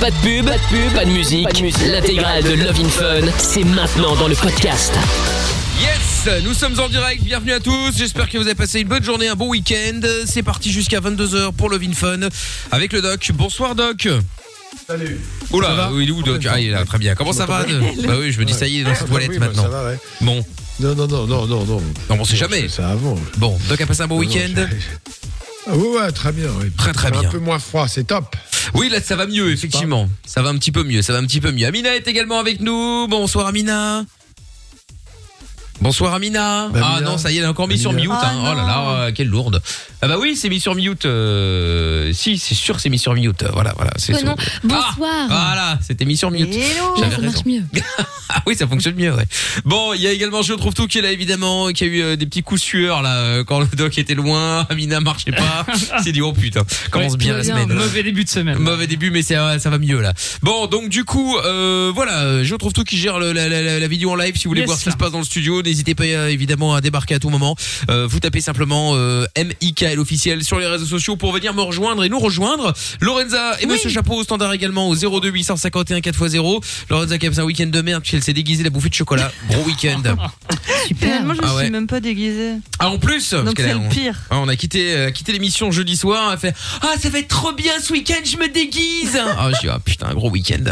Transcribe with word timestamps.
Pas 0.00 0.10
de 0.10 0.16
pub, 0.16 0.46
pas 0.46 0.56
de 0.58 0.62
pub, 0.68 0.92
pas 0.94 1.04
de 1.04 1.10
musique. 1.10 1.48
L'intégrale 1.86 2.42
de 2.42 2.52
Love 2.52 2.80
in 2.80 2.88
Fun, 2.88 3.26
c'est 3.38 3.64
maintenant 3.64 4.14
dans 4.16 4.28
le 4.28 4.34
podcast. 4.34 4.92
Yes, 5.80 6.42
nous 6.44 6.52
sommes 6.54 6.78
en 6.78 6.88
direct, 6.88 7.22
bienvenue 7.22 7.52
à 7.52 7.60
tous, 7.60 7.96
j'espère 7.96 8.28
que 8.28 8.36
vous 8.38 8.44
avez 8.46 8.54
passé 8.54 8.80
une 8.80 8.88
bonne 8.88 9.02
journée, 9.02 9.28
un 9.28 9.34
bon 9.34 9.48
week-end. 9.48 10.00
C'est 10.26 10.42
parti 10.42 10.70
jusqu'à 10.70 11.00
22h 11.00 11.52
pour 11.52 11.70
Love 11.70 11.82
in 11.82 11.92
Fun 11.94 12.20
avec 12.70 12.92
le 12.92 13.00
doc. 13.02 13.30
Bonsoir 13.34 13.74
doc. 13.74 14.08
Salut. 14.86 15.20
Oula, 15.50 15.90
il 15.98 16.08
est 16.08 16.12
où 16.12 16.22
doc 16.22 16.46
Ah 16.50 16.60
il 16.60 16.68
est 16.68 16.72
là, 16.72 16.84
très 16.84 16.98
bien. 16.98 17.14
Comment 17.14 17.32
ça 17.32 17.46
va 17.46 17.64
Bah 17.64 18.14
oui, 18.20 18.32
je 18.32 18.38
me 18.38 18.44
dis 18.44 18.52
ça 18.52 18.66
y 18.66 18.80
est, 18.80 18.84
dans 18.84 18.94
sa 18.94 19.04
toilette 19.04 19.30
oui, 19.30 19.38
bah, 19.38 19.46
maintenant. 19.46 19.62
ça 19.64 19.68
va, 19.68 19.84
ouais. 19.86 19.98
Bon, 20.20 20.44
Non, 20.80 20.94
non, 20.94 21.06
non, 21.06 21.26
non, 21.26 21.46
non, 21.46 21.64
non. 21.64 21.82
non, 22.10 22.16
on 22.20 22.24
sait 22.24 22.36
jamais. 22.36 22.66
C'est 22.68 22.82
avant. 22.82 23.18
Bon, 23.38 23.58
doc 23.68 23.80
a 23.80 23.86
passé 23.86 24.02
un 24.02 24.06
bon 24.06 24.18
week-end 24.18 24.66
Ah, 25.68 25.76
ouais, 25.76 26.12
très 26.12 26.32
bien. 26.32 26.48
oui. 26.60 26.70
Très, 26.76 26.92
très 26.92 27.08
Un 27.08 27.20
bien. 27.20 27.28
peu 27.28 27.38
moins 27.38 27.58
froid, 27.58 27.88
c'est 27.88 28.04
top. 28.04 28.36
Oui, 28.74 28.88
là 28.88 29.00
ça 29.00 29.16
va 29.16 29.26
mieux, 29.26 29.50
effectivement. 29.52 30.08
Ça 30.24 30.42
va 30.42 30.50
un 30.50 30.56
petit 30.58 30.72
peu 30.72 30.82
mieux, 30.84 31.02
ça 31.02 31.12
va 31.12 31.18
un 31.18 31.24
petit 31.26 31.40
peu 31.40 31.50
mieux. 31.52 31.66
Amina 31.66 31.94
est 31.94 32.06
également 32.06 32.38
avec 32.38 32.60
nous. 32.60 33.06
Bonsoir 33.08 33.46
Amina. 33.46 34.04
Bonsoir 35.80 36.14
Amina. 36.14 36.68
Bah, 36.72 36.80
ah 36.82 36.92
Amina. 36.96 37.10
non, 37.10 37.18
ça 37.18 37.30
y 37.30 37.34
est, 37.36 37.38
elle 37.38 37.44
est 37.44 37.48
encore 37.48 37.68
mis 37.68 37.78
sur 37.78 37.92
mute. 37.92 38.10
Hein. 38.10 38.32
Oh 38.40 38.54
là 38.54 38.64
là, 39.06 39.12
quelle 39.12 39.28
lourde. 39.28 39.62
Ah 40.02 40.08
bah 40.08 40.16
oui, 40.20 40.36
c'est 40.36 40.48
mis 40.48 40.60
sur 40.60 40.74
mute. 40.74 41.06
euh, 41.06 42.12
Si, 42.12 42.38
c'est 42.38 42.54
sûr, 42.54 42.78
c'est 42.80 42.88
mis 42.90 42.98
sur 42.98 43.14
mute. 43.14 43.44
Voilà, 43.52 43.72
voilà. 43.76 43.92
C'est 43.96 44.14
Oh 44.14 44.24
non, 44.24 44.34
Ah, 44.38 44.44
bonsoir. 44.62 45.26
voilà, 45.28 45.78
c'était 45.80 46.04
mis 46.04 46.16
sur 46.16 46.30
mute. 46.30 46.52
J'avais 46.52 47.10
ça 47.10 47.16
raison. 47.16 47.22
marche 47.22 47.44
mieux. 47.46 47.62
Ah 48.28 48.42
oui, 48.44 48.56
ça 48.56 48.66
fonctionne 48.66 48.96
mieux, 48.96 49.14
ouais. 49.14 49.24
Bon, 49.64 49.92
il 49.94 50.00
y 50.00 50.06
a 50.08 50.10
également 50.10 50.42
Je 50.42 50.52
trouve 50.54 50.74
tout 50.74 50.88
qui 50.88 50.98
est 50.98 51.00
là, 51.00 51.12
évidemment, 51.12 51.68
qui 51.68 51.84
a 51.84 51.86
eu 51.86 52.02
euh, 52.02 52.16
des 52.16 52.26
petits 52.26 52.42
coups 52.42 52.60
sueurs, 52.60 53.00
là, 53.00 53.14
euh, 53.18 53.44
quand 53.44 53.60
le 53.60 53.66
doc 53.66 53.96
était 53.98 54.14
loin, 54.16 54.66
Amina 54.68 54.98
marchait 55.00 55.30
pas. 55.30 55.64
Il 55.98 56.02
s'est 56.04 56.10
dit, 56.12 56.20
oh 56.22 56.32
putain, 56.32 56.62
commence 56.90 57.12
Ouais, 57.12 57.18
bien 57.18 57.36
la 57.36 57.44
semaine. 57.44 57.72
Mauvais 57.72 58.02
début 58.02 58.24
de 58.24 58.28
semaine. 58.28 58.58
Mauvais 58.58 58.88
début, 58.88 59.12
mais 59.12 59.22
ça, 59.22 59.60
ça 59.60 59.70
va 59.70 59.78
mieux 59.78 60.00
là. 60.00 60.12
Bon, 60.42 60.66
donc 60.66 60.88
du 60.88 61.04
coup, 61.04 61.36
euh, 61.38 61.92
voilà, 61.94 62.42
je 62.42 62.54
trouve 62.56 62.72
tout 62.72 62.82
qui 62.82 62.96
gère 62.98 63.20
le- 63.20 63.32
la, 63.32 63.48
la- 63.48 63.62
la- 63.62 63.78
la 63.78 63.88
vidéo 63.88 64.10
en 64.10 64.16
live. 64.16 64.36
Si 64.36 64.44
vous 64.44 64.50
voulez 64.50 64.62
Yes. 64.62 64.66
voir 64.66 64.78
ce 64.78 64.84
qui 64.84 64.90
se 64.90 64.96
passe 64.96 65.12
dans 65.12 65.18
le 65.20 65.24
studio, 65.24 65.62
n'hésitez 65.62 65.94
pas 65.94 66.04
euh, 66.04 66.26
évidemment 66.28 66.74
à 66.74 66.80
débarquer 66.80 67.14
à 67.14 67.18
tout 67.20 67.30
moment. 67.30 67.54
Euh, 67.90 68.08
vous 68.08 68.18
tapez 68.18 68.40
simplement 68.40 68.94
euh, 68.96 69.24
MIKL 69.86 70.00
officiel 70.00 70.44
sur 70.44 70.58
les 70.58 70.66
réseaux 70.66 70.86
sociaux 70.86 71.16
pour 71.16 71.32
venir 71.32 71.54
me 71.54 71.62
rejoindre 71.62 72.04
et 72.04 72.08
nous 72.08 72.18
rejoindre. 72.18 72.72
Lorenza 73.00 73.56
et 73.60 73.66
Monsieur 73.66 73.90
Chapeau 73.90 74.14
au 74.14 74.22
standard 74.24 74.52
également 74.52 74.88
au 74.88 74.94
02 74.96 75.28
851 75.30 75.98
4x0. 76.00 76.62
Lorenza 76.90 77.18
qui 77.18 77.26
a 77.26 77.30
passé 77.30 77.40
un 77.40 77.44
week-end 77.44 77.66
de 77.66 77.80
merde 77.80 78.02
puisqu'elle 78.02 78.22
s'est 78.22 78.32
déguisée 78.32 78.64
la 78.64 78.70
bouffée 78.70 78.88
de 78.88 78.94
chocolat. 78.94 79.30
Gros 79.50 79.62
week-end. 79.64 80.02
Finalement, 80.98 81.34
je 81.34 81.40
Ah 81.42 81.46
me 81.48 81.54
ouais. 81.56 81.62
suis 81.64 81.72
même 81.72 81.86
pas 81.86 82.00
déguisée. 82.00 82.52
Ah 82.78 82.90
en 82.90 82.98
plus, 82.98 83.32
Donc 83.32 83.54
c'est 83.56 83.70
a- 83.70 83.74
le 83.74 83.80
on- 83.80 83.88
pire. 83.88 84.14
ah, 84.30 84.38
on 84.38 84.48
a 84.48 84.56
quitté, 84.56 84.94
euh, 84.94 85.10
quitté 85.10 85.32
l'émission 85.32 85.70
jeudi 85.70 85.96
soir. 85.96 86.30
Elle 86.32 86.38
fait 86.38 86.54
Ah, 86.82 86.94
ça 87.00 87.08
va 87.08 87.18
être 87.18 87.28
trop 87.28 87.52
bien 87.52 87.72
ce 87.82 87.92
week-end, 87.92 88.14
je 88.24 88.36
me 88.36 88.48
déguise. 88.48 89.18
Ah, 89.38 89.50
je 89.54 89.60
dis 89.60 89.68
Ah, 89.68 89.78
putain, 89.84 90.06
un 90.08 90.14
gros 90.14 90.30
week-end. 90.30 90.64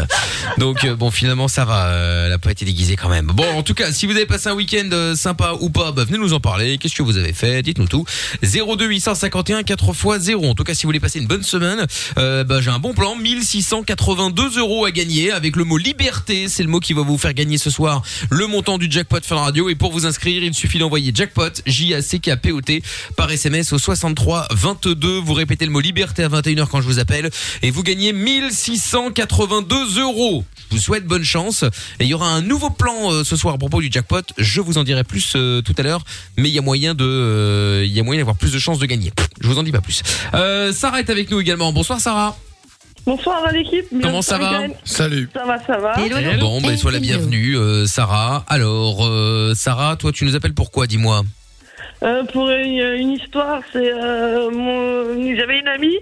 Donc, 0.57 0.83
euh, 0.85 0.95
bon, 0.95 1.11
finalement, 1.11 1.47
ça 1.47 1.65
va. 1.65 1.87
euh, 1.87 2.27
elle 2.27 2.33
a 2.33 2.37
pas 2.39 2.51
été 2.51 2.65
déguisée 2.65 2.95
quand 2.95 3.09
même. 3.09 3.27
Bon, 3.27 3.45
en 3.55 3.63
tout 3.63 3.73
cas, 3.73 3.91
si 3.91 4.05
vous 4.05 4.13
avez 4.13 4.25
passé 4.25 4.49
un 4.49 4.53
week-end 4.53 4.89
euh, 4.91 5.15
sympa 5.15 5.53
ou 5.59 5.69
pas, 5.69 5.91
bah, 5.91 6.03
venez 6.05 6.17
nous 6.17 6.33
en 6.33 6.39
parler. 6.39 6.77
Qu'est-ce 6.77 6.95
que 6.95 7.03
vous 7.03 7.17
avez 7.17 7.33
fait? 7.33 7.61
Dites-nous 7.61 7.87
tout. 7.87 8.05
02 8.43 8.87
851 9.05 9.61
4 9.61 9.93
x 9.93 10.23
0. 10.23 10.49
En 10.49 10.55
tout 10.55 10.63
cas, 10.63 10.73
si 10.73 10.83
vous 10.83 10.87
voulez 10.87 10.99
passer 10.99 11.19
une 11.19 11.27
bonne 11.27 11.43
semaine, 11.43 11.85
euh, 12.17 12.43
bah, 12.43 12.59
j'ai 12.59 12.71
un 12.71 12.79
bon 12.79 12.95
plan. 12.95 13.15
1682 13.15 14.57
euros 14.57 14.85
à 14.85 14.91
gagner 14.91 15.31
avec 15.31 15.55
le 15.55 15.63
mot 15.63 15.77
liberté. 15.77 16.47
C'est 16.47 16.63
le 16.63 16.69
mot 16.69 16.79
qui 16.79 16.93
va 16.93 17.03
vous 17.03 17.19
faire 17.19 17.35
gagner 17.35 17.59
ce 17.59 17.69
soir 17.69 18.01
le 18.31 18.47
montant 18.47 18.79
du 18.79 18.89
jackpot 18.89 19.19
Fun 19.23 19.35
Radio. 19.35 19.69
Et 19.69 19.75
pour 19.75 19.91
vous 19.91 20.07
inscrire, 20.07 20.43
il 20.43 20.55
suffit 20.55 20.79
d'envoyer 20.79 21.11
jackpot, 21.13 21.51
J-A-C-K-P-O-T, 21.67 22.81
par 23.15 23.31
SMS 23.31 23.73
au 23.73 23.77
63 23.77 24.47
22. 24.49 25.19
Vous 25.19 25.33
répétez 25.33 25.65
le 25.65 25.71
mot 25.71 25.81
liberté 25.81 26.23
à 26.23 26.29
21h 26.29 26.67
quand 26.67 26.81
je 26.81 26.87
vous 26.87 26.97
appelle. 26.97 27.29
Et 27.61 27.69
vous 27.69 27.83
gagnez 27.83 28.11
1682 28.11 30.01
euros. 30.01 30.43
Je 30.71 30.77
vous 30.77 30.81
souhaite 30.81 31.05
bonne 31.05 31.23
chance. 31.23 31.63
Et 31.99 32.05
il 32.05 32.07
y 32.07 32.15
aura 32.15 32.29
un 32.29 32.41
nouveau 32.41 32.71
plan 32.71 33.11
euh, 33.11 33.23
ce 33.23 33.35
soir 33.35 33.53
à 33.53 33.57
propos 33.59 33.81
du 33.81 33.89
jackpot. 33.91 34.23
Je 34.39 34.61
vous 34.61 34.79
en 34.79 34.83
dirai 34.83 35.03
plus 35.03 35.33
euh, 35.35 35.61
tout 35.61 35.75
à 35.77 35.83
l'heure. 35.83 36.03
Mais 36.37 36.49
il 36.49 36.55
y 36.55 36.59
a 36.59 36.63
moyen 36.63 36.95
de, 36.95 37.83
il 37.85 37.91
y 37.91 37.99
a 37.99 38.03
moyen 38.03 38.21
d'avoir 38.21 38.35
plus 38.35 38.51
de 38.51 38.57
chances 38.57 38.79
de 38.79 38.85
gagner. 38.87 38.94
Je 39.41 39.47
vous 39.47 39.57
en 39.59 39.63
dis 39.63 39.71
pas 39.71 39.81
plus. 39.81 40.01
Euh, 40.33 40.71
Sarah 40.71 40.99
est 40.99 41.09
avec 41.09 41.29
nous 41.31 41.39
également. 41.39 41.71
Bonsoir 41.71 41.99
Sarah. 41.99 42.35
Bonsoir 43.05 43.45
à 43.45 43.51
l'équipe. 43.51 43.85
Comment 44.01 44.21
ça 44.23 44.37
va. 44.37 44.63
Salut. 44.83 45.29
Ça 45.33 45.45
va, 45.45 45.59
ça 45.63 45.77
va. 45.77 45.93
Hello. 46.03 46.39
Bon, 46.39 46.61
ben 46.61 46.75
sois 46.75 46.91
la 46.91 46.99
bienvenue, 46.99 47.55
euh, 47.55 47.85
Sarah. 47.85 48.43
Alors, 48.47 49.05
euh, 49.05 49.53
Sarah, 49.53 49.95
toi, 49.95 50.11
tu 50.11 50.25
nous 50.25 50.35
appelles 50.35 50.55
pourquoi 50.55 50.87
Dis-moi. 50.87 51.23
Euh, 52.03 52.23
pour 52.25 52.49
une, 52.49 52.79
une 52.97 53.11
histoire, 53.11 53.61
c'est 53.71 53.93
euh, 53.93 54.49
mon... 54.49 55.35
j'avais 55.35 55.59
une 55.59 55.67
amie 55.67 55.97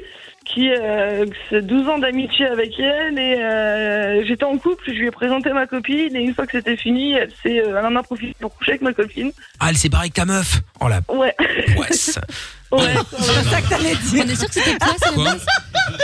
qui 0.46 0.70
euh, 0.70 1.25
c'est 1.50 1.66
12 1.66 1.88
ans 1.88 1.98
d'amitié 2.00 2.46
avec 2.48 2.78
elle 2.78 3.18
et 3.18 3.36
euh, 3.42 4.25
j'étais 4.25 4.44
en 4.44 4.58
couple, 4.58 4.84
je 4.88 4.92
lui 5.00 5.08
ai 5.08 5.12
présenté 5.12 5.52
ma 5.54 5.68
copine 5.68 6.16
et 6.16 6.20
une 6.20 6.34
fois 6.34 6.46
que 6.46 6.52
c'était 6.58 6.75
fini, 6.75 7.14
elle 7.14 7.31
s'est 7.42 7.60
euh, 7.66 7.78
elle 7.80 7.86
en 7.86 7.96
a 7.96 8.04
profité 8.04 8.36
pour 8.40 8.54
coucher 8.56 8.72
avec 8.72 8.81
ma 8.81 8.94
copine. 8.94 9.31
Ah, 9.60 9.68
elle 9.70 9.78
s'est 9.78 9.88
barrée 9.90 10.04
avec 10.04 10.14
ta 10.14 10.25
meuf? 10.25 10.62
Oh 10.81 10.88
la 10.90 11.00
Ouais. 11.14 11.34
Ouais. 12.74 12.96
C'est 13.20 13.50
ça 13.50 13.62
que 13.62 13.70
t'allais 13.70 13.96
dire. 13.96 14.24
On 14.26 14.30
est 14.30 14.36
sûr 14.36 14.48
que 14.48 14.54
c'était 14.54 14.78
toi, 14.78 14.94
c'est 15.00 15.06
la 15.10 15.14
Quoi 15.14 15.24
base 15.26 15.46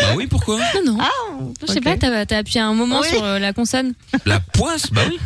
Bah 0.02 0.08
oui, 0.16 0.28
pourquoi 0.28 0.58
Non, 0.86 0.94
non. 0.94 0.98
je 1.68 1.72
sais 1.74 1.82
pas, 1.82 1.98
t'as 1.98 2.26
t'as 2.26 2.38
appuyé 2.38 2.60
un 2.62 2.74
moment 2.74 3.00
Oui. 3.02 3.08
sur 3.10 3.24
euh, 3.24 3.40
la 3.40 3.54
consonne. 3.54 3.94
La 4.26 4.40
poisse 4.40 4.88
Bah 4.92 5.02
oui. 5.10 5.20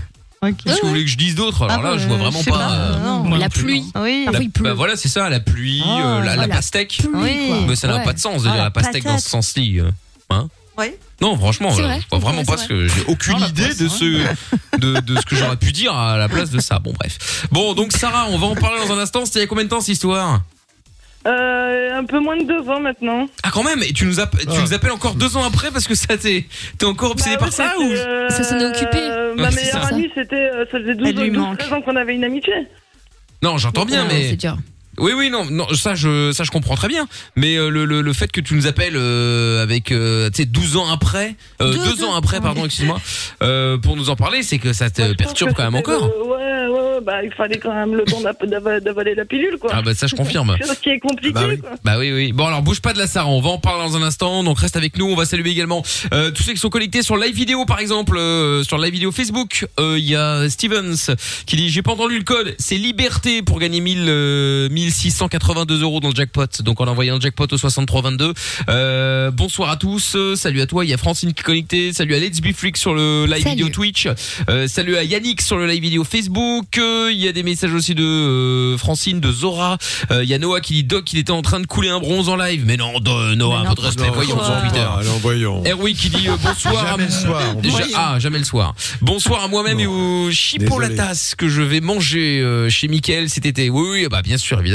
Qu'est-ce 0.64 0.76
que 0.78 0.82
vous 0.82 0.90
voulez 0.90 1.06
que 1.06 1.10
je 1.10 1.16
dise 1.18 1.36
d'autre 1.36 1.64
Alors 1.70 1.86
Ah, 1.86 1.92
là, 1.92 1.98
je 1.98 2.04
euh, 2.04 2.08
vois 2.08 2.18
vraiment 2.18 2.40
je 2.40 2.44
sais 2.44 2.52
pas. 2.52 2.58
pas. 2.58 2.72
euh, 2.72 3.00
Non. 3.04 3.20
Moi 3.24 3.38
la 3.38 3.46
non 3.46 3.50
plus, 3.50 3.64
pluie. 3.64 3.86
Oui. 3.96 4.20
la- 4.26 4.32
Parfois, 4.32 4.44
il 4.44 4.52
pleut. 4.52 4.64
bah 4.66 4.74
voilà, 4.74 4.96
c'est 4.98 5.08
ça, 5.08 5.30
la 5.30 5.40
pluie, 5.40 5.82
Oh, 5.86 6.00
euh, 6.02 6.22
la, 6.22 6.48
pastèque. 6.50 6.98
Pluie, 7.00 7.10
Oui. 7.14 7.48
quoi. 7.48 7.58
Mais 7.68 7.76
ça 7.78 7.88
n'a 7.88 7.98
Ouais. 7.98 8.04
pas 8.04 8.12
de 8.14 8.20
sens 8.20 8.44
de 8.44 8.48
Ah, 8.50 8.52
dire 8.52 8.58
la 8.58 8.64
la 8.66 8.72
pastèque 8.72 9.04
dans 9.06 9.12
patate. 9.12 9.24
ce 9.24 9.30
sens-ci. 9.30 9.80
euh. 9.80 9.90
Hein 10.30 10.50
Oui. 10.78 10.88
Non, 11.22 11.38
franchement, 11.38 11.72
C'est 11.74 11.82
euh, 11.84 11.86
vrai, 11.86 12.02
je 12.02 12.08
vois 12.10 12.20
vraiment 12.20 12.44
vrai, 12.44 12.56
pas 12.58 12.62
ce 12.62 12.68
que 12.68 12.88
j'ai 12.90 13.04
aucune 13.08 13.40
idée 13.40 13.64
poisse, 13.68 13.78
de 13.78 13.88
ce 13.88 14.26
de, 14.80 15.00
de 15.00 15.16
ce 15.18 15.26
que 15.26 15.36
j'aurais 15.38 15.56
pu 15.56 15.72
dire 15.72 15.96
à 15.96 16.18
la 16.18 16.28
place 16.28 16.50
de 16.50 16.60
ça. 16.60 16.80
Bon 16.80 16.92
bref. 16.92 17.46
Bon 17.52 17.74
donc 17.74 17.94
Sarah, 17.94 18.26
on 18.30 18.38
va 18.38 18.48
en 18.48 18.56
parler 18.56 18.86
dans 18.86 18.94
un 18.94 19.00
instant. 19.00 19.24
C'était 19.24 19.40
il 19.40 19.42
y 19.44 19.46
a 19.46 19.48
combien 19.48 19.64
de 19.64 19.70
temps 19.70 19.80
cette 19.80 19.90
histoire? 19.94 20.42
Euh, 21.26 21.98
un 21.98 22.04
peu 22.04 22.20
moins 22.20 22.36
de 22.36 22.44
deux 22.44 22.70
ans 22.70 22.80
maintenant. 22.82 23.28
Ah 23.44 23.50
quand 23.54 23.64
même. 23.64 23.82
Et 23.84 23.94
tu 23.94 24.06
nous 24.06 24.20
app- 24.20 24.38
tu 24.38 24.46
Ah. 24.50 24.62
nous 24.62 24.74
appelles 24.74 24.92
encore 24.92 25.16
deux 25.16 25.38
ans 25.38 25.44
après 25.46 25.72
parce 25.72 25.88
que 25.88 25.96
ça 25.96 26.18
t'es 26.18 26.46
t'es 26.78 26.86
encore 26.86 27.12
obsédé 27.12 27.36
Bah 27.38 27.40
par 27.40 27.48
ouais, 27.48 27.54
ça 27.54 27.74
ou? 27.80 27.92
euh, 27.94 28.30
Ça 28.30 28.44
s'en 28.44 28.60
est 28.60 28.66
occupé. 28.66 28.98
euh, 29.00 29.34
Ma 29.36 29.44
Ouais, 29.44 29.52
c'est 29.52 29.56
meilleure 29.62 29.84
ça. 29.88 29.96
amie, 29.96 30.10
c'était, 30.14 30.36
euh, 30.36 30.66
ça 30.70 30.80
faisait 30.80 30.96
12, 30.96 31.08
Elle 31.10 31.16
lui 31.22 31.30
12 31.32 31.38
manque. 31.40 31.58
13 31.60 31.74
ans 31.74 31.82
qu'on 31.82 31.96
avait 31.96 32.16
une 32.16 32.26
amitié. 32.26 32.54
Non, 33.42 33.58
j'entends 33.58 33.86
bien, 33.86 34.06
Ah, 34.06 34.12
mais 34.14 34.30
C'est 34.32 34.36
dur. 34.36 34.58
Oui, 35.00 35.12
oui, 35.16 35.30
non, 35.30 35.46
non, 35.50 35.68
ça, 35.74 35.96
je, 35.96 36.32
ça, 36.32 36.44
je 36.44 36.52
comprends 36.52 36.76
très 36.76 36.88
bien. 36.88 37.08
Mais 37.36 37.56
euh, 37.58 37.70
le, 37.70 37.86
le, 37.86 38.02
le 38.02 38.14
fait 38.14 38.32
que 38.32 38.42
tu 38.42 38.54
nous 38.56 38.68
appelles 38.68 38.96
euh, 38.96 39.62
avec, 39.64 39.92
euh, 39.92 40.30
tu 40.30 40.44
sais, 40.44 40.46
12 40.46 40.78
ans 40.78 40.92
après, 40.92 41.36
euh, 41.62 41.72
Deux, 41.74 41.78
deux 41.84 41.96
deux. 41.98 42.04
ans 42.04 42.16
après, 42.16 42.40
pardon, 42.42 42.66
excuse-moi, 42.66 43.00
euh, 43.42 43.78
pour 43.78 43.96
nous 43.96 44.10
en 44.10 44.16
parler, 44.16 44.44
c'est 44.44 44.60
que 44.60 44.74
ça 44.74 44.90
te 44.90 45.02
Moi, 45.02 45.10
je 45.10 45.14
pense 45.16 45.26
perturbe 45.26 45.52
que 45.52 45.56
quand 45.58 45.72
même 45.72 45.82
c'était 45.84 45.92
encore. 45.96 46.08
le- 46.08 46.24
Ouais, 46.24 46.68
ouais, 46.70 46.96
ouais, 46.96 47.02
bah, 47.04 47.24
il 47.24 47.32
fallait 47.34 47.58
quand 47.58 47.74
même 47.74 47.96
le 47.96 48.04
temps 48.06 48.22
d'ava- 48.22 48.46
d'ava- 48.46 48.80
d'avaler 48.80 49.16
la 49.16 49.26
pilule, 49.26 49.58
quoi. 49.60 49.72
Ah 49.74 49.82
bah 49.82 49.94
ça, 49.94 50.08
je 50.08 50.16
confirme. 50.16 50.56
Chose 50.66 50.78
qui 50.80 50.90
est 50.90 51.00
compliqué, 51.00 51.34
Bah 51.34 51.46
oui. 51.48 51.58
quoi. 51.60 51.72
Bah 51.84 51.96
oui, 52.00 52.12
oui. 52.12 52.32
Bon 52.32 52.46
alors 52.46 52.62
bouge 52.62 52.80
pas 52.82 52.94
de 52.94 53.00
la 53.00 53.08
Sarah, 53.08 53.28
on 53.30 53.42
va 53.42 53.50
en 53.50 53.58
parler 53.58 53.84
dans 53.84 53.98
un 53.98 54.04
instant. 54.04 54.44
Donc 54.44 54.60
reste 54.60 54.76
avec 54.78 54.98
nous. 54.98 55.06
On 55.08 55.16
va 55.16 55.26
saluer 55.26 55.50
également 55.52 55.84
euh, 56.14 56.32
tous 56.32 56.44
ceux 56.44 56.54
qui 56.54 56.60
sont 56.60 56.70
connectés 56.70 57.02
sur 57.04 57.18
live 57.18 57.36
vidéo 57.36 57.66
par 57.66 57.80
exemple, 57.80 58.18
euh, 58.18 58.64
sur 58.64 58.78
live 58.78 58.94
vidéo 58.94 59.12
Facebook. 59.12 59.66
Euh, 59.80 59.98
Il 59.98 60.06
y 60.06 60.16
a 60.16 60.50
Stevens 60.50 61.16
qui 61.46 61.56
dit 61.56 61.70
j'ai 61.70 61.82
pas 61.82 61.92
entendu 61.92 62.18
le 62.18 62.24
code. 62.24 62.56
C'est 62.60 62.78
liberté 62.78 63.42
pour 63.42 63.60
gagner 63.60 63.82
1000 63.82 64.06
euh, 64.08 64.70
1682 64.86 65.82
euros 65.82 66.00
dans 66.00 66.10
le 66.10 66.16
jackpot. 66.16 66.46
Donc 66.62 66.82
en 66.82 66.88
envoyant 66.88 67.16
le 67.16 67.22
jackpot 67.22 67.46
au 67.52 67.58
6322. 67.58 68.34
Euh, 68.70 69.32
bonsoir 69.32 69.70
à 69.70 69.78
tous. 69.78 70.16
Salut 70.36 70.62
à 70.62 70.66
toi. 70.68 70.86
Il 70.86 70.90
y 70.90 70.94
a 70.94 70.98
Francine 70.98 71.34
qui 71.34 71.42
est 71.42 71.44
connectée. 71.44 71.94
Salut 71.94 72.16
à 72.16 72.20
Let's 72.20 72.42
Be 72.42 72.54
Freak 72.54 72.78
sur 72.78 72.94
le 72.94 73.26
live 73.26 73.44
Salut. 73.44 73.56
vidéo 73.56 73.70
Twitch. 73.70 74.08
Euh, 74.50 74.68
salut 74.68 74.98
à 74.98 75.04
Yannick 75.04 75.42
sur 75.42 75.58
le 75.58 75.68
live 75.68 75.82
vidéo 75.82 76.04
Facebook. 76.04 76.78
Euh, 76.78 77.10
Il 77.12 77.20
y 77.20 77.28
a 77.28 77.32
des 77.32 77.44
messages 77.44 77.74
aussi 77.74 77.96
de 77.96 78.04
euh, 78.04 78.78
Francine, 78.78 79.20
de 79.20 79.32
Zora. 79.32 79.78
Euh, 80.12 80.24
Il 80.24 80.30
y 80.30 80.34
a 80.34 80.40
Noah 80.40 80.62
qui 80.62 80.74
dit 80.74 80.84
Doc, 80.84 81.12
il 81.14 81.20
était 81.20 81.32
en 81.32 81.42
train 81.42 81.60
de 81.60 81.68
couler 81.68 81.90
un 81.90 82.00
bronze 82.00 82.30
en 82.30 82.36
live. 82.36 82.64
Mais 82.66 82.78
non, 82.78 83.00
de- 83.00 83.36
Noah, 83.36 83.60
un 83.60 83.70
peu 83.70 83.76
de 83.76 83.82
non. 83.82 83.88
respect. 83.88 84.08
Non, 84.08 84.14
Voyons. 84.14 84.40
Alors 84.42 85.20
voyons. 85.20 85.64
Erwin 85.66 85.96
qui 85.96 86.10
dit 86.10 86.28
euh, 86.28 86.36
bonsoir. 86.44 86.88
Jamais 86.88 87.04
à- 87.04 87.08
le 87.08 87.12
soir. 87.12 87.42
Ah, 87.96 88.16
jamais 88.20 88.38
le 88.40 88.44
soir. 88.44 88.74
Bonsoir 89.02 89.44
à 89.44 89.48
moi-même 89.48 89.80
et 89.80 89.88
au 89.88 90.30
chipolatas 90.32 91.34
que 91.38 91.48
je 91.50 91.62
vais 91.62 91.82
manger 91.82 92.42
euh, 92.42 92.70
chez 92.70 92.88
Mickaël 92.88 93.30
cet 93.30 93.46
été. 93.46 93.70
Oui, 93.70 93.88
oui, 93.92 94.08
bah 94.10 94.22
bien 94.22 94.38
sûr, 94.38 94.60
évidemment. 94.60 94.73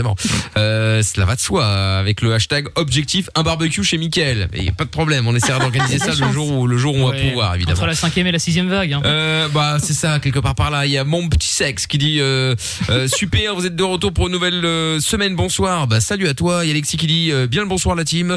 Euh, 0.56 1.02
cela 1.02 1.26
va 1.26 1.36
de 1.36 1.40
soi 1.40 1.66
avec 1.98 2.20
le 2.20 2.34
hashtag 2.34 2.68
objectif 2.74 3.28
un 3.34 3.42
barbecue 3.42 3.84
chez 3.84 3.98
Mickaël. 3.98 4.48
Et 4.52 4.70
pas 4.72 4.84
de 4.84 4.90
problème, 4.90 5.26
on 5.26 5.34
essaiera 5.34 5.58
d'organiser 5.58 5.98
ça 5.98 6.08
le 6.08 6.32
jour 6.32 6.50
où 6.50 6.66
le 6.66 6.76
jour 6.76 6.94
où 6.94 6.98
on 6.98 7.10
va 7.10 7.16
pouvoir, 7.16 7.54
évidemment. 7.54 7.78
Entre 7.78 7.86
la 7.86 7.94
cinquième 7.94 8.26
et 8.26 8.32
la 8.32 8.38
sixième 8.38 8.68
vague. 8.68 8.92
Hein. 8.92 9.02
Euh, 9.04 9.48
bah 9.48 9.78
c'est 9.82 9.94
ça 9.94 10.18
quelque 10.20 10.38
part 10.38 10.54
par 10.54 10.70
là. 10.70 10.86
Il 10.86 10.92
y 10.92 10.98
a 10.98 11.04
mon 11.04 11.28
petit 11.28 11.48
sexe 11.48 11.86
qui 11.86 11.98
dit 11.98 12.18
euh, 12.20 12.54
euh, 12.90 13.08
super, 13.16 13.54
vous 13.54 13.66
êtes 13.66 13.76
de 13.76 13.82
retour 13.82 14.12
pour 14.12 14.26
une 14.26 14.32
nouvelle 14.32 15.00
semaine. 15.00 15.36
Bonsoir. 15.36 15.86
Bah 15.86 16.00
salut 16.00 16.28
à 16.28 16.34
toi. 16.34 16.64
Il 16.64 16.68
y 16.68 16.70
a 16.70 16.74
Alexis 16.74 16.96
qui 16.96 17.06
dit 17.06 17.32
bien 17.48 17.62
le 17.62 17.68
bonsoir 17.68 17.94
la 17.96 18.04
team. 18.04 18.36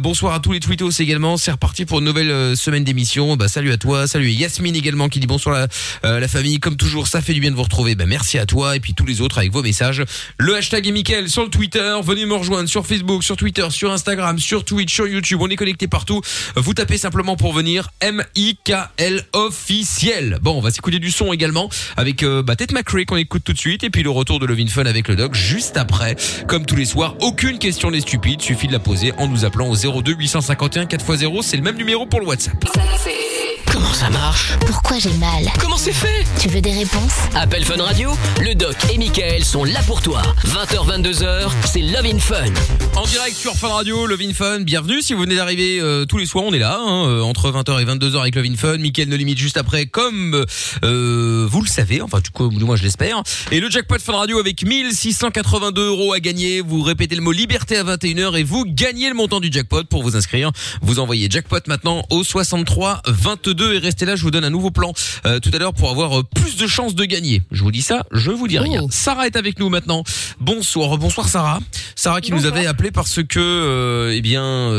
Bonsoir 0.00 0.34
à 0.34 0.40
tous 0.40 0.52
les 0.52 0.60
tweetos 0.60 0.90
également. 1.00 1.36
C'est 1.36 1.50
reparti 1.50 1.84
pour 1.84 1.98
une 1.98 2.04
nouvelle 2.04 2.56
semaine 2.56 2.84
d'émission. 2.84 3.36
Bah 3.36 3.48
salut 3.48 3.72
à 3.72 3.76
toi. 3.76 4.06
Salut 4.06 4.30
Yasmine 4.30 4.76
également 4.76 5.08
qui 5.08 5.20
dit 5.20 5.26
bonsoir 5.26 5.68
la, 6.02 6.20
la 6.20 6.28
famille. 6.28 6.60
Comme 6.60 6.76
toujours, 6.76 7.06
ça 7.06 7.20
fait 7.20 7.34
du 7.34 7.40
bien 7.40 7.50
de 7.50 7.56
vous 7.56 7.62
retrouver. 7.62 7.94
Bah 7.94 8.06
merci 8.06 8.38
à 8.38 8.46
toi 8.46 8.76
et 8.76 8.80
puis 8.80 8.94
tous 8.94 9.06
les 9.06 9.20
autres 9.20 9.38
avec 9.38 9.52
vos 9.52 9.62
messages. 9.62 10.02
Le 10.38 10.56
hashtag 10.56 10.86
Mickaël 10.94 11.28
sur 11.28 11.42
le 11.42 11.50
Twitter. 11.50 11.92
Venez 12.04 12.24
me 12.24 12.34
rejoindre 12.34 12.68
sur 12.68 12.86
Facebook, 12.86 13.24
sur 13.24 13.36
Twitter, 13.36 13.66
sur 13.70 13.90
Instagram, 13.90 14.38
sur 14.38 14.64
Twitch, 14.64 14.94
sur 14.94 15.08
YouTube. 15.08 15.40
On 15.42 15.48
est 15.48 15.56
connecté 15.56 15.88
partout. 15.88 16.20
Vous 16.54 16.72
tapez 16.72 16.98
simplement 16.98 17.36
pour 17.36 17.52
venir 17.52 17.90
M-I-K-L 18.00 19.24
officiel. 19.32 20.38
Bon, 20.40 20.52
on 20.52 20.60
va 20.60 20.70
s'écouter 20.70 21.00
du 21.00 21.10
son 21.10 21.32
également 21.32 21.68
avec 21.96 22.22
euh, 22.22 22.42
bah, 22.42 22.54
Ted 22.54 22.72
McRae 22.72 23.04
qu'on 23.06 23.16
écoute 23.16 23.42
tout 23.44 23.52
de 23.52 23.58
suite 23.58 23.82
et 23.82 23.90
puis 23.90 24.04
le 24.04 24.10
retour 24.10 24.38
de 24.38 24.46
Levin 24.46 24.68
Fun 24.68 24.86
avec 24.86 25.08
le 25.08 25.16
doc 25.16 25.34
juste 25.34 25.76
après. 25.76 26.14
Comme 26.46 26.64
tous 26.64 26.76
les 26.76 26.86
soirs, 26.86 27.16
aucune 27.20 27.58
question 27.58 27.90
n'est 27.90 28.00
stupide. 28.00 28.40
Suffit 28.40 28.68
de 28.68 28.72
la 28.72 28.78
poser 28.78 29.12
en 29.18 29.26
nous 29.26 29.44
appelant 29.44 29.68
au 29.68 29.74
02 29.74 30.14
851 30.14 30.84
4x0. 30.84 31.42
C'est 31.42 31.56
le 31.56 31.62
même 31.62 31.76
numéro 31.76 32.06
pour 32.06 32.20
le 32.20 32.26
WhatsApp. 32.26 32.64
Comment 33.70 33.92
ça 33.92 34.10
marche 34.10 34.52
Pourquoi 34.66 34.98
j'ai 34.98 35.12
mal 35.14 35.44
Comment 35.60 35.76
c'est 35.76 35.92
fait 35.92 36.24
Tu 36.40 36.48
veux 36.48 36.60
des 36.60 36.72
réponses 36.72 37.12
Appel 37.34 37.64
Fun 37.64 37.82
Radio, 37.82 38.12
le 38.40 38.54
doc 38.54 38.76
et 38.92 38.98
Michael 38.98 39.44
sont 39.44 39.64
là 39.64 39.80
pour 39.86 40.00
toi. 40.02 40.22
20h, 40.46 41.02
22h, 41.02 41.50
c'est 41.64 41.80
Love 41.80 42.06
in 42.06 42.18
Fun. 42.18 42.52
En 42.96 43.04
direct 43.06 43.36
sur 43.36 43.54
Fun 43.54 43.68
Radio, 43.68 44.06
Love 44.06 44.20
in 44.22 44.32
Fun, 44.32 44.60
bienvenue. 44.60 45.02
Si 45.02 45.14
vous 45.14 45.22
venez 45.22 45.36
d'arriver 45.36 45.80
euh, 45.80 46.04
tous 46.04 46.18
les 46.18 46.26
soirs, 46.26 46.44
on 46.44 46.52
est 46.52 46.58
là, 46.58 46.78
hein, 46.78 47.08
euh, 47.08 47.22
entre 47.22 47.50
20h 47.50 47.80
et 47.80 47.84
22h 47.84 48.20
avec 48.20 48.34
Love 48.34 48.46
in 48.46 48.56
Fun. 48.56 48.78
Mickaël 48.78 49.08
ne 49.08 49.16
limite 49.16 49.38
juste 49.38 49.56
après, 49.56 49.86
comme 49.86 50.44
euh, 50.84 51.46
vous 51.50 51.60
le 51.60 51.68
savez, 51.68 52.02
enfin 52.02 52.20
du 52.20 52.30
coup, 52.30 52.50
moi 52.50 52.76
je 52.76 52.82
l'espère. 52.82 53.22
Et 53.50 53.60
le 53.60 53.70
jackpot 53.70 53.98
Fun 53.98 54.16
Radio 54.16 54.38
avec 54.38 54.64
1682 54.64 55.88
euros 55.88 56.12
à 56.12 56.20
gagner. 56.20 56.60
Vous 56.60 56.82
répétez 56.82 57.14
le 57.16 57.22
mot 57.22 57.32
liberté 57.32 57.76
à 57.76 57.84
21h 57.84 58.38
et 58.38 58.42
vous 58.42 58.64
gagnez 58.66 59.08
le 59.08 59.14
montant 59.14 59.40
du 59.40 59.50
jackpot. 59.50 59.84
Pour 59.84 60.02
vous 60.02 60.16
inscrire, 60.16 60.50
vous 60.82 60.98
envoyez 60.98 61.28
jackpot 61.30 61.60
maintenant 61.66 62.04
au 62.10 62.24
63 62.24 63.02
22 63.06 63.53
et 63.60 63.78
restez 63.78 64.04
là, 64.06 64.16
je 64.16 64.22
vous 64.22 64.30
donne 64.30 64.44
un 64.44 64.50
nouveau 64.50 64.70
plan 64.70 64.92
euh, 65.26 65.40
tout 65.40 65.50
à 65.52 65.58
l'heure 65.58 65.72
pour 65.72 65.90
avoir 65.90 66.20
euh, 66.20 66.22
plus 66.22 66.56
de 66.56 66.66
chances 66.66 66.94
de 66.94 67.04
gagner. 67.04 67.42
Je 67.50 67.62
vous 67.62 67.70
dis 67.70 67.82
ça, 67.82 68.04
je 68.12 68.30
vous 68.30 68.48
dis 68.48 68.58
rien. 68.58 68.86
Sarah 68.90 69.26
est 69.26 69.36
avec 69.36 69.58
nous 69.58 69.68
maintenant. 69.68 70.02
Bonsoir, 70.40 70.96
bonsoir 70.98 71.28
Sarah. 71.28 71.60
Sarah 71.96 72.20
qui 72.20 72.32
nous 72.32 72.46
avait 72.46 72.66
appelé 72.66 72.90
parce 72.90 73.22
que 73.22 73.38
euh, 73.38 74.12
eh 74.14 74.20
bien 74.20 74.72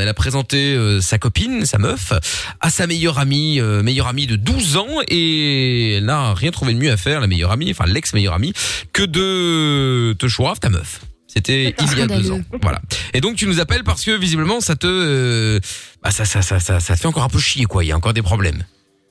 elle 0.00 0.08
a 0.08 0.14
présenté 0.14 0.76
sa 1.00 1.18
copine, 1.18 1.64
sa 1.66 1.78
meuf 1.78 2.12
à 2.60 2.70
sa 2.70 2.86
meilleure 2.86 3.18
amie, 3.18 3.60
meilleure 3.60 4.08
amie 4.08 4.26
de 4.26 4.36
12 4.36 4.76
ans 4.76 4.88
et 5.08 5.94
elle 5.94 6.06
n'a 6.06 6.34
rien 6.34 6.50
trouvé 6.50 6.74
de 6.74 6.78
mieux 6.78 6.90
à 6.90 6.96
faire 6.96 7.20
la 7.20 7.26
meilleure 7.26 7.50
amie, 7.50 7.70
enfin 7.70 7.84
l'ex 7.86 8.14
meilleure 8.14 8.34
amie 8.34 8.52
que 8.92 9.02
de 9.02 10.14
te 10.18 10.28
choisir 10.28 10.58
ta 10.58 10.70
meuf. 10.70 11.00
C'était 11.34 11.74
il 11.78 11.98
y 11.98 12.02
a 12.02 12.06
deux 12.06 12.30
ans. 12.30 12.40
Voilà. 12.60 12.80
Et 13.14 13.20
donc 13.20 13.36
tu 13.36 13.46
nous 13.46 13.58
appelles 13.60 13.84
parce 13.84 14.04
que 14.04 14.10
visiblement 14.18 14.60
ça 14.60 14.76
te 14.76 14.86
euh, 14.86 15.60
bah, 16.02 16.10
ça, 16.10 16.24
ça 16.24 16.42
ça 16.42 16.60
ça 16.60 16.78
ça 16.80 16.94
te 16.94 17.00
fait 17.00 17.06
encore 17.08 17.22
un 17.24 17.28
peu 17.28 17.38
chier 17.38 17.64
quoi, 17.64 17.84
il 17.84 17.88
y 17.88 17.92
a 17.92 17.96
encore 17.96 18.12
des 18.12 18.22
problèmes. 18.22 18.64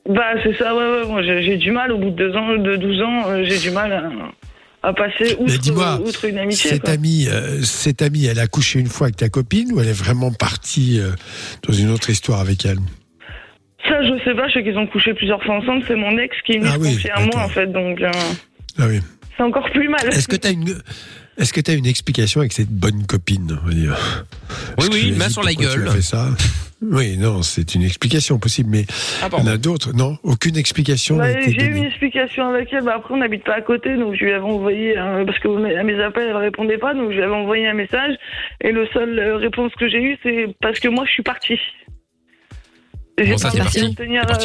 Bah, 0.10 0.34
c'est 0.44 0.58
ça, 0.58 0.76
ouais, 0.76 0.82
ouais. 1.02 1.06
Moi, 1.08 1.22
j'ai 1.22 1.58
du 1.58 1.70
mal, 1.72 1.92
au 1.92 2.00
bout 2.00 2.10
de 2.10 2.16
deux 2.16 2.36
ans, 2.36 2.58
de 2.58 2.76
12 2.76 3.02
ans, 3.04 3.24
euh, 3.30 3.44
j'ai 3.44 3.60
du 3.60 3.70
mal 3.70 3.94
à, 3.94 4.88
à 4.90 4.94
passer 4.94 5.38
Mais 5.40 5.54
outre, 5.54 5.60
dis-moi, 5.60 6.00
outre 6.04 6.26
une 6.26 6.40
amitié. 6.40 6.72
cette 6.72 6.82
quoi. 6.82 6.94
amie, 6.94 7.28
euh, 7.28 7.62
cette 7.62 8.02
amie, 8.02 8.26
elle 8.26 8.40
a 8.40 8.48
couché 8.48 8.80
une 8.80 8.88
fois 8.88 9.06
avec 9.08 9.18
ta 9.18 9.30
copine 9.30 9.72
ou 9.72 9.80
elle 9.80 9.88
est 9.90 9.94
vraiment 9.94 10.32
partie 10.32 11.00
euh, 11.00 11.12
dans 11.68 11.74
une 11.74 11.92
autre 11.92 12.10
histoire 12.10 12.40
avec 12.40 12.66
elle? 12.66 12.80
Ça, 13.88 14.02
je 14.02 14.24
sais 14.24 14.34
pas, 14.36 14.48
je 14.48 14.54
sais 14.56 14.64
qu'ils 14.64 14.78
ont 14.80 14.88
couché 14.88 15.14
plusieurs 15.14 15.42
fois 15.44 15.56
ensemble. 15.58 15.84
C'est 15.88 15.96
mon 15.96 16.18
ex 16.18 16.36
qui 16.48 16.54
est 16.54 16.58
venu 16.58 16.70
Ah 16.74 16.78
oui, 16.80 16.98
à 17.14 17.22
moi, 17.22 17.44
en 17.46 17.50
fait. 17.50 17.68
Donc, 17.68 18.02
euh, 18.02 18.10
Ah 18.80 18.86
oui. 18.88 19.02
c'est 19.38 19.44
encore 19.44 19.70
plus 19.70 19.88
mal. 19.88 20.08
Est-ce 20.08 20.28
que 20.28 20.36
tu 20.36 20.48
as 20.48 20.52
une 20.52 20.82
est-ce 21.38 21.54
que 21.54 21.62
tu 21.62 21.72
as 21.72 21.74
une 21.76 21.86
explication 21.86 22.42
avec 22.42 22.54
cette 22.54 22.70
bonne 22.70 23.06
copine 23.08 23.58
on 23.64 23.68
va 23.68 23.74
dire? 23.74 24.26
Oui 24.78 24.88
oui, 24.92 25.12
tu 25.14 25.20
main 25.20 25.30
sur 25.30 25.44
la 25.44 25.52
tu 25.52 25.58
gueule. 25.58 25.88
as 25.88 25.92
fait 25.92 26.02
ça 26.02 26.30
Oui, 26.82 27.16
non, 27.18 27.44
c'est 27.44 27.76
une 27.76 27.84
explication 27.84 28.40
possible, 28.40 28.70
mais 28.72 28.86
Ah, 29.22 29.30
il 29.32 29.40
y 29.40 29.42
en 29.44 29.48
a 29.48 29.58
d'autres. 29.58 29.94
Non, 29.94 30.18
aucune 30.24 30.58
explication 30.58 31.18
Bah, 31.18 31.32
n'a 31.32 31.40
été 31.40 31.52
j'ai 31.54 31.66
eu 31.68 31.76
une 31.78 31.84
explication 31.86 32.48
avec 32.50 32.70
elle. 32.74 32.84
Bah, 32.84 32.94
après, 32.98 33.14
on 33.14 33.18
n'habite 33.18 33.44
pas 33.44 33.54
à 33.54 33.62
côté, 33.62 33.96
donc 33.98 34.16
je 34.16 34.26
lui 34.26 34.32
avais 34.34 34.44
envoyé 34.44 34.98
un- 34.98 35.24
parce 35.26 35.38
que 35.40 35.48
mes- 35.48 35.76
à 35.76 35.84
mes 35.84 36.02
appels, 36.02 36.28
elle 36.30 36.38
répondait 36.38 36.80
pas, 36.80 36.96
donc 36.96 37.12
je 37.12 37.18
lui 37.18 37.24
avais 37.24 37.36
envoyé 37.36 37.68
un 37.68 37.76
message. 37.76 38.16
Et 38.62 38.72
le 38.72 38.88
seul 38.94 39.20
euh, 39.20 39.38
réponse 39.38 39.72
que 39.80 39.88
j'ai 39.88 40.02
eu, 40.02 40.18
c'est 40.24 40.48
parce 40.60 40.80
que 40.80 40.88
moi, 40.88 41.06
je 41.06 41.12
suis 41.12 41.24
partie. 41.24 41.60
J'ai 43.20 43.30
partie 43.34 43.50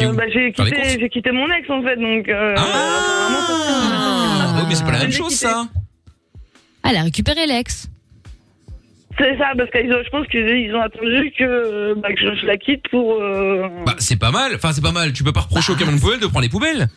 euh, 0.05 0.13
bah, 0.13 0.25
quitté, 0.27 1.09
quitté 1.09 1.31
mon 1.31 1.47
ex 1.51 1.67
en 1.71 1.81
fait, 1.81 1.95
donc. 1.95 2.29
Euh, 2.29 2.51
apparemment, 2.53 3.47
ça- 3.47 3.53
Ah, 3.57 4.55
oui, 4.59 4.65
mais 4.69 4.75
c'est 4.75 4.83
pas 4.85 4.91
la 4.91 4.99
même 4.99 5.11
chose 5.11 5.33
quitté. 5.33 5.47
ça. 5.47 5.67
Elle 6.89 6.97
a 6.97 7.03
récupéré 7.03 7.45
l'ex. 7.45 7.87
C'est 9.19 9.35
ça, 9.37 9.47
parce 9.57 9.69
que 9.71 9.79
je 9.79 10.09
pense 10.11 10.27
qu'ils 10.27 10.47
ils 10.47 10.75
ont 10.75 10.81
attendu 10.81 11.31
que, 11.37 11.43
euh, 11.43 11.95
bah, 11.95 12.09
que 12.13 12.19
je, 12.19 12.39
je 12.39 12.45
la 12.45 12.57
quitte 12.57 12.83
pour. 12.91 13.19
euh, 13.21 13.67
Bah 13.85 13.95
c'est 13.97 14.15
pas 14.17 14.29
mal. 14.31 14.53
Enfin 14.55 14.71
c'est 14.73 14.81
pas 14.81 14.91
mal. 14.91 15.11
Tu 15.11 15.23
peux 15.23 15.33
pas 15.33 15.41
reprocher 15.41 15.71
au 15.73 15.75
camion 15.75 15.93
de 15.95 15.99
poubelle 15.99 16.19
de 16.19 16.27
prendre 16.27 16.41
les 16.43 16.49
poubelles. 16.49 16.87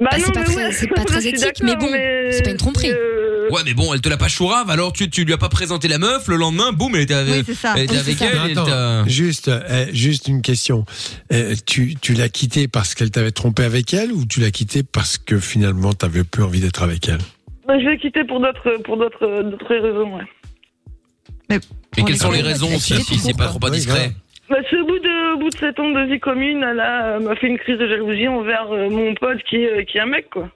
Bah, 0.00 0.08
Bah, 0.10 0.18
non, 0.18 0.24
c'est 0.26 0.32
pas 0.32 0.40
mais 0.40 0.46
très- 0.46 0.56
ouais, 0.56 0.72
c'est 0.72 0.86
pas 0.88 1.04
très 1.04 1.16
je 1.16 1.20
suis 1.20 1.28
éthique, 1.28 1.40
d'accord, 1.62 1.68
mais 1.68 1.76
bon, 1.76 2.32
c'est 2.32 2.42
pas 2.42 2.50
une 2.50 2.56
tromperie. 2.56 2.90
euh, 2.90 3.48
Ouais 3.50 3.60
mais 3.64 3.74
bon, 3.74 3.92
elle 3.94 4.00
te 4.00 4.08
l'a 4.08 4.16
pas 4.16 4.28
chourave. 4.28 4.70
Alors 4.70 4.92
tu 4.92 5.08
tu 5.10 5.24
lui 5.24 5.32
as 5.32 5.38
pas 5.38 5.48
présenté 5.48 5.86
la 5.88 5.98
meuf. 5.98 6.26
Le 6.26 6.34
lendemain, 6.36 6.72
boum, 6.72 6.96
elle 6.96 7.02
était 7.02 7.14
avec, 7.14 7.34
Oui, 7.36 7.42
c'est 7.46 7.54
ça. 7.54 7.74
elle 7.76 7.84
était 7.84 7.92
Oui, 7.94 7.98
avec 8.00 8.18
c'est 8.18 8.24
ça. 8.24 8.30
elle. 8.32 8.38
Non, 8.38 8.46
et 8.46 8.50
elle 8.50 8.58
attends, 8.58 8.66
t'a- 8.66 9.04
juste, 9.08 9.48
euh, 9.48 9.86
juste 9.92 10.26
une 10.26 10.42
question. 10.42 10.84
Euh, 11.32 11.54
tu 11.66 11.94
tu 12.00 12.14
l'as 12.14 12.28
quittée 12.28 12.66
parce 12.66 12.94
qu'elle 12.96 13.10
t'avait 13.12 13.30
trompé 13.30 13.62
avec 13.62 13.94
elle 13.94 14.10
ou 14.12 14.24
tu 14.26 14.40
l'as 14.40 14.50
quittée 14.50 14.82
parce 14.82 15.16
que 15.18 15.38
finalement 15.38 15.92
t'avais 15.92 16.24
plus 16.24 16.42
envie 16.42 16.60
d'être 16.60 16.82
avec 16.82 17.08
elle? 17.08 17.18
bah, 17.18 17.24
je 17.78 17.88
l'ai 17.88 17.98
quitté 17.98 18.24
pour 18.24 18.40
d'autres 18.40 18.78
pour 18.84 18.96
d'autres 18.96 19.42
d'autres 19.42 19.74
raisons, 19.76 20.16
ouais. 20.16 20.24
Et 21.52 21.58
On 22.00 22.04
quelles 22.04 22.16
sont 22.16 22.30
les 22.30 22.42
raisons 22.42 22.68
si, 22.78 22.94
si 23.02 23.18
c'est 23.18 23.36
pas 23.36 23.46
trop 23.48 23.58
Oui, 23.62 23.68
indiscret 23.70 24.10
Bah, 24.48 24.56
c'est 24.68 24.76
au 24.78 24.86
bout 24.86 24.98
de, 24.98 25.34
au 25.34 25.38
bout 25.38 25.50
de 25.50 25.56
7 25.56 25.78
ans 25.80 25.90
de 25.90 26.02
vie 26.12 26.20
commune, 26.20 26.62
elle 26.68 26.78
a, 26.80 27.16
euh, 27.16 27.20
m'a 27.20 27.34
fait 27.36 27.48
une 27.48 27.58
crise 27.58 27.78
de 27.78 27.88
jalousie 27.88 28.28
envers 28.28 28.66
euh, 28.72 28.88
mon 28.88 29.14
pote 29.14 29.42
qui, 29.48 29.56
est- 29.56 29.84
qui 29.86 29.98
est 29.98 30.00
un 30.00 30.06
mec, 30.06 30.30
quoi. 30.30 30.48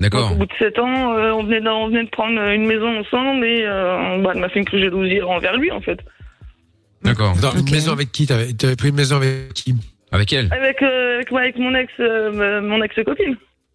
D'accord. 0.00 0.22
Donc, 0.30 0.32
au 0.32 0.34
bout 0.36 0.46
de 0.46 0.52
7 0.58 0.78
ans, 0.78 1.12
euh, 1.14 1.32
on, 1.32 1.44
venait 1.44 1.60
de, 1.60 1.68
on 1.68 1.88
venait 1.88 2.04
de 2.04 2.08
prendre 2.10 2.40
une 2.50 2.66
maison 2.66 2.98
ensemble 2.98 3.44
et 3.44 3.62
euh, 3.66 4.18
bah, 4.22 4.32
elle 4.34 4.40
m'a 4.40 4.48
fait 4.48 4.58
une 4.60 4.64
crise 4.64 4.80
de 4.80 4.84
jalousie 4.86 5.20
envers 5.22 5.56
lui, 5.58 5.70
en 5.70 5.80
fait. 5.82 5.98
D'accord. 7.02 7.36
Dans 7.40 7.52
une 7.52 7.70
maison 7.70 7.92
avec 7.92 8.10
qui 8.10 8.26
T'avais 8.26 8.48
avais 8.64 8.76
pris 8.76 8.88
une 8.88 8.96
maison 8.96 9.16
avec 9.16 9.52
qui? 9.54 9.74
Avec 10.12 10.32
elle. 10.32 10.48
Avec, 10.52 10.80
euh, 10.82 11.16
avec, 11.16 11.32
avec 11.32 11.58
mon 11.58 11.74
ex, 11.74 11.92
euh, 12.00 12.60
mon. 12.62 12.82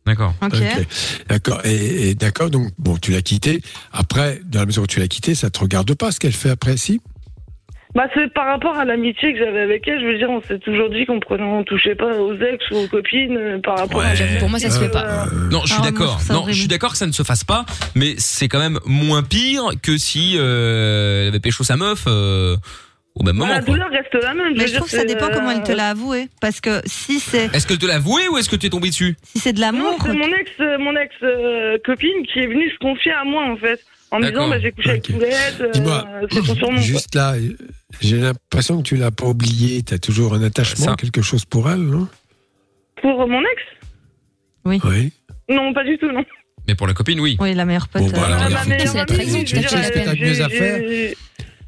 D'accord. 0.06 0.34
Ok. 0.42 0.54
Ok. 0.56 0.86
D'accord. 1.30 1.62
Et, 1.66 2.10
et 2.10 2.16
d'accord. 2.16 2.50
Donc 2.50 2.70
bon, 2.78 2.98
tu 2.98 3.12
l'as 3.12 3.22
quittée. 3.22 3.62
Après, 3.92 4.42
dans 4.46 4.60
la 4.60 4.66
mesure 4.66 4.84
où 4.84 4.88
tu 4.88 5.00
l'as 5.00 5.08
quittée, 5.08 5.36
ça 5.36 5.50
te 5.50 5.60
regarde 5.60 5.94
pas 5.96 6.12
ce 6.12 6.20
qu'elle 6.20 6.34
fait 6.34 6.50
après, 6.50 6.78
si? 6.78 7.02
Bah, 7.94 8.04
c'est 8.16 8.34
par 8.34 8.46
rapport 8.48 8.78
à 8.78 8.86
l'amitié 8.86 9.34
que 9.34 9.40
j'avais 9.40 9.60
avec 9.60 9.86
elle. 9.86 10.00
Je 10.00 10.06
veux 10.06 10.18
dire, 10.18 10.30
on 10.30 10.42
s'est 10.42 10.60
toujours 10.60 10.90
dit 10.90 11.06
qu'on 11.06 11.20
prenait, 11.20 11.44
on 11.44 11.64
touchait 11.66 11.96
pas 11.96 12.18
aux 12.18 12.34
ex 12.36 12.64
ou 12.72 12.76
aux 12.78 12.88
copines 12.88 13.36
euh, 13.36 13.60
par 13.62 13.78
rapport 13.78 14.02
à. 14.02 14.14
Pour 14.40 14.50
moi, 14.50 14.60
ça 14.60 14.70
se 14.70 14.80
fait 14.80 14.90
pas. 14.90 15.28
Euh, 15.28 15.50
Non, 15.52 15.62
je 15.66 15.74
suis 15.74 15.82
Ah, 15.84 15.92
d'accord. 15.92 16.20
Non, 16.30 16.46
je 16.48 16.54
suis 16.54 16.68
d'accord 16.70 16.94
que 16.94 16.98
ça 16.98 17.06
ne 17.06 17.12
se 17.12 17.24
fasse 17.24 17.44
pas, 17.44 17.66
mais 17.96 18.16
c'est 18.18 18.48
quand 18.48 18.60
même 18.60 18.80
moins 18.86 19.24
pire 19.24 19.72
que 19.84 19.98
si 19.98 20.36
euh, 20.38 21.24
elle 21.24 21.28
avait 21.28 21.42
pécho 21.42 21.66
sa 21.66 21.76
meuf 21.76 22.06
euh, 22.08 22.56
au 23.16 23.24
même 23.24 23.36
bah, 23.38 23.46
moment. 23.46 23.54
la 23.54 23.62
quoi. 23.62 23.74
douleur 23.74 23.90
reste 23.90 24.14
la 24.24 24.34
même. 24.34 24.54
Mais 24.58 24.68
je 24.68 24.76
trouve 24.76 24.90
que 24.90 24.96
ça 24.96 25.06
dépend 25.06 25.30
comment 25.34 25.52
elle 25.52 25.64
te 25.64 25.72
euh, 25.72 25.76
l'a 25.76 25.90
avoué. 25.90 26.28
Parce 26.40 26.62
que 26.62 26.82
si 26.86 27.20
c'est 27.20 27.54
Est-ce 27.54 27.68
qu'elle 27.68 27.78
te 27.78 27.86
l'a 27.86 27.96
avoué 27.96 28.28
ou 28.30 28.38
est-ce 28.38 28.50
que 28.50 28.56
tu 28.56 28.68
es 28.68 28.70
tombé 28.70 28.90
dessus 28.90 29.16
si 29.24 29.40
c'est 29.40 29.54
de 29.54 29.60
l'amour, 29.60 29.98
c'est 30.02 30.14
mon 30.14 30.34
ex, 30.34 30.52
euh, 30.60 30.78
mon 30.80 30.96
ex 30.96 31.14
euh, 31.24 31.78
copine 31.86 32.26
qui 32.32 32.40
est 32.40 32.48
venue 32.48 32.70
se 32.72 32.78
confier 32.80 33.12
à 33.12 33.24
moi 33.24 33.44
en 33.52 33.58
fait, 33.58 33.80
en 34.12 34.20
me 34.20 34.30
disant 34.30 34.48
bah, 34.50 34.60
j'ai 34.60 34.72
couché 34.72 34.90
avec. 34.92 35.12
Poulette, 35.12 35.58
euh, 35.62 35.72
Dis-moi, 35.74 36.08
c'est 36.32 36.38
son 36.46 36.56
surnom. 36.56 36.76
quoi. 36.76 36.82
Juste 36.82 37.16
là, 37.16 37.36
j'ai 38.00 38.18
l'impression 38.18 38.78
que 38.78 38.84
tu 38.88 38.96
l'as 38.96 39.12
pas 39.12 39.26
oublié. 39.26 39.84
Tu 39.84 39.94
as 39.94 40.00
toujours 40.00 40.34
un 40.34 40.44
attachement, 40.44 40.86
Ça. 40.86 40.96
quelque 40.96 41.22
chose 41.22 41.46
pour 41.46 41.70
elle, 41.70 41.82
non? 41.82 42.08
Pour 43.02 43.28
mon 43.28 43.42
ex? 43.42 43.62
Oui. 44.64 44.80
Non, 45.50 45.74
pas 45.74 45.84
du 45.84 45.98
tout, 45.98 46.12
non. 46.12 46.24
Mais 46.68 46.76
pour 46.76 46.88
la 46.88 46.94
copine, 46.94 47.20
oui. 47.20 47.38
oui, 47.40 47.54
la 47.56 47.66
meilleure 47.66 47.88
pote. 47.88 48.04
Bon, 48.04 48.10
euh, 48.10 48.24
regarde, 48.24 48.54
ma 48.54 48.66
meilleure 48.66 48.88
c'est 48.88 48.94
la 48.98 49.02
amie, 49.02 49.14
trahison, 49.14 49.40
je 49.40 49.46
tu 49.46 49.56
la 49.56 50.14
j'ai- 50.14 50.22
mieux 50.24 50.42
à 50.42 50.50
faire. 50.50 51.14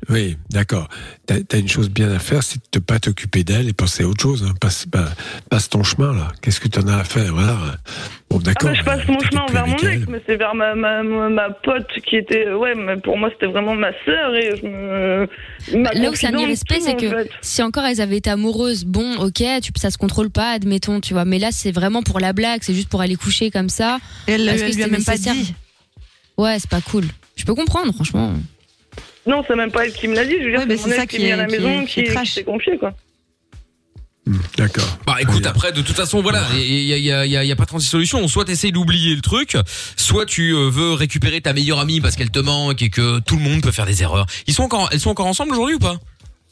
Oui, 0.10 0.38
d'accord. 0.50 0.88
T'as 1.26 1.36
as 1.52 1.58
une 1.58 1.68
chose 1.70 1.90
bien 1.90 2.12
à 2.12 2.20
faire, 2.20 2.44
c'est 2.44 2.58
de 2.60 2.80
ne 2.80 2.80
pas 2.80 3.00
t'occuper 3.00 3.44
d'elle 3.44 3.68
et 3.70 3.74
penser 3.74 4.04
à 4.04 4.08
autre 4.08 4.22
chose. 4.22 4.44
hein. 4.48 4.54
Passe, 4.60 4.86
bah, 4.88 5.10
passe 5.50 5.70
ton 5.70 5.84
chemin 5.84 6.14
là. 6.14 6.32
Qu'est-ce 6.42 6.60
que 6.60 6.68
tu 6.68 6.80
en 6.80 6.88
as 6.88 6.98
à 6.98 7.04
faire 7.04 7.34
Voilà. 7.34 7.58
Bon, 8.30 8.40
Ah 8.40 8.44
d'accord. 8.44 8.70
bah, 8.72 8.76
je 8.76 8.84
passe 8.84 9.02
euh, 9.08 9.12
mon 9.14 9.20
chemin 9.20 9.42
envers 9.44 9.68
mon 9.68 9.78
ex, 9.78 10.06
mais 10.10 10.22
c'est 10.26 10.36
vers 10.36 10.56
ma, 10.56 10.76
ma, 10.76 11.04
ma, 11.04 11.30
ma 11.30 11.50
pote 11.52 11.88
qui 12.06 12.16
était, 12.18 12.52
ouais, 12.52 12.74
mais 12.76 12.98
pour 12.98 13.18
moi 13.18 13.30
c'était 13.32 13.46
vraiment 13.52 13.76
ma 13.76 13.92
sœur 14.06 14.36
et 14.36 14.58
je 14.58 14.66
me. 14.66 15.28
ma 15.82 15.94
Là 15.94 16.10
où 16.10 16.16
c'est 16.16 16.28
un 16.28 16.32
confidente, 16.32 16.42
irrespect, 16.42 16.78
tout, 16.80 16.84
c'est 16.86 16.92
en 16.94 16.98
que 16.98 17.10
fait. 17.10 17.30
si 17.42 17.62
encore 17.64 17.84
elles 17.86 18.02
avaient 18.02 18.18
été 18.18 18.30
amoureuses, 18.30 18.86
bon, 18.86 19.18
ok, 19.18 19.44
tu, 19.62 19.72
ça 19.78 19.92
se 19.92 19.98
contrôle 19.98 20.30
pas, 20.32 20.52
admettons, 20.52 21.00
tu 21.00 21.14
vois. 21.14 21.26
Mais 21.26 21.40
là, 21.40 21.50
c'est 21.52 21.72
vraiment 21.72 22.02
pour 22.04 22.20
la 22.20 22.34
blague, 22.34 22.62
c'est 22.64 22.74
juste 22.74 22.90
pour 22.90 23.02
aller 23.02 23.16
coucher 23.16 23.52
comme 23.52 23.70
ça. 23.70 24.00
Elle, 24.28 24.48
elle 24.50 24.60
que 24.60 24.76
lui 24.76 24.82
a 24.84 24.86
c'est 24.86 24.92
même 24.92 25.04
pas 25.04 25.18
dit. 25.18 25.54
Ouais, 26.38 26.58
c'est 26.60 26.70
pas 26.70 26.82
cool. 26.82 27.06
Je 27.36 27.46
peux 27.46 27.54
comprendre, 27.56 27.94
franchement. 27.94 28.34
Non, 29.26 29.44
c'est 29.48 29.56
même 29.56 29.72
pas 29.72 29.86
elle 29.86 29.94
qui 29.94 30.08
me 30.08 30.16
l'a 30.16 30.26
dit, 30.26 30.36
je 30.40 30.44
veux 30.46 30.50
dire, 30.52 30.60
Ouais, 30.60 30.66
mais 30.66 30.78
c'est 30.78 30.90
c'est 30.90 30.96
ça 30.98 31.06
qui 31.06 31.18
qui 31.18 31.26
est 31.26 31.32
à 31.32 31.38
la 31.38 31.48
maison, 31.48 31.86
qui 31.86 32.02
est 32.02 32.16
qui, 32.16 32.32
s'est 32.32 32.44
confié, 32.44 32.78
quoi. 32.78 32.94
Hmm, 34.26 34.38
D'accord. 34.58 34.98
Bah 35.06 35.18
écoute, 35.20 35.46
après, 35.46 35.74
de 35.74 35.82
toute 35.82 35.96
façon, 35.96 36.22
voilà, 36.22 36.42
il 36.56 36.84
y 36.84 36.94
a, 36.94 36.98
y, 36.98 37.12
a, 37.12 37.26
y, 37.26 37.36
a, 37.36 37.44
y 37.44 37.52
a 37.52 37.56
pas 37.58 37.66
36 37.66 37.88
solutions. 37.90 38.28
Soit 38.30 38.46
t'essayes 38.46 38.72
d'oublier 38.72 39.16
le 39.16 39.22
truc, 39.22 39.58
soit 39.98 40.26
tu 40.26 40.54
euh, 40.54 40.70
veux 40.70 40.94
récupérer 40.94 41.42
ta 41.42 41.52
meilleure 41.52 41.80
amie 41.80 42.00
parce 42.00 42.16
qu'elle 42.16 42.32
te 42.32 42.40
manque 42.40 42.82
et 42.82 42.90
que 42.90 43.20
tout 43.20 43.36
le 43.36 43.42
monde 43.42 43.62
peut 43.62 43.72
faire 43.72 43.86
des 43.86 44.02
erreurs. 44.02 44.26
Ils 44.48 44.54
sont 44.54 44.64
encore, 44.64 44.88
elles 44.94 45.02
sont 45.02 45.10
encore 45.10 45.28
ensemble 45.28 45.52
aujourd'hui 45.52 45.76
ou 45.76 45.80
pas? 45.80 45.98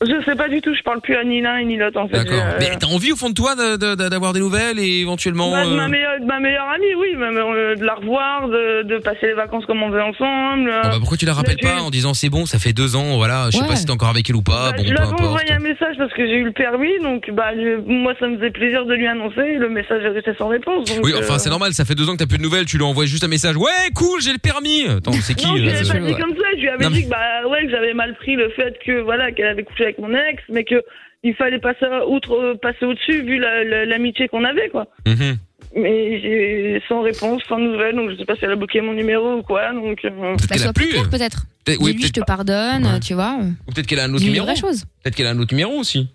Je 0.02 0.24
sais 0.26 0.36
pas 0.36 0.50
du 0.50 0.62
tout, 0.62 0.74
je 0.74 0.82
parle 0.82 1.00
plus 1.02 1.16
à 1.16 1.24
ni 1.24 1.42
l'un 1.42 1.64
ni 1.64 1.78
l'autre 1.78 2.00
en 2.00 2.08
fait. 2.08 2.18
D'accord. 2.18 2.34
Euh, 2.44 2.58
Mais 2.60 2.70
t'as 2.80 2.88
envie 2.88 3.12
au 3.12 3.16
fond 3.16 3.30
de 3.30 3.34
toi 3.36 3.56
de- 3.56 3.76
de- 3.78 3.96
de- 3.96 4.10
d'avoir 4.10 4.34
des 4.34 4.40
nouvelles 4.40 4.80
et 4.80 5.00
éventuellement. 5.02 5.52
bah, 5.52 5.66
de 5.66 5.72
euh, 5.72 5.76
ma, 5.76 5.88
meilleure, 5.88 6.20
de 6.20 6.26
ma 6.26 6.40
meilleure 6.40 6.68
amie, 6.70 6.96
oui, 6.98 7.16
même, 7.16 7.38
euh, 7.38 7.76
de 7.76 7.86
la 7.86 7.94
revoir, 7.96 8.48
de, 8.48 8.82
de 8.84 8.98
passer 8.98 9.28
les 9.28 9.34
vacances 9.34 9.66
comme 9.68 9.84
on 9.84 9.90
veut 9.92 10.02
ensemble. 10.02 10.72
Bon, 10.84 10.90
bah, 10.90 10.96
pourquoi 11.00 11.18
tu 11.18 11.26
la 11.26 11.34
rappelles 11.34 11.58
pas 11.62 11.82
en 11.82 11.90
disant 11.92 12.14
c'est 12.14 12.30
bon, 12.30 12.46
ça 12.46 12.58
fait 12.58 12.74
deux 12.74 12.96
ans, 12.96 13.16
voilà, 13.18 13.46
je 13.52 13.58
sais 13.58 13.62
Ouais. 13.64 13.68
pas 13.70 13.76
si 13.76 13.86
t'es 13.86 13.92
encore 13.92 14.10
avec 14.10 14.28
elle 14.30 14.36
ou 14.36 14.42
pas, 14.42 14.72
Bah, 14.72 14.78
bon, 14.78 14.84
je 14.84 14.90
peu 14.90 14.94
lui 14.96 14.98
avais 15.02 15.22
envoyé 15.24 15.52
un 15.52 15.60
message 15.60 15.96
parce 15.98 16.14
que 16.14 16.26
j'ai 16.26 16.36
eu 16.38 16.44
le 16.46 16.52
permis, 16.52 16.98
donc 17.04 17.30
bah, 17.34 17.52
je- 17.56 17.80
moi 17.92 18.14
ça 18.20 18.28
me 18.28 18.38
faisait 18.38 18.50
plaisir 18.52 18.86
de 18.86 18.94
lui 18.96 19.08
annoncer. 19.08 19.54
Le 19.58 19.70
message 19.70 20.04
est 20.04 20.10
resté 20.10 20.32
sans 20.38 20.48
réponse. 20.48 20.90
Donc, 20.90 21.06
Oui, 21.06 21.12
enfin 21.18 21.36
euh, 21.36 21.38
c'est 21.38 21.50
normal, 21.50 21.74
ça 21.74 21.86
fait 21.86 21.96
deux 21.96 22.10
ans 22.10 22.14
que 22.14 22.18
t'as 22.18 22.26
plus 22.26 22.38
de 22.40 22.44
nouvelles, 22.44 22.66
tu 22.66 22.78
lui 22.78 22.84
envoies 22.86 23.06
juste 23.06 23.24
un 23.24 23.28
message, 23.28 23.56
ouais, 23.56 23.70
cool, 23.96 24.20
j'ai 24.22 24.32
le 24.34 24.40
permis. 24.40 24.88
Attends, 24.88 25.12
c'est 25.22 25.36
qui 25.36 25.46
Non, 25.46 25.58
je 25.58 25.62
lui 25.62 25.70
avais 25.70 25.84
pas 25.84 26.00
dit 26.00 26.16
comme 26.16 26.32
ça. 26.36 26.48
Je 26.56 26.62
lui 26.62 26.70
avais 26.70 26.84
Non, 26.86 26.90
dit 26.92 27.04
que 27.06 27.10
bah 27.10 27.48
ouais, 27.50 27.66
que 27.66 27.70
j'avais 27.72 27.94
mal 27.94 28.16
pris 28.16 28.36
le 28.36 28.50
fait 28.50 28.76
que 28.86 29.02
voilà 29.02 29.32
qu'elle 29.32 29.48
avait 29.48 29.64
couché 29.64 29.86
avec 29.94 30.00
mon 30.00 30.14
ex, 30.14 30.42
mais 30.50 30.64
que 30.64 30.82
il 31.24 31.36
fallait 31.36 31.60
passer 31.60 31.86
outre, 32.08 32.58
passer 32.62 32.84
au-dessus 32.86 33.22
vu 33.24 33.38
la- 33.40 33.64
la- 33.64 33.86
l'amitié 33.86 34.28
qu'on 34.28 34.44
avait 34.44 34.70
quoi. 34.70 34.88
Mhm. 35.08 35.38
Mais 35.76 36.20
j'ai 36.20 36.82
sans 36.90 37.02
réponse, 37.02 37.42
sans 37.48 37.58
nouvelles, 37.60 37.96
donc 37.96 38.10
je 38.12 38.16
sais 38.18 38.26
pas 38.26 38.36
si 38.36 38.44
elle 38.44 38.52
a 38.52 38.56
bloqué 38.56 38.82
mon 38.82 38.94
numéro 38.94 39.36
ou 39.36 39.42
quoi. 39.44 39.72
Donc 39.72 40.04
euh, 40.04 40.10
Peut-être 40.10 40.42
Bah, 40.42 40.48
qu'elle 40.50 40.58
a 40.62 40.64
sois 40.64 40.74
plus 40.74 40.90
clair, 40.90 41.10
peut-être. 41.10 41.44
Dis 41.68 41.78
Oui, 41.80 41.94
lui, 41.94 42.04
je 42.04 42.12
te 42.12 42.22
pardonne, 42.26 42.86
Ouais. 42.86 43.00
tu 43.00 43.14
vois. 43.14 43.38
ou 43.68 43.72
peut-être 43.72 43.86
qu'elle 43.88 44.00
a 44.00 44.06
un 44.06 44.14
autre 44.14 44.24
numéro. 44.24 44.46
Peut-être 44.48 45.16
qu'elle 45.16 45.28
a 45.28 45.32
un 45.32 45.40
autre 45.40 45.54
numéro 45.54 45.74
aussi. 45.74 46.10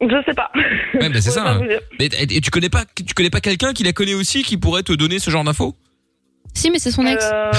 je 0.00 0.22
sais 0.26 0.34
pas. 0.34 0.50
Ouais, 0.94 1.08
bah 1.10 1.20
c'est 1.20 1.30
ça. 1.30 1.42
pas 1.42 1.54
hein. 1.54 1.66
et, 1.98 2.36
et 2.36 2.40
tu 2.40 2.50
connais 2.50 2.68
pas, 2.70 2.84
tu 2.96 3.12
connais 3.14 3.30
pas 3.30 3.40
quelqu'un 3.40 3.72
qui 3.72 3.82
la 3.82 3.92
connaît 3.92 4.14
aussi 4.14 4.42
qui 4.42 4.56
pourrait 4.56 4.82
te 4.84 4.92
donner 4.92 5.18
ce 5.18 5.30
genre 5.30 5.44
d'infos? 5.44 5.74
Si, 6.54 6.70
mais 6.70 6.78
c'est 6.78 6.90
son 6.92 7.04
ex. 7.06 7.24
Euh, 7.32 7.50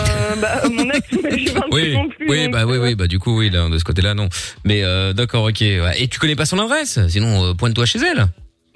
bah, 0.42 0.62
mon 0.72 0.90
ex, 0.90 1.02
mais 1.24 1.38
j'ai 1.38 1.52
pas 1.54 1.66
Oui, 1.72 1.94
non 1.94 2.08
plus. 2.10 2.28
oui, 2.30 2.44
donc, 2.46 2.54
bah 2.54 2.66
oui, 2.66 2.78
euh, 2.78 2.82
oui, 2.84 2.96
bah 2.96 3.08
du 3.08 3.20
coup 3.20 3.38
oui, 3.38 3.50
là, 3.50 3.68
de 3.70 3.78
ce 3.78 3.84
côté-là 3.84 4.14
non. 4.14 4.30
Mais 4.64 4.84
euh, 4.84 5.14
d'accord, 5.14 5.44
ok. 5.44 5.60
ouais. 5.62 5.94
Et 6.02 6.08
tu 6.08 6.18
connais 6.20 6.36
pas 6.36 6.46
son 6.46 6.60
adresse? 6.60 7.00
Sinon, 7.08 7.46
euh, 7.50 7.54
pointe-toi 7.54 7.86
chez 7.86 8.00
elle. 8.00 8.26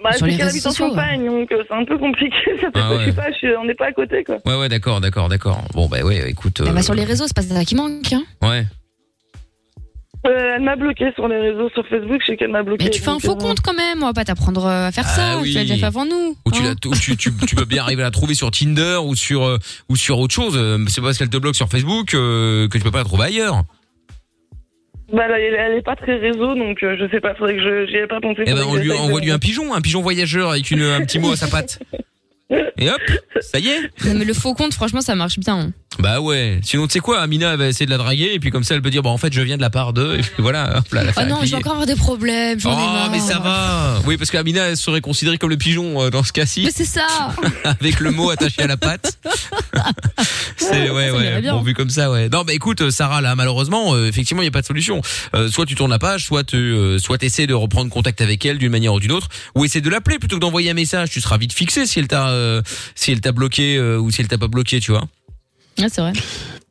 Bah, 0.03 0.11
Sur 0.13 0.19
c'est 0.19 0.25
les 0.27 0.37
qu'elle 0.37 0.45
réseaux 0.45 0.49
habite 0.57 0.65
en 0.67 0.69
sociaux, 0.71 0.89
campagne, 0.89 1.25
donc 1.25 1.51
euh, 1.51 1.63
c'est 1.67 1.73
un 1.75 1.83
peu 1.85 1.97
compliqué. 1.97 2.35
Ça 2.61 2.67
fait 2.67 2.71
Ah 2.75 2.79
pas, 2.79 2.89
ouais. 2.95 2.99
je 3.01 3.05
sais 3.09 3.15
pas, 3.15 3.31
je 3.31 3.37
suis- 3.37 3.55
on 3.57 3.65
n'est 3.65 3.73
pas 3.75 3.87
à 3.87 3.91
côté, 3.91 4.23
quoi. 4.23 4.37
Ouais, 4.45 4.55
ouais, 4.55 4.69
d'accord, 4.69 5.01
d'accord, 5.01 5.27
d'accord. 5.29 5.61
Bon, 5.73 5.87
bah 5.87 6.01
ouais, 6.03 6.29
écoute. 6.29 6.61
Eh 6.65 6.69
euh, 6.69 6.71
bah, 6.73 6.81
sur 6.83 6.93
les 6.93 7.03
réseaux, 7.03 7.25
c'est 7.27 7.35
pas 7.35 7.41
ça 7.41 7.65
qui 7.65 7.75
manque. 7.75 8.13
Hein. 8.13 8.23
Ouais. 8.41 8.65
Euh, 10.27 10.55
elle 10.55 10.63
m'a 10.63 10.75
bloqué 10.75 11.05
sur 11.15 11.29
les 11.29 11.37
réseaux, 11.37 11.69
sur 11.69 11.87
Facebook, 11.87 12.19
je 12.21 12.27
sais 12.27 12.37
qu'elle 12.37 12.51
m'a 12.51 12.61
bloqué. 12.61 12.83
Mais 12.83 12.89
tu 12.91 13.01
fais 13.01 13.09
un 13.09 13.19
faux 13.19 13.31
euh, 13.31 13.35
compte 13.35 13.61
quand 13.61 13.73
même. 13.73 14.03
On 14.03 14.07
va 14.07 14.13
pas 14.13 14.25
t'apprendre 14.25 14.65
euh, 14.65 14.87
à 14.87 14.91
faire 14.91 15.05
Ah 15.07 15.15
ça. 15.15 15.39
oui. 15.39 15.49
Tu 15.51 15.55
l'as 15.55 15.61
déjà 15.61 15.77
fait 15.77 15.85
avant 15.85 16.05
nous. 16.05 16.35
Ou 16.45 16.51
tu, 16.51 16.61
hein. 16.63 16.75
ou 16.85 16.93
tu, 16.95 17.15
tu, 17.15 17.31
tu 17.47 17.55
peux 17.55 17.63
bien 17.65 17.83
arriver 17.83 18.01
à 18.01 18.05
la 18.05 18.11
trouver 18.11 18.33
sur 18.33 18.51
Tinder 18.51 18.97
ou 19.01 19.15
sur 19.15 19.43
euh, 19.45 19.57
ou 19.87 19.95
sur 19.95 20.19
autre 20.19 20.33
chose. 20.33 20.59
C'est 20.89 20.99
pas 20.99 21.07
parce 21.07 21.17
qu'elle 21.17 21.29
te 21.29 21.37
bloque 21.37 21.55
sur 21.55 21.69
Facebook 21.69 22.13
euh, 22.13 22.67
que 22.67 22.77
tu 22.77 22.83
peux 22.83 22.91
pas 22.91 22.97
la 22.99 23.03
trouver 23.05 23.25
ailleurs. 23.25 23.63
Bah, 25.13 25.23
elle, 25.25 25.41
elle, 25.41 25.53
elle 25.55 25.77
est 25.77 25.81
pas 25.81 25.95
très 25.95 26.17
réseau, 26.17 26.53
donc 26.53 26.83
euh, 26.83 26.95
je 26.99 27.09
sais 27.09 27.19
pas, 27.19 27.33
faudrait 27.33 27.55
que 27.55 27.63
je, 27.63 27.87
j'y 27.89 27.95
ai 27.97 28.05
pas 28.07 28.19
pensé. 28.21 28.43
Eh 28.45 28.53
ben, 28.53 28.63
on 28.67 28.75
lui 28.75 28.91
envoie 28.91 29.19
lui 29.21 29.31
un 29.31 29.39
pigeon, 29.39 29.73
un 29.73 29.81
pigeon 29.81 30.01
voyageur 30.01 30.51
avec 30.51 30.69
une, 30.69 30.83
un 30.83 31.01
petit 31.01 31.17
mot 31.17 31.31
à 31.31 31.35
sa 31.35 31.47
patte. 31.47 31.79
Et 32.51 32.89
hop, 32.89 33.01
ça 33.41 33.59
y 33.59 33.67
est. 33.67 33.81
Non, 34.05 34.15
mais 34.15 34.25
le 34.25 34.33
faux 34.33 34.53
compte, 34.55 34.73
franchement, 34.73 35.01
ça 35.01 35.13
marche 35.15 35.37
bien. 35.37 35.59
hein. 35.59 35.71
Bah 35.99 36.19
ouais. 36.21 36.59
Sinon, 36.63 36.87
tu 36.87 36.93
sais 36.93 36.99
quoi, 36.99 37.19
Amina 37.19 37.51
elle 37.51 37.59
va 37.59 37.67
essayer 37.67 37.85
de 37.85 37.91
la 37.91 37.97
draguer 37.97 38.31
et 38.33 38.39
puis 38.39 38.51
comme 38.51 38.63
ça, 38.63 38.73
elle 38.73 38.81
peut 38.81 38.89
dire, 38.89 39.03
bon, 39.03 39.09
en 39.09 39.17
fait, 39.17 39.33
je 39.33 39.41
viens 39.41 39.57
de 39.57 39.61
la 39.61 39.69
part 39.69 39.91
de. 39.93 40.15
Et 40.17 40.21
puis 40.21 40.31
voilà, 40.39 40.77
hop 40.77 40.93
là, 40.93 41.03
la 41.03 41.11
Oh 41.17 41.21
non, 41.27 41.39
je 41.43 41.51
vais 41.51 41.57
encore 41.57 41.73
avoir 41.73 41.85
des 41.87 41.95
problèmes. 41.95 42.59
J'en 42.59 42.71
ai 42.71 42.73
Oh, 42.81 42.93
marre. 42.93 43.11
mais 43.11 43.19
ça 43.19 43.37
va. 43.39 43.99
Oui, 44.07 44.17
parce 44.17 44.31
qu'Amina, 44.31 44.69
elle 44.69 44.77
serait 44.77 45.01
considérée 45.01 45.37
comme 45.37 45.49
le 45.49 45.57
pigeon 45.57 46.01
euh, 46.01 46.09
dans 46.09 46.23
ce 46.23 46.31
cas-ci, 46.31 46.63
Mais 46.63 46.71
c'est 46.73 46.85
ça. 46.85 47.05
avec 47.65 47.99
le 47.99 48.11
mot 48.11 48.29
attaché 48.29 48.61
à 48.63 48.67
la 48.67 48.77
patte. 48.77 49.19
C'est 50.57 50.89
ouais, 50.89 51.09
ouais. 51.11 51.41
bien. 51.41 51.53
Bon, 51.53 51.61
vu 51.61 51.73
comme 51.73 51.89
ça, 51.89 52.11
ouais. 52.11 52.29
Non, 52.29 52.43
bah 52.43 52.53
écoute, 52.53 52.81
euh, 52.81 52.91
Sarah, 52.91 53.21
là, 53.21 53.35
malheureusement, 53.35 53.93
euh, 53.95 54.07
effectivement, 54.07 54.41
il 54.41 54.45
y 54.45 54.49
a 54.49 54.51
pas 54.51 54.61
de 54.61 54.65
solution. 54.65 55.01
Euh, 55.35 55.49
soit 55.49 55.65
tu 55.65 55.75
tournes 55.75 55.89
la 55.91 55.99
page, 55.99 56.25
soit 56.25 56.43
tu, 56.43 56.57
euh, 56.57 56.99
soit 56.99 57.17
t'essaies 57.17 57.47
de 57.47 57.53
reprendre 57.53 57.89
contact 57.89 58.21
avec 58.21 58.45
elle 58.45 58.57
d'une 58.57 58.71
manière 58.71 58.93
ou 58.93 58.99
d'une 58.99 59.11
autre, 59.11 59.29
ou 59.55 59.65
essaie 59.65 59.81
de 59.81 59.89
l'appeler 59.89 60.19
plutôt 60.19 60.35
que 60.35 60.41
d'envoyer 60.41 60.69
un 60.71 60.73
message. 60.75 61.09
Tu 61.11 61.21
seras 61.21 61.37
vite 61.37 61.53
fixé 61.53 61.85
si 61.85 61.99
elle 61.99 62.07
t'a, 62.07 62.27
euh, 62.39 62.61
si 62.95 63.11
elle 63.11 63.21
t'a 63.21 63.31
bloqué 63.31 63.77
euh, 63.77 63.99
ou 63.99 64.09
si 64.11 64.21
elle 64.21 64.27
t'a 64.27 64.37
pas 64.37 64.47
bloqué, 64.47 64.79
tu 64.79 64.91
vois. 64.91 65.07
C'est 65.77 65.97
vrai. 66.01 66.13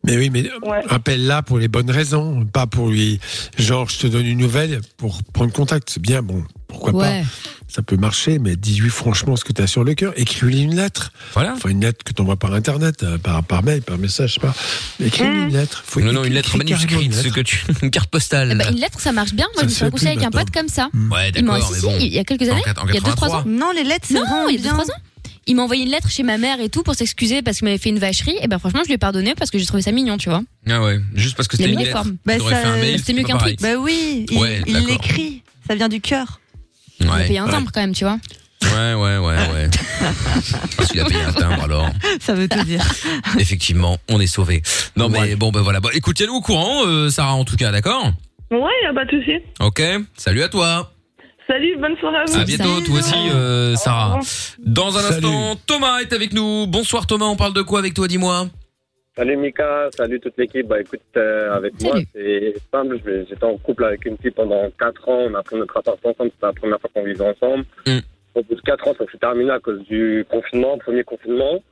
Mais 0.04 0.16
oui, 0.16 0.30
mais 0.30 0.48
Ouais. 0.62 0.82
appelle-la 0.88 1.42
pour 1.42 1.58
les 1.58 1.68
bonnes 1.68 1.90
raisons, 1.90 2.44
pas 2.44 2.66
pour 2.66 2.88
lui. 2.88 3.18
Genre, 3.58 3.88
je 3.88 3.98
te 3.98 4.06
donne 4.06 4.26
une 4.26 4.38
nouvelle 4.38 4.80
pour 4.96 5.22
prendre 5.32 5.52
contact. 5.52 5.90
C'est 5.90 6.00
bien, 6.02 6.22
bon, 6.22 6.44
pourquoi 6.68 6.92
Ouais. 6.92 7.22
pas. 7.22 7.26
Ça 7.70 7.82
peut 7.82 7.96
marcher, 7.96 8.38
mais 8.38 8.56
dis-lui 8.56 8.88
franchement 8.88 9.36
ce 9.36 9.44
que 9.44 9.52
tu 9.52 9.60
as 9.60 9.66
sur 9.66 9.84
le 9.84 9.94
cœur. 9.94 10.12
Écris-lui 10.16 10.60
une 10.62 10.74
lettre. 10.76 11.12
Voilà. 11.34 11.52
Enfin, 11.54 11.68
une 11.68 11.82
lettre 11.82 12.02
que 12.04 12.12
tu 12.14 12.22
envoies 12.22 12.36
par 12.36 12.54
Internet, 12.54 13.02
euh, 13.02 13.18
par, 13.18 13.42
par 13.44 13.62
mail, 13.62 13.82
par 13.82 13.98
message, 13.98 14.30
je 14.30 14.34
sais 14.34 14.40
pas. 14.40 14.54
Écris-lui 15.04 15.42
une 15.42 15.52
lettre. 15.52 15.82
Faut 15.84 16.00
Non, 16.00 16.12
non, 16.12 16.24
une 16.24 16.32
lettre 16.32 16.56
manuscrite, 16.56 17.02
une 17.02 17.12
ce 17.12 17.24
lettre. 17.24 17.34
que 17.34 17.40
tu, 17.42 17.62
une 17.82 17.90
carte 17.90 18.08
postale. 18.10 18.50
Eh 18.52 18.54
ben, 18.54 18.72
une 18.72 18.80
lettre, 18.80 19.00
ça 19.00 19.12
marche 19.12 19.34
bien. 19.34 19.46
Moi, 19.54 19.62
Ça 19.62 19.62
je 19.62 19.66
me 19.66 19.74
suis 19.74 19.90
couché 19.90 20.06
avec 20.08 20.22
un 20.22 20.30
pote 20.30 20.50
comme 20.50 20.68
ça. 20.68 20.88
Ouais, 21.12 21.30
d'accord, 21.32 21.70
mais 21.72 21.80
bon. 21.80 21.96
il 22.00 22.06
y 22.14 22.18
a 22.18 22.24
quelques 22.24 22.48
En 22.48 22.52
années. 22.52 22.62
en 22.78 22.86
Il 22.88 22.94
y 22.94 22.98
a 22.98 23.00
2-3 23.00 23.04
83. 23.04 23.36
ans. 23.40 23.44
Non, 23.46 23.70
les 23.74 23.84
lettres, 23.84 24.06
c'est 24.08 24.14
Non, 24.14 24.48
il 24.48 24.56
y 24.56 24.58
a 24.60 24.62
bien. 24.62 24.72
2-3 24.74 24.84
ans. 24.90 24.94
Il 25.48 25.56
m'a 25.56 25.62
envoyé 25.62 25.84
une 25.84 25.90
lettre 25.90 26.10
chez 26.10 26.22
ma 26.22 26.36
mère 26.36 26.60
et 26.60 26.68
tout 26.68 26.82
pour 26.82 26.94
s'excuser 26.94 27.40
parce 27.40 27.56
qu'il 27.56 27.64
m'avait 27.64 27.78
fait 27.78 27.88
une 27.88 27.98
vacherie. 27.98 28.36
Et 28.42 28.48
ben 28.48 28.58
franchement, 28.58 28.80
je 28.82 28.88
lui 28.88 28.94
ai 28.94 28.98
pardonné 28.98 29.34
parce 29.34 29.50
que 29.50 29.58
j'ai 29.58 29.64
trouvé 29.64 29.82
ça 29.82 29.90
mignon, 29.92 30.18
tu 30.18 30.28
vois. 30.28 30.42
Ah 30.68 30.82
ouais, 30.82 31.00
juste 31.14 31.36
parce 31.36 31.48
que 31.48 31.56
Il 31.56 31.60
a 31.62 31.64
c'était 31.64 31.76
mis 31.76 31.82
une 31.82 31.88
lettre. 31.88 32.04
Bah, 32.26 32.34
c'était 32.98 33.12
mieux 33.14 33.22
qu'un 33.24 33.38
pareil. 33.38 33.56
Bah 33.60 33.76
oui, 33.78 34.26
il 34.30 34.38
Ouais, 34.38 34.60
l'écrit. 34.66 35.42
Ça 35.66 35.74
vient 35.74 35.88
du 35.88 36.02
cœur. 36.02 36.40
Il 37.00 37.08
a 37.08 37.16
payé 37.20 37.38
un 37.38 37.48
timbre 37.48 37.70
quand 37.72 37.80
même, 37.80 37.94
tu 37.94 38.04
vois. 38.04 38.18
ouais, 38.62 38.94
ouais, 38.94 39.18
ouais, 39.18 39.36
ouais. 39.36 39.70
Ah, 40.78 40.84
S'il 40.84 41.00
a 41.00 41.04
payé 41.06 41.20
un 41.22 41.32
timbre, 41.32 41.64
alors, 41.64 41.88
Ça 42.20 42.34
veut 42.34 42.48
tout 42.48 42.62
dire. 42.64 42.86
effectivement, 43.38 43.96
on 44.08 44.20
est 44.20 44.26
sauvé. 44.26 44.62
Non, 44.96 45.08
mais 45.08 45.34
bon, 45.34 45.50
ben 45.50 45.62
voilà. 45.62 45.80
Bon, 45.80 45.88
écoute, 45.94 46.16
tiens-nous 46.16 46.34
au 46.34 46.40
courant, 46.42 46.84
euh, 46.86 47.08
Sarah, 47.08 47.34
en 47.34 47.44
tout 47.44 47.56
cas, 47.56 47.70
d'accord? 47.72 48.12
Ouais, 48.50 48.58
y 48.82 48.86
a 48.86 48.94
pas 48.94 49.04
de 49.04 49.10
souci. 49.10 49.32
Ok, 49.60 49.82
salut 50.16 50.42
à 50.42 50.48
toi. 50.48 50.92
Salut, 51.48 51.76
bonne 51.78 51.96
soirée 51.96 52.18
à 52.18 52.24
vous. 52.26 52.36
À 52.36 52.44
bientôt, 52.44 52.80
toi 52.84 52.98
aussi, 52.98 53.14
euh, 53.32 53.74
Sarah. 53.74 54.18
Dans 54.58 54.98
un 54.98 55.00
Salut. 55.00 55.26
instant, 55.26 55.56
Thomas 55.66 56.00
est 56.00 56.12
avec 56.12 56.34
nous. 56.34 56.66
Bonsoir 56.66 57.06
Thomas, 57.06 57.24
on 57.24 57.36
parle 57.36 57.54
de 57.54 57.62
quoi 57.62 57.78
avec 57.78 57.94
toi, 57.94 58.06
dis-moi 58.06 58.48
Salut 59.16 59.36
Mika, 59.38 59.88
salut 59.96 60.20
toute 60.20 60.36
l'équipe. 60.36 60.68
Bah 60.68 60.78
écoute, 60.78 61.00
euh, 61.16 61.54
avec 61.54 61.80
moi, 61.82 61.96
c'est 62.14 62.54
simple. 62.70 63.00
J'étais 63.28 63.44
en 63.44 63.56
couple 63.56 63.84
avec 63.84 64.04
une 64.04 64.18
fille 64.18 64.30
pendant 64.30 64.70
4 64.78 65.08
ans. 65.08 65.26
On 65.30 65.34
a 65.34 65.42
pris 65.42 65.56
notre 65.56 65.74
appart 65.76 65.98
ensemble. 66.04 66.30
C'était 66.34 66.46
la 66.46 66.52
première 66.52 66.80
fois 66.80 66.90
qu'on 66.94 67.02
vivait 67.02 67.24
ensemble. 67.24 67.64
Mm. 67.86 67.98
Au 68.34 68.42
bout 68.42 68.54
de 68.54 68.60
4 68.60 68.86
ans, 68.86 68.94
ça 68.98 69.04
s'est 69.10 69.18
terminé 69.18 69.50
à 69.50 69.58
cause 69.58 69.80
du 69.84 70.26
confinement, 70.30 70.76
premier 70.76 71.02
confinement. 71.02 71.62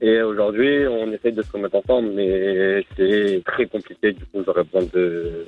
Et 0.00 0.20
aujourd'hui, 0.22 0.86
on 0.88 1.10
essaye 1.12 1.32
de 1.32 1.42
se 1.42 1.52
remettre 1.52 1.76
ensemble, 1.76 2.10
mais 2.14 2.84
c'est 2.96 3.42
très 3.46 3.66
compliqué. 3.66 4.12
Du 4.12 4.24
coup, 4.26 4.42
j'aurais 4.44 4.64
besoin 4.64 4.88
de. 4.92 5.46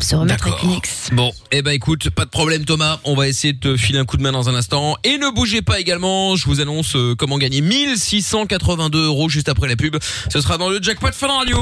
Se 0.00 0.14
remettre 0.14 0.46
avec 0.46 0.62
une 0.62 0.72
ex. 0.72 1.10
Bon, 1.12 1.32
eh 1.50 1.62
ben 1.62 1.72
écoute, 1.72 2.10
pas 2.10 2.24
de 2.24 2.30
problème 2.30 2.64
Thomas, 2.64 2.98
on 3.04 3.14
va 3.14 3.28
essayer 3.28 3.52
de 3.52 3.58
te 3.58 3.76
filer 3.76 3.98
un 3.98 4.04
coup 4.04 4.16
de 4.16 4.22
main 4.22 4.32
dans 4.32 4.48
un 4.48 4.54
instant. 4.54 4.96
Et 5.04 5.18
ne 5.18 5.30
bougez 5.30 5.62
pas 5.62 5.80
également, 5.80 6.36
je 6.36 6.46
vous 6.46 6.60
annonce 6.60 6.96
euh, 6.96 7.14
comment 7.16 7.38
gagner 7.38 7.60
1682 7.60 9.06
euros 9.06 9.28
juste 9.28 9.48
après 9.48 9.68
la 9.68 9.76
pub. 9.76 9.96
Ce 10.30 10.40
sera 10.40 10.58
dans 10.58 10.68
le 10.68 10.80
jackpot 10.82 11.12
Fun 11.12 11.28
Radio. 11.28 11.58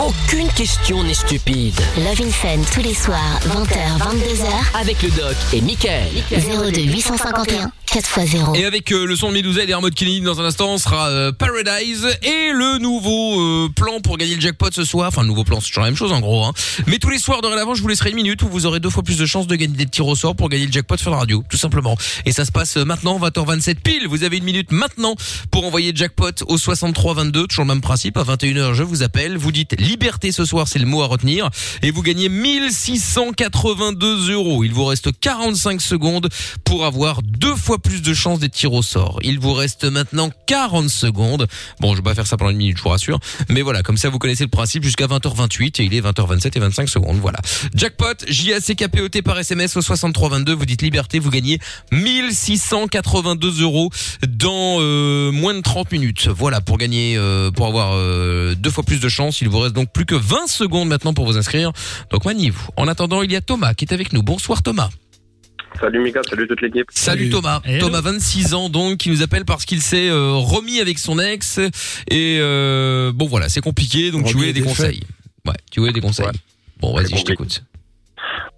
Aucune 0.00 0.48
question 0.48 1.02
n'est 1.04 1.12
stupide. 1.12 1.78
Love 1.98 2.22
in 2.22 2.30
Fun 2.30 2.62
tous 2.72 2.80
les 2.80 2.94
soirs, 2.94 3.38
20h, 3.48 3.98
22h, 3.98 4.80
Avec 4.80 5.02
le 5.02 5.10
doc 5.10 5.36
et 5.52 5.60
Michael. 5.60 6.08
02 6.30 6.80
851 6.80 7.70
4x0. 7.90 8.56
Et 8.56 8.64
avec 8.64 8.92
euh, 8.92 9.04
le 9.04 9.16
son 9.16 9.30
de 9.30 9.34
Medouza 9.34 9.64
et 9.64 9.68
Hermod 9.68 9.92
Kennedy 9.92 10.20
dans 10.20 10.40
un 10.40 10.44
instant, 10.44 10.68
on 10.68 10.78
sera 10.78 11.08
euh, 11.08 11.32
Paradise 11.32 12.06
et 12.22 12.52
le 12.52 12.78
nouveau 12.78 13.40
euh, 13.40 13.68
plan 13.74 14.00
pour 14.00 14.16
gagner 14.16 14.36
le 14.36 14.40
jackpot 14.40 14.70
ce 14.70 14.84
soir. 14.84 15.08
Enfin, 15.08 15.22
le 15.22 15.28
nouveau 15.28 15.42
plan, 15.42 15.60
c'est 15.60 15.68
toujours 15.68 15.82
la 15.82 15.90
même 15.90 15.96
chose 15.96 16.12
en 16.12 16.20
gros. 16.20 16.44
Hein. 16.44 16.52
Mais 16.86 16.98
tous 16.98 17.10
les 17.10 17.18
soirs 17.18 17.42
dorénavant, 17.42 17.74
je 17.74 17.82
vous 17.82 17.88
laisserai 17.88 18.10
une 18.10 18.16
minute 18.16 18.42
où 18.42 18.48
vous 18.48 18.64
aurez 18.64 18.78
deux 18.78 18.90
fois 18.90 19.02
plus 19.02 19.18
de 19.18 19.26
chances 19.26 19.48
de 19.48 19.56
gagner 19.56 19.76
des 19.76 19.86
petits 19.86 20.02
ressorts 20.02 20.36
pour 20.36 20.48
gagner 20.48 20.66
le 20.66 20.72
jackpot 20.72 20.96
Fun 20.98 21.10
Radio, 21.10 21.42
tout 21.50 21.56
simplement. 21.56 21.96
Et 22.26 22.32
ça 22.32 22.44
se 22.44 22.52
passe 22.52 22.76
maintenant, 22.76 23.18
20h27 23.18 23.74
pile. 23.82 24.06
Vous 24.06 24.22
avez 24.22 24.36
une 24.36 24.44
minute 24.44 24.70
maintenant 24.70 25.16
pour 25.50 25.66
envoyer 25.66 25.90
jackpot 25.92 26.44
au 26.46 26.58
6322, 26.58 27.48
toujours 27.48 27.64
le 27.64 27.68
même 27.68 27.80
principe. 27.80 28.16
À 28.16 28.22
21h, 28.22 28.72
je 28.72 28.84
vous 28.84 29.02
appelle. 29.02 29.36
Vous 29.36 29.50
dites 29.50 29.74
liberté 29.90 30.30
ce 30.30 30.44
soir, 30.44 30.68
c'est 30.68 30.78
le 30.78 30.86
mot 30.86 31.02
à 31.02 31.06
retenir. 31.06 31.50
Et 31.82 31.90
vous 31.90 32.02
gagnez 32.02 32.28
1682 32.28 34.32
euros. 34.32 34.62
Il 34.62 34.72
vous 34.72 34.84
reste 34.84 35.10
45 35.18 35.80
secondes 35.80 36.28
pour 36.64 36.84
avoir 36.84 37.22
deux 37.22 37.56
fois 37.56 37.78
plus 37.78 38.00
de 38.00 38.14
chances 38.14 38.38
des 38.38 38.48
tirs 38.48 38.72
au 38.72 38.82
sort. 38.82 39.18
Il 39.22 39.40
vous 39.40 39.52
reste 39.52 39.84
maintenant 39.84 40.30
40 40.46 40.88
secondes. 40.88 41.48
Bon, 41.80 41.92
je 41.92 41.96
vais 41.96 42.04
pas 42.04 42.14
faire 42.14 42.26
ça 42.26 42.36
pendant 42.36 42.50
une 42.50 42.58
minute, 42.58 42.78
je 42.78 42.82
vous 42.82 42.90
rassure. 42.90 43.18
Mais 43.48 43.62
voilà, 43.62 43.82
comme 43.82 43.96
ça 43.96 44.10
vous 44.10 44.18
connaissez 44.18 44.44
le 44.44 44.50
principe 44.50 44.84
jusqu'à 44.84 45.06
20h28 45.06 45.82
et 45.82 45.84
il 45.84 45.94
est 45.94 46.00
20h27 46.00 46.56
et 46.56 46.60
25 46.60 46.88
secondes. 46.88 47.18
Voilà. 47.18 47.40
Jackpot, 47.74 48.14
J-A-C-K-P-O-T 48.28 49.22
par 49.22 49.38
SMS 49.38 49.76
au 49.76 49.82
6322. 49.82 50.54
Vous 50.54 50.66
dites 50.66 50.82
liberté, 50.82 51.18
vous 51.18 51.30
gagnez 51.30 51.58
1682 51.90 53.62
euros 53.62 53.90
dans 54.28 54.76
euh, 54.78 55.32
moins 55.32 55.54
de 55.54 55.60
30 55.60 55.90
minutes. 55.90 56.28
Voilà, 56.28 56.60
pour 56.60 56.78
gagner, 56.78 57.16
euh, 57.16 57.50
pour 57.50 57.66
avoir 57.66 57.92
euh, 57.94 58.54
deux 58.54 58.70
fois 58.70 58.84
plus 58.84 59.00
de 59.00 59.08
chances. 59.08 59.40
Il 59.40 59.48
vous 59.48 59.58
reste 59.58 59.69
donc 59.72 59.92
plus 59.92 60.06
que 60.06 60.14
20 60.14 60.46
secondes 60.46 60.88
maintenant 60.88 61.14
pour 61.14 61.26
vous 61.26 61.36
inscrire. 61.36 61.72
Donc 62.10 62.24
maniez-vous. 62.24 62.68
En 62.76 62.88
attendant, 62.88 63.22
il 63.22 63.32
y 63.32 63.36
a 63.36 63.40
Thomas 63.40 63.74
qui 63.74 63.84
est 63.84 63.92
avec 63.92 64.12
nous. 64.12 64.22
Bonsoir 64.22 64.62
Thomas. 64.62 64.90
Salut 65.80 66.00
Mika, 66.00 66.20
salut 66.28 66.46
toute 66.46 66.60
l'équipe. 66.60 66.86
Salut, 66.90 67.20
Salut. 67.20 67.30
Thomas. 67.30 67.60
Hello. 67.64 67.86
Thomas, 67.86 68.00
26 68.00 68.54
ans 68.54 68.68
donc, 68.68 68.98
qui 68.98 69.10
nous 69.10 69.22
appelle 69.22 69.44
parce 69.44 69.64
qu'il 69.64 69.80
s'est 69.80 70.08
euh, 70.10 70.32
remis 70.34 70.80
avec 70.80 70.98
son 70.98 71.18
ex. 71.18 71.58
Et 72.10 72.38
euh, 72.40 73.12
bon 73.14 73.26
voilà, 73.26 73.48
c'est 73.48 73.60
compliqué, 73.60 74.10
donc 74.10 74.26
tu 74.26 74.34
voulais 74.34 74.52
des 74.52 74.62
conseils. 74.62 75.00
Ouais, 75.46 75.54
tu 75.70 75.80
voulais 75.80 75.92
des 75.92 76.00
conseils. 76.00 76.26
Ouais. 76.26 76.32
Bon, 76.80 76.94
vas-y, 76.94 77.16
je 77.16 77.24
t'écoute. 77.24 77.62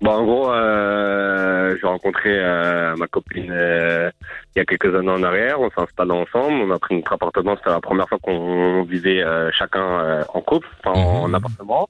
Bon, 0.01 0.11
en 0.11 0.25
gros, 0.25 0.53
euh, 0.53 1.77
j'ai 1.81 1.87
rencontré 1.87 2.31
euh, 2.31 2.97
ma 2.97 3.07
copine 3.07 3.51
euh, 3.51 4.11
il 4.55 4.59
y 4.59 4.63
a 4.63 4.65
quelques 4.65 4.95
années 4.95 5.11
en 5.11 5.23
arrière. 5.23 5.61
On 5.61 5.71
s'est 5.71 5.81
installé 5.81 6.13
ensemble. 6.13 6.55
On 6.63 6.71
a 6.71 6.79
pris 6.79 6.95
notre 6.95 7.13
appartement. 7.13 7.57
C'était 7.57 7.71
la 7.71 7.81
première 7.81 8.09
fois 8.09 8.19
qu'on 8.19 8.83
vivait 8.83 9.23
euh, 9.23 9.51
chacun 9.53 10.01
euh, 10.01 10.25
en 10.35 10.41
couple, 10.41 10.69
enfin 10.85 10.99
en 10.99 11.33
appartement. 11.33 11.89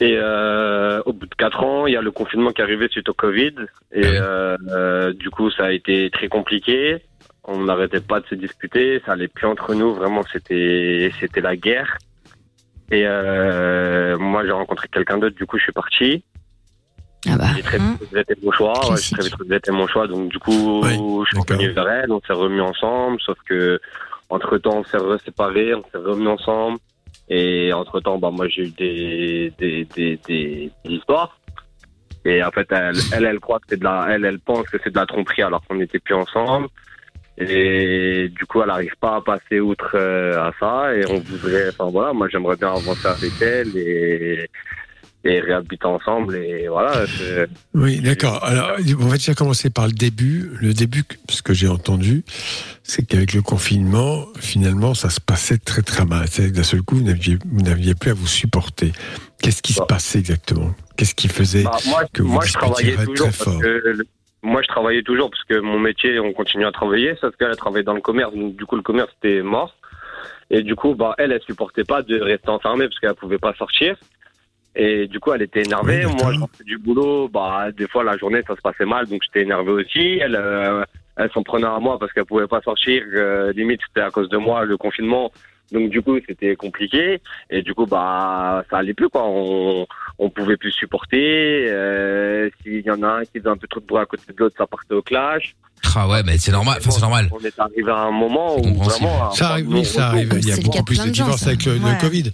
Et 0.00 0.16
euh, 0.16 1.02
au 1.04 1.12
bout 1.12 1.26
de 1.26 1.34
quatre 1.34 1.62
ans, 1.62 1.86
il 1.86 1.92
y 1.92 1.96
a 1.96 2.02
le 2.02 2.10
confinement 2.10 2.50
qui 2.50 2.60
est 2.60 2.64
arrivé 2.64 2.88
suite 2.88 3.08
au 3.08 3.14
Covid. 3.14 3.54
Et 3.92 4.02
euh, 4.04 4.56
euh, 4.70 5.12
du 5.12 5.30
coup, 5.30 5.50
ça 5.50 5.66
a 5.66 5.72
été 5.72 6.10
très 6.10 6.28
compliqué. 6.28 7.02
On 7.44 7.64
n'arrêtait 7.64 8.00
pas 8.00 8.20
de 8.20 8.26
se 8.26 8.34
disputer. 8.34 9.02
Ça 9.04 9.12
allait 9.12 9.28
plus 9.28 9.46
entre 9.46 9.74
nous. 9.74 9.94
Vraiment, 9.94 10.22
c'était 10.32 11.12
c'était 11.20 11.40
la 11.40 11.56
guerre. 11.56 11.98
Et 12.90 13.04
euh, 13.06 14.16
moi, 14.18 14.44
j'ai 14.44 14.52
rencontré 14.52 14.88
quelqu'un 14.88 15.18
d'autre. 15.18 15.36
Du 15.36 15.46
coup, 15.46 15.58
je 15.58 15.64
suis 15.64 15.72
parti. 15.72 16.24
Ah 17.28 17.36
bah. 17.36 17.46
J'ai 17.56 17.62
très 17.62 17.78
vite 17.78 18.00
regretté 18.00 18.34
mon 18.42 18.52
choix. 18.52 18.90
Ouais, 18.90 18.96
j'ai 18.96 19.16
très 19.16 19.24
vite 19.24 19.34
regretté 19.36 19.70
mon 19.70 19.86
choix. 19.86 20.06
Donc, 20.08 20.28
du 20.28 20.38
coup, 20.38 20.82
je 20.84 21.28
suis 21.28 21.38
revenu 21.38 21.72
vers 21.72 21.88
elle. 21.88 22.12
On 22.12 22.20
s'est 22.20 22.32
remis 22.32 22.60
ensemble. 22.60 23.20
Sauf 23.20 23.38
que, 23.48 23.80
entre 24.28 24.58
temps, 24.58 24.78
on 24.78 24.84
s'est 24.84 25.24
séparés. 25.24 25.74
On 25.74 25.84
s'est 25.92 25.98
remis 25.98 26.26
ensemble. 26.26 26.78
Et 27.28 27.72
entre 27.72 28.00
temps, 28.00 28.18
bah, 28.18 28.30
moi, 28.30 28.48
j'ai 28.48 28.62
eu 28.62 28.70
des, 28.70 29.52
des, 29.58 29.84
des, 29.84 30.18
des, 30.26 30.70
des 30.84 30.92
histoires. 30.92 31.38
Et 32.24 32.42
en 32.42 32.50
fait, 32.50 32.66
elle, 32.70 32.96
elle, 33.12 33.24
elle 33.24 33.40
croit 33.40 33.58
que 33.58 33.66
c'est 33.70 33.78
de 33.78 33.84
la, 33.84 34.06
elle, 34.10 34.24
elle 34.24 34.40
pense 34.40 34.68
que 34.68 34.78
c'est 34.82 34.90
de 34.90 34.98
la 34.98 35.06
tromperie 35.06 35.42
alors 35.42 35.62
qu'on 35.66 35.76
n'était 35.76 35.98
plus 35.98 36.14
ensemble. 36.14 36.68
Et 37.38 38.28
du 38.28 38.44
coup, 38.46 38.60
elle 38.60 38.68
n'arrive 38.68 38.94
pas 39.00 39.16
à 39.16 39.20
passer 39.20 39.60
outre 39.60 39.92
euh, 39.94 40.38
à 40.38 40.52
ça. 40.60 40.94
Et 40.94 41.04
on 41.08 41.18
voudrait, 41.20 41.68
enfin 41.68 41.90
voilà, 41.90 42.12
moi, 42.12 42.28
j'aimerais 42.30 42.56
bien 42.56 42.68
avancer 42.68 43.06
avec 43.06 43.32
elle 43.40 43.76
et, 43.76 44.48
et 45.24 45.40
réhabiter 45.40 45.86
ensemble. 45.86 46.36
Et 46.36 46.68
voilà. 46.68 47.04
Oui, 47.74 48.00
d'accord. 48.00 48.42
Alors, 48.44 48.72
on 49.00 49.06
va 49.06 49.16
déjà 49.16 49.34
commencer 49.34 49.70
par 49.70 49.86
le 49.86 49.92
début. 49.92 50.50
Le 50.60 50.74
début, 50.74 51.04
ce 51.28 51.42
que 51.42 51.54
j'ai 51.54 51.68
entendu, 51.68 52.24
c'est 52.82 53.06
qu'avec 53.06 53.32
le 53.32 53.42
confinement, 53.42 54.26
finalement, 54.38 54.94
ça 54.94 55.10
se 55.10 55.20
passait 55.20 55.58
très 55.58 55.82
très 55.82 56.04
mal. 56.04 56.26
C'est 56.28 56.50
que 56.50 56.56
d'un 56.56 56.62
seul 56.62 56.82
coup, 56.82 56.96
vous 56.96 57.62
n'aviez, 57.62 57.94
plus 57.94 58.10
à 58.10 58.14
vous 58.14 58.26
supporter. 58.26 58.92
Qu'est-ce 59.40 59.62
qui 59.62 59.72
se 59.72 59.82
passait 59.82 60.18
exactement? 60.18 60.74
Qu'est-ce 60.96 61.14
qui 61.14 61.28
faisait 61.28 61.64
Bah, 61.64 61.76
moi, 61.86 62.04
que 62.12 62.22
vous 62.22 62.32
moi 62.32 62.44
je 62.44 62.52
travaillais 62.52 62.96
toujours 62.96 63.28
très 63.28 63.32
fort? 63.32 63.60
moi 64.44 64.60
je 64.60 64.66
travaillais 64.66 65.02
toujours 65.02 65.30
parce 65.30 65.44
que 65.44 65.60
mon 65.60 65.78
métier 65.78 66.18
on 66.18 66.32
continue 66.32 66.66
à 66.66 66.72
travailler 66.72 67.14
sauf 67.20 67.34
qu'elle 67.36 67.52
a 67.52 67.56
travaillé 67.56 67.84
dans 67.84 67.94
le 67.94 68.00
commerce 68.00 68.34
donc 68.34 68.56
du 68.56 68.66
coup 68.66 68.74
le 68.74 68.82
commerce 68.82 69.10
était 69.22 69.40
mort 69.40 69.76
et 70.50 70.62
du 70.62 70.74
coup 70.74 70.96
bah 70.96 71.14
elle 71.18 71.30
elle 71.30 71.42
supportait 71.42 71.84
pas 71.84 72.02
de 72.02 72.20
rester 72.20 72.48
enfermée 72.48 72.88
parce 72.88 72.98
qu'elle 72.98 73.14
pouvait 73.14 73.38
pas 73.38 73.54
sortir 73.54 73.96
et 74.74 75.06
du 75.06 75.20
coup 75.20 75.32
elle 75.32 75.42
était 75.42 75.62
énervée. 75.62 76.04
Moi 76.04 76.32
je 76.32 76.40
rentrais 76.40 76.64
du 76.64 76.78
boulot 76.78 77.28
bah 77.28 77.68
des 77.76 77.86
fois 77.88 78.04
la 78.04 78.16
journée 78.16 78.42
ça 78.46 78.56
se 78.56 78.60
passait 78.60 78.84
mal 78.84 79.06
donc 79.06 79.22
j'étais 79.22 79.42
énervé 79.42 79.72
aussi. 79.72 80.18
Elle 80.18 80.36
euh, 80.36 80.84
elle 81.16 81.30
s'en 81.32 81.42
prenait 81.42 81.66
à 81.66 81.78
moi 81.78 81.98
parce 81.98 82.12
qu'elle 82.12 82.24
pouvait 82.24 82.46
pas 82.46 82.60
sortir. 82.62 83.02
Euh, 83.12 83.52
limite 83.52 83.80
c'était 83.86 84.00
à 84.00 84.10
cause 84.10 84.28
de 84.28 84.38
moi 84.38 84.64
le 84.64 84.76
confinement 84.76 85.30
donc 85.72 85.90
du 85.90 86.02
coup 86.02 86.18
c'était 86.28 86.54
compliqué 86.56 87.20
et 87.50 87.62
du 87.62 87.74
coup 87.74 87.86
bah 87.86 88.64
ça 88.70 88.78
allait 88.78 88.94
plus 88.94 89.08
quoi 89.08 89.24
on 89.26 89.86
on 90.18 90.30
pouvait 90.30 90.56
plus 90.56 90.72
supporter 90.72 91.66
euh, 91.68 92.50
s'il 92.62 92.80
y 92.80 92.90
en 92.90 93.02
a 93.02 93.08
un 93.08 93.22
qui 93.24 93.38
faisait 93.38 93.48
un 93.48 93.56
peu 93.56 93.66
trop 93.66 93.80
de 93.80 93.86
bruit 93.86 94.00
à 94.02 94.06
côté 94.06 94.22
de 94.28 94.34
l'autre 94.38 94.54
ça 94.58 94.66
partait 94.66 94.94
au 94.94 95.02
clash 95.02 95.54
Ah 95.94 96.08
ouais, 96.08 96.22
mais 96.24 96.38
c'est 96.38 96.52
normal. 96.52 96.78
Enfin, 96.78 96.90
c'est 96.92 97.00
normal. 97.00 97.28
on 97.32 97.40
est 97.44 97.58
arrivé 97.58 97.90
à 97.90 98.02
un 98.02 98.12
moment 98.12 98.56
où 98.56 98.82
vraiment 98.84 99.30
Ça 99.32 99.50
arrive, 99.50 99.68
oui, 99.68 99.84
ça 99.84 100.08
arrive. 100.08 100.32
Il 100.38 100.48
y 100.48 100.52
a 100.52 100.56
beaucoup 100.56 100.84
plus 100.84 101.02
de 101.04 101.10
divorces 101.10 101.46
avec 101.46 101.64
le, 101.64 101.74
le 101.74 102.00
Covid. 102.00 102.30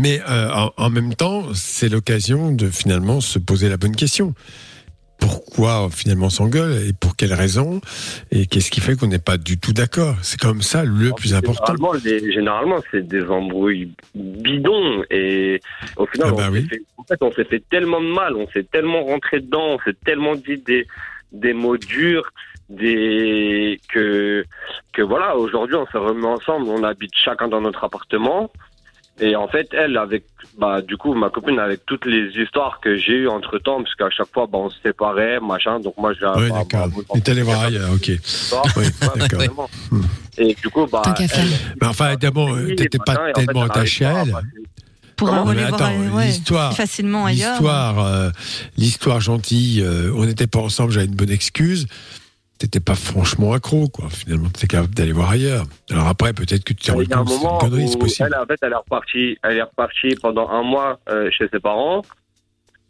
Mais 0.00 0.20
euh, 0.28 0.50
en, 0.50 0.72
en 0.76 0.90
même 0.90 1.14
temps, 1.14 1.42
c'est 1.52 1.90
l'occasion 1.90 2.52
de 2.52 2.70
finalement 2.70 3.20
se 3.20 3.38
poser 3.38 3.68
la 3.68 3.76
bonne 3.76 3.94
question. 3.94 4.34
Pourquoi 5.18 5.88
finalement 5.90 6.26
on 6.26 6.30
s'engueule 6.30 6.86
et 6.86 6.92
pour 6.92 7.16
quelles 7.16 7.32
raisons 7.32 7.80
et 8.30 8.46
qu'est-ce 8.46 8.70
qui 8.70 8.80
fait 8.80 8.96
qu'on 8.96 9.06
n'est 9.06 9.18
pas 9.18 9.38
du 9.38 9.58
tout 9.58 9.72
d'accord? 9.72 10.16
C'est 10.22 10.38
comme 10.38 10.62
ça 10.62 10.84
le 10.84 11.12
plus 11.12 11.34
important. 11.34 11.74
Généralement, 12.02 12.80
c'est 12.90 13.06
des 13.06 13.24
embrouilles 13.24 13.92
bidons 14.14 15.02
et 15.10 15.60
au 15.96 16.06
final, 16.06 16.28
Ah 16.30 16.36
bah 16.36 16.48
on 16.50 16.54
s'est 16.54 16.62
fait, 16.62 16.82
en 16.96 17.04
fait, 17.04 17.22
on 17.22 17.32
s'est 17.32 17.44
fait 17.44 17.64
tellement 17.70 18.00
de 18.00 18.12
mal, 18.12 18.36
on 18.36 18.48
s'est 18.48 18.66
tellement 18.70 19.04
rentré 19.04 19.40
dedans, 19.40 19.76
on 19.76 19.78
s'est 19.80 19.96
tellement 20.04 20.34
dit 20.34 20.58
des, 20.58 20.86
des 21.32 21.52
mots 21.52 21.78
durs, 21.78 22.30
des 22.68 23.80
que 23.88 24.44
que 24.92 25.02
voilà. 25.02 25.36
Aujourd'hui, 25.36 25.76
on 25.76 25.86
s'est 25.86 25.98
remis 25.98 26.26
ensemble, 26.26 26.68
on 26.68 26.82
habite 26.82 27.12
chacun 27.14 27.48
dans 27.48 27.60
notre 27.60 27.84
appartement. 27.84 28.50
Et 29.20 29.34
en 29.34 29.48
fait, 29.48 29.68
elle, 29.72 29.96
avec, 29.96 30.24
bah, 30.58 30.82
du 30.82 30.96
coup, 30.98 31.14
ma 31.14 31.30
copine, 31.30 31.58
avec 31.58 31.86
toutes 31.86 32.04
les 32.04 32.28
histoires 32.42 32.80
que 32.80 32.96
j'ai 32.98 33.12
eues 33.14 33.28
entre 33.28 33.58
temps, 33.58 33.82
parce 33.82 33.94
qu'à 33.94 34.10
chaque 34.10 34.32
fois, 34.32 34.46
bah, 34.46 34.58
on 34.58 34.68
se 34.70 34.76
séparait, 34.82 35.40
machin, 35.40 35.80
donc 35.80 35.94
moi, 35.96 36.12
j'ai, 36.12 36.26
Oui, 36.36 36.50
bah, 36.50 36.56
d'accord. 36.70 36.88
bah, 36.88 37.02
Et 37.14 37.20
t'allais 37.22 37.42
voir 37.42 37.60
ailleurs, 37.62 37.92
ok. 37.94 38.10
Oui, 38.76 38.84
d'accord. 39.16 39.38
vraiment. 39.38 39.70
Et 40.38 40.54
du 40.62 40.68
coup, 40.68 40.86
bah, 40.86 41.14
elle- 41.18 41.48
Mais 41.80 41.86
enfin, 41.86 42.14
d'abord, 42.16 42.54
t'étais 42.76 42.98
pas 42.98 43.14
matin, 43.14 43.26
et 43.28 43.30
en 43.30 43.40
fait, 43.40 43.46
tellement 43.46 43.64
elle 43.64 43.70
attaché 43.70 44.04
à 44.04 44.22
elle. 44.22 44.30
pas 44.32 44.38
à 44.38 44.42
Pour 45.16 45.32
Non, 45.32 45.48
aller 45.48 45.62
mais 45.62 45.68
voir, 45.68 45.82
attends, 45.82 46.14
ouais, 46.14 46.26
l'histoire, 46.26 46.68
plus 46.68 46.76
facilement 46.76 47.24
ailleurs. 47.24 47.52
l'histoire, 47.52 47.98
euh, 48.04 48.30
l'histoire 48.76 49.20
gentille. 49.22 49.80
euh, 49.82 50.12
on 50.14 50.26
n'était 50.26 50.46
pas 50.46 50.58
ensemble, 50.58 50.92
j'avais 50.92 51.06
une 51.06 51.14
bonne 51.14 51.30
excuse. 51.30 51.86
T'étais 52.58 52.80
pas 52.80 52.94
franchement 52.94 53.52
accro, 53.52 53.88
quoi. 53.88 54.08
Finalement, 54.08 54.48
t'étais 54.48 54.66
capable 54.66 54.94
d'aller 54.94 55.12
voir 55.12 55.30
ailleurs. 55.30 55.64
Alors 55.90 56.06
après, 56.08 56.32
peut-être 56.32 56.64
que 56.64 56.72
tu 56.72 56.86
t'es 56.86 56.92
rendu 56.92 57.04
Il 57.04 57.10
y 57.10 57.12
a 57.12 57.18
un 57.18 57.24
compte 57.24 57.28
que 57.28 57.32
c'est 57.32 57.36
une 57.36 57.42
moment 57.44 57.58
connerie, 57.58 57.88
c'est 57.88 57.96
où 57.96 57.98
possible. 57.98 58.28
elle, 58.32 58.42
en 58.42 58.46
fait, 58.46 58.58
elle 58.62 58.72
est 58.72 58.76
repartie, 58.76 59.38
elle 59.42 59.56
est 59.58 59.62
repartie 59.62 60.14
pendant 60.22 60.48
un 60.48 60.62
mois 60.62 60.98
euh, 61.10 61.30
chez 61.30 61.48
ses 61.52 61.60
parents 61.60 62.02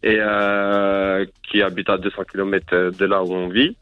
et 0.02 0.18
euh, 0.20 1.24
qui 1.50 1.62
habitent 1.62 1.90
à 1.90 1.98
200 1.98 2.22
km 2.31 2.92
de 2.96 3.05
là 3.07 3.24
où 3.24 3.33
on 3.33 3.48
vit. 3.48 3.76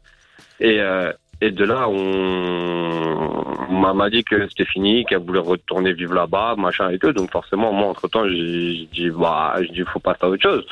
Et, 0.59 0.79
euh, 0.79 1.11
et 1.41 1.51
de 1.51 1.65
là, 1.65 1.87
on, 1.87 3.43
on 3.69 3.93
m'a 3.93 4.09
dit 4.09 4.23
que 4.23 4.47
c'était 4.49 4.65
fini, 4.65 5.05
qu'elle 5.05 5.19
voulait 5.19 5.39
retourner 5.39 5.93
vivre 5.93 6.13
là-bas, 6.13 6.55
machin 6.57 6.89
et 6.89 6.97
tout. 6.97 7.11
Donc 7.11 7.31
forcément, 7.31 7.71
moi, 7.73 7.87
entre 7.89 8.07
temps, 8.07 8.27
j'ai 8.27 8.87
dit, 8.91 9.09
bah, 9.09 9.55
je 9.61 9.71
dis, 9.71 9.83
faut 9.91 9.99
passer 9.99 10.19
à 10.21 10.29
autre 10.29 10.41
chose. 10.41 10.65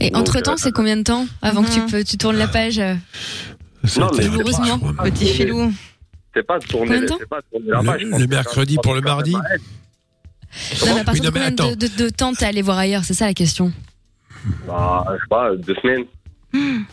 Et 0.00 0.10
Donc, 0.10 0.22
entre 0.22 0.40
temps, 0.40 0.52
euh, 0.52 0.56
c'est 0.58 0.72
combien 0.72 0.96
de 0.96 1.02
temps 1.02 1.26
avant 1.40 1.62
que 1.62 1.70
tu, 1.70 1.80
peux, 1.86 2.04
tu 2.04 2.16
tournes 2.18 2.36
la 2.36 2.48
page 2.48 2.78
euh, 2.78 2.94
Non, 3.98 4.10
mais 4.16 4.28
pas- 4.96 5.04
Petit 5.04 5.26
filou. 5.26 5.72
C'est 6.34 6.46
pas 6.46 6.58
de 6.58 6.64
tourner, 6.64 7.00
c'est 7.06 7.28
pas 7.28 7.40
de 7.40 7.46
tourner 7.50 7.70
la 7.70 7.82
page. 7.82 8.00
je 8.00 8.18
Le, 8.18 8.26
mercredi 8.26 8.76
pour 8.82 8.94
le 8.94 9.00
mardi 9.02 9.32
Non, 9.32 9.40
mais 10.94 11.00
à 11.00 11.04
partir 11.04 11.12
Oui, 11.12 11.20
de 11.20 11.26
non, 11.26 11.32
mais 11.34 11.56
combien 11.56 11.70
de, 11.72 11.74
de- 11.88 12.04
de 12.04 12.08
temps 12.08 12.32
t'es 12.32 12.46
allé 12.46 12.62
voir 12.62 12.78
ailleurs 12.78 13.04
C'est 13.04 13.14
ça 13.14 13.26
la 13.26 13.34
question. 13.34 13.72
Bah, 14.66 15.04
je 15.08 15.14
sais 15.16 15.28
pas, 15.28 15.50
deux 15.56 15.74
semaines. 15.82 16.04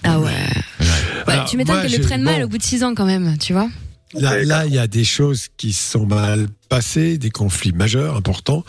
Ah 0.04 0.20
ouais. 0.20 0.26
Ouais, 0.28 1.34
Alors, 1.34 1.46
tu 1.50 1.58
m'étonnes 1.58 1.76
moi, 1.76 1.84
qu'elle 1.84 2.00
le 2.00 2.06
prenne 2.06 2.22
mal 2.22 2.40
bon. 2.40 2.46
au 2.46 2.48
bout 2.50 2.58
de 2.58 2.64
6 2.64 2.84
ans 2.84 2.94
quand 2.96 3.06
même, 3.06 3.38
tu 3.38 3.54
vois 3.54 3.70
Là, 4.14 4.44
là, 4.44 4.66
il 4.66 4.74
y 4.74 4.80
a 4.80 4.88
des 4.88 5.04
choses 5.04 5.50
qui 5.58 5.72
se 5.72 5.92
sont 5.92 6.06
mal 6.08 6.48
passées, 6.68 7.18
des 7.20 7.30
conflits 7.30 7.74
majeurs, 7.74 8.16
importants, 8.16 8.64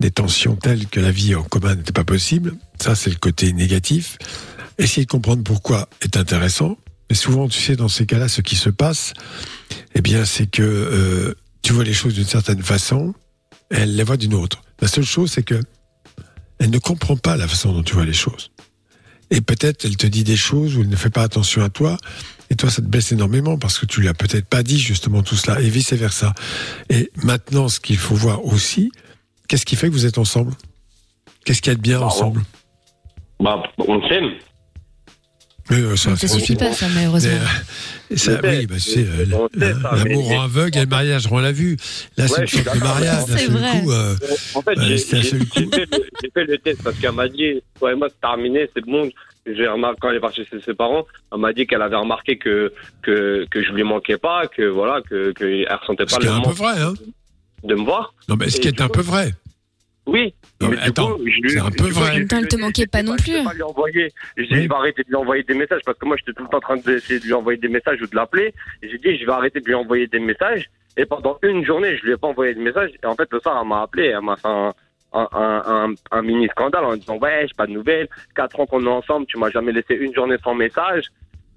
des 0.00 0.10
tensions 0.10 0.56
telles 0.56 0.86
que 0.88 1.00
la 1.00 1.10
vie 1.10 1.34
en 1.34 1.42
commun 1.42 1.74
n'était 1.74 1.92
pas 1.92 2.04
possible. 2.04 2.54
Ça, 2.80 2.94
c'est 2.94 3.10
le 3.10 3.16
côté 3.16 3.52
négatif. 3.54 4.18
Essayer 4.78 5.06
de 5.06 5.10
comprendre 5.10 5.42
pourquoi 5.42 5.88
est 6.02 6.16
intéressant. 6.18 6.76
Mais 7.10 7.16
souvent, 7.16 7.48
tu 7.48 7.60
sais, 7.60 7.76
dans 7.76 7.88
ces 7.88 8.06
cas-là, 8.06 8.28
ce 8.28 8.40
qui 8.40 8.56
se 8.56 8.70
passe, 8.70 9.12
eh 9.94 10.00
bien, 10.00 10.24
c'est 10.24 10.46
que 10.46 10.62
euh, 10.62 11.34
tu 11.62 11.72
vois 11.72 11.84
les 11.84 11.92
choses 11.92 12.14
d'une 12.14 12.24
certaine 12.24 12.62
façon, 12.62 13.14
et 13.70 13.76
elle 13.76 13.96
les 13.96 14.04
voit 14.04 14.16
d'une 14.16 14.34
autre. 14.34 14.62
La 14.80 14.88
seule 14.88 15.04
chose, 15.04 15.30
c'est 15.32 15.42
que 15.42 15.60
elle 16.58 16.70
ne 16.70 16.78
comprend 16.78 17.16
pas 17.16 17.36
la 17.36 17.48
façon 17.48 17.72
dont 17.72 17.82
tu 17.82 17.94
vois 17.94 18.04
les 18.04 18.12
choses. 18.12 18.50
Et 19.30 19.40
peut-être 19.40 19.84
elle 19.84 19.96
te 19.96 20.06
dit 20.06 20.24
des 20.24 20.36
choses 20.36 20.76
où 20.76 20.82
elle 20.82 20.88
ne 20.88 20.96
fait 20.96 21.10
pas 21.10 21.22
attention 21.22 21.62
à 21.62 21.68
toi, 21.68 21.96
et 22.50 22.56
toi 22.56 22.70
ça 22.70 22.82
te 22.82 22.86
blesse 22.86 23.10
énormément 23.10 23.58
parce 23.58 23.78
que 23.78 23.86
tu 23.86 24.00
lui 24.00 24.08
as 24.08 24.14
peut-être 24.14 24.46
pas 24.46 24.62
dit 24.62 24.78
justement 24.78 25.22
tout 25.22 25.36
cela, 25.36 25.60
et 25.60 25.68
vice 25.68 25.92
versa. 25.92 26.32
Et 26.90 27.10
maintenant, 27.22 27.68
ce 27.68 27.80
qu'il 27.80 27.98
faut 27.98 28.14
voir 28.14 28.44
aussi, 28.44 28.92
qu'est-ce 29.48 29.66
qui 29.66 29.76
fait 29.76 29.88
que 29.88 29.92
vous 29.92 30.06
êtes 30.06 30.18
ensemble? 30.18 30.52
Qu'est-ce 31.44 31.60
qu'il 31.60 31.72
y 31.72 31.74
a 31.74 31.76
de 31.76 31.82
bien 31.82 32.00
ensemble? 32.00 32.42
Bah, 33.40 33.62
on 33.78 34.06
s'aime. 34.08 34.30
Oui, 35.70 35.76
euh, 35.80 35.96
ça, 35.96 36.10
Ça 36.10 36.16
c'est 36.16 36.28
suffit 36.28 36.56
pas, 36.56 36.72
ça, 36.72 36.86
malheureusement. 36.94 37.30
Mais, 38.10 38.16
euh, 38.16 38.18
ça, 38.18 38.32
oui, 38.42 38.66
bah, 38.66 38.74
tu 38.74 38.80
sais, 38.80 39.06
euh, 39.06 39.48
l'amour 39.90 40.28
rend 40.28 40.42
aveugle 40.42 40.76
et 40.76 40.80
le 40.82 40.86
mariage 40.86 41.26
rend 41.26 41.40
la 41.40 41.52
vue. 41.52 41.76
Là, 42.18 42.28
c'est 42.28 42.34
Ouais, 42.34 42.40
une 42.42 42.46
sorte 42.64 42.76
de 42.76 42.80
mariage. 42.82 43.24
D'un 43.26 43.36
C'est 43.38 43.44
seul 43.46 43.54
vrai. 43.56 43.80
coup, 43.80 43.90
euh, 43.92 44.14
En 44.54 44.60
fait, 44.62 44.74
j'ai 44.82 44.98
fait, 44.98 45.16
le- 45.32 45.38
j'ai 46.22 46.30
fait 46.34 46.44
le 46.44 46.58
test 46.58 46.82
parce 46.82 46.96
qu'elle 46.98 47.12
m'a 47.12 47.28
dit, 47.28 47.62
toi 47.78 47.92
et 47.92 47.94
moi, 47.94 48.08
c'est 48.10 48.20
terminé, 48.20 48.68
c'est 48.74 48.84
bon. 48.84 49.08
J'ai 49.46 49.66
remarqué, 49.66 49.98
quand 50.00 50.10
elle 50.10 50.16
est 50.16 50.20
partie 50.20 50.44
chez 50.44 50.60
ses 50.60 50.74
parents, 50.74 51.06
elle 51.32 51.38
m'a 51.38 51.52
dit 51.52 51.66
qu'elle 51.66 51.82
avait 51.82 51.96
remarqué 51.96 52.36
que, 52.38 52.72
que, 53.02 53.46
que 53.50 53.62
je 53.62 53.72
lui 53.72 53.82
manquais 53.84 54.16
pas, 54.18 54.46
que 54.46 54.62
voilà, 54.62 55.00
que, 55.02 55.32
que 55.32 55.44
elle 55.44 55.66
ressentait 55.80 56.04
ce 56.06 56.14
pas 56.14 56.20
qui 56.20 56.26
est 56.26 56.30
le 56.30 56.34
un 56.36 56.40
peu 56.40 56.48
manque 56.48 56.56
vrai, 56.56 56.80
hein 56.80 56.94
de 57.62 57.74
me 57.74 57.84
voir. 57.84 58.12
Non, 58.28 58.36
mais 58.38 58.50
ce 58.50 58.60
qui 58.60 58.68
est 58.68 58.80
un 58.82 58.88
peu 58.88 59.00
vrai. 59.00 59.32
Oui. 60.06 60.34
Non, 60.60 60.68
mais 60.68 60.78
attends, 60.80 61.14
coup, 61.16 61.22
je 61.26 61.40
lui- 61.40 61.50
c'est 61.50 61.60
un 61.60 61.70
peu 61.70 61.88
vrai. 61.88 62.10
En 62.10 62.14
même 62.18 62.28
temps, 62.28 62.36
elle 62.38 62.48
te 62.48 62.56
manquait 62.56 62.86
pas 62.86 63.02
non 63.02 63.16
plus. 63.16 63.32
Je 63.42 63.48
vais 63.48 63.54
lui 63.54 63.62
envoyer. 63.62 64.08
J'ai 64.36 64.44
dit, 64.46 64.62
je 64.64 64.68
vais 64.68 64.74
arrêter 64.74 65.02
de 65.02 65.08
lui 65.08 65.16
envoyer 65.16 65.42
des 65.42 65.54
messages 65.54 65.80
parce 65.86 65.98
que 65.98 66.04
moi, 66.06 66.16
j'étais 66.18 66.32
tout 66.34 66.42
le 66.42 66.48
temps 66.50 66.58
en 66.58 66.60
train 66.60 66.76
d'essayer 66.76 67.20
de 67.20 67.24
lui 67.24 67.32
envoyer 67.32 67.58
des 67.58 67.68
messages 67.68 68.00
ou 68.02 68.06
de 68.06 68.14
l'appeler. 68.14 68.52
Et 68.82 68.90
j'ai 68.90 68.98
dit, 68.98 69.16
je 69.18 69.24
vais 69.24 69.32
arrêter 69.32 69.60
de 69.60 69.66
lui 69.66 69.74
envoyer 69.74 70.06
des 70.06 70.18
messages. 70.20 70.68
Et 70.96 71.06
pendant 71.06 71.38
une 71.42 71.64
journée, 71.64 71.96
je 71.96 72.04
lui 72.04 72.12
ai 72.12 72.16
pas 72.16 72.28
envoyé 72.28 72.54
de 72.54 72.60
message. 72.60 72.90
Et 73.02 73.06
en 73.06 73.14
fait, 73.14 73.28
le 73.32 73.40
soir, 73.40 73.58
elle 73.62 73.68
m'a 73.68 73.82
appelé. 73.82 74.08
Elle 74.08 74.20
m'a 74.20 74.36
fait 74.36 74.46
un, 74.48 74.72
un, 75.14 75.28
un, 75.32 75.62
un, 75.66 75.94
un 76.10 76.22
mini 76.22 76.48
scandale 76.48 76.84
en 76.84 76.96
disant 76.96 77.16
ouais, 77.18 77.46
j'ai 77.48 77.54
pas 77.56 77.66
de 77.66 77.72
nouvelles, 77.72 78.08
quatre 78.36 78.58
ans 78.60 78.66
qu'on 78.66 78.84
est 78.84 78.88
ensemble, 78.88 79.26
tu 79.26 79.38
m'as 79.38 79.50
jamais 79.50 79.70
laissé 79.72 79.94
une 79.94 80.12
journée 80.12 80.36
sans 80.42 80.54
message, 80.56 81.04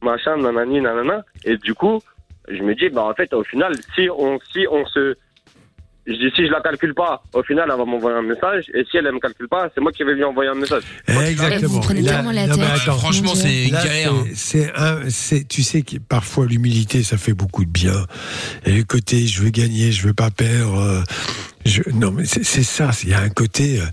machin, 0.04 0.38
nanani, 0.38 0.80
nanana. 0.80 1.26
Et 1.44 1.58
du 1.58 1.74
coup, 1.74 2.00
je 2.48 2.62
me 2.62 2.76
dis 2.76 2.90
bah 2.90 3.04
en 3.06 3.14
fait 3.16 3.34
au 3.34 3.44
final, 3.44 3.74
si 3.96 4.10
on 4.16 4.40
si 4.54 4.68
on 4.70 4.86
se 4.86 5.16
je 6.08 6.14
dis 6.14 6.32
si 6.36 6.48
je 6.48 6.52
la 6.52 6.62
calcule 6.62 6.94
pas, 6.94 7.22
au 7.34 7.44
final 7.44 7.70
elle 7.72 7.78
va 7.78 7.86
m'envoyer 7.86 8.18
un 8.18 8.22
message 8.22 8.66
et 8.74 8.84
si 8.90 8.98
elle, 8.98 9.06
elle 9.08 9.14
me 9.14 9.20
calcule 9.20 9.48
pas, 9.50 9.70
c'est 9.76 9.82
moi 9.82 9.92
qui 9.92 10.04
vais 10.04 10.14
lui 10.16 10.24
envoyer 10.24 10.50
un 10.50 10.56
message. 10.56 10.84
Exactement. 11.08 11.68
vous 11.74 11.80
prenez 11.82 12.02
Là- 12.02 12.14
tellement 12.14 12.32
la 12.32 12.48
non, 12.48 12.56
mais 12.58 12.64
tête. 12.66 12.82
attends. 12.84 12.98
Franchement, 12.98 13.36
c'est 13.36 13.66
une 13.66 13.74
Là, 13.74 13.84
galère. 13.84 14.14
hein. 14.14 14.26
c'est- 14.34 14.58
C'est 14.58 14.74
un, 14.76 15.10
c'est, 15.10 15.48
tu 15.48 15.62
sais 15.64 15.82
que 15.82 15.98
parfois 15.98 16.46
l'humilité, 16.46 17.04
ça 17.04 17.18
fait 17.18 17.34
beaucoup 17.34 17.66
de 17.66 17.70
bien. 17.70 18.06
Et 18.66 18.72
le 18.72 18.84
côté, 18.84 19.28
je 19.28 19.42
veux 19.44 19.50
gagner, 19.50 19.92
je 19.92 20.08
veux 20.08 20.14
pas 20.14 20.32
perdre. 20.32 20.80
euh, 20.80 21.04
je, 21.66 21.82
non, 21.94 22.12
mais 22.12 22.26
c'est, 22.26 22.44
c'est 22.46 22.64
ça. 22.64 22.92
Il 23.04 23.10
y 23.10 23.14
a 23.14 23.20
un 23.20 23.30
côté. 23.30 23.82
euh, 23.82 23.86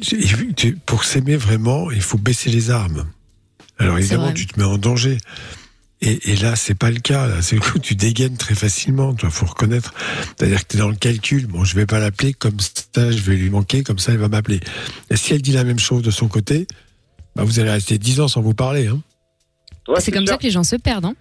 j'ai- 0.00 0.52
tu- 0.54 0.76
pour 0.86 1.04
s'aimer 1.04 1.36
vraiment, 1.36 1.90
il 1.90 2.00
faut 2.02 2.18
baisser 2.18 2.50
les 2.50 2.70
armes. 2.70 3.06
Alors 3.78 3.94
C'est 3.96 4.02
évidemment, 4.02 4.24
vrai. 4.26 4.34
tu 4.34 4.46
te 4.46 4.58
mets 4.60 4.66
en 4.66 4.78
danger. 4.78 5.18
Et, 6.04 6.32
et 6.32 6.36
là, 6.36 6.56
c'est 6.56 6.74
pas 6.74 6.90
le 6.90 6.98
cas. 6.98 7.40
C'est 7.42 7.54
le 7.54 7.60
coup, 7.62 7.78
tu 7.78 7.94
dégaines 7.94 8.36
très 8.36 8.54
facilement. 8.56 9.14
Tu 9.14 9.24
faut 9.30 9.46
reconnaître. 9.46 9.94
C'est-à-dire 10.36 10.60
que 10.62 10.66
tu 10.72 10.76
es 10.76 10.80
dans 10.80 10.88
le 10.88 10.96
calcul. 10.96 11.46
Bon, 11.46 11.62
je 11.64 11.76
vais 11.76 11.86
pas 11.86 12.00
l'appeler 12.00 12.32
comme 12.34 12.58
ça, 12.60 13.10
je 13.12 13.20
vais 13.22 13.36
lui 13.36 13.50
manquer, 13.50 13.82
comme 13.84 13.98
ça, 14.00 14.10
il 14.12 14.18
va 14.18 14.28
m'appeler. 14.28 14.58
Et 15.10 15.16
si 15.16 15.32
elle 15.32 15.42
dit 15.42 15.52
la 15.52 15.62
même 15.64 15.78
chose 15.78 16.02
de 16.02 16.10
son 16.10 16.26
côté, 16.28 16.66
bah, 17.36 17.44
vous 17.44 17.60
allez 17.60 17.70
rester 17.70 17.98
dix 17.98 18.20
ans 18.20 18.26
sans 18.28 18.42
vous 18.42 18.52
parler. 18.54 18.88
Hein. 18.88 19.00
Ouais, 19.88 20.00
C'est 20.00 20.10
comme 20.10 20.26
sûr. 20.26 20.32
ça 20.34 20.38
que 20.38 20.42
les 20.42 20.50
gens 20.50 20.64
se 20.64 20.76
perdent. 20.76 21.04
Hein. 21.06 21.14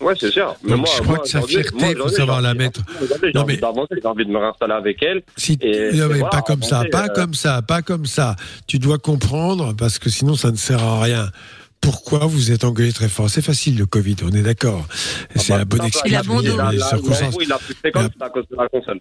Ouais, 0.00 0.14
c'est 0.18 0.30
sûr. 0.30 0.54
Mais 0.62 0.70
Donc, 0.70 0.80
moi, 0.80 0.88
je 0.96 1.02
crois 1.02 1.14
moi, 1.16 1.24
que 1.24 1.28
sa 1.28 1.42
fierté, 1.42 1.90
il 1.90 1.96
faut 1.96 2.08
savoir 2.08 2.40
la 2.40 2.54
mettre. 2.54 2.80
Non, 3.34 3.44
mais- 3.44 3.56
d'avancer, 3.56 3.94
j'ai 4.00 4.06
envie 4.06 4.24
de 4.24 4.30
me 4.30 4.38
réinstaller 4.38 4.74
avec 4.74 5.02
elle. 5.02 5.22
Si, 5.36 5.58
Et- 5.60 5.90
non, 5.92 6.04
et 6.06 6.08
mais 6.08 6.18
voilà, 6.20 6.28
pas 6.28 6.42
comme 6.42 6.62
ça, 6.62 6.84
pas 6.90 7.06
euh, 7.06 7.14
comme 7.14 7.34
ça, 7.34 7.62
pas 7.62 7.82
comme 7.82 8.06
ça. 8.06 8.36
Tu 8.68 8.78
dois 8.78 8.98
comprendre 8.98 9.74
parce 9.74 9.98
que 9.98 10.08
sinon 10.08 10.36
ça 10.36 10.52
ne 10.52 10.56
sert 10.56 10.82
à 10.82 11.02
rien. 11.02 11.28
Pourquoi 11.80 12.20
vous 12.26 12.50
êtes 12.52 12.64
engueulé 12.64 12.92
très 12.92 13.08
fort? 13.08 13.30
C'est 13.30 13.42
facile 13.42 13.78
le 13.78 13.86
Covid, 13.86 14.16
on 14.24 14.30
est 14.32 14.42
d'accord. 14.42 14.86
C'est 15.36 15.52
Ah 15.52 15.56
bah, 15.56 15.58
la 15.58 15.64
bonne 15.64 15.84
excuse. 15.86 16.12
La- 16.12 16.22
les 16.72 16.78
la- 16.78 16.84
circonstances. 16.84 17.36
la- 17.40 17.46
la 17.46 17.58
plus 17.58 17.74
fréquente, 17.74 18.12
c'est 18.18 18.24
à 18.24 18.28
cause 18.30 18.44
de 18.50 18.56
la 18.56 18.68
console. 18.68 19.00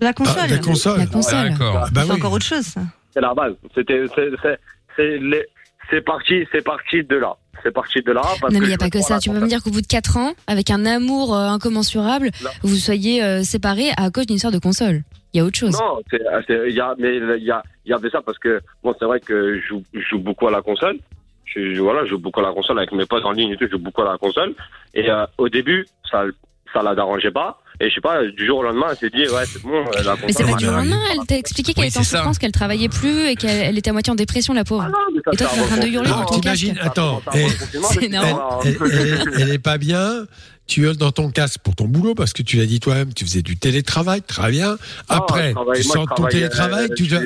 La 0.00 0.12
console. 0.12 0.36
Ah, 0.40 0.46
la 0.46 0.58
console. 0.58 0.98
La 0.98 1.06
console. 1.06 1.50
D'accord. 1.50 1.88
Bah 1.92 2.02
c'est 2.04 2.10
oui. 2.12 2.16
encore 2.18 2.32
autre 2.32 2.46
chose. 2.46 2.74
C'est 3.12 3.20
la 3.20 3.34
base. 3.34 3.52
C'était, 3.74 4.04
c'est, 4.14 4.30
c'est, 4.42 4.58
c'est, 4.96 5.18
les- 5.18 5.46
c'est 5.90 6.00
parti, 6.04 6.46
c'est 6.50 6.64
parti 6.64 7.04
de 7.04 7.16
là. 7.16 7.36
C'est 7.62 7.72
parti 7.72 8.00
de 8.02 8.10
là. 8.12 8.22
Parce 8.40 8.52
Non, 8.54 8.60
mais 8.60 8.66
il 8.66 8.68
n'y 8.68 8.74
a 8.74 8.78
pas 8.78 8.88
que 8.88 9.02
ça. 9.02 9.18
Tu 9.18 9.28
peux 9.28 9.38
me 9.38 9.46
dire 9.48 9.62
qu'au 9.62 9.70
bout 9.70 9.82
de 9.82 9.86
4 9.86 10.16
ans, 10.16 10.32
avec 10.46 10.70
un 10.70 10.86
amour 10.86 11.36
euh, 11.36 11.48
incommensurable, 11.48 12.30
Non. 12.42 12.48
vous 12.62 12.76
soyez 12.76 13.22
euh, 13.22 13.42
séparés 13.42 13.90
à 13.98 14.10
cause 14.10 14.26
d'une 14.26 14.36
histoire 14.36 14.52
de 14.52 14.58
console. 14.58 15.02
Il 15.34 15.38
y 15.38 15.40
a 15.40 15.44
autre 15.44 15.58
chose. 15.58 15.72
Non, 15.78 16.00
c'est, 16.10 16.20
c'est- 16.46 16.68
il 16.70 16.74
y 16.74 16.80
a, 16.80 16.94
mais 16.98 17.16
il 17.18 17.44
y 17.44 17.50
a, 17.50 17.62
il 17.84 17.90
y 17.90 17.92
avait 17.92 18.08
ça 18.10 18.22
parce 18.24 18.38
que 18.38 18.60
bon, 18.82 18.94
c'est 18.98 19.04
vrai 19.04 19.20
que 19.20 19.60
je 19.60 19.66
joue, 19.68 19.82
je 19.92 20.00
joue 20.00 20.18
beaucoup 20.18 20.48
à 20.48 20.50
la 20.50 20.62
console. 20.62 20.96
Je, 21.54 21.74
je- 21.74 21.80
voilà, 21.80 22.04
je 22.04 22.10
joue 22.10 22.18
beaucoup 22.18 22.40
à 22.40 22.44
la 22.44 22.52
console 22.52 22.78
avec 22.78 22.92
mes 22.92 23.06
potes 23.06 23.24
en 23.24 23.32
ligne 23.32 23.50
et 23.50 23.56
tout. 23.56 23.64
Je 23.66 23.72
joue 23.72 23.78
beaucoup 23.78 24.02
à 24.02 24.12
la 24.12 24.18
console. 24.18 24.54
Et 24.94 25.10
euh, 25.10 25.26
au 25.38 25.48
début, 25.48 25.86
ça, 26.10 26.22
ça 26.72 26.82
la 26.82 26.94
dérangeait 26.94 27.30
pas. 27.32 27.60
Et 27.82 27.88
je 27.88 27.94
sais 27.94 28.00
pas, 28.02 28.22
du 28.26 28.44
jour 28.46 28.58
au 28.58 28.62
lendemain, 28.62 28.88
elle 28.90 28.96
s'est 28.98 29.08
dit 29.10 29.26
ouais, 29.26 29.44
c'est 29.46 29.62
bon, 29.62 29.82
la 29.84 30.12
console. 30.12 30.18
Mais 30.26 30.32
c'est 30.34 30.44
pas 30.44 30.54
du 30.56 30.66
lendemain. 30.66 31.00
Elle 31.12 31.26
t'a 31.26 31.38
expliqué 31.38 31.72
qu'elle 31.72 31.84
Oui, 31.84 31.88
était 31.88 31.98
en 31.98 32.02
souffrance, 32.04 32.38
qu'elle 32.38 32.52
travaillait 32.52 32.90
plus 32.90 33.28
et 33.28 33.36
qu'elle 33.36 33.50
elle 33.68 33.78
était 33.78 33.88
à 33.88 33.92
moitié 33.94 34.12
en 34.12 34.16
dépression, 34.16 34.52
la 34.52 34.64
pauvre. 34.64 34.84
Ah 34.86 34.90
non, 34.90 35.18
Et 35.18 35.22
toi, 35.22 35.32
tu 35.34 35.42
es 35.42 35.60
en 35.62 35.66
train 35.66 35.78
de 35.78 35.86
hurler 35.86 36.10
dans 36.10 36.24
ton 36.26 36.38
t'imagines, 36.40 36.74
casque. 36.74 36.86
attends, 36.86 37.22
confinement, 37.24 37.88
c'est 37.90 38.04
énorme. 38.04 38.60
elle, 38.64 38.76
elle- 38.92 39.40
elle- 39.40 39.50
est 39.52 39.58
pas 39.58 39.78
bien. 39.78 40.26
Tu 40.66 40.82
hurles 40.82 40.98
dans 40.98 41.10
ton 41.10 41.30
casque 41.30 41.60
pour 41.64 41.74
ton 41.74 41.86
boulot 41.88 42.14
parce 42.14 42.32
que 42.34 42.42
tu 42.42 42.58
l'as 42.58 42.66
dit 42.66 42.78
toi-même, 42.80 43.12
tu 43.14 43.24
faisais 43.24 43.42
du 43.42 43.56
télétravail, 43.56 44.20
très 44.22 44.50
bien. 44.50 44.76
Ah, 45.08 45.16
Après, 45.16 45.52
tu 45.74 45.82
sors 45.82 46.06
je 46.10 46.14
ton 46.14 46.28
télétravail, 46.28 46.88
euh, 46.90 46.94
tu 46.94 47.06
dois. 47.08 47.20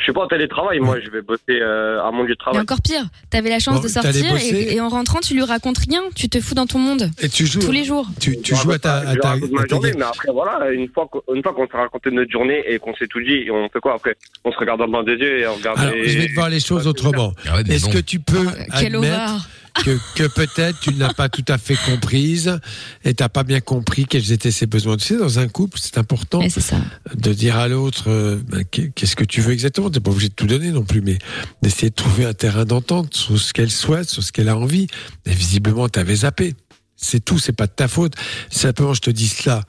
Je 0.00 0.04
suis 0.04 0.12
pas 0.14 0.22
en 0.24 0.28
télétravail, 0.28 0.80
moi, 0.80 0.98
je 0.98 1.10
vais 1.10 1.20
bosser 1.20 1.42
euh, 1.60 2.02
à 2.02 2.10
mon 2.10 2.22
lieu 2.22 2.28
de 2.28 2.32
Et 2.32 2.36
travail. 2.36 2.60
encore 2.62 2.80
pire, 2.80 3.04
t'avais 3.28 3.50
la 3.50 3.58
chance 3.58 3.76
Bon, 3.82 3.86
de 3.86 3.92
t'allais 3.92 4.12
sortir 4.14 4.32
bosser. 4.32 4.46
et, 4.56 4.74
et 4.76 4.80
en 4.80 4.88
rentrant, 4.88 5.20
tu 5.20 5.34
lui 5.34 5.42
racontes 5.42 5.76
rien. 5.76 6.00
Tu 6.16 6.30
te 6.30 6.40
fous 6.40 6.54
dans 6.54 6.66
ton 6.66 6.78
monde 6.78 7.10
Et 7.20 7.28
tu 7.28 7.44
joues. 7.46 7.60
tous 7.60 7.70
les 7.70 7.84
jours. 7.84 8.06
Tu, 8.18 8.40
tu 8.40 8.56
joues 8.56 8.72
à 8.72 8.78
ta. 8.78 9.02
Je 9.02 9.06
à 9.08 9.12
lui 9.12 9.20
ta- 9.20 9.28
raconte 9.28 9.50
ma 9.52 9.60
à 9.60 9.64
ta- 9.64 9.74
journée, 9.76 9.92
mais 9.98 10.04
après, 10.04 10.32
voilà, 10.32 10.70
une 10.72 10.88
fois 10.88 11.06
qu'on 11.12 11.20
une 11.34 11.42
fois 11.42 11.52
qu'on 11.52 11.66
s'est 11.66 11.76
raconté 11.76 12.10
notre 12.10 12.30
journée 12.30 12.64
et 12.66 12.78
qu'on 12.78 12.94
s'est 12.96 13.06
tout 13.08 13.20
dit, 13.20 13.50
on 13.50 13.68
fait 13.68 13.80
quoi 13.80 13.94
après? 13.94 14.16
On 14.44 14.50
se 14.50 14.56
regarde 14.56 14.78
dans 14.78 14.86
le 14.86 14.90
blanc 14.90 15.02
des 15.02 15.12
yeux 15.16 15.40
et 15.40 15.46
on 15.46 15.54
regarde. 15.54 15.78
Alors, 15.78 15.92
les- 15.94 16.08
je 16.08 16.18
vais 16.18 16.28
te 16.28 16.34
voir 16.34 16.48
les 16.48 16.60
choses 16.60 16.86
autrement. 16.86 17.34
Ah 17.46 17.56
ouais, 17.56 17.62
mais 17.68 17.74
Est-ce 17.74 17.84
bon. 17.84 17.92
que 17.92 17.98
tu 17.98 18.20
peux 18.20 18.46
Quelle 18.80 18.94
admettre 18.96 19.14
horreur. 19.18 19.48
Que, 19.84 19.98
que 20.14 20.26
peut-être 20.26 20.78
tu 20.80 20.92
ne 20.92 20.98
l'as 20.98 21.14
pas 21.14 21.28
tout 21.28 21.44
à 21.48 21.58
fait 21.58 21.76
comprise 21.86 22.58
et 23.04 23.14
t'as 23.14 23.28
pas 23.28 23.44
bien 23.44 23.60
compris 23.60 24.04
quels 24.04 24.32
étaient 24.32 24.50
ses 24.50 24.66
besoins. 24.66 24.96
Tu 24.96 25.06
sais, 25.06 25.16
dans 25.16 25.38
un 25.38 25.48
couple, 25.48 25.78
c'est 25.80 25.98
important 25.98 26.40
ça. 26.60 26.80
de 27.14 27.32
dire 27.32 27.56
à 27.56 27.68
l'autre 27.68 28.04
euh, 28.08 28.36
ben, 28.48 28.64
qu'est- 28.64 28.90
qu'est-ce 28.94 29.16
que 29.16 29.24
tu 29.24 29.40
veux 29.40 29.52
exactement? 29.52 29.90
T'es 29.90 30.00
pas 30.00 30.10
obligé 30.10 30.28
de 30.28 30.34
tout 30.34 30.46
donner 30.46 30.70
non 30.70 30.84
plus, 30.84 31.00
mais 31.00 31.18
d'essayer 31.62 31.90
de 31.90 31.94
trouver 31.94 32.24
un 32.24 32.34
terrain 32.34 32.64
d'entente 32.64 33.14
sur 33.14 33.38
ce 33.38 33.52
qu'elle 33.52 33.70
souhaite, 33.70 34.08
sur 34.08 34.22
ce 34.22 34.32
qu'elle 34.32 34.48
a 34.48 34.56
envie. 34.56 34.86
Et 35.26 35.34
visiblement, 35.34 35.88
t'avais 35.88 36.16
zappé. 36.16 36.54
C'est 37.02 37.24
tout, 37.24 37.38
c'est 37.38 37.52
pas 37.52 37.66
de 37.66 37.72
ta 37.72 37.88
faute. 37.88 38.12
Simplement, 38.50 38.92
je 38.92 39.00
te 39.00 39.10
dis 39.10 39.28
cela 39.28 39.62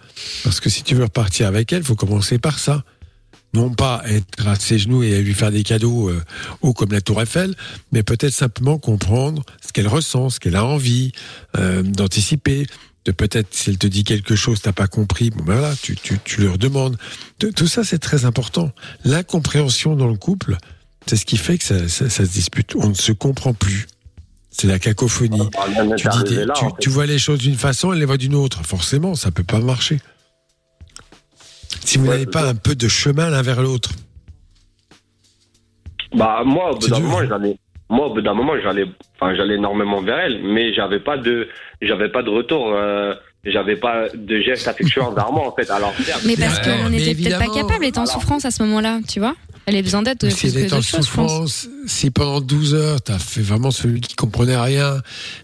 parce 0.44 0.60
que 0.60 0.70
si 0.70 0.84
tu 0.84 0.96
veux 0.96 1.04
repartir 1.06 1.48
avec 1.48 1.72
elle, 1.72 1.84
faut 1.84 1.96
commencer 1.96 2.40
par 2.40 2.60
ça. 2.60 2.84
Non 3.54 3.70
pas 3.70 4.02
être 4.06 4.48
à 4.48 4.56
ses 4.56 4.80
genoux 4.80 5.04
et 5.04 5.22
lui 5.22 5.34
faire 5.34 5.52
des 5.52 5.64
cadeaux 5.64 6.10
euh, 6.10 6.22
hauts 6.62 6.74
comme 6.74 6.92
la 6.94 7.02
Tour 7.02 7.22
Eiffel, 7.22 7.54
mais 7.92 8.02
peut-être 8.02 8.34
simplement 8.34 8.78
comprendre 8.78 9.44
ce 9.66 9.74
qu'elle 9.74 9.90
ressent, 9.90 10.30
ce 10.30 10.40
qu'elle 10.40 10.56
a 10.56 10.64
envie, 10.66 11.12
euh, 11.58 11.84
d'anticiper, 11.84 12.66
de 13.04 13.12
peut-être 13.12 13.48
si 13.52 13.70
elle 13.72 13.78
te 13.78 13.88
dit 13.88 14.04
quelque 14.06 14.36
chose, 14.38 14.62
t'as 14.62 14.72
pas 14.72 14.88
compris, 14.88 15.32
bon 15.32 15.44
ben 15.44 15.56
voilà, 15.58 15.76
tu, 15.82 15.96
tu, 15.98 16.18
tu 16.24 16.42
leur 16.42 16.58
demandes. 16.58 16.98
Tout- 17.40 17.68
ça 17.68 17.84
c'est 17.84 18.00
très 18.00 18.24
important. 18.26 18.72
L'incompréhension 19.04 19.96
dans 19.98 20.08
le 20.08 20.16
couple, 20.18 20.56
c'est 21.08 21.18
ce 21.18 21.26
qui 21.26 21.36
fait 21.38 21.58
que 21.58 21.64
ça, 21.66 21.90
ça, 21.90 22.10
ça 22.10 22.26
se 22.26 22.32
dispute. 22.32 22.74
On 22.76 22.90
ne 22.90 22.94
se 22.94 23.12
comprend 23.12 23.54
plus. 23.54 23.88
C'est 24.50 24.68
la 24.68 24.80
cacophonie. 24.80 25.50
Ah, 25.58 25.66
est 25.70 25.96
Tu, 25.96 26.04
dis 26.04 26.08
arrivé 26.08 26.36
des- 26.38 26.46
là, 26.46 26.54
tu, 26.56 26.64
en 26.66 26.70
fait. 26.70 26.76
tu 26.80 26.90
vois 26.90 27.06
les 27.06 27.20
choses 27.20 27.40
d'une 27.40 27.56
façon, 27.58 27.92
elle 27.92 28.00
les 28.00 28.06
voit 28.06 28.18
d'une 28.18 28.36
autre. 28.36 28.64
Forcément, 28.66 29.16
ça 29.16 29.32
peut 29.32 29.44
pas 29.44 29.60
marcher. 29.60 30.00
Si 31.86 31.98
vous 31.98 32.06
Ouais, 32.06 32.12
n'avez 32.12 32.26
pas 32.26 32.42
ça. 32.44 32.50
un 32.50 32.56
peu 32.56 32.76
de 32.76 32.88
chemin 32.88 33.30
l'un 33.30 33.42
vers 33.42 33.62
l'autre. 33.62 33.90
Bah 36.16 36.42
moi 36.46 36.72
au 36.72 36.78
bout 36.78 36.88
d'un 36.90 37.00
moment 37.00 37.26
j'allais 37.28 37.58
moi 37.90 38.08
au 38.08 38.14
bout 38.14 38.22
d'un 38.22 38.34
moment 38.34 38.54
j'allais 38.62 38.86
enfin 39.20 39.34
j'allais 39.36 39.56
énormément 39.56 40.02
vers 40.02 40.20
elle 40.20 40.42
mais 40.44 40.74
j'avais 40.74 41.00
pas 41.00 41.18
de 41.18 41.48
j'avais 41.82 42.10
pas 42.10 42.22
de 42.22 42.30
retour 42.30 42.72
euh, 42.74 43.14
j'avais 43.46 43.78
pas 43.78 44.08
de 44.14 44.42
geste 44.42 44.68
affectueux 44.68 45.02
envers 45.02 45.32
moi 45.32 45.48
en 45.48 45.56
fait 45.56 45.70
alors 45.70 45.94
certes, 46.04 46.24
Mais 46.26 46.36
parce 46.36 46.60
qu'on 46.60 46.90
n'était 46.90 47.16
peut-être 47.16 47.40
pas 47.40 47.46
capable, 47.54 47.84
elle 47.84 47.90
était 47.90 47.98
en 48.00 48.04
Alors. 48.04 48.14
souffrance 48.14 48.44
à 48.46 48.52
ce 48.52 48.62
moment-là, 48.64 49.00
tu 49.08 49.20
vois 49.20 49.36
Elle 49.66 49.76
avait 49.76 49.84
besoin 49.84 50.02
d'aide 50.04 50.30
si 50.32 50.48
elle 50.48 50.58
est 50.58 50.74
en 50.74 50.82
souffrance, 50.82 51.68
si 51.88 52.12
pendant 52.12 52.40
12 52.42 52.76
heures, 52.76 53.02
tu 53.02 53.12
as 53.14 53.18
fait 53.20 53.42
vraiment 53.42 53.72
celui 53.72 54.00
qui 54.02 54.16
comprenait 54.16 54.58
rien, 54.60 54.98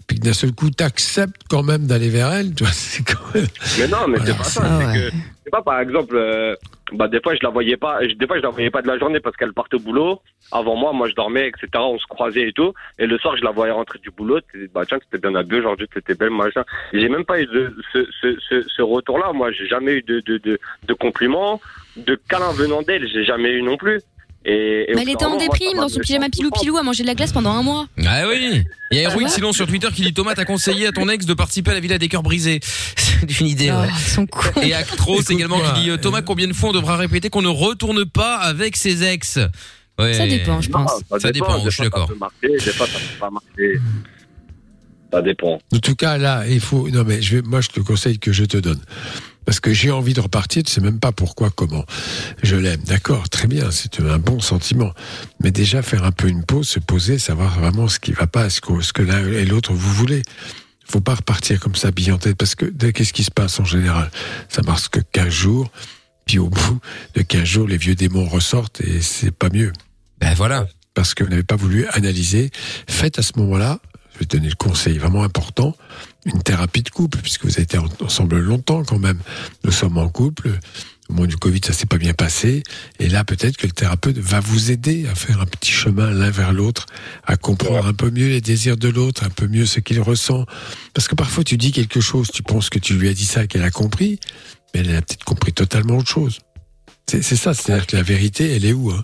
puis 0.06 0.18
que 0.20 0.24
d'un 0.24 0.32
seul 0.32 0.52
coup, 0.52 0.70
tu 0.70 0.84
acceptes 0.84 1.40
quand 1.48 1.62
même 1.64 1.86
d'aller 1.86 2.08
vers 2.08 2.30
elle, 2.32 2.54
tu 2.54 2.62
vois, 2.62 2.72
c'est 2.76 3.02
quand 3.02 3.34
même. 3.34 3.46
mais 3.78 3.88
non 3.88 4.06
mais 4.06 4.18
Voilà. 4.18 4.32
c'est 4.32 4.38
pas 4.38 4.44
ça 4.44 4.60
Ah 4.64 4.78
c'est 4.92 4.98
ouais. 5.00 5.10
C'est 5.48 5.50
pas 5.50 5.62
par 5.62 5.80
exemple 5.80 6.14
euh, 6.14 6.54
bah 6.92 7.08
des 7.08 7.20
fois 7.20 7.34
je 7.34 7.40
la 7.42 7.48
voyais 7.48 7.76
pas 7.76 8.00
des 8.00 8.26
fois 8.26 8.36
je 8.36 8.42
la 8.42 8.50
voyais 8.50 8.70
pas 8.70 8.82
de 8.82 8.86
la 8.86 8.98
journée 8.98 9.20
parce 9.20 9.36
qu'elle 9.36 9.54
partait 9.54 9.76
au 9.76 9.80
boulot. 9.80 10.20
Avant 10.52 10.76
moi 10.76 10.92
moi 10.92 11.08
je 11.08 11.14
dormais 11.14 11.48
etc 11.48 11.68
on 11.76 11.98
se 11.98 12.06
croisait 12.06 12.48
et 12.48 12.52
tout. 12.52 12.74
Et 12.98 13.06
le 13.06 13.16
soir 13.18 13.36
je 13.36 13.44
la 13.44 13.50
voyais 13.50 13.72
rentrer 13.72 13.98
du 13.98 14.10
boulot 14.10 14.40
bah 14.74 14.82
tiens 14.86 14.98
t'étais 14.98 15.18
bien 15.18 15.34
habillée 15.34 15.60
aujourd'hui 15.60 15.88
t'étais 15.88 16.14
belle 16.14 16.30
machin. 16.30 16.64
J'ai 16.92 17.08
même 17.08 17.24
pas 17.24 17.40
eu 17.40 17.46
de 17.46 17.74
ce 17.92 18.06
ce 18.20 18.38
ce, 18.46 18.62
ce 18.62 18.82
retour 18.82 19.18
là 19.18 19.32
moi. 19.32 19.50
J'ai 19.52 19.66
jamais 19.66 19.92
eu 19.92 20.02
de 20.02 20.20
de 20.20 20.36
de, 20.38 20.58
de 20.86 20.94
compliments 20.94 21.60
de 21.96 22.14
câlins 22.28 22.52
venant 22.52 22.82
d'elle. 22.82 23.08
J'ai 23.08 23.24
jamais 23.24 23.50
eu 23.52 23.62
non 23.62 23.76
plus 23.78 24.02
et, 24.48 24.90
et 24.90 24.94
Mais 24.94 25.00
au 25.00 25.02
elle 25.02 25.08
était 25.10 25.24
en 25.24 25.36
déprime 25.36 25.76
dans 25.76 25.82
m'a 25.82 25.88
son 25.88 26.00
pyjama 26.00 26.28
pilou 26.30 26.48
souffrance. 26.48 26.62
pilou 26.62 26.76
à 26.78 26.82
manger 26.82 27.02
de 27.02 27.08
la 27.08 27.14
glace 27.14 27.32
pendant 27.32 27.52
un 27.52 27.62
mois. 27.62 27.86
Ah 28.04 28.22
oui. 28.28 28.64
Il 28.90 28.96
y 28.96 29.00
a 29.00 29.02
Héroïne 29.02 29.26
ouais. 29.26 29.32
sinon 29.32 29.52
sur 29.52 29.66
Twitter 29.66 29.88
qui 29.94 30.02
dit 30.02 30.14
Thomas 30.14 30.34
t'as 30.34 30.44
conseillé 30.46 30.86
à 30.86 30.92
ton 30.92 31.08
ex 31.08 31.26
de 31.26 31.34
participer 31.34 31.72
à 31.72 31.74
la 31.74 31.80
Villa 31.80 31.98
des 31.98 32.08
cœurs 32.08 32.22
brisés. 32.22 32.60
C'est 32.96 33.40
une 33.40 33.46
idée. 33.46 33.70
Oh, 33.72 33.80
ouais. 34.20 34.26
cons. 34.26 34.60
Et 34.62 34.72
Actros 34.72 35.20
également 35.28 35.60
qui 35.60 35.82
dit 35.82 35.90
euh, 35.90 35.96
Thomas 35.98 36.22
combien 36.22 36.46
de 36.48 36.52
fois 36.54 36.70
on 36.70 36.72
devra 36.72 36.96
répéter 36.96 37.28
qu'on 37.30 37.42
ne 37.42 37.48
retourne 37.48 38.04
pas 38.06 38.36
avec 38.36 38.76
ses 38.76 39.04
ex. 39.04 39.38
Ouais. 39.98 40.14
Ça 40.14 40.26
dépend, 40.26 40.60
je 40.60 40.70
Non, 40.70 40.84
pense. 40.84 41.20
Ça 41.20 41.32
dépend, 41.32 41.62
je 41.64 41.70
suis 41.70 41.82
d'accord. 41.82 42.08
Ça 45.12 45.22
dépend 45.22 45.58
En 45.72 45.78
tout 45.78 45.94
cas, 45.94 46.18
là, 46.18 46.44
il 46.46 46.60
faut. 46.60 46.88
Non, 46.90 47.02
mais 47.04 47.20
je 47.22 47.36
vais, 47.36 47.42
moi, 47.42 47.60
je 47.60 47.68
te 47.68 47.80
conseille 47.80 48.18
que 48.18 48.30
je 48.32 48.44
te 48.44 48.58
donne. 48.58 48.80
Parce 49.48 49.60
que 49.60 49.72
j'ai 49.72 49.90
envie 49.90 50.12
de 50.12 50.20
repartir, 50.20 50.62
tu 50.62 50.70
sais 50.70 50.82
même 50.82 51.00
pas 51.00 51.10
pourquoi, 51.10 51.48
comment. 51.48 51.86
Je 52.42 52.54
l'aime, 52.54 52.82
d'accord, 52.82 53.30
très 53.30 53.48
bien, 53.48 53.70
c'est 53.70 53.98
un 53.98 54.18
bon 54.18 54.40
sentiment. 54.40 54.92
Mais 55.42 55.50
déjà, 55.50 55.80
faire 55.80 56.04
un 56.04 56.12
peu 56.12 56.28
une 56.28 56.44
pause, 56.44 56.68
se 56.68 56.78
poser, 56.78 57.18
savoir 57.18 57.58
vraiment 57.58 57.88
ce 57.88 57.98
qui 57.98 58.12
va 58.12 58.26
pas, 58.26 58.50
ce 58.50 58.60
que, 58.60 58.82
ce 58.82 58.92
que 58.92 59.00
l'un 59.00 59.26
et 59.26 59.46
l'autre 59.46 59.72
vous 59.72 59.94
voulez. 59.94 60.20
Faut 60.84 61.00
pas 61.00 61.14
repartir 61.14 61.60
comme 61.60 61.76
ça, 61.76 61.90
bille 61.90 62.12
en 62.12 62.18
tête, 62.18 62.36
parce 62.36 62.54
que 62.54 62.66
qu'est-ce 62.66 63.14
qui 63.14 63.24
se 63.24 63.30
passe 63.30 63.58
en 63.58 63.64
général? 63.64 64.10
Ça 64.50 64.60
marche 64.60 64.90
que 64.90 65.00
15 65.12 65.30
jours, 65.30 65.72
puis 66.26 66.38
au 66.38 66.50
bout 66.50 66.78
de 67.14 67.22
15 67.22 67.44
jours, 67.44 67.66
les 67.66 67.78
vieux 67.78 67.94
démons 67.94 68.28
ressortent 68.28 68.82
et 68.82 69.00
c'est 69.00 69.30
pas 69.30 69.48
mieux 69.48 69.72
Ben 70.20 70.34
voilà. 70.34 70.66
parce 70.92 71.14
que 71.14 71.24
vous 71.24 71.30
n'avez 71.30 71.42
pas 71.42 71.56
voulu 71.56 71.86
analyser. 71.86 72.50
Faites 72.86 73.18
à 73.18 73.22
ce 73.22 73.32
moment-là, 73.36 73.80
je 74.12 74.18
vais 74.18 74.26
te 74.26 74.36
donner 74.36 74.50
le 74.50 74.56
conseil 74.56 74.98
vraiment 74.98 75.22
important, 75.22 75.74
une 76.28 76.42
thérapie 76.42 76.82
de 76.82 76.90
couple, 76.90 77.18
puisque 77.18 77.44
vous 77.44 77.52
avez 77.54 77.62
été 77.62 77.78
en- 77.78 77.88
ensemble 78.00 78.38
longtemps 78.38 78.84
quand 78.84 78.98
même. 78.98 79.18
Nous 79.64 79.72
sommes 79.72 79.98
en 79.98 80.08
couple, 80.08 80.58
Au 81.10 81.14
moment 81.14 81.26
du 81.26 81.38
Covid, 81.38 81.60
ça 81.64 81.72
s'est 81.72 81.86
pas 81.86 81.96
bien 81.96 82.12
passé. 82.12 82.62
Et 82.98 83.08
là, 83.08 83.24
peut-être 83.24 83.56
que 83.56 83.66
le 83.66 83.72
thérapeute 83.72 84.18
va 84.18 84.40
vous 84.40 84.70
aider 84.70 85.06
à 85.10 85.14
faire 85.14 85.40
un 85.40 85.46
petit 85.46 85.72
chemin 85.72 86.10
l'un 86.10 86.30
vers 86.30 86.52
l'autre, 86.52 86.84
à 87.24 87.38
comprendre 87.38 87.86
un 87.86 87.94
peu 87.94 88.10
mieux 88.10 88.28
les 88.28 88.42
désirs 88.42 88.76
de 88.76 88.90
l'autre, 88.90 89.24
un 89.24 89.30
peu 89.30 89.46
mieux 89.46 89.64
ce 89.64 89.80
qu'il 89.80 90.02
ressent. 90.02 90.44
Parce 90.92 91.08
que 91.08 91.14
parfois, 91.14 91.44
tu 91.44 91.56
dis 91.56 91.72
quelque 91.72 92.02
chose, 92.02 92.28
tu 92.30 92.42
penses 92.42 92.68
que 92.68 92.78
tu 92.78 92.92
lui 92.92 93.08
as 93.08 93.14
dit 93.14 93.24
ça, 93.24 93.46
qu'elle 93.46 93.62
a 93.64 93.70
compris, 93.70 94.20
mais 94.74 94.80
elle 94.80 94.94
a 94.96 95.00
peut-être 95.00 95.24
compris 95.24 95.54
totalement 95.54 95.96
autre 95.96 96.10
chose. 96.10 96.40
C'est 97.08 97.22
c'est 97.22 97.36
ça, 97.36 97.54
c'est-à-dire 97.54 97.86
que 97.86 97.96
la 97.96 98.02
vérité, 98.02 98.54
elle 98.54 98.66
est 98.66 98.74
où 98.74 98.90
hein? 98.90 99.02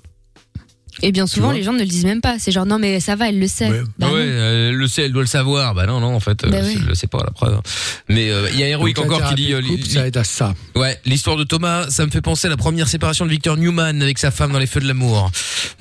Et 1.03 1.13
bien 1.13 1.27
souvent, 1.27 1.51
les 1.53 1.63
gens 1.63 1.73
ne 1.73 1.79
le 1.81 1.85
disent 1.87 2.05
même 2.05 2.21
pas. 2.21 2.39
C'est 2.39 2.53
genre, 2.53 2.67
non, 2.67 2.79
mais 2.79 3.01
ça 3.01 3.17
va, 3.17 3.29
elle 3.29 3.39
le 3.39 3.49
sait. 3.49 3.69
Ouais. 3.69 3.83
Bah 3.99 4.07
ouais, 4.09 4.15
euh, 4.21 4.71
elle 4.71 4.77
le 4.77 4.87
sait, 4.89 5.03
elle 5.03 5.13
doit 5.13 5.23
le 5.23 5.29
savoir. 5.29 5.75
Bah 5.75 5.87
non, 5.87 6.01
non, 6.01 6.15
en 6.15 6.21
fait, 6.21 6.45
euh, 6.45 6.51
Bah 6.51 6.59
oui. 6.63 6.77
elle 6.81 6.87
le 6.87 6.95
sait 6.95 7.07
pas, 7.07 7.19
la 7.25 7.31
preuve. 7.31 7.61
Mais 8.09 8.31
euh, 8.31 8.49
il 8.53 8.61
y 8.61 8.63
a 8.63 8.69
Héroïque 8.69 8.97
Donc, 8.97 9.07
encore 9.07 9.29
qui 9.31 9.35
dit. 9.35 9.53
euh, 9.53 9.61
de 9.61 9.67
couple, 9.67 9.85
ça 9.87 10.07
aide 10.07 10.17
à 10.17 10.25
ça. 10.25 10.55
Ouais, 10.77 10.99
l'histoire 11.05 11.37
de 11.37 11.45
Thomas, 11.45 11.89
ça 11.91 12.05
me 12.07 12.11
fait 12.11 12.21
penser 12.23 12.47
à 12.47 12.51
la 12.51 12.57
première 12.57 12.89
séparation 12.89 13.25
de 13.27 13.31
Victor 13.31 13.57
Newman 13.57 14.01
avec 14.03 14.19
sa 14.19 14.31
femme 14.31 14.53
dans 14.53 14.59
les 14.59 14.67
feux 14.67 14.81
de 14.81 14.87
l'amour. 14.89 15.31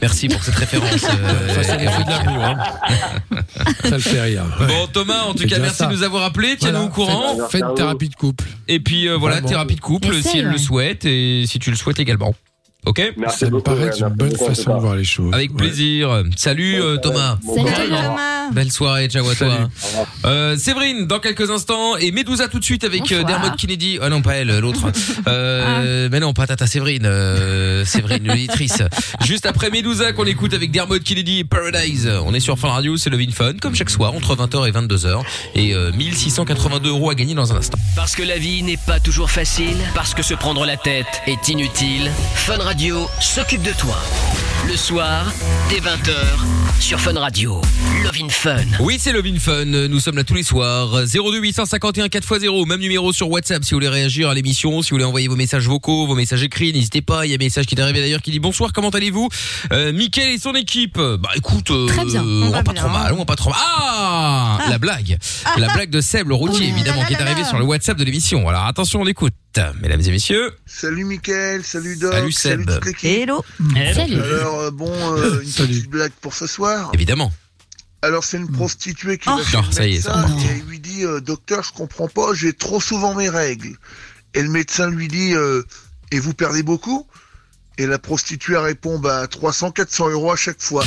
Merci 0.01 0.27
pour 0.27 0.43
cette 0.43 0.55
référence. 0.55 1.03
euh, 1.03 1.49
Face 1.49 1.69
à 1.69 1.77
les 1.77 1.87
feux 1.87 2.03
de 2.03 2.09
l'amour, 2.09 2.43
hein. 2.43 2.57
ça 3.83 3.89
le 3.91 3.99
fait 3.99 4.21
rire. 4.21 4.43
Ouais. 4.59 4.67
Bon 4.67 4.87
Thomas, 4.91 5.23
en 5.23 5.33
tout 5.33 5.45
cas, 5.47 5.59
merci 5.59 5.77
ça. 5.77 5.87
de 5.87 5.93
nous 5.93 6.03
avoir 6.03 6.23
appelés. 6.23 6.55
Tiens-nous 6.59 6.89
Voilà, 6.89 6.89
au 6.89 6.89
courant. 6.89 7.47
Faites, 7.49 7.63
thérapie 7.75 8.09
de 8.09 8.15
couple. 8.15 8.45
Et 8.67 8.79
puis 8.79 9.07
euh, 9.07 9.15
voilà, 9.17 9.35
Vraiment. 9.35 9.49
thérapie 9.49 9.75
de 9.75 9.81
couple 9.81 10.13
si 10.21 10.39
elle 10.39 10.47
le 10.47 10.57
souhaite 10.57 11.05
et 11.05 11.43
si 11.47 11.59
tu 11.59 11.69
le 11.69 11.75
souhaites 11.77 11.99
également. 11.99 12.33
Ok 12.85 13.13
Merci 13.17 13.39
Ça 13.39 13.45
me 13.45 13.51
beaucoup, 13.51 13.63
paraît 13.63 13.83
une 13.83 13.87
merci 13.87 14.03
bonne 14.15 14.35
façon 14.35 14.75
de 14.75 14.79
voir 14.81 14.95
les 14.95 15.03
choses. 15.05 15.33
Avec 15.33 15.51
Ouais. 15.51 15.57
plaisir. 15.57 16.23
Salut 16.35 16.81
euh, 16.81 16.97
Thomas. 16.97 17.37
Salut, 17.45 17.69
Thomas. 17.89 18.49
Belle 18.51 18.71
soirée, 18.71 19.07
ciao 19.07 19.27
à 19.29 19.35
toi. 19.35 19.69
Euh, 20.25 20.57
Séverine, 20.57 21.07
dans 21.07 21.19
quelques 21.19 21.49
instants, 21.49 21.95
et 21.95 22.11
Medusa 22.11 22.49
tout 22.49 22.59
de 22.59 22.63
suite 22.65 22.83
avec 22.83 23.09
euh, 23.11 23.21
Bonsoir. 23.21 23.39
Dermot 23.41 23.55
Kennedy. 23.57 23.99
Ah 24.01 24.09
non, 24.09 24.21
pas 24.21 24.35
elle, 24.35 24.59
l'autre. 24.59 24.81
Euh, 25.27 26.09
Mais 26.11 26.19
non, 26.19 26.33
pas 26.33 26.45
Tata 26.47 26.67
Séverine. 26.67 27.05
Euh, 27.05 27.85
Séverine, 27.85 28.27
l'auditrice. 28.27 28.79
Juste 29.21 29.45
après 29.45 29.69
Medusa 29.69 30.11
qu'on 30.11 30.25
écoute 30.25 30.53
avec 30.53 30.71
Dermot 30.71 30.99
Kennedy 30.99 31.39
et 31.39 31.43
Paradise. 31.45 32.09
On 32.25 32.33
est 32.33 32.41
sur 32.41 32.59
Fun 32.59 32.67
Radio, 32.69 32.97
c'est 32.97 33.09
Love 33.09 33.21
in 33.21 33.31
Fun, 33.31 33.53
comme 33.61 33.73
chaque 33.75 33.89
soir, 33.89 34.13
entre 34.13 34.35
20h 34.35 34.67
et 34.67 34.71
22h. 34.71 35.21
Et 35.55 35.73
euh, 35.73 35.91
1682 35.93 36.89
euros 36.89 37.09
à 37.09 37.15
gagner 37.15 37.33
dans 37.35 37.53
un 37.53 37.55
instant. 37.55 37.77
Parce 37.95 38.15
que 38.15 38.23
la 38.23 38.37
vie 38.37 38.61
n'est 38.63 38.77
pas 38.85 38.99
toujours 38.99 39.31
facile, 39.31 39.77
parce 39.95 40.13
que 40.13 40.23
se 40.23 40.33
prendre 40.33 40.65
la 40.65 40.75
tête 40.75 41.05
est 41.25 41.47
inutile, 41.47 42.11
Fun 42.35 42.57
Radio 42.57 42.72
s'occupe 43.19 43.61
de 43.61 43.71
toi. 43.71 43.95
Le 44.67 44.75
soir, 44.77 45.31
dès 45.69 45.77
20h, 45.79 46.13
sur 46.79 46.99
Fun 46.99 47.13
Radio. 47.19 47.61
Love 48.03 48.13
in 48.21 48.29
Fun. 48.29 48.55
Oui, 48.79 48.97
c'est 48.99 49.11
Love 49.11 49.25
in 49.25 49.37
Fun. 49.39 49.65
Nous 49.65 49.99
sommes 49.99 50.15
là 50.15 50.23
tous 50.23 50.33
les 50.33 50.43
soirs. 50.43 50.89
02 51.05 51.39
851 51.39 52.07
4x0. 52.07 52.67
Même 52.67 52.79
numéro 52.79 53.11
sur 53.13 53.29
WhatsApp 53.29 53.63
si 53.63 53.71
vous 53.71 53.77
voulez 53.77 53.89
réagir 53.89 54.29
à 54.29 54.33
l'émission, 54.33 54.81
si 54.81 54.89
vous 54.89 54.95
voulez 54.95 55.03
envoyer 55.05 55.27
vos 55.27 55.35
messages 55.35 55.67
vocaux, 55.67 56.07
vos 56.07 56.15
messages 56.15 56.43
écrits. 56.43 56.73
N'hésitez 56.73 57.01
pas. 57.01 57.25
Il 57.25 57.29
y 57.29 57.33
a 57.33 57.35
un 57.35 57.43
message 57.43 57.65
qui 57.65 57.75
est 57.75 57.81
arrivé 57.81 57.99
d'ailleurs 58.01 58.21
qui 58.21 58.31
dit 58.31 58.39
bonsoir, 58.39 58.71
comment 58.73 58.89
allez-vous? 58.89 59.29
Euh, 59.71 59.91
Mickaël 59.93 60.29
et 60.33 60.37
son 60.39 60.53
équipe. 60.55 60.97
Bah, 60.97 61.29
écoute, 61.35 61.69
euh, 61.71 61.85
Très 61.87 62.05
bien. 62.05 62.23
on 62.23 62.43
On 62.47 62.49
va 62.49 62.63
pas 62.63 62.73
bien. 62.73 62.81
trop 62.83 62.91
mal, 62.91 63.13
on 63.13 63.17
va 63.17 63.25
pas 63.25 63.35
trop 63.35 63.49
mal. 63.51 63.59
Ah! 63.61 64.57
La 64.69 64.77
blague. 64.77 65.17
La 65.57 65.67
blague 65.73 65.89
de 65.89 66.01
Seb, 66.01 66.29
le 66.29 66.35
routier, 66.35 66.67
Oh, 66.71 66.75
évidemment, 66.75 67.01
là, 67.01 67.07
qui 67.07 67.13
est 67.13 67.17
là, 67.17 67.25
arrivé 67.25 67.41
là. 67.41 67.47
sur 67.49 67.59
le 67.59 67.65
WhatsApp 67.65 67.97
de 67.97 68.03
l'émission. 68.03 68.47
Alors, 68.49 68.65
attention, 68.65 69.01
on 69.01 69.07
écoute. 69.07 69.33
Mesdames 69.83 70.01
et 70.01 70.09
messieurs. 70.09 70.51
Salut 70.65 71.03
Mickaël, 71.05 71.63
salut 71.63 71.95
Doc, 71.95 72.11
Salut 72.11 72.31
Seb. 72.31 72.65
toute 72.67 72.85
l'équipe. 72.87 73.07
Hello. 73.21 73.45
Salut. 73.93 74.15
Alors 74.19 74.52
euh, 74.59 74.71
bon, 74.71 74.91
euh, 74.91 75.41
une 75.43 75.49
Salut. 75.49 75.69
petite 75.73 75.89
blague 75.89 76.11
pour 76.21 76.33
ce 76.33 76.47
soir. 76.47 76.91
Évidemment. 76.93 77.31
Alors 78.01 78.23
c'est 78.23 78.37
une 78.37 78.51
prostituée 78.51 79.17
qui 79.17 79.29
Oh. 79.29 79.37
va 79.37 79.61
Non, 79.61 79.71
ça 79.71 79.87
y 79.87 79.95
est, 79.95 80.01
ça. 80.01 80.25
Oh 80.27 80.39
et 80.39 80.45
elle 80.59 80.65
lui 80.67 80.79
dit 80.79 81.05
euh, 81.05 81.21
docteur, 81.21 81.63
je 81.63 81.71
comprends 81.71 82.07
pas, 82.09 82.33
j'ai 82.33 82.51
trop 82.53 82.81
souvent 82.81 83.13
mes 83.15 83.29
règles. 83.29 83.77
Et 84.33 84.41
le 84.41 84.49
médecin 84.49 84.89
lui 84.89 85.07
dit 85.07 85.33
euh, 85.33 85.63
et 86.11 86.19
vous 86.19 86.33
perdez 86.33 86.63
beaucoup? 86.63 87.07
Et 87.77 87.87
la 87.87 87.97
prostituée 87.99 88.57
répond 88.57 88.99
bah 88.99 89.25
300 89.27 89.71
400 89.71 90.09
euros 90.09 90.31
à 90.31 90.35
chaque 90.35 90.61
fois. 90.61 90.83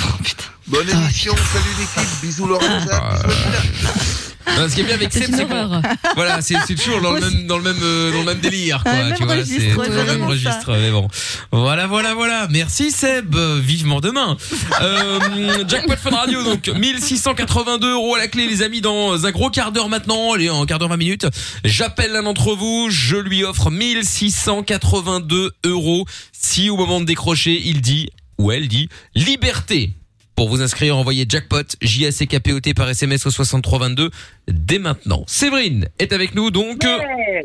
Bonne 0.69 0.87
Ah, 0.93 0.97
émission, 1.05 1.35
salut 1.35 1.75
l'équipe, 1.79 2.21
bisous 2.23 2.55
Amina. 2.55 3.19
Non, 4.47 4.69
ce 4.69 4.75
qui 4.75 4.81
est 4.81 4.85
bien 4.85 4.95
avec 4.95 5.13
Seb, 5.13 5.35
c'est 5.35 5.47
qu'on 5.47 5.83
voilà, 6.15 6.41
c'est 6.41 6.55
c'est 6.67 6.75
toujours 6.75 7.01
dans 7.01 7.13
le 7.13 7.21
même 7.21 7.47
dans 7.47 7.57
le 7.59 7.63
même 7.65 7.81
euh, 7.83 8.13
dans 8.13 8.19
le 8.21 8.25
même 8.25 8.39
délire 8.41 8.83
quoi, 8.83 8.93
le 9.11 9.15
tu 9.17 9.25
vois, 9.25 9.35
registre, 9.35 9.61
c'est 9.61 9.75
ouais, 9.75 9.89
dans 9.89 9.93
le 9.93 9.99
même 9.99 10.07
vraiment 10.07 10.27
registre 10.29 10.77
mais 10.81 10.91
bon. 10.91 11.09
Voilà 11.53 11.87
voilà 11.87 12.15
voilà. 12.15 12.47
Merci 12.51 12.91
Seb, 12.91 13.35
Euh, 13.35 13.61
vivement 13.63 14.01
demain. 14.01 14.37
Euh, 14.81 15.19
Jackpot 15.69 15.97
Fun 15.97 16.11
Radio 16.11 16.43
donc 16.43 16.69
1682 16.69 17.93
euros 17.93 18.15
à 18.15 18.19
la 18.19 18.29
clé 18.29 18.47
les 18.47 18.63
amis 18.63 18.81
dans 18.81 19.27
un 19.27 19.31
gros 19.31 19.51
quart 19.51 19.73
d'heure 19.73 19.89
maintenant, 19.89 20.33
allez 20.33 20.49
en 20.49 20.65
quart 20.65 20.79
d'heure 20.79 20.89
20 20.89 20.97
minutes. 20.97 21.27
J'appelle 21.65 22.13
l'un 22.13 22.23
d'entre 22.23 22.55
vous, 22.55 22.89
je 22.91 23.17
lui 23.17 23.45
offre 23.45 23.71
1682 23.71 25.53
euros 25.65 26.07
si 26.33 26.71
au 26.71 26.77
moment 26.77 27.01
de 27.01 27.05
décrocher, 27.07 27.61
il 27.65 27.81
dit 27.81 28.11
ou 28.39 28.53
elle 28.53 28.69
dit 28.69 28.89
liberté. 29.15 29.96
Pour 30.37 30.51
vous 30.51 30.61
inscrire, 30.61 30.99
envoyez 30.99 31.25
jackpot 31.27 31.65
J-A-C-K-P-O-T 31.81 32.75
par 32.75 32.91
SMS 32.91 33.25
au 33.25 33.31
6322 33.31 34.11
dès 34.49 34.79
maintenant. 34.79 35.25
Séverine 35.27 35.89
est 35.99 36.13
avec 36.13 36.35
nous 36.35 36.51
donc. 36.51 36.83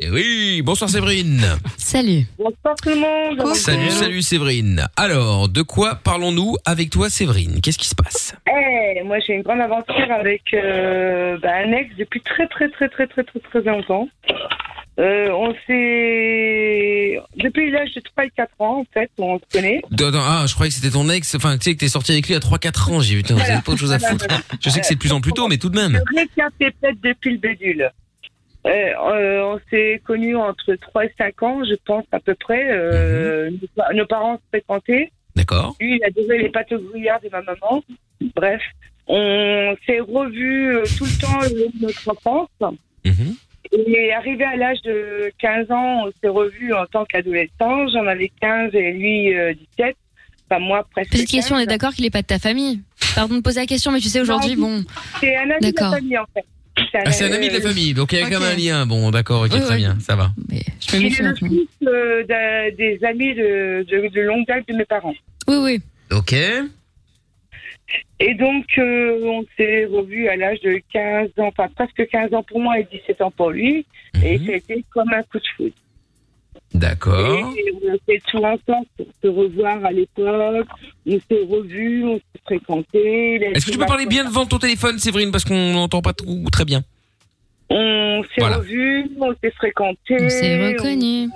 Eh 0.01 0.10
oui, 0.10 0.62
bonsoir 0.62 0.89
Séverine. 0.89 1.41
Salut. 1.77 2.25
Bonsoir 2.38 2.75
tout 2.84 2.89
le 2.89 2.97
monde. 2.97 3.56
Salut, 3.56 3.91
salut 3.91 4.21
Séverine. 4.21 4.88
Alors, 4.97 5.47
de 5.47 5.62
quoi 5.62 5.95
parlons-nous 6.04 6.58
avec 6.65 6.89
toi 6.89 7.10
Séverine? 7.10 7.62
Qu'est-ce 7.62 7.77
qui 7.77 7.88
se 7.88 7.95
passe? 7.95 8.36
Eh, 8.45 9.01
moi 9.04 9.19
j'ai 9.25 9.36
une 9.36 9.43
grande 9.43 9.62
aventure 9.62 10.12
avec 10.12 10.54
euh, 10.54 11.38
bah, 11.41 11.54
un 11.65 11.71
ex 11.71 11.95
depuis 11.97 12.19
très 12.19 12.45
très 12.47 12.67
très 12.67 12.89
très 12.89 13.08
très 13.08 13.23
très 13.23 13.39
très 13.39 13.62
longtemps. 13.62 14.10
Euh, 14.99 15.30
on 15.32 15.54
s'est 15.65 17.19
depuis 17.38 17.71
l'âge 17.71 17.93
de 17.93 18.01
3 18.01 18.25
et 18.25 18.30
4 18.32 18.49
ans 18.60 18.80
en 18.82 18.86
fait, 18.93 19.10
on 19.17 19.39
se 19.39 19.43
connaît. 19.51 19.82
Attends, 19.93 20.19
Ah, 20.21 20.45
je 20.47 20.54
croyais 20.54 20.69
que 20.69 20.75
c'était 20.75 20.91
ton 20.91 21.10
ex. 21.10 21.34
Enfin, 21.36 21.58
tu 21.58 21.63
sais 21.63 21.73
que 21.75 21.80
t'es 21.80 21.88
sorti 21.88 22.12
avec 22.12 22.27
lui 22.27 22.36
à 22.36 22.39
3-4 22.39 22.91
ans. 22.91 22.99
J'ai 22.99 23.15
vu, 23.15 23.21
putain, 23.21 23.36
vous 23.36 23.41
avez 23.41 23.62
pas 23.62 23.71
autre 23.71 23.80
chose 23.80 23.93
à 23.93 23.99
foutre. 23.99 24.25
Je 24.62 24.69
sais 24.69 24.80
que 24.82 24.86
c'est 24.86 24.95
de 24.95 24.99
plus 24.99 25.13
en 25.13 25.21
plus 25.21 25.32
tôt, 25.34 25.47
mais 25.47 25.58
tout 25.58 25.69
de 25.69 25.75
même. 25.80 25.93
Le 25.93 26.15
mec 26.15 26.30
a 26.39 26.49
fait 26.60 26.71
peut-être 26.80 27.01
depuis 27.01 27.32
le 27.32 27.38
bédule. 27.38 27.89
Euh, 28.67 28.69
euh, 28.69 29.41
on 29.56 29.60
s'est 29.71 30.01
connus 30.06 30.36
entre 30.36 30.75
3 30.75 31.06
et 31.06 31.13
5 31.17 31.43
ans, 31.43 31.63
je 31.63 31.75
pense 31.86 32.06
à 32.12 32.19
peu 32.19 32.36
près. 32.36 32.67
Euh, 32.69 33.49
nos, 33.49 33.97
nos 33.97 34.06
parents 34.06 34.36
se 34.36 34.41
fréquentaient. 34.49 35.12
D'accord. 35.36 35.75
Lui, 35.80 35.95
il 35.97 36.04
a 36.04 36.10
déjà 36.12 36.36
les 36.36 36.49
pâtes 36.49 36.69
de 36.71 37.30
ma 37.32 37.41
maman. 37.41 37.84
Bref, 38.36 38.62
on 39.08 39.75
s'est 39.86 39.99
revus 39.99 40.75
euh, 40.75 40.84
tout 40.97 41.06
le 41.06 41.19
temps 41.21 41.39
de 41.41 41.86
notre 41.86 42.10
enfance. 42.10 42.49
Mhm. 43.06 43.36
Et 43.71 44.12
arrivé 44.13 44.43
à 44.43 44.56
l'âge 44.56 44.82
de 44.84 45.32
15 45.39 45.71
ans, 45.71 46.06
on 46.08 46.12
s'est 46.21 46.28
revus 46.28 46.74
en 46.74 46.86
tant 46.86 47.06
qu'adolescent. 47.06 47.88
J'en 47.93 48.06
avais 48.08 48.32
15 48.41 48.71
et 48.74 48.91
lui 48.91 49.34
euh, 49.36 49.54
17. 49.78 49.95
Enfin, 50.50 50.60
moi, 50.60 50.86
presque. 50.91 51.12
Petite 51.12 51.30
question, 51.30 51.56
on 51.56 51.60
15. 51.60 51.63
est 51.63 51.69
d'accord 51.69 51.93
qu'il 51.93 52.06
est 52.06 52.10
pas 52.10 52.21
de 52.21 52.28
ta 52.28 52.39
famille? 52.39 52.82
Pardon 53.15 53.36
de 53.36 53.41
poser 53.41 53.62
la 53.62 53.65
question, 53.65 53.91
mais 53.91 54.00
tu 54.00 54.10
sais, 54.10 54.19
aujourd'hui, 54.21 54.56
bon. 54.56 54.84
C'est 55.19 55.36
un 55.38 55.50
ami 55.50 55.71
de 55.71 55.74
la 55.80 55.89
famille, 55.91 56.17
en 56.17 56.26
fait. 56.34 56.45
Ah, 56.93 57.12
c'est 57.12 57.26
un 57.26 57.32
ami 57.32 57.47
de 57.50 57.54
la 57.54 57.60
euh, 57.60 57.67
famille, 57.67 57.93
donc 57.93 58.12
il 58.12 58.19
y 58.19 58.21
a 58.21 58.30
quand 58.30 58.39
même 58.39 58.50
un 58.54 58.56
lien. 58.56 58.86
Bon, 58.86 59.12
d'accord, 59.12 59.43
ok, 59.43 59.52
Ouais, 59.52 59.60
très 59.60 59.78
bien, 59.78 59.97
ça 60.00 60.15
va. 60.15 60.32
Mais 60.50 60.62
je 60.80 60.97
Il 60.97 61.06
est 61.06 61.19
le 61.19 61.26
maintenant. 61.26 61.50
fils 61.50 61.67
euh, 61.88 62.24
des 62.78 63.00
amis 63.04 63.34
de, 63.36 63.86
de, 63.89 64.08
de 64.08 64.21
longue 64.21 64.45
date 64.47 64.67
de 64.67 64.74
mes 64.76 64.86
parents. 64.86 65.13
Oui, 65.47 65.58
oui. 65.62 65.82
Ok. 66.12 66.34
Et 68.19 68.34
donc, 68.36 68.65
euh, 68.77 69.19
on 69.23 69.45
s'est 69.58 69.86
revus 69.86 70.27
à 70.27 70.36
l'âge 70.36 70.60
de 70.62 70.80
15 70.93 71.30
ans, 71.39 71.47
enfin 71.47 71.67
presque 71.75 72.08
15 72.08 72.34
ans 72.34 72.43
pour 72.43 72.60
moi 72.60 72.80
et 72.80 72.88
17 72.91 73.21
ans 73.21 73.32
pour 73.32 73.49
lui. 73.51 73.86
Et 74.23 74.38
Mhm. 74.38 74.45
c'était 74.45 74.84
comme 74.91 75.12
un 75.13 75.23
coup 75.23 75.39
de 75.39 75.47
foudre. 75.58 75.73
D'accord. 76.73 77.54
Et 77.58 77.73
on 77.84 77.97
fait 78.06 78.21
tout 78.27 78.38
ensemble 78.38 78.86
pour 78.97 79.08
se 79.21 79.27
revoir 79.27 79.84
à 79.84 79.91
l'époque. 79.91 80.67
On 81.06 81.19
s'est 81.19 81.43
revus, 81.49 82.04
on 82.06 82.15
s'est 82.17 82.41
fréquentés. 82.45 83.45
A 83.45 83.49
Est-ce 83.51 83.65
que 83.65 83.69
été 83.69 83.71
tu 83.71 83.77
peux 83.77 83.86
parler 83.86 84.06
bien 84.06 84.23
devant 84.23 84.45
ton 84.45 84.58
téléphone, 84.60 84.97
Séverine, 84.99 85.32
parce 85.32 85.43
qu'on 85.43 85.73
n'entend 85.73 86.01
pas 86.01 86.13
tout 86.13 86.45
très 86.51 86.63
bien? 86.65 86.82
On 87.69 88.21
s'est 88.23 88.30
Voilà. 88.41 88.58
revus, 88.58 89.10
on 89.19 89.34
s'est 89.41 89.51
fréquentés. 89.51 90.17
On 90.19 90.30
s'est 90.30 90.67
reconnus. 90.73 91.30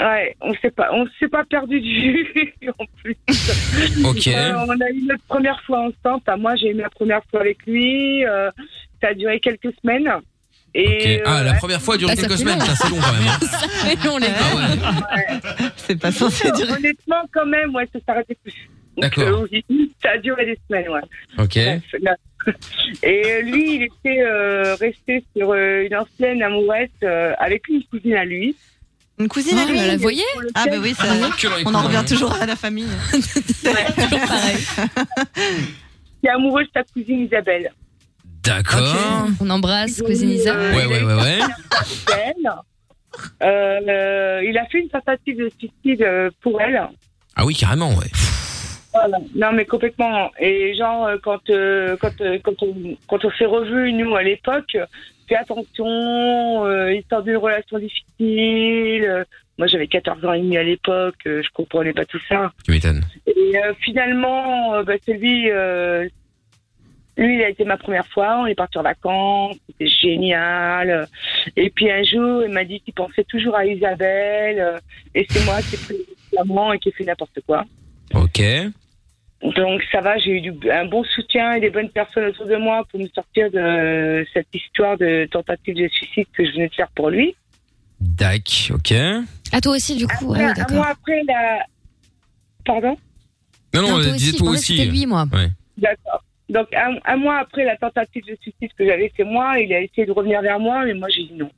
Ouais, 0.00 0.34
on 0.40 0.54
s'est 0.54 0.70
pas, 0.70 0.88
on 0.94 1.06
s'est 1.18 1.28
pas 1.28 1.44
perdu 1.44 1.78
de 1.80 1.86
vue 1.86 2.70
en 2.78 2.84
plus. 3.02 3.16
Ok. 4.04 4.26
Euh, 4.28 4.54
on 4.66 4.80
a 4.80 4.90
eu 4.90 5.02
notre 5.06 5.22
première 5.24 5.60
fois 5.62 5.80
ensemble. 5.80 6.22
Enfin, 6.26 6.36
moi, 6.38 6.56
j'ai 6.56 6.70
eu 6.70 6.74
ma 6.74 6.88
première 6.88 7.20
fois 7.30 7.40
avec 7.40 7.58
lui. 7.66 8.24
euh, 8.24 8.50
ça 9.02 9.08
a 9.08 9.14
duré 9.14 9.40
quelques 9.40 9.72
semaines. 9.82 10.10
Et 10.74 11.16
Ok. 11.18 11.22
Ah, 11.26 11.42
la 11.42 11.50
euh, 11.52 11.58
première 11.58 11.82
fois 11.82 11.94
a 11.96 11.98
duré 11.98 12.12
Ah, 12.12 12.16
ça 12.16 12.22
quelques 12.26 12.38
semaines, 12.38 12.58
long. 12.60 12.64
ça 12.64 12.74
c'est 12.76 12.88
long 12.88 12.96
quand 13.00 13.12
même. 13.12 13.28
hein. 13.28 13.38
Mais 14.02 14.08
on 14.08 14.18
les 14.18 14.26
Ah 14.28 14.56
ouais. 14.56 15.68
C'est 15.76 16.00
pas 16.00 16.12
censé 16.12 16.50
durer. 16.52 16.72
honnêtement, 16.72 17.22
quand 17.32 17.46
même, 17.46 17.74
ouais, 17.74 17.88
ça 17.92 17.98
s'arrêtait 18.06 18.36
plus. 18.42 18.54
D'accord. 18.96 19.24
euh, 19.24 19.46
oui, 19.52 19.92
ça 20.02 20.10
a 20.12 20.18
duré 20.18 20.46
des 20.46 20.58
semaines, 20.68 20.88
ouais. 20.88 21.00
Ok. 21.38 21.58
Bref. 22.00 22.56
Et 23.02 23.42
lui, 23.42 23.76
il 23.76 23.82
était 23.82 24.22
euh, 24.22 24.74
resté 24.76 25.22
sur 25.36 25.50
euh, 25.52 25.84
une 25.86 25.94
ancienne 25.96 26.42
amourette 26.42 26.90
euh, 27.02 27.34
avec 27.38 27.68
une 27.68 27.82
cousine 27.84 28.14
à 28.14 28.24
lui. 28.24 28.56
Une 29.20 29.28
cousine 29.28 29.58
à 29.58 29.66
lui 29.66 29.78
vous 29.78 29.98
voyez 29.98 30.24
pour 30.32 30.40
lequel- 30.40 30.52
Ah 30.54 30.64
bah 30.66 30.76
oui, 30.82 30.94
ça, 30.94 31.04
les 31.14 31.20
on 31.66 31.74
en 31.74 31.82
revient 31.82 32.02
toujours 32.08 32.32
à 32.32 32.46
la 32.46 32.56
famille. 32.56 32.88
qui 33.12 33.68
est 36.24 36.28
amoureux 36.30 36.64
de 36.64 36.70
sa 36.74 36.82
cousine 36.84 37.26
Isabelle. 37.26 37.70
D'accord. 38.42 39.26
On 39.40 39.50
embrasse, 39.50 40.00
cousine 40.00 40.30
Isa. 40.30 40.54
Euh, 40.54 40.74
Ouais, 40.74 40.86
ouais, 40.86 41.02
ouais, 41.02 41.14
ouais. 41.14 41.40
Euh, 43.42 44.40
il 44.42 44.56
a 44.56 44.64
fait 44.66 44.78
une 44.80 44.88
tentative 44.88 45.36
de 45.36 45.50
suicide 45.58 46.00
euh, 46.02 46.30
pour 46.40 46.58
elle. 46.62 46.80
Ah 47.36 47.44
oui, 47.44 47.54
carrément, 47.54 47.94
ouais. 47.96 48.06
Voilà. 48.94 49.18
Non, 49.34 49.52
mais 49.52 49.66
complètement. 49.66 50.30
Et 50.40 50.74
genre, 50.74 51.06
euh, 51.06 51.16
quand, 51.22 51.40
euh, 51.50 51.96
quand, 52.00 52.18
euh, 52.22 52.38
quand 52.42 52.62
on, 52.62 52.96
quand 53.08 53.22
on 53.24 53.30
s'est 53.32 53.44
revus, 53.46 53.92
nous, 53.92 54.16
à 54.16 54.22
l'époque, 54.22 54.78
fais 55.30 55.36
attention, 55.36 56.66
euh, 56.66 56.92
histoire 56.92 57.22
d'une 57.22 57.36
relation 57.36 57.78
difficile. 57.78 59.24
Moi, 59.60 59.66
j'avais 59.66 59.88
14 59.88 60.24
ans 60.24 60.32
et 60.32 60.40
demi 60.40 60.56
à 60.56 60.62
l'époque, 60.62 61.18
euh, 61.26 61.42
je 61.42 61.50
comprenais 61.52 61.92
pas 61.92 62.06
tout 62.06 62.20
ça. 62.26 62.50
Tu 62.64 62.70
m'étonnes. 62.70 63.02
Et 63.26 63.58
euh, 63.58 63.74
finalement, 63.80 64.72
euh, 64.72 64.82
bah, 64.84 64.94
c'est 65.04 65.12
lui, 65.12 65.50
lui, 67.18 67.34
il 67.34 67.42
a 67.42 67.48
été 67.50 67.66
ma 67.66 67.76
première 67.76 68.06
fois. 68.06 68.40
On 68.40 68.46
est 68.46 68.54
parti 68.54 68.78
en 68.78 68.82
vacances, 68.82 69.56
c'était 69.66 69.86
génial. 69.86 71.06
Et 71.56 71.68
puis 71.68 71.90
un 71.90 72.02
jour, 72.02 72.42
il 72.42 72.50
m'a 72.50 72.64
dit 72.64 72.80
qu'il 72.80 72.94
pensait 72.94 73.24
toujours 73.24 73.54
à 73.54 73.66
Isabelle. 73.66 74.80
Et 75.14 75.26
c'est 75.28 75.44
moi 75.44 75.60
qui 75.60 75.74
ai 75.74 75.78
pris 75.78 75.96
le 76.32 76.74
et 76.74 76.78
qui 76.78 76.88
ai 76.88 76.92
fait 76.92 77.04
n'importe 77.04 77.38
quoi. 77.46 77.64
Ok. 78.14 78.40
Donc 79.42 79.82
ça 79.90 80.00
va, 80.00 80.18
j'ai 80.18 80.32
eu 80.32 80.40
du- 80.42 80.70
un 80.70 80.84
bon 80.84 81.02
soutien 81.04 81.54
et 81.54 81.60
des 81.60 81.70
bonnes 81.70 81.88
personnes 81.90 82.26
autour 82.26 82.46
de 82.46 82.56
moi 82.56 82.84
pour 82.90 83.00
me 83.00 83.08
sortir 83.08 83.50
de 83.50 84.26
cette 84.34 84.48
histoire 84.54 84.98
de 84.98 85.26
tentative 85.30 85.76
de 85.76 85.88
suicide 85.88 86.26
que 86.34 86.44
je 86.44 86.52
venais 86.52 86.68
de 86.68 86.74
faire 86.74 86.90
pour 86.94 87.08
lui. 87.10 87.34
Dac, 88.00 88.70
ok. 88.74 88.92
Ah, 89.52 89.60
toi 89.60 89.72
aussi, 89.76 89.96
du 89.96 90.06
coup. 90.06 90.32
Après, 90.34 90.46
ouais, 90.46 90.60
un 90.70 90.74
mois 90.74 90.88
après 90.88 91.22
la... 91.26 91.64
Pardon? 92.66 92.96
Non, 93.74 93.82
non, 93.82 93.88
Non, 93.88 93.94
aussi, 93.96 94.12
disais 94.12 94.36
toi 94.38 94.48
que 94.48 94.52
aussi. 94.54 94.76
c'était 94.76 94.90
lui, 94.90 95.06
moi. 95.06 95.24
Ouais. 95.32 95.48
D'accord. 95.78 96.22
Donc 96.50 96.66
un, 96.74 96.96
un 97.04 97.16
mois 97.16 97.38
après 97.38 97.64
la 97.64 97.76
tentative 97.76 98.24
de 98.26 98.36
suicide 98.42 98.70
que 98.76 98.84
j'avais 98.84 99.08
fait 99.16 99.24
moi, 99.24 99.58
il 99.60 99.72
a 99.72 99.80
essayé 99.80 100.04
de 100.06 100.12
revenir 100.12 100.42
vers 100.42 100.58
moi, 100.58 100.84
mais 100.84 100.94
moi 100.94 101.08
j'ai 101.08 101.22
dit 101.22 101.34
non. 101.34 101.50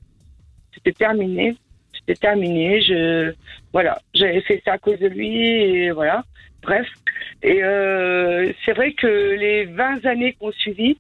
C'était 0.75 0.93
terminé. 0.93 1.57
C'était 1.95 2.15
terminé. 2.15 2.81
Je 2.83 3.33
voilà, 3.73 3.99
j'avais 4.15 4.43
fait 4.43 4.61
ça 4.65 4.75
à 4.75 4.79
cause 4.79 4.99
de 4.99 5.07
lui 5.09 5.47
et 5.47 5.91
voilà. 5.93 6.23
Bref. 6.63 6.87
Et 7.43 7.63
euh, 7.63 8.53
c'est 8.65 8.73
vrai 8.73 8.93
que 8.93 9.07
les 9.07 9.65
20 9.65 10.05
années 10.07 10.35
qu'on 10.39 10.53
suivi, 10.53 10.97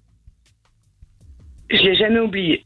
je 1.71 1.83
l'ai 1.83 1.95
jamais 1.95 2.21
oublié. 2.21 2.65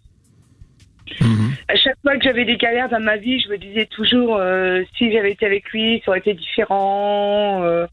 À 1.68 1.76
chaque 1.76 1.96
fois 2.02 2.16
que 2.16 2.24
j'avais 2.24 2.44
des 2.44 2.56
galères 2.56 2.88
dans 2.88 3.00
ma 3.00 3.16
vie, 3.16 3.38
je 3.40 3.48
me 3.48 3.58
disais 3.58 3.86
toujours 3.86 4.36
euh, 4.36 4.82
si 4.96 5.12
j'avais 5.12 5.32
été 5.32 5.46
avec 5.46 5.70
lui, 5.70 6.02
ça 6.04 6.10
aurait 6.10 6.18
été 6.20 6.34
différent. 6.34 7.62
euh. 7.62 7.86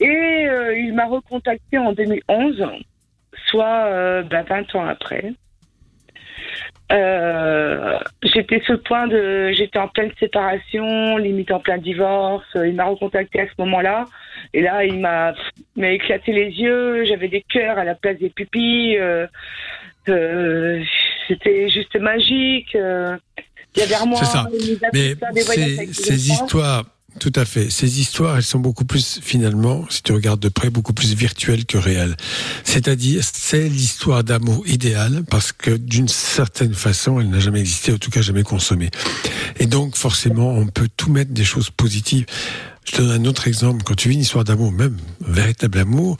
Et 0.00 0.48
il 0.78 0.92
m'a 0.94 1.06
recontacté 1.06 1.78
en 1.78 1.92
2011, 1.92 2.64
soit 3.46 3.86
euh, 3.86 4.22
ben, 4.22 4.42
20 4.42 4.74
ans 4.74 4.86
après. 4.86 5.32
Euh, 6.92 7.98
j'étais 8.22 8.60
sur 8.62 8.74
le 8.74 8.80
point 8.80 9.06
de, 9.06 9.50
j'étais 9.52 9.78
en 9.78 9.88
pleine 9.88 10.10
séparation, 10.20 11.16
limite 11.16 11.50
en 11.50 11.60
plein 11.60 11.78
divorce. 11.78 12.44
Il 12.54 12.74
m'a 12.74 12.84
recontacté 12.84 13.40
à 13.40 13.46
ce 13.46 13.52
moment-là, 13.58 14.04
et 14.52 14.60
là 14.60 14.84
il 14.84 14.98
m'a, 14.98 15.32
m'a 15.76 15.90
éclaté 15.90 16.32
les 16.32 16.50
yeux. 16.50 17.04
J'avais 17.04 17.28
des 17.28 17.42
cœurs 17.42 17.78
à 17.78 17.84
la 17.84 17.94
place 17.94 18.18
des 18.18 18.30
pupilles. 18.30 18.98
euh, 18.98 19.26
euh, 20.08 20.82
c'était 21.28 21.68
juste 21.68 21.96
magique. 21.98 22.74
euh, 22.74 23.16
il 23.74 23.80
y 23.80 23.82
avait 23.84 24.06
moi. 24.06 24.18
C'est 24.18 24.26
ça. 24.26 24.46
Mais 24.92 25.14
ces, 25.92 26.30
histoires, 26.30 26.84
tout 27.18 27.32
à 27.36 27.44
fait, 27.44 27.70
ces 27.70 28.00
histoires, 28.00 28.36
elles 28.36 28.42
sont 28.42 28.58
beaucoup 28.58 28.84
plus, 28.84 29.20
finalement, 29.22 29.84
si 29.90 30.02
tu 30.02 30.12
regardes 30.12 30.40
de 30.40 30.48
près, 30.48 30.70
beaucoup 30.70 30.92
plus 30.92 31.14
virtuelles 31.14 31.66
que 31.66 31.78
réelles. 31.78 32.16
C'est-à-dire, 32.64 33.22
c'est 33.22 33.68
l'histoire 33.68 34.24
d'amour 34.24 34.66
idéale 34.66 35.22
parce 35.28 35.52
que 35.52 35.70
d'une 35.70 36.08
certaine 36.08 36.74
façon, 36.74 37.20
elle 37.20 37.28
n'a 37.30 37.40
jamais 37.40 37.60
existé, 37.60 37.92
en 37.92 37.98
tout 37.98 38.10
cas 38.10 38.22
jamais 38.22 38.42
consommée. 38.42 38.90
Et 39.58 39.66
donc, 39.66 39.96
forcément, 39.96 40.50
on 40.52 40.66
peut 40.66 40.88
tout 40.96 41.10
mettre 41.10 41.32
des 41.32 41.44
choses 41.44 41.70
positives. 41.70 42.26
Je 42.84 42.92
te 42.92 43.02
donne 43.02 43.24
un 43.24 43.28
autre 43.28 43.46
exemple. 43.46 43.84
Quand 43.84 43.94
tu 43.94 44.08
vis 44.08 44.14
une 44.14 44.22
histoire 44.22 44.44
d'amour, 44.44 44.72
même 44.72 44.96
un 45.26 45.32
véritable 45.32 45.78
amour, 45.78 46.16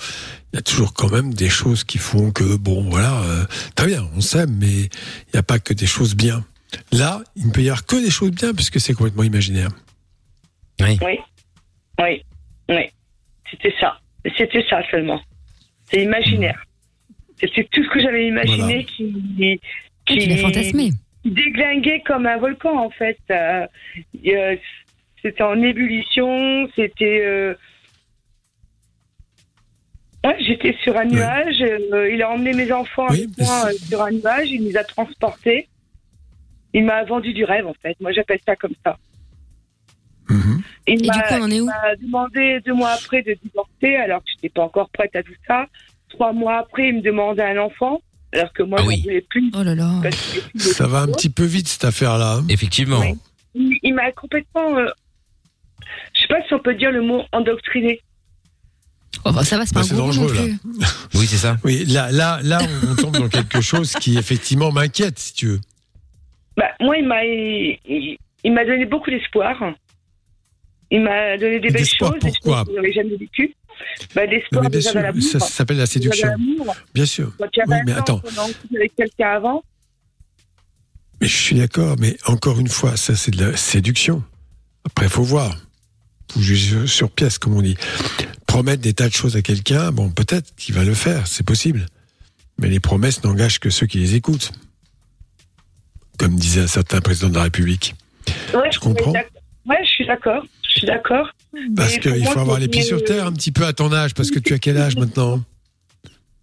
il 0.52 0.56
y 0.56 0.58
a 0.58 0.62
toujours 0.62 0.92
quand 0.92 1.10
même 1.10 1.34
des 1.34 1.48
choses 1.48 1.84
qui 1.84 1.98
font 1.98 2.30
que, 2.30 2.56
bon, 2.56 2.88
voilà, 2.88 3.22
euh, 3.22 3.44
très 3.74 3.86
bien, 3.86 4.08
on 4.14 4.20
s'aime, 4.20 4.56
mais 4.60 4.72
il 4.72 4.90
n'y 5.34 5.40
a 5.40 5.42
pas 5.42 5.58
que 5.58 5.74
des 5.74 5.86
choses 5.86 6.14
bien. 6.14 6.44
Là, 6.92 7.22
il 7.36 7.46
ne 7.46 7.50
peut 7.50 7.62
y 7.62 7.68
avoir 7.68 7.86
que 7.86 7.96
des 7.96 8.10
choses 8.10 8.30
bien 8.30 8.54
puisque 8.54 8.80
c'est 8.80 8.94
complètement 8.94 9.24
imaginaire. 9.24 9.70
Oui. 10.80 10.98
Oui, 11.02 11.18
oui, 12.00 12.22
oui. 12.68 12.90
C'était 13.50 13.74
ça. 13.80 13.98
C'était 14.36 14.64
ça 14.68 14.82
seulement. 14.90 15.20
C'est 15.84 16.02
imaginaire. 16.02 16.64
C'était 17.38 17.64
tout 17.64 17.82
ce 17.84 17.88
que 17.90 18.00
j'avais 18.00 18.26
imaginé 18.28 18.86
Voilà. 18.98 19.56
qui, 20.06 20.36
fantasmé. 20.38 20.90
qui 21.22 21.30
déglinguait 21.30 22.02
comme 22.06 22.26
un 22.26 22.36
volcan 22.38 22.78
en 22.84 22.90
fait. 22.90 23.18
Euh, 23.30 23.66
euh, 24.26 24.56
c'était 25.20 25.42
en 25.42 25.60
ébullition. 25.60 26.68
C'était. 26.76 27.20
euh, 27.24 27.54
Ouais, 30.24 30.36
j'étais 30.38 30.76
sur 30.84 30.96
un 30.96 31.04
nuage. 31.04 31.58
il 32.12 32.22
a 32.22 32.30
emmené 32.30 32.52
mes 32.52 32.70
enfants 32.70 33.08
Oui, 33.10 33.24
avec 33.24 33.38
moi 33.38 33.72
sur 33.72 34.00
un 34.02 34.12
nuage. 34.12 34.50
Il 34.52 34.62
nous 34.68 34.76
a 34.76 34.84
transportés. 34.84 35.68
Il 36.74 36.84
m'a 36.84 37.02
vendu 37.02 37.32
du 37.32 37.44
rêve 37.44 37.66
en 37.66 37.74
fait. 37.74 37.96
Moi, 38.00 38.12
j'appelle 38.12 38.38
ça 38.46 38.54
comme 38.54 38.74
ça. 38.84 38.96
Il 40.86 40.94
Et 40.94 40.96
du 40.96 41.06
m'a- 41.08 41.22
coup, 41.22 41.34
on 41.34 41.42
en 41.42 41.50
est 41.50 41.60
où 41.60 41.64
il 41.64 41.66
m'a 41.66 41.96
demandé 42.00 42.60
deux 42.66 42.74
mois 42.74 42.90
après 42.90 43.22
de 43.22 43.36
divorcer, 43.42 43.96
alors 43.96 44.20
que 44.20 44.30
je 44.30 44.34
n'étais 44.36 44.48
pas 44.48 44.62
encore 44.62 44.88
prête 44.90 45.14
à 45.16 45.22
tout 45.22 45.32
ça. 45.46 45.66
Trois 46.08 46.32
mois 46.32 46.58
après, 46.58 46.88
il 46.88 46.96
me 46.96 47.00
demandait 47.02 47.42
un 47.44 47.58
enfant, 47.58 48.00
alors 48.32 48.52
que 48.52 48.62
moi, 48.62 48.78
Ah 48.80 48.82
je 48.84 48.88
oui. 48.88 48.96
n'en 48.98 49.02
voulais 49.04 49.20
plus. 49.28 49.50
Oh 49.54 49.62
là 49.62 49.74
là. 49.74 49.90
Ça 50.56 50.86
va 50.86 51.00
un 51.00 51.06
petit 51.08 51.30
peu 51.30 51.44
vite 51.44 51.68
cette 51.68 51.84
affaire-là. 51.84 52.38
hein. 52.40 52.44
Effectivement. 52.48 53.00
Oui. 53.00 53.14
Il, 53.54 53.78
il 53.82 53.94
m'a 53.94 54.10
complètement. 54.12 54.76
euh, 54.78 54.86
je 56.14 56.20
sais 56.22 56.26
pas 56.28 56.42
si 56.46 56.54
on 56.54 56.58
peut 56.58 56.74
dire 56.74 56.90
le 56.90 57.02
mot 57.02 57.22
endoctriné. 57.32 58.00
Oh, 59.24 59.32
bah, 59.32 59.44
ça 59.44 59.56
va, 59.58 59.66
c'est 59.66 59.74
Bah, 59.74 59.82
pas 59.88 59.94
un 59.94 59.96
dangereux, 59.98 60.32
là. 60.34 60.42
Oui, 61.14 61.26
c'est 61.26 61.36
ça. 61.36 61.56
Oui, 61.64 61.84
là, 61.86 62.10
là, 62.10 62.40
là, 62.42 62.58
on 62.90 62.94
tombe 62.96 63.16
dans 63.18 63.28
quelque 63.28 63.60
chose 63.60 63.92
qui 64.00 64.16
effectivement 64.18 64.72
m'inquiète, 64.72 65.18
si 65.18 65.34
tu 65.34 65.46
veux. 65.48 65.60
Bah, 66.56 66.68
moi, 66.80 66.96
il 66.96 67.06
m'a, 67.06 67.24
il, 67.24 67.78
il- 67.86 68.18
il 68.44 68.52
m'a 68.52 68.64
donné 68.64 68.84
beaucoup 68.86 69.10
d'espoir. 69.10 69.56
Il 70.94 71.00
m'a 71.00 71.38
donné 71.38 71.58
des 71.58 71.70
belles 71.70 71.86
choses, 71.86 72.12
des 72.12 72.18
pourquoi 72.18 72.58
choses 72.58 72.68
que 72.68 72.74
j'avais 72.76 72.92
jamais 72.92 73.16
vécues. 73.16 73.54
Bah, 74.14 74.26
l'espoir 74.26 74.68
bien 74.68 74.80
sûr, 74.82 74.92
ça, 75.22 75.40
ça 75.40 75.46
s'appelle 75.46 75.78
la 75.78 75.86
séduction. 75.86 76.28
Bien 76.94 77.06
sûr. 77.06 77.32
Quand 77.38 77.48
tu 77.50 77.60
as 77.62 77.64
Oui, 77.66 77.76
20 77.78 77.82
mais 77.86 77.92
attends. 77.94 78.20
avec 78.76 78.94
quelqu'un 78.94 79.30
avant, 79.30 79.64
Mais 81.20 81.26
je 81.26 81.36
suis 81.36 81.56
d'accord, 81.56 81.96
mais 81.98 82.16
encore 82.26 82.60
une 82.60 82.68
fois, 82.68 82.96
ça 82.96 83.16
c'est 83.16 83.30
de 83.30 83.42
la 83.42 83.56
séduction. 83.56 84.22
Après, 84.84 85.08
faut 85.08 85.22
voir. 85.22 85.56
Faut 86.30 86.40
juger 86.40 86.86
sur 86.86 87.10
pièce, 87.10 87.38
comme 87.38 87.56
on 87.56 87.62
dit. 87.62 87.76
Promettre 88.46 88.82
des 88.82 88.92
tas 88.92 89.08
de 89.08 89.14
choses 89.14 89.36
à 89.36 89.42
quelqu'un, 89.42 89.92
bon, 89.92 90.10
peut-être 90.10 90.54
qu'il 90.56 90.74
va 90.74 90.84
le 90.84 90.94
faire, 90.94 91.26
c'est 91.26 91.44
possible. 91.46 91.86
Mais 92.58 92.68
les 92.68 92.80
promesses 92.80 93.24
n'engagent 93.24 93.60
que 93.60 93.70
ceux 93.70 93.86
qui 93.86 93.98
les 93.98 94.14
écoutent. 94.14 94.52
Comme 96.18 96.36
disait 96.36 96.62
un 96.62 96.66
certain 96.66 97.00
président 97.00 97.30
de 97.30 97.34
la 97.36 97.44
République. 97.44 97.94
ouais, 98.54 98.70
Je 98.70 98.78
comprends. 98.78 99.12
Ouais, 99.12 99.78
je 99.84 99.88
suis 99.88 100.06
d'accord. 100.06 100.44
Je 100.72 100.78
suis 100.78 100.86
d'accord. 100.86 101.28
Parce 101.76 101.98
qu'il 101.98 102.24
faut 102.26 102.38
avoir 102.38 102.58
les 102.58 102.68
pieds 102.68 102.82
sur 102.82 103.02
terre 103.04 103.26
un 103.26 103.32
petit 103.32 103.52
peu 103.52 103.64
à 103.66 103.72
ton 103.72 103.92
âge, 103.92 104.14
parce 104.14 104.30
que 104.30 104.38
tu 104.38 104.54
as 104.54 104.58
quel 104.58 104.76
âge 104.78 104.96
maintenant 104.96 105.42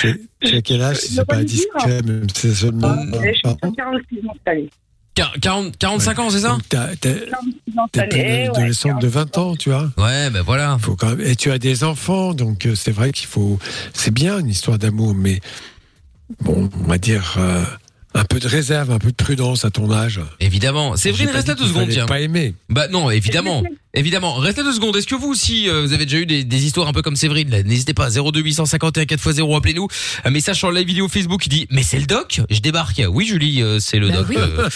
tu, 0.00 0.08
as- 0.56 0.62
quel 0.62 0.82
âge 0.82 0.96
si 0.98 1.10
Je 1.10 1.14
c'est 1.16 1.24
pas 1.24 1.36
même 1.36 2.28
si 2.28 2.34
c'est 2.34 2.54
seulement. 2.54 2.88
Euh, 2.92 3.20
Je 3.22 3.32
suis 3.32 3.42
Pardon 3.42 3.72
46 3.72 4.18
ans 4.26 4.32
cette 4.34 4.48
année. 4.48 4.70
Quar- 5.16 5.38
40, 5.40 5.78
45 5.78 6.18
ans, 6.18 6.30
c'est 6.30 6.40
ça 6.40 6.48
Donc, 6.50 6.68
t'as- 6.68 6.96
t'as- 6.96 7.14
46 7.14 7.78
ans 7.78 7.86
T'es 7.92 8.08
pas 8.08 8.16
une 8.16 8.50
adolescente 8.50 9.00
de 9.00 9.06
20 9.06 9.38
ans, 9.38 9.54
tu 9.56 9.70
vois. 9.70 9.90
Ouais, 9.96 10.28
ben 10.30 10.42
voilà. 10.42 10.76
Faut 10.80 10.96
quand 10.96 11.10
même... 11.10 11.20
Et 11.20 11.36
tu 11.36 11.50
as 11.52 11.58
des 11.58 11.84
enfants, 11.84 12.34
donc 12.34 12.66
euh, 12.66 12.74
c'est 12.74 12.90
vrai 12.90 13.12
qu'il 13.12 13.26
faut. 13.28 13.58
C'est 13.92 14.12
bien 14.12 14.38
une 14.40 14.48
histoire 14.48 14.78
d'amour, 14.78 15.14
mais 15.14 15.40
bon, 16.40 16.68
on 16.80 16.88
va 16.88 16.98
dire 16.98 17.36
euh, 17.38 17.62
un 18.14 18.24
peu 18.24 18.38
de 18.38 18.48
réserve, 18.48 18.90
un 18.90 18.98
peu 18.98 19.10
de 19.10 19.16
prudence 19.16 19.64
à 19.64 19.70
ton 19.70 19.90
âge. 19.90 20.20
Évidemment. 20.40 20.96
Séverine, 20.96 21.26
J'ai 21.26 21.32
pas 21.32 21.38
reste 21.38 21.48
là 21.48 21.54
deux 21.54 21.66
secondes, 21.66 21.88
tiens. 21.88 22.06
Pas 22.06 22.20
aimer. 22.20 22.54
Bah 22.68 22.88
non, 22.88 23.10
évidemment. 23.10 23.62
Évidemment. 23.94 24.34
Reste 24.34 24.58
là 24.58 24.64
deux 24.64 24.72
secondes. 24.72 24.96
Est-ce 24.96 25.06
que 25.06 25.14
vous 25.14 25.28
aussi, 25.28 25.68
euh, 25.68 25.82
vous 25.82 25.92
avez 25.92 26.04
déjà 26.04 26.18
eu 26.18 26.26
des, 26.26 26.44
des 26.44 26.64
histoires 26.64 26.88
un 26.88 26.92
peu 26.92 27.02
comme 27.02 27.16
Séverine 27.16 27.50
là 27.50 27.62
N'hésitez 27.62 27.94
pas. 27.94 28.10
02 28.10 28.40
851 28.40 29.04
4x0, 29.04 29.56
appelez-nous. 29.56 29.88
Un 30.24 30.30
message 30.30 30.56
sur 30.56 30.72
la 30.72 30.82
vidéo 30.82 31.08
Facebook 31.08 31.42
qui 31.42 31.48
dit 31.48 31.66
Mais 31.70 31.82
c'est 31.82 31.98
le 31.98 32.06
doc 32.06 32.40
Je 32.50 32.60
débarque. 32.60 33.02
Oui, 33.08 33.26
Julie, 33.26 33.62
euh, 33.62 33.78
c'est 33.78 33.98
le 33.98 34.08
Bah 34.08 34.16
doc. 34.18 34.26
oui. 34.30 34.36
euh, 34.38 34.68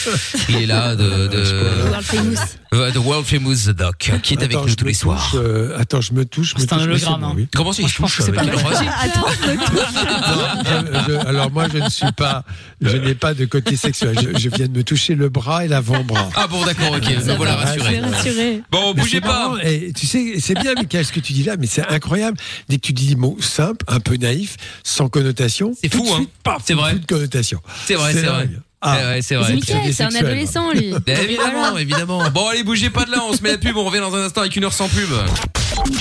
il 0.49 0.57
est 0.57 0.67
là 0.67 0.95
de, 0.95 1.05
de, 1.29 1.89
World 1.89 2.03
famous. 2.05 2.37
euh, 2.75 2.91
de 2.93 2.99
World 2.99 3.27
Famous 3.27 3.73
Doc, 3.73 4.11
qui 4.23 4.35
est 4.35 4.43
avec 4.43 4.53
Attends, 4.57 4.66
nous 4.66 4.75
tous 4.75 4.85
les 4.85 4.93
touche, 4.93 5.01
soirs. 5.03 5.33
euh, 5.35 5.77
attends, 5.79 6.01
je 6.01 6.12
me 6.12 6.25
touche. 6.25 6.55
C'est 6.57 6.73
un 6.73 6.77
touche, 6.77 6.87
hologramme, 6.87 7.25
hein. 7.25 7.33
oui. 7.37 7.49
Comment 7.55 7.73
ça, 7.73 7.83
il 7.83 7.89
se 7.89 8.01
Moi, 8.01 8.09
je 8.09 8.14
pense 8.14 8.16
touche 8.16 8.27
que 8.27 8.33
c'est 8.33 8.39
avec 8.39 8.62
pas 8.62 8.71
vas-y. 8.71 8.87
Non, 8.87 10.53
je- 10.64 11.12
je- 11.12 11.27
alors 11.27 11.51
moi, 11.51 11.66
je 11.73 11.79
ne 11.79 11.89
suis 11.89 12.12
pas. 12.12 12.45
Je 12.81 12.97
n'ai 12.97 13.14
pas 13.14 13.35
de 13.35 13.45
côté 13.47 13.77
sexuel. 13.77 14.16
Je, 14.35 14.39
je 14.39 14.49
viens 14.49 14.66
de 14.69 14.77
me 14.77 14.85
toucher 14.85 15.14
le 15.14 15.29
bras 15.29 15.64
et 15.64 15.69
l'avant-bras. 15.69 16.31
Ah 16.37 16.47
bon, 16.47 16.64
d'accord, 16.64 16.93
ok. 16.93 17.05
Ça 17.05 17.33
Me 17.33 17.37
voilà 17.37 17.57
rassuré. 17.57 17.97
je 17.97 18.01
vais 18.01 18.07
rassuré. 18.09 18.62
Bon, 18.71 18.95
bougez 19.09 19.21
pas. 19.21 19.57
et 19.63 19.93
tu 19.93 20.07
sais, 20.07 20.35
c'est 20.41 20.55
bien, 20.55 20.75
Michael, 20.75 21.05
ce 21.05 21.13
que 21.13 21.21
tu 21.21 21.33
dis 21.33 21.45
là, 21.45 21.57
mais 21.59 21.67
c'est 21.67 21.87
incroyable. 21.87 22.39
Dès 22.69 22.77
que 22.77 22.83
tu 22.83 22.93
dis 22.93 23.09
des 23.09 23.17
mots 23.17 23.37
simples, 23.41 23.85
un 23.89 24.01
peu 24.01 24.17
naïfs, 24.17 24.57
sans 24.85 25.09
connotation, 25.09 25.73
C'est 25.81 25.93
fou, 25.93 26.07
hein. 26.13 26.27
C'est 26.65 26.75
vrai. 26.75 26.93
Plus 26.93 27.01
de 27.01 27.07
connotation. 27.07 27.61
C'est 27.87 27.95
vrai, 27.95 28.13
c'est 28.13 28.23
vrai. 28.23 28.49
Ah, 28.81 28.97
ouais, 29.11 29.23
c'est 29.23 29.35
vrai. 29.35 29.59
C'est 29.65 29.75
un 29.75 30.11
sexuel. 30.11 30.17
adolescent, 30.27 30.73
lui. 30.73 30.93
Eh, 31.07 31.13
Évidemment, 31.25 31.77
évidemment. 31.77 32.31
Bon, 32.35 32.47
allez, 32.49 32.63
bougez 32.63 32.91
pas 32.91 33.05
de 33.05 33.11
là, 33.11 33.23
on 33.29 33.33
se 33.33 33.43
met 33.43 33.51
la 33.51 33.59
pub, 33.59 33.77
on 33.77 33.85
revient 33.85 33.99
dans 33.99 34.15
un 34.15 34.25
instant 34.25 34.43
avec 34.43 34.55
une 34.55 34.65
heure 34.65 34.73
sans 34.73 34.89
pub. 34.89 35.11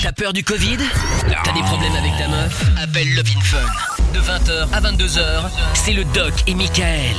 T'as 0.02 0.12
peur 0.12 0.32
du 0.32 0.42
Covid 0.42 0.78
T'as 1.44 1.52
des 1.52 1.60
problèmes 1.60 1.94
avec 1.94 2.16
ta 2.18 2.28
meuf 2.28 2.64
Appelle 2.82 3.14
Love 3.14 3.26
in 3.36 3.40
Fun. 3.40 3.58
De 4.14 4.20
20h 4.20 4.68
à 4.72 4.80
22h, 4.80 5.50
c'est 5.74 5.92
le 5.92 6.04
Doc 6.04 6.32
et 6.46 6.54
Michael 6.54 7.16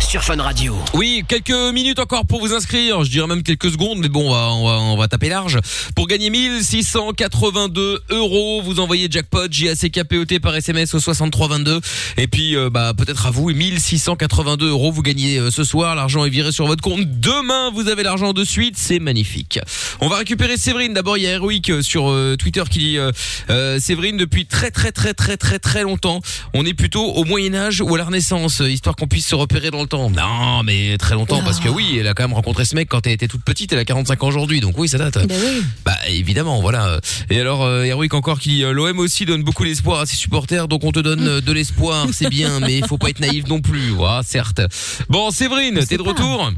sur 0.00 0.22
Fun 0.22 0.40
Radio. 0.40 0.76
Oui, 0.94 1.24
quelques 1.26 1.50
minutes 1.74 1.98
encore 1.98 2.26
pour 2.26 2.40
vous 2.40 2.52
inscrire. 2.52 3.02
Je 3.02 3.10
dirais 3.10 3.26
même 3.26 3.42
quelques 3.42 3.70
secondes, 3.70 3.98
mais 3.98 4.08
bon, 4.08 4.32
on 4.32 4.96
va, 4.96 5.08
taper 5.08 5.28
large. 5.28 5.58
Pour 5.94 6.06
gagner 6.06 6.30
1682 6.30 8.02
euros, 8.10 8.62
vous 8.62 8.78
envoyez 8.78 9.08
jackpot 9.10 9.48
J-A-C-K-P-O-T 9.50 10.38
par 10.40 10.54
SMS 10.54 10.94
au 10.94 11.00
6322. 11.00 11.80
Et 12.18 12.28
puis, 12.28 12.56
euh, 12.56 12.70
bah, 12.70 12.92
peut-être 12.96 13.26
à 13.26 13.30
vous, 13.30 13.50
1682 13.52 14.68
euros, 14.68 14.92
vous 14.92 15.02
gagnez 15.02 15.38
euh, 15.38 15.50
ce 15.50 15.64
soir. 15.64 15.94
L'argent 15.94 16.24
est 16.24 16.30
viré 16.30 16.52
sur 16.52 16.66
votre 16.66 16.82
compte. 16.82 17.00
Demain, 17.20 17.70
vous 17.72 17.88
avez 17.88 18.02
l'argent 18.02 18.32
de 18.32 18.44
suite. 18.44 18.76
C'est 18.76 18.98
magnifique. 18.98 19.58
On 20.00 20.08
va 20.08 20.18
récupérer 20.18 20.56
Séverine. 20.56 20.94
D'abord, 20.94 21.16
il 21.16 21.24
y 21.24 21.26
a 21.26 21.32
Heroic 21.32 21.70
euh, 21.70 21.82
sur 21.86 22.10
euh, 22.10 22.36
Twitter 22.36 22.62
qui 22.70 22.78
dit, 22.78 22.98
euh, 22.98 23.12
euh, 23.50 23.78
Séverine, 23.78 24.16
depuis 24.16 24.46
très, 24.46 24.70
très, 24.70 24.92
très, 24.92 25.14
très, 25.14 25.36
très, 25.36 25.58
très 25.58 25.82
longtemps, 25.82 26.20
on 26.54 26.64
est 26.66 26.74
plutôt 26.74 27.04
au 27.04 27.24
Moyen-Âge 27.24 27.80
ou 27.80 27.94
à 27.94 27.98
la 27.98 28.04
Renaissance, 28.04 28.60
histoire 28.60 28.96
qu'on 28.96 29.06
puisse 29.06 29.26
se 29.26 29.34
repérer 29.34 29.70
dans 29.70 29.80
le 29.80 29.86
temps. 29.86 30.10
Non, 30.10 30.62
mais 30.64 30.98
très 30.98 31.14
longtemps, 31.14 31.42
parce 31.42 31.60
que 31.60 31.68
oui, 31.68 31.96
elle 31.98 32.08
a 32.08 32.14
quand 32.14 32.24
même 32.24 32.34
rencontré 32.34 32.64
ce 32.64 32.74
mec 32.74 32.88
quand 32.88 33.06
elle 33.06 33.12
était 33.12 33.28
toute 33.28 33.44
petite, 33.44 33.72
elle 33.72 33.78
a 33.78 33.84
45 33.84 34.22
ans 34.22 34.28
aujourd'hui, 34.28 34.60
donc 34.60 34.76
oui, 34.78 34.88
ça 34.88 34.98
date. 34.98 35.26
Bah 35.26 35.34
oui. 35.38 35.62
Bah 35.84 35.96
évidemment, 36.08 36.60
voilà. 36.60 37.00
Et 37.30 37.40
alors 37.40 37.64
euh, 37.64 37.84
Heroic 37.84 38.14
encore 38.14 38.40
qui 38.40 38.60
l'OM 38.60 38.98
aussi 38.98 39.24
donne 39.24 39.42
beaucoup 39.42 39.64
d'espoir 39.64 40.00
à 40.00 40.06
ses 40.06 40.16
supporters, 40.16 40.68
donc 40.68 40.84
on 40.84 40.92
te 40.92 41.00
donne 41.00 41.40
de 41.40 41.52
l'espoir, 41.52 42.06
c'est 42.12 42.28
bien, 42.28 42.60
mais 42.60 42.78
il 42.78 42.86
faut 42.86 42.98
pas 42.98 43.10
être 43.10 43.20
naïf 43.20 43.46
non 43.46 43.60
plus, 43.60 43.90
voilà, 43.90 44.22
certes. 44.22 44.60
Bon, 45.08 45.30
Séverine, 45.30 45.84
t'es 45.86 45.96
de 45.96 46.02
retour? 46.02 46.52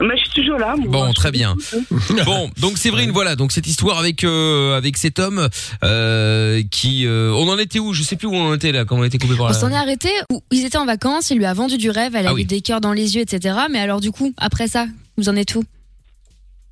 Mais 0.00 0.16
je 0.16 0.22
suis 0.22 0.30
toujours 0.42 0.58
là. 0.58 0.74
moi. 0.76 0.86
Bon, 0.88 1.12
très 1.12 1.32
bien. 1.32 1.56
Bon, 2.24 2.50
donc 2.60 2.78
Séverine, 2.78 3.10
voilà, 3.10 3.34
donc 3.36 3.50
cette 3.52 3.66
histoire 3.66 3.98
avec 3.98 4.22
euh, 4.22 4.76
avec 4.76 4.96
cet 4.96 5.18
homme 5.18 5.48
euh, 5.82 6.62
qui, 6.70 7.04
euh, 7.06 7.32
on 7.32 7.48
en 7.48 7.58
était 7.58 7.78
où? 7.80 7.92
Je 7.94 8.02
sais 8.04 8.14
plus 8.16 8.28
où 8.28 8.34
on 8.34 8.50
en 8.50 8.54
était 8.54 8.70
là, 8.70 8.84
quand 8.84 8.96
on 8.96 9.02
a 9.02 9.06
été 9.06 9.18
coupé 9.18 9.34
par 9.36 9.46
On 9.46 9.48
là. 9.48 9.54
s'en 9.54 9.70
est 9.72 9.76
arrêté 9.76 10.08
où 10.32 10.40
ils 10.52 10.64
étaient 10.64 10.78
en 10.78 10.86
vacances, 10.86 11.30
il 11.30 11.38
lui 11.38 11.46
a 11.46 11.52
vendu 11.54 11.78
du 11.78 11.90
rêve, 11.90 12.14
elle 12.14 12.26
Ah 12.28 12.30
a 12.30 12.34
oui. 12.34 12.42
eu 12.42 12.44
des 12.44 12.60
cœurs 12.60 12.80
dans 12.80 12.92
les 12.92 13.16
yeux, 13.16 13.22
etc. 13.22 13.56
Mais 13.70 13.80
alors 13.80 14.00
du 14.00 14.12
coup, 14.12 14.32
après 14.36 14.68
ça, 14.68 14.86
vous 15.16 15.28
en 15.28 15.34
êtes 15.36 15.54
où? 15.56 15.64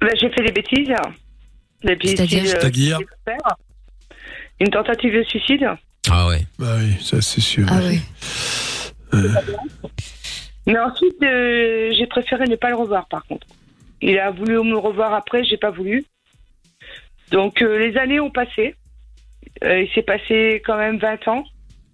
Bah, 0.01 0.09
j'ai 0.21 0.31
fait 0.31 0.43
des 0.45 0.53
bêtises. 0.53 0.95
Des 1.85 1.97
bêtises. 1.97 2.17
C'est-à-dire? 2.51 2.99
euh. 3.29 3.33
Une 4.61 4.71
tentative 4.71 5.13
de 5.15 5.23
suicide. 5.25 5.67
Ah 6.09 6.29
ouais. 6.29 6.47
Bah 6.59 6.77
oui, 6.79 6.95
ça 7.03 7.21
c'est 7.21 7.41
sûr. 7.41 7.67
Ah 7.69 7.81
oui. 7.83 8.01
Mais 10.67 10.79
ensuite, 10.79 11.23
euh, 11.23 11.93
j'ai 11.93 12.07
préféré 12.07 12.47
ne 12.47 12.57
pas 12.57 12.71
le 12.71 12.77
revoir, 12.77 13.07
par 13.09 13.25
contre. 13.27 13.47
Il 14.03 14.19
a 14.19 14.31
voulu 14.31 14.55
me 14.63 14.77
revoir 14.77 15.15
après, 15.15 15.45
j'ai 15.45 15.57
pas 15.57 15.71
voulu. 15.71 16.05
Donc, 17.31 17.63
euh, 17.63 17.79
les 17.79 17.97
années 17.97 18.21
ont 18.21 18.31
passé. 18.31 18.75
Euh, 19.65 19.81
il 19.81 19.91
s'est 19.93 20.03
passé 20.03 20.63
quand 20.65 20.77
même 20.77 20.99
20 20.99 21.29
ans. 21.29 21.45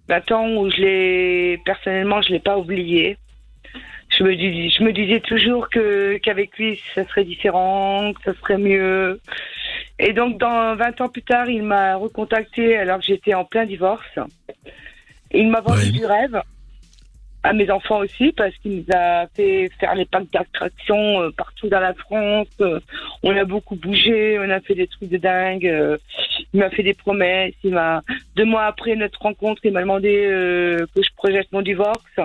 20 0.09 0.31
ans 0.31 0.49
où 0.55 0.69
je 0.69 0.77
l'ai, 0.81 1.61
personnellement, 1.65 2.21
je 2.21 2.29
l'ai 2.29 2.39
pas 2.39 2.57
oublié. 2.57 3.17
Je 4.09 4.23
me, 4.23 4.35
dis, 4.35 4.69
je 4.69 4.83
me 4.83 4.91
disais 4.91 5.21
toujours 5.21 5.69
que 5.69 6.17
qu'avec 6.17 6.55
lui, 6.57 6.79
ça 6.93 7.03
serait 7.07 7.23
différent, 7.23 8.13
que 8.13 8.31
ça 8.31 8.39
serait 8.39 8.59
mieux. 8.59 9.19
Et 9.97 10.13
donc, 10.13 10.37
dans 10.39 10.75
20 10.75 11.01
ans 11.01 11.09
plus 11.09 11.23
tard, 11.23 11.49
il 11.49 11.63
m'a 11.63 11.95
recontacté 11.95 12.75
alors 12.77 12.99
que 12.99 13.05
j'étais 13.05 13.33
en 13.33 13.45
plein 13.45 13.65
divorce. 13.65 14.19
Il 15.31 15.49
m'a 15.49 15.61
vendu 15.61 15.85
Ouais. 15.85 15.91
du 15.91 16.05
rêve 16.05 16.41
à 17.43 17.53
mes 17.53 17.69
enfants 17.69 17.99
aussi 17.99 18.31
parce 18.31 18.55
qu'il 18.57 18.77
nous 18.77 18.85
a 18.93 19.27
fait 19.27 19.69
faire 19.79 19.95
les 19.95 20.05
parcs 20.05 20.31
d'attractions 20.31 21.21
euh, 21.21 21.29
partout 21.31 21.67
dans 21.67 21.79
la 21.79 21.93
France. 21.93 22.47
Euh, 22.61 22.79
on 23.21 23.35
a 23.35 23.43
beaucoup 23.43 23.75
bougé, 23.75 24.39
on 24.39 24.49
a 24.49 24.59
fait 24.61 24.75
des 24.75 24.87
trucs 24.87 25.09
de 25.09 25.17
dingue. 25.17 25.67
euh, 25.67 25.97
il 26.53 26.59
m'a 26.59 26.69
fait 26.69 26.83
des 26.83 26.93
promesses. 26.93 27.55
Il 27.63 27.73
m'a 27.73 28.01
deux 28.35 28.45
mois 28.45 28.65
après 28.65 28.95
notre 28.95 29.21
rencontre, 29.21 29.61
il 29.65 29.73
m'a 29.73 29.81
demandé 29.81 30.11
que 30.95 31.01
je 31.01 31.09
projette 31.15 31.51
mon 31.51 31.61
divorce. 31.61 32.19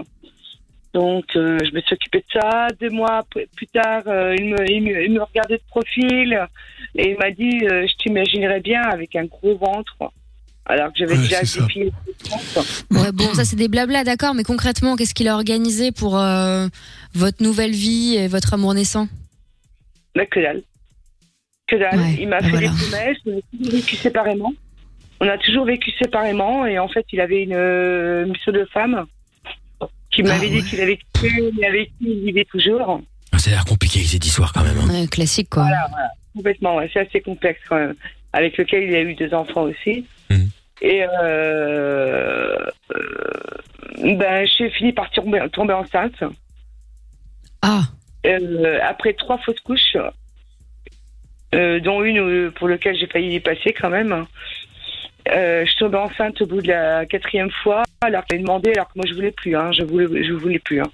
Donc 0.95 1.37
euh, 1.37 1.59
je 1.65 1.75
me 1.75 1.81
suis 1.81 1.95
occupée 1.95 2.19
de 2.21 2.41
ça. 2.41 2.69
Deux 2.81 2.91
mois 2.91 3.25
plus 3.57 3.67
tard, 3.67 4.03
euh, 4.07 4.35
il, 4.39 4.47
me, 4.47 4.71
il, 4.71 4.83
me, 4.83 5.05
il 5.05 5.13
me 5.13 5.23
regardait 5.23 5.59
de 5.59 5.63
profil 5.69 6.47
et 6.95 7.11
il 7.11 7.19
m'a 7.19 7.31
dit 7.31 7.61
euh, 7.71 7.87
je 7.87 7.97
t'imaginerais 7.97 8.61
bien 8.61 8.83
avec 8.83 9.15
un 9.17 9.25
gros 9.25 9.57
ventre. 9.57 9.97
Alors 10.71 10.89
que 10.93 10.99
j'avais 10.99 11.15
Ouais, 11.17 11.23
déjà 11.23 11.45
ça. 11.45 11.61
défié. 11.63 11.93
Ouais, 12.91 13.11
bon, 13.13 13.33
ça 13.35 13.45
c'est 13.45 13.57
des 13.57 13.69
blablas, 13.69 14.05
d'accord, 14.05 14.35
mais 14.35 14.45
concrètement, 14.45 14.97
qu'est-ce 14.97 15.15
qu'il 15.15 15.29
a 15.29 15.35
organisé 15.35 15.93
pour 15.93 16.19
euh, 16.19 16.69
votre 17.15 17.43
nouvelle 17.43 17.71
vie 17.73 18.17
et 18.17 18.29
votre 18.29 18.53
amour 18.55 18.75
naissant? 18.75 19.09
Mais 20.15 20.27
que 20.27 20.41
dalle. 20.41 20.63
Que 21.69 21.77
dalle. 21.77 21.99
Ouais, 21.99 22.17
il 22.21 22.29
m'a 22.29 22.41
ben 22.41 22.45
fait 22.45 22.51
voilà. 22.51 22.69
des 22.69 22.75
promesses, 22.77 23.17
on 23.27 23.37
a 23.39 23.41
toujours 23.57 23.73
vécu 23.73 23.97
séparément. 23.97 24.53
On 25.21 25.29
a 25.29 25.39
toujours 25.39 25.65
vécu 25.65 25.91
séparément 26.01 26.67
et 26.67 26.79
en 26.79 26.89
fait, 26.89 27.05
il 27.13 27.21
avait 27.21 27.43
une, 27.43 27.55
euh, 27.55 28.27
une 28.27 28.35
pseudo-femme 28.35 29.05
qui 30.11 30.23
m'avait 30.23 30.47
Ah 30.47 30.51
dit 30.51 30.57
ouais. 30.59 30.63
qu'il 30.63 30.81
avait 30.81 30.97
quitté, 30.99 31.51
mais 31.59 31.67
avec 31.67 31.89
qui 31.99 32.05
il 32.11 32.25
vivait 32.27 32.45
toujours. 32.45 33.01
Ah, 33.33 33.39
Ça 33.39 33.51
a 33.51 33.55
l'air 33.55 33.65
compliqué 33.65 34.01
cette 34.05 34.25
histoire 34.27 34.53
quand 34.53 34.63
même. 34.65 34.79
hein. 34.79 34.89
Ouais, 34.89 35.07
Classique, 35.07 35.49
quoi. 35.51 35.67
Complètement, 36.35 36.77
ouais, 36.77 36.89
c'est 36.93 37.01
assez 37.01 37.21
complexe 37.21 37.61
quand 37.69 37.77
même. 37.77 37.95
Avec 38.33 38.57
lequel 38.59 38.85
il 38.85 38.95
a 38.95 39.01
eu 39.03 39.15
deux 39.15 39.33
enfants 39.35 39.63
aussi. 39.63 40.05
Mhm. 40.31 40.51
Et 40.81 41.05
ben, 43.99 44.47
j'ai 44.47 44.71
fini 44.71 44.93
par 44.93 45.11
tomber, 45.11 45.45
tomber 45.53 45.75
enceinte. 45.75 46.23
Ah, 47.63 47.83
Euh, 48.27 48.79
après 48.83 49.13
trois 49.15 49.39
fausses 49.39 49.61
couches, 49.61 49.97
euh, 51.55 51.81
dont 51.81 52.03
une 52.03 52.51
pour 52.53 52.69
laquelle 52.69 52.97
j'ai 52.97 53.07
failli 53.07 53.35
y 53.35 53.41
passer 53.41 53.73
quand 53.73 53.91
même. 53.91 54.27
Euh, 55.31 55.65
je 55.67 55.77
tombée 55.77 55.99
enceinte 55.99 56.41
au 56.41 56.47
bout 56.47 56.63
de 56.63 56.69
la 56.69 57.07
quatrième 57.07 57.51
fois, 57.63 57.83
alors 58.01 58.25
qu'elle 58.25 58.41
demandé, 58.41 58.73
alors 58.73 58.87
que 58.87 58.93
moi 58.97 59.05
je 59.09 59.15
voulais 59.15 59.31
plus, 59.31 59.57
hein, 59.57 59.71
je 59.73 59.83
voulais, 59.83 60.25
je 60.25 60.33
voulais 60.33 60.59
plus. 60.59 60.81
Hein. 60.81 60.91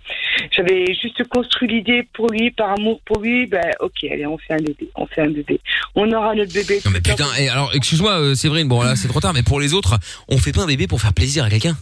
J'avais 0.51 0.87
juste 0.87 1.23
construit 1.29 1.69
l'idée 1.69 2.07
pour 2.13 2.29
lui, 2.31 2.51
par 2.51 2.73
amour 2.73 3.01
pour 3.05 3.21
lui. 3.21 3.47
Ben 3.47 3.71
ok, 3.81 4.05
allez, 4.11 4.27
on 4.27 4.39
fait 4.39 4.55
un 4.55 4.59
bébé, 4.59 4.89
on 4.97 5.07
fait 5.07 5.23
un 5.23 5.31
bébé, 5.31 5.61
on 5.95 6.11
aura 6.13 6.35
notre 6.35 6.53
bébé. 6.53 6.81
Non 6.85 6.91
mais 6.91 7.01
putain, 7.01 7.29
et 7.39 7.49
alors 7.49 7.71
excuse-moi 7.75 8.13
euh, 8.21 8.35
Séverine, 8.35 8.69
bon 8.69 8.83
là 8.83 8.97
c'est 8.97 9.09
trop 9.09 9.21
tard, 9.21 9.35
mais 9.35 9.43
pour 9.43 9.61
les 9.61 9.75
autres, 9.75 9.99
on 10.29 10.39
fait 10.39 10.53
pas 10.53 10.63
un 10.63 10.67
bébé 10.67 10.87
pour 10.87 11.01
faire 11.01 11.13
plaisir 11.13 11.45
à 11.45 11.51
quelqu'un? 11.51 11.77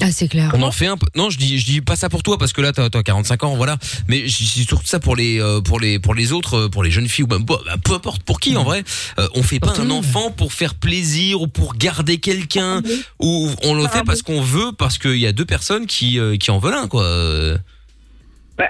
Ah 0.00 0.10
c'est 0.10 0.26
clair. 0.28 0.50
On 0.54 0.62
en 0.62 0.72
fait 0.72 0.86
un 0.86 0.96
peu. 0.96 1.06
Non, 1.14 1.30
je 1.30 1.38
dis 1.38 1.58
je 1.58 1.64
dis 1.66 1.80
pas 1.80 1.94
ça 1.96 2.08
pour 2.08 2.22
toi 2.22 2.38
parce 2.38 2.52
que 2.52 2.60
là 2.60 2.72
t'as 2.72 2.88
t'as 2.90 3.02
45 3.02 3.44
ans, 3.44 3.54
voilà. 3.56 3.76
Mais 4.08 4.26
je 4.26 4.36
dis 4.38 4.64
surtout 4.64 4.86
ça 4.86 4.98
pour 4.98 5.14
les 5.14 5.40
euh, 5.40 5.60
pour 5.60 5.78
les 5.78 5.98
pour 6.00 6.14
les 6.14 6.32
autres, 6.32 6.54
euh, 6.56 6.68
pour 6.68 6.82
les 6.82 6.90
jeunes 6.90 7.08
filles 7.08 7.24
ou 7.24 7.28
même 7.28 7.44
bah, 7.44 7.58
bah, 7.64 7.76
peu 7.84 7.92
importe 7.92 8.22
pour 8.24 8.40
qui 8.40 8.56
en 8.56 8.64
vrai. 8.64 8.82
Euh, 9.18 9.28
on 9.34 9.42
fait 9.42 9.60
pas 9.60 9.78
un 9.78 9.90
enfant 9.90 10.30
pour 10.30 10.52
faire 10.52 10.74
plaisir 10.74 11.40
ou 11.42 11.46
pour 11.46 11.74
garder 11.74 12.18
quelqu'un 12.18 12.82
ou 13.20 13.50
on 13.62 13.74
le 13.74 13.86
fait 13.86 14.02
parce 14.04 14.22
qu'on 14.22 14.40
veut 14.40 14.72
parce 14.76 14.98
qu'il 14.98 15.18
y 15.18 15.26
a 15.26 15.32
deux 15.32 15.44
personnes 15.46 15.86
qui 15.86 16.18
euh, 16.18 16.36
qui 16.36 16.50
en 16.50 16.58
veulent 16.58 16.74
un 16.74 16.88
quoi. 16.88 17.04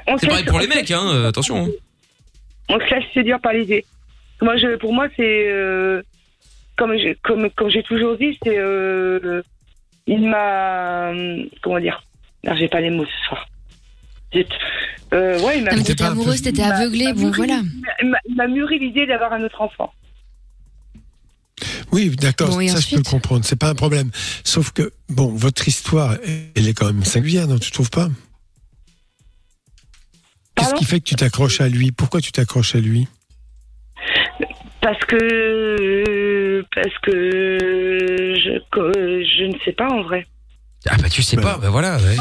On 0.07 0.17
C'est 0.19 0.27
pareil 0.27 0.45
pour 0.45 0.59
les 0.59 0.67
mecs, 0.69 0.91
hein. 0.91 1.07
euh, 1.13 1.29
Attention. 1.29 1.65
hein. 1.67 1.69
on 2.69 2.79
se 2.79 2.95
laisse 2.95 3.05
séduire 3.13 3.41
par 3.41 3.53
l'idée. 3.53 3.85
Moi, 4.41 4.57
je, 4.57 4.77
pour 4.77 4.93
moi, 4.95 5.07
c'est 5.17 5.49
euh, 5.51 6.03
comme 6.77 6.97
j'ai 6.97 7.17
comme, 7.23 7.49
comme 7.51 7.69
j'ai 7.71 7.83
toujours 7.83 8.17
dit, 8.17 8.39
c'est 8.43 8.57
euh, 8.59 9.43
il 10.07 10.29
m'a 10.29 11.13
euh, 11.13 11.45
comment 11.63 11.81
dire. 11.81 12.03
Non, 12.45 12.55
j'ai 12.57 12.69
pas 12.69 12.81
les 12.81 12.91
mots 12.91 13.05
ce 13.07 13.27
soir. 13.29 13.49
Euh, 15.15 15.39
ouais, 15.43 15.59
il 15.59 15.65
m'a 15.65 15.75
mais 15.75 15.83
t'étais 15.83 16.05
amoureuse, 16.05 16.41
t'étais 16.43 16.63
aveuglée, 16.63 17.13
bon 17.13 17.31
voilà. 17.33 17.61
il 18.03 18.35
m'a- 18.35 18.47
mûri 18.49 18.79
l'idée 18.79 19.07
d'avoir 19.07 19.33
un 19.35 19.43
autre 19.43 19.61
enfant. 19.61 19.93
Oui, 21.93 22.09
d'accord, 22.17 22.49
Bon, 22.49 22.67
ça 22.67 22.81
je 22.81 22.89
peux 22.91 22.97
le 22.97 23.03
comprendre, 23.03 23.45
c'est 23.45 23.59
pas 23.59 23.69
un 23.69 23.75
problème. 23.75 24.11
Sauf 24.43 24.73
que, 24.73 24.91
bon, 25.11 25.29
votre 25.29 25.69
histoire, 25.69 26.17
elle 26.57 26.67
est 26.67 26.73
quand 26.73 26.87
même 26.87 27.05
singulière, 27.05 27.47
non, 27.47 27.59
tu 27.59 27.71
trouves 27.71 27.91
pas? 27.91 28.09
Qu'est-ce 30.55 30.75
qui 30.75 30.85
fait 30.87 31.01
que 31.01 31.05
tu 31.05 31.15
t'accroches 31.15 31.61
à 31.61 31.69
lui? 31.69 31.93
Pourquoi 31.93 32.21
tu 32.23 32.33
t'accroches 32.33 32.75
à 32.75 32.81
lui? 32.81 33.07
Parce 34.81 35.05
que 35.05 35.17
parce 36.75 36.99
que 37.03 37.59
je 38.37 38.59
que 38.71 38.93
je 39.25 39.45
ne 39.45 39.59
sais 39.65 39.73
pas 39.73 39.89
en 39.89 40.03
vrai. 40.03 40.27
Ah 40.89 40.97
bah 41.01 41.09
tu 41.09 41.23
sais 41.23 41.37
Ouais. 41.37 41.43
pas, 41.43 41.59
bah 41.59 41.71
voilà. 41.71 41.97
ouais. 41.99 42.17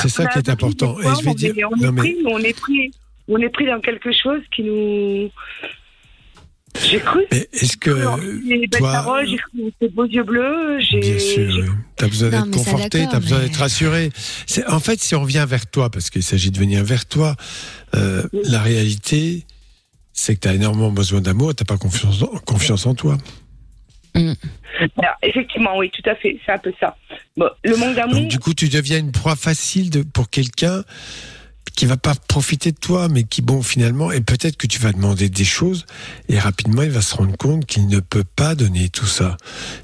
C'est 0.00 0.08
ça 0.08 0.26
qui 0.26 0.38
est 0.38 0.48
important. 0.48 0.98
Et 1.00 1.02
je 1.02 1.24
vais 1.24 1.30
on 1.30 1.34
dire- 1.34 1.54
est- 1.58 1.64
on 1.64 1.76
non, 1.76 1.88
est 1.88 1.92
mais- 1.92 2.00
pris, 2.00 2.16
on 2.26 2.38
est 2.38 2.58
pris, 2.60 2.90
on 3.28 3.38
est 3.38 3.48
pris 3.50 3.66
dans 3.66 3.80
quelque 3.80 4.10
chose 4.12 4.40
qui 4.54 4.62
nous. 4.62 5.30
J'ai 6.88 7.00
cru. 7.00 7.24
Est-ce 7.30 7.76
que, 7.76 7.90
J'ai 8.46 8.66
belles 8.68 8.80
toi- 8.80 8.92
paroles, 8.92 9.26
j'ai 9.28 9.36
cru 9.36 9.72
ses 9.80 9.88
beaux 9.88 10.04
yeux 10.06 10.22
bleus, 10.22 10.78
j'ai. 10.80 11.00
bien 11.00 11.18
sûr, 11.18 11.64
t'as 11.96 12.06
besoin 12.06 12.28
d'être 12.28 12.50
conforté, 12.50 13.04
t'as 13.10 13.18
besoin 13.18 13.38
mais- 13.40 13.44
d'être 13.46 13.56
rassuré. 13.56 14.10
C'est 14.46 14.64
en 14.68 14.78
fait, 14.78 15.00
si 15.00 15.14
on 15.16 15.22
revient 15.22 15.44
vers 15.48 15.66
toi, 15.66 15.90
parce 15.90 16.08
qu'il 16.08 16.22
s'agit 16.22 16.50
de 16.52 16.58
venir 16.58 16.84
vers 16.84 17.04
toi, 17.06 17.34
euh, 17.96 18.22
Oui. 18.32 18.40
la 18.44 18.60
réalité, 18.62 19.44
c'est 20.12 20.34
que 20.36 20.40
t'as 20.40 20.54
énormément 20.54 20.90
besoin 20.92 21.20
d'amour, 21.20 21.52
t'as 21.54 21.64
pas 21.64 21.78
confiance 21.78 22.86
en 22.86 22.94
toi. 22.94 23.18
Alors, 24.14 25.14
effectivement, 25.22 25.76
oui, 25.78 25.90
tout 25.90 26.08
à 26.08 26.14
fait, 26.14 26.38
c'est 26.44 26.52
un 26.52 26.58
peu 26.58 26.72
ça. 26.80 26.96
Bon, 27.36 27.48
le 27.64 27.76
manque 27.76 27.94
d'amour. 27.96 28.26
Du 28.28 28.38
coup, 28.38 28.54
tu 28.54 28.68
deviens 28.68 28.98
une 28.98 29.12
proie 29.12 29.36
facile 29.36 29.90
de, 29.90 30.02
pour 30.02 30.30
quelqu'un 30.30 30.84
qui 31.76 31.86
va 31.86 31.96
pas 31.96 32.14
profiter 32.14 32.72
de 32.72 32.76
toi, 32.78 33.08
mais 33.08 33.22
qui, 33.22 33.40
bon, 33.42 33.62
finalement, 33.62 34.10
et 34.10 34.20
peut-être 34.20 34.56
que 34.56 34.66
tu 34.66 34.80
vas 34.80 34.92
demander 34.92 35.28
des 35.28 35.44
choses, 35.44 35.86
et 36.28 36.38
rapidement, 36.38 36.82
il 36.82 36.90
va 36.90 37.02
se 37.02 37.14
rendre 37.14 37.36
compte 37.36 37.66
qu'il 37.66 37.86
ne 37.86 38.00
peut 38.00 38.24
pas 38.24 38.54
donner 38.56 38.88
tout 38.88 39.06
ça. 39.06 39.36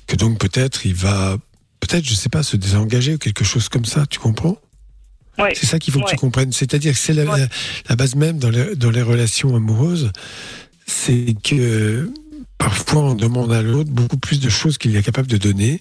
Que 0.09 0.17
donc, 0.17 0.39
peut-être, 0.41 0.87
il 0.87 0.95
va, 0.95 1.37
peut-être, 1.81 2.05
je 2.05 2.15
sais 2.15 2.29
pas, 2.29 2.43
se 2.43 2.57
désengager 2.57 3.15
ou 3.15 3.19
quelque 3.19 3.45
chose 3.45 3.69
comme 3.69 3.85
ça, 3.85 4.07
tu 4.07 4.19
comprends? 4.19 4.57
Ouais. 5.39 5.53
C'est 5.55 5.67
ça 5.67 5.79
qu'il 5.79 5.93
faut 5.93 6.01
que 6.01 6.11
tu 6.11 6.17
comprennes. 6.17 6.53
C'est-à-dire 6.53 6.93
que 6.93 6.99
c'est 6.99 7.13
la, 7.13 7.25
la- 7.25 7.49
la 7.89 7.97
base 7.97 8.15
même 8.17 8.39
dans 8.39 8.51
les, 8.51 8.75
dans 8.77 8.91
les 8.91 9.03
relations 9.03 9.55
amoureuses, 9.55 10.11
c'est 10.87 11.35
que 11.45 12.11
parfois 12.59 13.03
on 13.03 13.15
demande 13.15 13.53
à 13.53 13.63
l'autre 13.63 13.91
beaucoup 13.91 14.17
plus 14.17 14.41
de 14.41 14.49
choses 14.49 14.79
qu'il 14.79 14.95
est 14.97 15.03
capable 15.03 15.29
de 15.29 15.37
donner, 15.37 15.81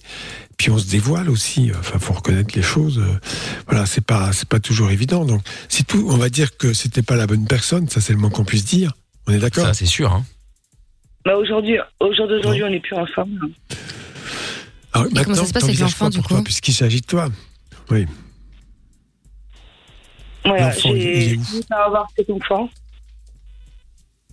puis 0.58 0.70
on 0.70 0.78
se 0.78 0.86
dévoile 0.90 1.30
aussi. 1.30 1.70
Enfin, 1.78 1.98
faut 1.98 2.12
reconnaître 2.12 2.54
les 2.56 2.62
choses. 2.62 3.02
Voilà, 3.68 3.86
c'est 3.86 4.04
pas 4.04 4.32
c'est 4.32 4.48
pas 4.48 4.60
toujours 4.60 4.90
évident. 4.90 5.24
Donc, 5.24 5.42
si 5.68 5.84
tout, 5.84 6.06
on 6.10 6.16
va 6.16 6.28
dire 6.28 6.56
que 6.56 6.72
c'était 6.72 7.02
pas 7.02 7.16
la 7.16 7.26
bonne 7.26 7.46
personne, 7.46 7.88
ça 7.88 8.00
c'est 8.00 8.12
le 8.12 8.18
moins 8.18 8.30
qu'on 8.30 8.44
puisse 8.44 8.64
dire. 8.64 8.92
On 9.26 9.32
est 9.32 9.38
d'accord? 9.38 9.64
Ça, 9.66 9.74
c'est 9.74 9.86
sûr. 9.86 10.12
Hein. 10.12 10.24
Bah, 11.24 11.36
aujourd'hui, 11.38 11.78
au 12.00 12.12
jour 12.14 12.28
d'aujourd'hui, 12.28 12.62
on 12.64 12.68
n'est 12.70 12.80
plus 12.80 12.94
ensemble. 12.96 13.40
Alors, 14.92 15.06
Et 15.08 15.24
comment 15.24 15.34
ça 15.34 15.46
se 15.46 15.52
passe 15.54 15.64
avec 15.64 15.78
l'enfant, 15.78 16.10
du 16.10 16.20
coup? 16.20 16.42
puisqu'il 16.42 16.74
s'agit 16.74 17.00
de 17.00 17.06
toi. 17.06 17.28
Oui. 17.90 18.06
Voilà, 20.44 20.66
L'enfant, 20.68 20.90
il- 20.90 20.96
il 20.96 21.06
est 21.06 21.20
j'ai 21.30 21.36
où? 21.36 21.40
voulu 21.42 21.62
avoir 21.70 22.06
cet 22.16 22.28
enfant. 22.30 22.68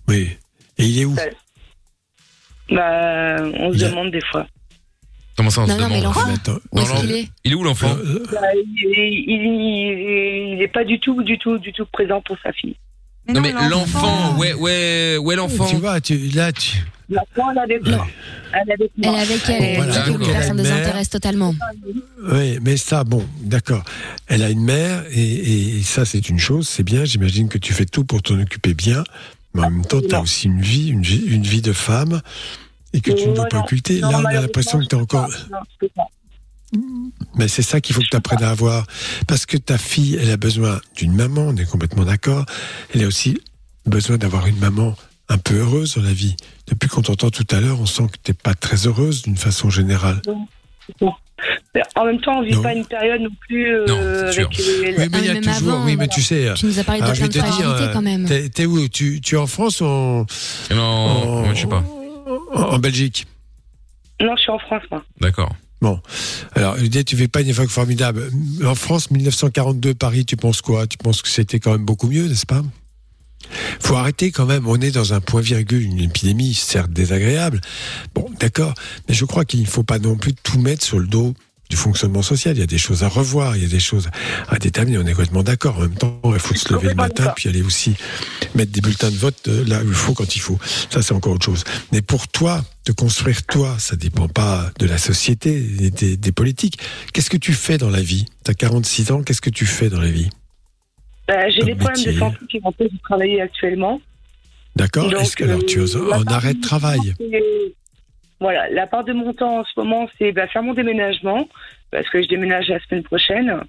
Oui. 0.08 0.28
Et 0.78 0.84
il 0.86 0.98
est 1.00 1.04
où? 1.06 1.16
Bah, 2.70 3.36
on 3.58 3.72
se 3.72 3.76
Il 3.78 3.84
a- 3.84 3.90
demande 3.90 4.10
des 4.10 4.20
fois. 4.30 4.46
Comment 5.36 5.50
ça, 5.50 5.62
on 5.62 5.66
Non, 5.66 5.76
se 5.76 5.80
non, 5.80 5.88
mais 5.88 6.00
demande 6.00 6.14
l'enfant, 6.14 6.34
Attends, 6.34 6.58
où 6.72 6.78
est-ce 6.78 6.92
Non, 6.92 7.00
qu'il 7.00 7.08
non. 7.10 7.14
est 7.16 7.28
Il 7.44 7.52
est 7.52 7.54
où 7.54 7.62
l'enfant 7.64 7.96
euh, 8.04 8.22
Bah, 8.32 8.38
il, 8.54 9.22
il, 9.26 10.52
il 10.54 10.62
est 10.62 10.68
pas 10.68 10.84
du 10.84 11.00
tout, 11.00 11.22
du 11.22 11.38
tout, 11.38 11.58
du 11.58 11.72
tout 11.72 11.86
présent 11.86 12.20
pour 12.22 12.36
sa 12.42 12.52
fille. 12.52 12.76
Non, 13.28 13.40
mais 13.40 13.52
l'enfant, 13.52 14.36
ouais, 14.36 14.52
ouais, 14.52 15.16
ouais, 15.16 15.36
l'enfant. 15.36 15.64
Tu 15.66 15.76
vois, 15.76 16.00
tu, 16.00 16.16
là, 16.34 16.52
tu. 16.52 16.78
L'enfant, 17.08 17.50
elle 17.52 17.58
est 17.58 17.60
avec 17.76 17.86
moi. 17.86 18.06
Elle 18.52 18.68
est 18.68 18.72
avec 18.72 18.90
Elle 19.02 19.10
moi. 19.10 19.18
est 19.18 19.22
avec 19.22 19.40
elle, 19.48 19.62
elle 19.62 19.76
Voilà, 19.76 19.92
dit 19.92 19.98
que 20.04 20.10
donc 20.10 20.18
le 20.18 20.24
elle 20.24 20.30
a 20.30 20.32
père 20.34 20.42
s'en 20.42 20.50
une 20.50 20.62
mère. 20.62 20.64
désintéresse 20.76 21.10
totalement. 21.10 21.54
Oui, 22.32 22.58
mais 22.62 22.76
ça, 22.76 23.04
bon, 23.04 23.24
d'accord. 23.42 23.84
Elle 24.26 24.42
a 24.42 24.50
une 24.50 24.64
mère 24.64 25.04
et, 25.12 25.78
et 25.78 25.82
ça, 25.82 26.04
c'est 26.04 26.28
une 26.28 26.38
chose, 26.40 26.68
c'est 26.68 26.82
bien. 26.82 27.04
J'imagine 27.04 27.48
que 27.48 27.58
tu 27.58 27.72
fais 27.72 27.84
tout 27.86 28.04
pour 28.04 28.22
t'en 28.22 28.40
occuper 28.40 28.74
bien. 28.74 29.04
Mais 29.54 29.62
en 29.62 29.70
même 29.70 29.84
temps, 29.84 30.00
tu 30.00 30.14
as 30.14 30.20
aussi 30.20 30.46
une 30.46 30.60
vie, 30.60 30.88
une 30.88 31.02
vie, 31.02 31.24
une 31.26 31.42
vie 31.42 31.62
de 31.62 31.72
femme 31.72 32.20
et 32.92 33.00
que 33.00 33.12
tu 33.12 33.28
ne 33.28 33.34
dois 33.34 33.46
pas 33.46 33.60
occulter. 33.60 34.00
Là, 34.00 34.10
on 34.20 34.24
a 34.24 34.32
l'impression 34.32 34.78
que 34.78 34.86
tu 34.86 34.96
es 34.96 35.00
encore. 35.00 35.30
Mais 37.34 37.48
c'est 37.48 37.62
ça 37.62 37.80
qu'il 37.80 37.94
faut 37.94 38.00
que 38.00 38.08
tu 38.10 38.16
apprennes 38.16 38.42
à 38.42 38.50
avoir. 38.50 38.86
Parce 39.26 39.46
que 39.46 39.56
ta 39.56 39.78
fille, 39.78 40.18
elle 40.20 40.30
a 40.30 40.36
besoin 40.36 40.80
d'une 40.96 41.14
maman, 41.14 41.42
on 41.42 41.56
est 41.56 41.66
complètement 41.66 42.04
d'accord. 42.04 42.46
Elle 42.94 43.04
a 43.04 43.06
aussi 43.06 43.38
besoin 43.86 44.16
d'avoir 44.16 44.46
une 44.46 44.58
maman 44.58 44.94
un 45.28 45.38
peu 45.38 45.56
heureuse 45.56 45.96
dans 45.96 46.02
la 46.02 46.12
vie. 46.12 46.36
Depuis 46.66 46.88
qu'on 46.88 47.02
t'entend 47.02 47.30
tout 47.30 47.46
à 47.50 47.60
l'heure, 47.60 47.80
on 47.80 47.86
sent 47.86 48.04
que 48.12 48.18
tu 48.22 48.34
pas 48.34 48.54
très 48.54 48.86
heureuse 48.86 49.22
d'une 49.22 49.36
façon 49.36 49.70
générale. 49.70 50.20
Mais 51.74 51.82
En 51.96 52.04
même 52.04 52.20
temps, 52.20 52.38
on 52.38 52.42
vit 52.42 52.52
Non. 52.54 52.62
pas 52.62 52.74
une 52.74 52.84
période 52.86 53.20
non 53.20 53.30
plus 53.48 53.66
euh, 53.74 53.86
Non, 53.86 53.98
avec 53.98 54.56
les- 54.58 54.94
Oui, 54.98 55.08
mais 55.10 55.18
il 55.18 55.24
y 55.24 55.28
a 55.28 55.30
Ah, 55.30 55.34
même 55.34 55.42
toujours. 55.44 55.72
avant, 55.74 55.84
oui, 55.84 55.96
mais 55.96 56.08
tu 56.08 56.22
sais. 56.22 56.48
Tu 56.56 56.66
nous 56.66 56.78
as 56.78 56.84
parlé 56.84 57.00
de 57.00 57.06
plein 57.06 57.14
de 57.14 57.26
te 57.26 57.32
dire, 57.32 57.46
fragilité 57.46 57.90
quand 57.92 58.02
même. 58.02 58.28
T'es 58.54 58.66
où? 58.66 58.88
Tu, 58.88 59.20
tu 59.20 59.34
es 59.34 59.38
en 59.38 59.46
France 59.46 59.80
ou 59.80 59.84
en, 59.86 60.26
Non, 60.70 60.82
en- 60.82 61.54
je 61.54 61.60
sais 61.62 61.66
pas. 61.66 61.82
en, 62.54 62.78
Belgique? 62.78 63.26
Non, 64.20 64.34
je 64.36 64.42
suis 64.42 64.50
en 64.52 64.58
France, 64.58 64.82
moi. 64.90 65.02
D'accord. 65.20 65.52
Bon, 65.80 66.00
alors 66.54 66.76
l'idée, 66.76 67.02
tu 67.02 67.16
fais 67.16 67.26
pas 67.26 67.40
une 67.40 67.48
époque 67.48 67.68
formidable. 67.70 68.30
En 68.64 68.76
France, 68.76 69.10
1942, 69.10 69.94
Paris, 69.94 70.24
tu 70.24 70.36
penses 70.36 70.60
quoi? 70.62 70.86
Tu 70.86 70.96
penses 70.96 71.22
que 71.22 71.28
c'était 71.28 71.58
quand 71.58 71.72
même 71.72 71.84
beaucoup 71.84 72.06
mieux, 72.06 72.28
n'est-ce 72.28 72.46
pas? 72.46 72.62
Faut 73.80 73.96
arrêter 73.96 74.30
quand 74.30 74.46
même, 74.46 74.66
on 74.66 74.80
est 74.80 74.90
dans 74.90 75.14
un 75.14 75.20
point 75.20 75.40
virgule, 75.40 75.82
une 75.82 76.00
épidémie, 76.00 76.54
certes 76.54 76.90
désagréable. 76.90 77.60
Bon, 78.14 78.28
d'accord, 78.40 78.74
mais 79.08 79.14
je 79.14 79.24
crois 79.24 79.44
qu'il 79.44 79.60
ne 79.60 79.66
faut 79.66 79.82
pas 79.82 79.98
non 79.98 80.16
plus 80.16 80.34
tout 80.34 80.58
mettre 80.58 80.84
sur 80.84 80.98
le 80.98 81.06
dos 81.06 81.34
du 81.72 81.76
fonctionnement 81.76 82.20
social. 82.20 82.54
Il 82.54 82.60
y 82.60 82.62
a 82.62 82.66
des 82.66 82.76
choses 82.76 83.02
à 83.02 83.08
revoir, 83.08 83.56
il 83.56 83.62
y 83.62 83.66
a 83.66 83.68
des 83.68 83.80
choses 83.80 84.10
à 84.48 84.58
déterminer. 84.58 84.98
On 84.98 85.06
est 85.06 85.12
complètement 85.12 85.42
d'accord. 85.42 85.78
En 85.78 85.80
même 85.80 85.94
temps, 85.94 86.20
il 86.26 86.38
faut 86.38 86.54
se 86.54 86.70
lever 86.70 86.88
le 86.88 86.94
matin, 86.94 87.32
puis 87.34 87.48
aller 87.48 87.62
aussi 87.62 87.94
mettre 88.54 88.72
des 88.72 88.82
bulletins 88.82 89.10
de 89.10 89.16
vote 89.16 89.48
euh, 89.48 89.64
là 89.66 89.82
où 89.82 89.88
il 89.88 89.94
faut, 89.94 90.12
quand 90.12 90.36
il 90.36 90.40
faut. 90.40 90.58
Ça, 90.90 91.00
c'est 91.00 91.14
encore 91.14 91.32
autre 91.32 91.46
chose. 91.46 91.64
Mais 91.90 92.02
pour 92.02 92.28
toi, 92.28 92.62
de 92.84 92.92
construire 92.92 93.42
toi, 93.44 93.76
ça 93.78 93.96
dépend 93.96 94.28
pas 94.28 94.70
de 94.78 94.86
la 94.86 94.98
société 94.98 95.54
et 95.80 95.90
des, 95.90 96.18
des 96.18 96.32
politiques. 96.32 96.78
Qu'est-ce 97.14 97.30
que 97.30 97.38
tu 97.38 97.54
fais 97.54 97.78
dans 97.78 97.90
la 97.90 98.02
vie? 98.02 98.26
Tu 98.44 98.50
as 98.50 98.54
46 98.54 99.10
ans, 99.10 99.22
qu'est-ce 99.22 99.40
que 99.40 99.50
tu 99.50 99.64
fais 99.64 99.88
dans 99.88 100.00
la 100.00 100.10
vie? 100.10 100.28
Bah, 101.28 101.48
J'ai 101.50 101.62
des 101.62 101.74
problèmes 101.74 101.96
métier. 101.96 102.12
de 102.12 102.18
santé 102.18 102.38
qui 102.50 102.60
m'empêchent 102.60 102.92
de 102.92 102.98
travailler 102.98 103.40
actuellement. 103.40 104.00
D'accord 104.76 105.12
Est-ce 105.14 105.36
que 105.36 105.44
alors 105.44 105.64
tu 105.66 105.80
es 105.82 105.96
en 105.96 106.24
arrêt 106.26 106.54
de 106.54 106.60
travail 106.60 107.14
Voilà, 108.40 108.68
la 108.70 108.86
part 108.86 109.04
de 109.04 109.12
mon 109.12 109.32
temps 109.32 109.60
en 109.60 109.64
ce 109.64 109.72
moment, 109.76 110.08
c'est 110.18 110.32
bah, 110.32 110.46
faire 110.48 110.62
mon 110.62 110.74
déménagement, 110.74 111.48
parce 111.90 112.08
que 112.10 112.22
je 112.22 112.28
déménage 112.28 112.68
la 112.68 112.80
semaine 112.80 113.02
prochaine, 113.04 113.60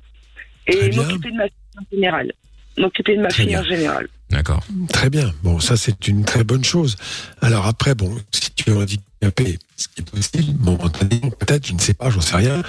et 0.67 0.91
m'occuper 0.95 1.29
de 1.31 1.35
ma 1.35 1.43
fille 1.45 1.53
en 1.79 1.95
général. 1.95 2.31
M'occuper 2.77 3.15
de 3.17 3.21
ma 3.21 3.27
Très 3.27 3.43
fille 3.43 3.51
bien. 3.51 3.61
en 3.61 3.63
général. 3.63 4.07
D'accord. 4.33 4.63
Très 4.91 5.09
bien. 5.09 5.31
Bon, 5.43 5.59
ça 5.59 5.77
c'est 5.77 6.07
une 6.07 6.25
très 6.25 6.43
bonne 6.43 6.63
chose. 6.63 6.95
Alors 7.41 7.67
après, 7.67 7.93
bon, 7.95 8.17
si 8.31 8.51
tu 8.51 8.71
es 8.71 8.73
handicapé, 8.73 9.59
ce 9.77 9.87
qui 9.87 10.01
est 10.01 10.09
possible, 10.09 10.57
momentanément, 10.59 11.29
peut-être, 11.29 11.67
je 11.67 11.73
ne 11.73 11.79
sais 11.79 11.93
pas, 11.93 12.09
j'en 12.09 12.21
sais 12.21 12.35
rien. 12.35 12.63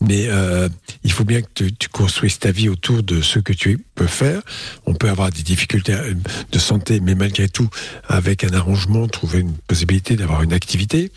Mais 0.00 0.26
euh, 0.28 0.68
il 1.04 1.12
faut 1.12 1.24
bien 1.24 1.40
que 1.40 1.48
tu, 1.54 1.72
tu 1.72 1.88
construises 1.88 2.38
ta 2.38 2.50
vie 2.50 2.68
autour 2.68 3.02
de 3.02 3.22
ce 3.22 3.38
que 3.38 3.52
tu 3.52 3.84
peux 3.94 4.06
faire. 4.06 4.42
On 4.84 4.94
peut 4.94 5.08
avoir 5.08 5.30
des 5.30 5.42
difficultés 5.42 5.94
euh, 5.94 6.14
de 6.52 6.58
santé, 6.58 7.00
mais 7.00 7.14
malgré 7.14 7.48
tout, 7.48 7.68
avec 8.06 8.44
un 8.44 8.52
arrangement, 8.52 9.08
trouver 9.08 9.40
une 9.40 9.56
possibilité 9.56 10.16
d'avoir 10.16 10.42
une 10.42 10.52
activité. 10.52 11.10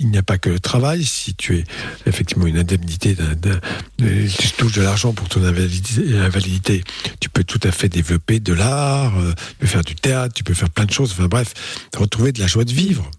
Il 0.00 0.10
n'y 0.10 0.18
a 0.18 0.22
pas 0.22 0.38
que 0.38 0.48
le 0.48 0.60
travail. 0.60 1.04
Si 1.04 1.34
tu 1.34 1.58
es 1.58 1.64
effectivement 2.06 2.46
une 2.46 2.58
indemnité, 2.58 3.14
d'un- 3.14 3.34
d'un- 3.34 3.60
euh, 4.02 4.28
tu 4.28 4.50
touches 4.52 4.74
de 4.74 4.82
l'argent 4.82 5.12
pour 5.12 5.28
ton 5.28 5.42
invalidité, 5.42 6.84
tu 7.20 7.28
peux 7.28 7.42
tout 7.42 7.58
à 7.64 7.72
fait 7.72 7.88
développer 7.88 8.38
de 8.38 8.52
l'art, 8.52 9.18
euh, 9.18 9.32
tu 9.32 9.54
peux 9.58 9.66
faire 9.66 9.82
du 9.82 9.96
théâtre, 9.96 10.34
tu 10.34 10.44
peux 10.44 10.54
faire 10.54 10.70
plein 10.70 10.84
de 10.84 10.92
choses. 10.92 11.10
Enfin 11.12 11.26
bref, 11.26 11.52
retrouver 11.96 12.30
de 12.30 12.38
la 12.40 12.46
joie 12.46 12.64
de 12.64 12.72
vivre, 12.72 13.10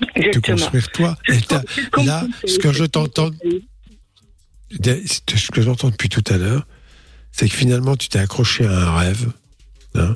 te 0.00 0.06
Exactement. 0.20 0.56
construire 0.58 0.88
toi. 0.92 1.16
Et 1.28 2.04
là, 2.04 2.24
ce 2.46 2.58
que 2.60 2.72
je 2.72 2.84
t'entends, 2.84 3.30
ce 4.70 5.50
que 5.50 5.62
j'entends 5.62 5.90
depuis 5.90 6.08
tout 6.08 6.24
à 6.32 6.36
l'heure, 6.36 6.66
c'est 7.32 7.48
que 7.48 7.54
finalement 7.54 7.96
tu 7.96 8.08
t'es 8.08 8.18
accroché 8.20 8.64
à 8.64 8.70
un 8.70 8.96
rêve, 8.96 9.32
hein, 9.96 10.14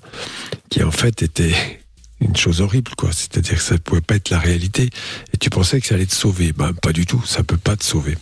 qui 0.71 0.83
en 0.85 0.91
fait 0.93 1.23
était 1.23 1.82
une 2.23 2.37
chose 2.37 2.61
horrible, 2.61 2.93
quoi. 2.97 3.11
C'est-à-dire 3.13 3.57
que 3.57 3.63
ça 3.63 3.75
ne 3.75 3.79
pouvait 3.79 4.01
pas 4.01 4.17
être 4.17 4.31
la 4.31 4.39
réalité, 4.39 4.91
et 5.33 5.37
tu 5.39 5.51
pensais 5.51 5.81
que 5.81 5.87
ça 5.87 5.95
allait 5.95 6.07
te 6.07 6.15
sauver. 6.15 6.53
Ben, 6.53 6.73
pas 6.73 6.93
du 6.93 7.07
tout. 7.07 7.23
Ça 7.27 7.43
peut 7.43 7.57
pas 7.57 7.77
te 7.77 7.85
sauver. 7.85 8.17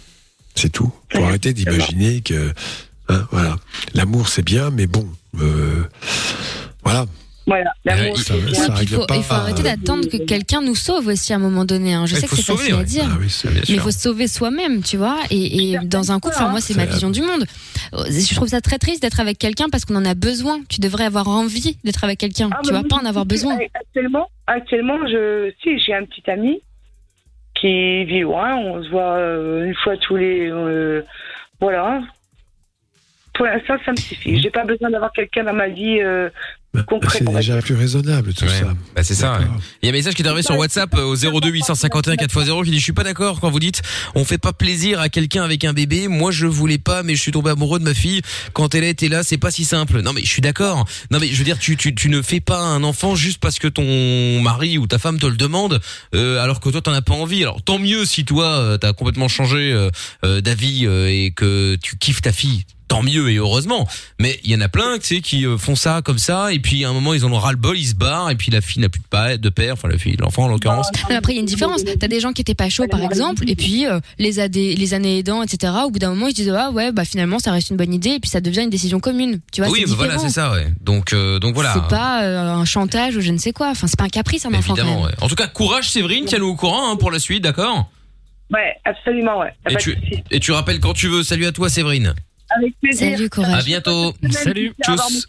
C'est 0.55 0.71
tout. 0.71 0.93
Faut 1.13 1.25
arrêter 1.25 1.53
d'imaginer 1.53 2.21
que, 2.21 2.53
hein, 3.09 3.27
voilà, 3.31 3.57
l'amour 3.95 4.29
c'est 4.29 4.43
bien, 4.43 4.71
mais 4.71 4.87
bon, 4.87 5.09
euh, 5.41 5.85
voilà. 6.85 7.07
Voilà, 7.47 7.73
l'amour, 7.85 8.17
ça- 8.19 8.35
c'est 8.53 8.73
puis 8.75 8.83
il 8.83 8.89
faut, 8.89 9.07
pas, 9.07 9.17
il 9.17 9.23
faut 9.25 9.35
arrêter 9.35 9.61
euh, 9.63 9.65
d'attendre 9.65 10.07
que 10.09 10.19
quelqu'un 10.19 10.61
nous 10.61 10.75
sauve 10.77 11.09
aussi 11.09 11.33
à 11.33 11.37
un 11.37 11.41
moment 11.41 11.65
donné. 11.65 11.95
hein. 11.95 12.07
Je 12.07 12.15
sais 12.15 12.29
que 12.29 12.37
c'est 12.37 12.43
facile 12.43 12.75
à 12.75 12.85
dire. 12.85 13.05
Ah 13.11 13.19
Mais 13.19 13.61
il 13.69 13.81
faut 13.81 13.91
se 13.91 13.99
sauver 13.99 14.29
soi-même, 14.29 14.83
tu 14.83 14.97
vois. 14.99 15.19
Et, 15.31 15.73
et 15.73 15.79
dans 15.83 16.13
un 16.13 16.21
couple, 16.21 16.35
enfin, 16.37 16.49
moi, 16.51 16.61
c'est 16.61 16.77
ma 16.77 16.85
vision 16.87 17.11
du 17.11 17.23
monde. 17.23 17.45
Euh, 17.95 18.05
Je 18.09 18.35
trouve 18.37 18.47
ça 18.49 18.61
très 18.61 18.79
triste 18.79 19.03
d'être 19.03 19.19
avec 19.21 19.39
quelqu'un 19.39 19.69
parce 19.69 19.85
qu'on 19.85 19.97
en 19.97 20.05
a 20.05 20.15
besoin. 20.15 20.61
Tu 20.69 20.81
devrais 20.81 21.05
avoir 21.05 21.29
envie 21.29 21.77
d'être 21.83 22.05
avec 22.05 22.19
quelqu'un. 22.19 22.51
Ah, 22.53 22.61
tu 22.63 22.73
mais 22.73 22.83
vas 22.83 22.89
pas 22.89 22.97
en 22.97 23.07
avoir 23.07 23.27
besoin. 23.27 23.59
Actuellement, 23.75 24.29
actuellement, 24.47 24.99
je, 25.09 25.51
si, 25.63 25.79
j'ai 25.81 25.95
un 25.95 26.05
petit 26.05 26.31
ami 26.31 26.61
qui 27.59 28.05
vit 28.05 28.21
loin. 28.21 28.57
On 28.59 28.83
se 28.85 28.89
voit 28.91 29.17
euh, 29.17 29.65
une 29.65 29.75
fois 29.75 29.97
tous 29.97 30.15
les, 30.17 30.51
euh, 30.51 31.03
voilà. 31.61 32.01
Pour 33.35 33.47
l'instant, 33.47 33.75
ça 33.85 33.93
me 33.93 33.97
suffit. 33.97 34.41
J'ai 34.41 34.51
pas 34.51 34.65
besoin 34.65 34.91
d'avoir 34.91 35.11
quelqu'un 35.13 35.45
dans 35.45 35.55
ma 35.55 35.69
vie. 35.69 36.01
euh, 36.01 36.29
Bah, 36.73 36.85
c'est 37.13 37.25
déjà 37.25 37.61
plus 37.61 37.75
raisonnable 37.75 38.33
tout 38.33 38.45
Ouais. 38.45 38.51
ça. 38.61 38.75
Bah 38.95 39.03
c'est 39.03 39.17
ça. 39.17 39.41
ouais. 39.41 39.47
Il 39.83 39.87
y 39.87 39.89
a 39.89 39.93
un 39.93 39.93
message 39.97 40.15
qui 40.15 40.23
est 40.23 40.27
arrivé 40.27 40.43
sur 40.43 40.57
WhatsApp 40.57 40.95
euh, 40.95 41.03
au 41.03 41.17
02 41.17 41.49
851 41.51 42.15
4x0 42.15 42.65
qui 42.65 42.71
dit 42.71 42.79
je 42.79 42.85
suis 42.85 42.93
pas 42.93 43.03
d'accord 43.03 43.41
quand 43.41 43.51
vous 43.51 43.59
dites 43.59 43.83
on 44.15 44.25
fait 44.25 44.39
pas 44.39 44.53
plaisir 44.53 45.01
à 45.01 45.09
quelqu'un 45.09 45.43
avec 45.43 45.65
un 45.65 45.73
bébé. 45.73 46.07
Moi 46.07 46.31
je 46.31 46.47
voulais 46.47 46.79
pas 46.79 47.03
mais 47.03 47.17
je 47.17 47.21
suis 47.23 47.33
tombé 47.33 47.51
amoureux 47.51 47.81
de 47.81 47.85
ma 47.85 47.93
fille 47.95 48.23
quand 48.53 48.77
elle 48.77 48.85
était 48.85 49.09
là. 49.09 49.25
C'est 49.25 49.37
pas 49.37 49.51
si 49.51 49.65
simple. 49.65 50.01
Non 50.03 50.13
mais 50.13 50.21
je 50.21 50.29
suis 50.29 50.43
d'accord. 50.43 50.87
Non 51.11 51.19
mais 51.19 51.27
je 51.27 51.37
veux 51.39 51.45
dire 51.45 51.59
tu 51.59 51.77
tu 51.77 51.93
tu 51.93 52.09
ne 52.09 52.23
fais 52.23 52.41
pas 52.41 52.61
un 52.61 52.85
enfant 52.85 53.17
juste 53.17 53.39
parce 53.41 53.59
que 53.59 53.67
ton 53.67 54.41
mari 54.41 54.79
ou 54.79 54.87
ta 54.87 54.99
femme 54.99 55.19
te 55.19 55.27
le 55.27 55.37
demande 55.37 55.81
euh, 56.15 56.41
alors 56.41 56.61
que 56.61 56.69
toi 56.71 56.81
t'en 56.81 56.93
as 56.93 57.03
pas 57.03 57.15
envie. 57.15 57.43
Alors 57.43 57.63
tant 57.63 57.81
mieux 57.81 58.05
si 58.05 58.25
toi 58.25 58.47
euh, 58.47 58.79
t'as 58.79 58.93
complètement 58.93 59.27
changé 59.29 59.73
euh, 59.73 59.91
euh, 60.25 60.41
d'avis 60.41 60.87
euh, 60.87 61.09
et 61.11 61.33
que 61.35 61.77
tu 61.83 61.99
kiffes 61.99 62.23
ta 62.23 62.31
fille. 62.33 62.65
Tant 62.91 63.03
mieux 63.03 63.31
et 63.31 63.37
heureusement. 63.37 63.87
Mais 64.19 64.39
il 64.45 64.51
y 64.51 64.57
en 64.57 64.61
a 64.61 64.69
plein, 64.69 64.99
tu 64.99 65.07
sais, 65.17 65.21
qui 65.21 65.47
euh, 65.47 65.57
font 65.57 65.77
ça 65.77 66.03
comme 66.05 66.19
ça, 66.19 66.53
et 66.53 66.59
puis 66.59 66.85
à 66.85 66.89
un 66.91 66.93
moment 66.93 67.15
ils 67.15 67.25
en 67.25 67.33
ont 67.33 67.39
ras 67.39 67.53
le 67.53 67.57
bol, 67.57 67.79
ils 67.79 67.87
se 67.87 67.95
barrent, 67.95 68.31
et 68.31 68.35
puis 68.35 68.51
la 68.51 68.61
fille 68.61 68.83
n'a 68.83 68.89
plus 68.89 69.01
de 69.01 69.07
père, 69.07 69.39
de 69.39 69.49
père, 69.49 69.75
enfin 69.75 69.89
la 69.89 69.97
fille, 69.97 70.17
l'enfant 70.19 70.45
en 70.45 70.49
l'occurrence. 70.49 70.89
Mais 71.09 71.15
Après, 71.15 71.33
il 71.33 71.37
y 71.37 71.39
a 71.39 71.41
une 71.41 71.47
différence. 71.47 71.83
T'as 71.85 72.09
des 72.09 72.19
gens 72.21 72.33
qui 72.33 72.43
étaient 72.43 72.55
pas 72.57 72.69
chauds, 72.69 72.89
par 72.91 73.01
exemple, 73.03 73.49
et 73.49 73.55
puis 73.55 73.87
euh, 73.87 74.01
les, 74.19 74.41
adé- 74.41 74.75
les 74.77 74.93
années 74.95 75.19
aidant, 75.19 75.43
etc. 75.43 75.73
Au 75.87 75.91
bout 75.91 76.01
d'un 76.01 76.11
moment, 76.11 76.27
ils 76.27 76.33
se 76.33 76.43
disent 76.43 76.53
ah 76.57 76.71
ouais, 76.73 76.91
bah 76.93 77.05
finalement, 77.05 77.39
ça 77.39 77.53
reste 77.53 77.71
une 77.71 77.77
bonne 77.77 77.95
idée, 77.95 78.11
et 78.11 78.21
puis 78.21 78.29
ça 78.29 78.41
devient 78.41 78.63
une 78.63 78.71
décision 78.71 78.99
commune. 78.99 79.41
Tu 79.53 79.61
vois, 79.63 79.71
oui, 79.71 79.83
c'est 79.85 79.91
bah 79.91 79.97
voilà, 79.97 80.19
c'est 80.19 80.29
ça, 80.29 80.51
ouais. 80.53 80.67
Donc, 80.81 81.13
euh, 81.13 81.39
donc 81.39 81.55
voilà. 81.55 81.73
C'est 81.75 81.89
pas 81.97 82.25
euh, 82.25 82.51
un 82.55 82.65
chantage 82.65 83.17
ou 83.17 83.21
je 83.21 83.31
ne 83.31 83.39
sais 83.39 83.53
quoi. 83.53 83.69
Enfin, 83.71 83.87
c'est 83.87 83.99
pas 83.99 84.05
un 84.05 84.09
caprice, 84.09 84.45
un 84.47 84.53
enfant. 84.55 84.75
Évidemment, 84.75 85.03
ouais. 85.05 85.13
En 85.21 85.29
tout 85.29 85.37
cas, 85.37 85.47
courage 85.47 85.89
Séverine, 85.89 86.25
tiens-nous 86.27 86.49
au 86.49 86.57
courant 86.57 86.91
hein, 86.91 86.97
pour 86.97 87.13
la 87.13 87.21
suite, 87.21 87.45
d'accord? 87.45 87.89
Ouais, 88.53 88.75
absolument, 88.85 89.39
ouais. 89.39 89.53
Et 89.71 89.77
tu, 89.77 89.97
et 90.33 90.41
tu 90.41 90.51
rappelles 90.51 90.81
quand 90.81 90.93
tu 90.93 91.07
veux. 91.07 91.23
Salut 91.23 91.47
à 91.47 91.53
toi 91.53 91.69
Séverine. 91.69 92.15
Avec 92.57 92.75
plaisir. 92.81 93.17
Salut, 93.17 93.31
courage. 93.31 93.61
À 93.61 93.63
bientôt. 93.63 94.13
Salut. 94.31 94.73
Tchuss. 94.85 95.27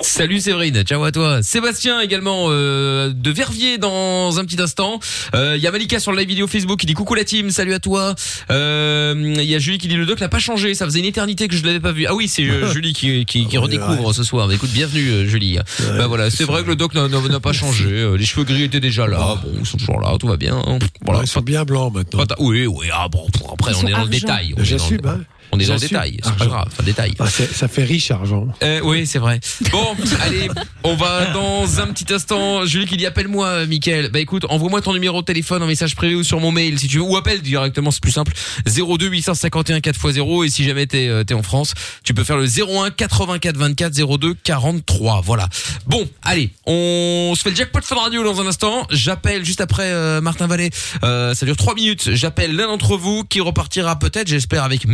Salut 0.00 0.40
Séverine, 0.40 0.82
ciao 0.82 1.04
à 1.04 1.12
toi. 1.12 1.42
Sébastien 1.42 2.00
également 2.00 2.46
euh, 2.48 3.12
de 3.14 3.30
Verviers 3.30 3.78
dans 3.78 4.38
un 4.40 4.44
petit 4.46 4.60
instant. 4.60 4.98
Euh, 5.34 5.54
Il 5.56 5.62
y 5.62 5.66
a 5.66 5.70
Malika 5.70 6.00
sur 6.00 6.10
le 6.10 6.18
live 6.18 6.28
vidéo 6.28 6.46
Facebook 6.48 6.80
qui 6.80 6.86
dit 6.86 6.94
coucou 6.94 7.14
la 7.14 7.22
team, 7.22 7.50
salut 7.50 7.74
à 7.74 7.78
toi. 7.78 8.14
Euh, 8.50 9.14
Il 9.36 9.44
y 9.44 9.54
a 9.54 9.58
Julie 9.60 9.78
qui 9.78 9.86
dit 9.88 9.94
le 9.94 10.06
doc 10.06 10.20
n'a 10.20 10.28
pas 10.30 10.38
changé, 10.40 10.74
ça 10.74 10.86
faisait 10.86 10.98
une 11.00 11.04
éternité 11.04 11.46
que 11.46 11.54
je 11.54 11.64
l'avais 11.64 11.78
pas 11.80 11.92
vu. 11.92 12.06
Ah 12.08 12.14
oui, 12.14 12.26
c'est 12.26 12.42
euh, 12.48 12.66
Julie 12.72 12.94
qui, 12.94 13.24
qui, 13.26 13.46
qui 13.46 13.58
redécouvre 13.58 14.12
ce 14.14 14.24
soir. 14.24 14.48
Bah, 14.48 14.54
écoute, 14.54 14.70
bienvenue 14.70 15.08
euh, 15.08 15.26
Julie. 15.26 15.58
bah 15.96 16.06
voilà, 16.08 16.30
c'est 16.30 16.44
vrai 16.44 16.62
que 16.64 16.68
le 16.68 16.76
doc 16.76 16.94
n'a- 16.94 17.08
pas 17.40 17.52
changé. 17.52 17.84
Euh, 17.92 18.16
Les 18.16 18.24
cheveux 18.24 18.44
gris 18.44 18.62
étaient 18.64 18.80
déjà 18.80 19.06
là. 19.06 19.36
Bon, 19.44 19.52
ils 19.60 19.66
sont 19.66 19.76
toujours 19.76 20.00
là, 20.00 20.16
tout 20.18 20.26
va 20.26 20.36
bien. 20.38 20.56
hein. 20.66 20.78
Voilà, 21.02 21.20
ils 21.22 21.28
sont 21.28 21.40
bien 21.42 21.64
blancs 21.64 21.92
maintenant. 21.94 22.24
Oui, 22.40 22.66
oui. 22.66 22.86
Ah 22.92 23.06
bon, 23.08 23.26
après 23.52 23.72
Ils 23.72 23.84
on 23.84 23.88
est 23.88 23.92
dans 23.92 24.02
le 24.04 24.08
détail. 24.08 24.54
On 24.54 24.58
dans 24.58 24.64
J'assume, 24.64 24.98
hein. 25.06 25.20
On 25.54 25.58
est 25.58 25.66
dans 25.66 25.74
le 25.74 25.80
détail, 25.80 26.16
c'est 26.22 26.36
pas 26.36 26.46
grave, 26.46 26.68
enfin 26.68 26.82
détail. 26.82 27.14
Ah, 27.18 27.26
ça 27.28 27.68
fait 27.68 27.84
riche 27.84 28.10
argent. 28.10 28.48
Euh, 28.62 28.80
oui, 28.84 29.06
c'est 29.06 29.18
vrai. 29.18 29.38
Bon, 29.70 29.94
allez, 30.22 30.48
on 30.82 30.96
va 30.96 31.26
dans 31.26 31.78
un 31.78 31.88
petit 31.88 32.12
instant. 32.12 32.64
Julie 32.64 32.86
qui 32.86 32.96
dit 32.96 33.04
appelle-moi, 33.04 33.46
euh, 33.46 33.66
Mickaël. 33.66 34.08
Bah 34.10 34.18
écoute, 34.18 34.46
envoie-moi 34.48 34.80
ton 34.80 34.94
numéro 34.94 35.20
de 35.20 35.26
téléphone 35.26 35.62
en 35.62 35.66
message 35.66 35.94
privé 35.94 36.14
ou 36.14 36.24
sur 36.24 36.40
mon 36.40 36.52
mail 36.52 36.78
si 36.78 36.88
tu 36.88 36.96
veux, 36.96 37.02
ou 37.02 37.18
appelle 37.18 37.42
directement, 37.42 37.90
c'est 37.90 38.00
plus 38.00 38.12
simple. 38.12 38.32
02 38.66 39.08
851 39.08 39.80
4x0 39.80 40.46
et 40.46 40.48
si 40.48 40.64
jamais 40.64 40.86
t'es 40.86 41.08
euh, 41.08 41.22
t'es 41.22 41.34
en 41.34 41.42
France, 41.42 41.74
tu 42.02 42.14
peux 42.14 42.24
faire 42.24 42.38
le 42.38 42.46
01 42.46 42.90
84 42.90 43.56
24 43.58 43.92
02 44.18 44.34
43. 44.42 45.20
Voilà. 45.20 45.50
Bon, 45.86 46.08
allez, 46.22 46.50
on 46.64 47.34
se 47.36 47.42
fait 47.42 47.50
le 47.50 47.56
jackpot 47.56 47.82
Fun 47.82 47.96
Radio 47.96 48.24
dans 48.24 48.40
un 48.40 48.46
instant. 48.46 48.86
J'appelle 48.90 49.44
juste 49.44 49.60
après 49.60 49.90
euh, 49.90 50.22
Martin 50.22 50.46
Vallée. 50.46 50.70
Ça 51.02 51.44
dure 51.44 51.56
3 51.56 51.74
minutes. 51.74 52.14
J'appelle 52.14 52.56
l'un 52.56 52.68
d'entre 52.68 52.96
vous 52.96 53.24
qui 53.24 53.40
repartira 53.40 53.98
peut-être, 53.98 54.28
j'espère, 54.28 54.64
avec 54.64 54.86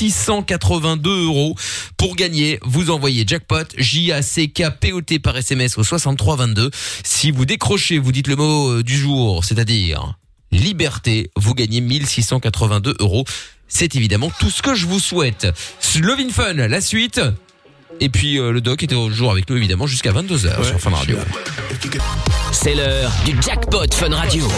1682 0.00 1.24
euros 1.24 1.54
pour 1.96 2.16
gagner. 2.16 2.58
Vous 2.62 2.90
envoyez 2.90 3.24
jackpot 3.26 3.64
J 3.76 4.12
A 4.12 4.22
C 4.22 4.48
K 4.48 4.64
P 4.80 4.92
O 4.92 5.00
T 5.00 5.18
par 5.18 5.36
SMS 5.36 5.78
au 5.78 5.84
63 5.84 6.36
22. 6.36 6.70
Si 7.04 7.30
vous 7.30 7.44
décrochez, 7.44 7.98
vous 7.98 8.12
dites 8.12 8.26
le 8.26 8.36
mot 8.36 8.70
euh, 8.70 8.82
du 8.82 8.96
jour, 8.96 9.44
c'est-à-dire 9.44 10.14
liberté, 10.50 11.30
vous 11.36 11.54
gagnez 11.54 11.80
1682 11.80 12.96
euros. 13.00 13.24
C'est 13.68 13.96
évidemment 13.96 14.30
tout 14.38 14.50
ce 14.50 14.62
que 14.62 14.74
je 14.74 14.86
vous 14.86 15.00
souhaite. 15.00 15.46
Lovin 16.00 16.28
Fun, 16.30 16.54
la 16.54 16.80
suite. 16.80 17.20
Et 18.00 18.08
puis 18.08 18.38
euh, 18.38 18.52
le 18.52 18.60
doc 18.60 18.82
était 18.82 18.94
toujours 18.94 19.30
avec 19.30 19.48
nous 19.48 19.56
évidemment 19.56 19.86
jusqu'à 19.86 20.12
22h 20.12 20.64
sur 20.64 20.80
Fun 20.80 20.90
Radio. 20.90 21.16
C'est 22.52 22.74
l'heure 22.74 23.12
du 23.24 23.36
jackpot 23.40 23.92
Fun 23.92 24.14
Radio. 24.14 24.48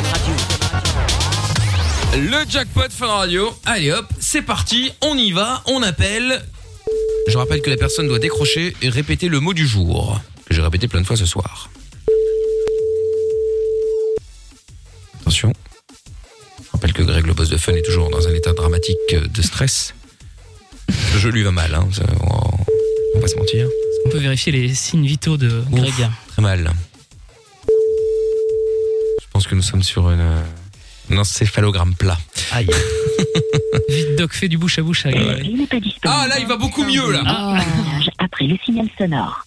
Le 2.15 2.49
jackpot 2.49 2.91
Fun 2.91 3.07
Radio. 3.07 3.55
Allez 3.65 3.93
hop, 3.93 4.07
c'est 4.21 4.43
parti, 4.43 4.91
on 5.03 5.17
y 5.17 5.33
va, 5.33 5.63
on 5.67 5.83
appelle. 5.83 6.43
Je 7.29 7.37
rappelle 7.37 7.61
que 7.61 7.71
la 7.71 7.77
personne 7.77 8.09
doit 8.09 8.19
décrocher 8.19 8.75
et 8.83 8.89
répéter 8.89 9.29
le 9.29 9.41
mot 9.41 9.53
du 9.53 9.67
jour. 9.67 10.21
Que 10.49 10.55
j'ai 10.55 10.63
répété 10.63 10.89
plein 10.89 11.01
de 11.01 11.07
fois 11.07 11.17
ce 11.17 11.27
soir. 11.27 11.69
Attention. 15.21 15.53
Je 16.65 16.71
rappelle 16.73 16.93
que 16.93 17.03
Greg, 17.03 17.27
le 17.27 17.35
boss 17.35 17.49
de 17.49 17.57
Fun, 17.57 17.75
est 17.75 17.83
toujours 17.83 18.11
dans 18.11 18.29
un 18.29 18.35
état 18.35 18.53
dramatique 18.53 18.97
de 19.15 19.43
stress. 19.43 19.95
Le 21.15 21.19
jeu 21.19 21.31
lui 21.31 21.43
va 21.43 21.51
mal, 21.51 21.75
hein. 21.75 21.89
ça, 21.93 22.05
on 22.23 22.57
on 23.17 23.19
va 23.19 23.23
pas 23.23 23.29
se 23.29 23.37
mentir. 23.37 23.67
On 24.05 24.11
peut 24.11 24.19
vérifier 24.19 24.53
les 24.53 24.75
signes 24.75 25.07
vitaux 25.07 25.37
de 25.37 25.63
Greg. 25.71 25.95
Très 26.29 26.43
mal. 26.43 26.71
Je 27.69 29.27
pense 29.33 29.47
que 29.47 29.55
nous 29.55 29.63
sommes 29.63 29.83
sur 29.83 30.11
une, 30.11 30.21
euh, 30.21 30.43
encéphalogramme 31.13 31.95
plat. 31.95 32.19
Aïe. 32.53 32.67
Vite, 33.89 34.17
Doc, 34.19 34.33
fais 34.33 34.49
du 34.49 34.59
bouche 34.59 34.79
à 34.79 34.83
bouche. 34.83 35.07
à. 35.07 35.13
Ah 36.05 36.27
là, 36.29 36.39
il 36.39 36.47
va 36.47 36.57
beaucoup 36.57 36.85
mieux 36.85 37.13
là. 37.13 37.23
Après 38.19 38.47
le 38.47 38.57
signal 38.65 38.89
sonore. 38.99 39.47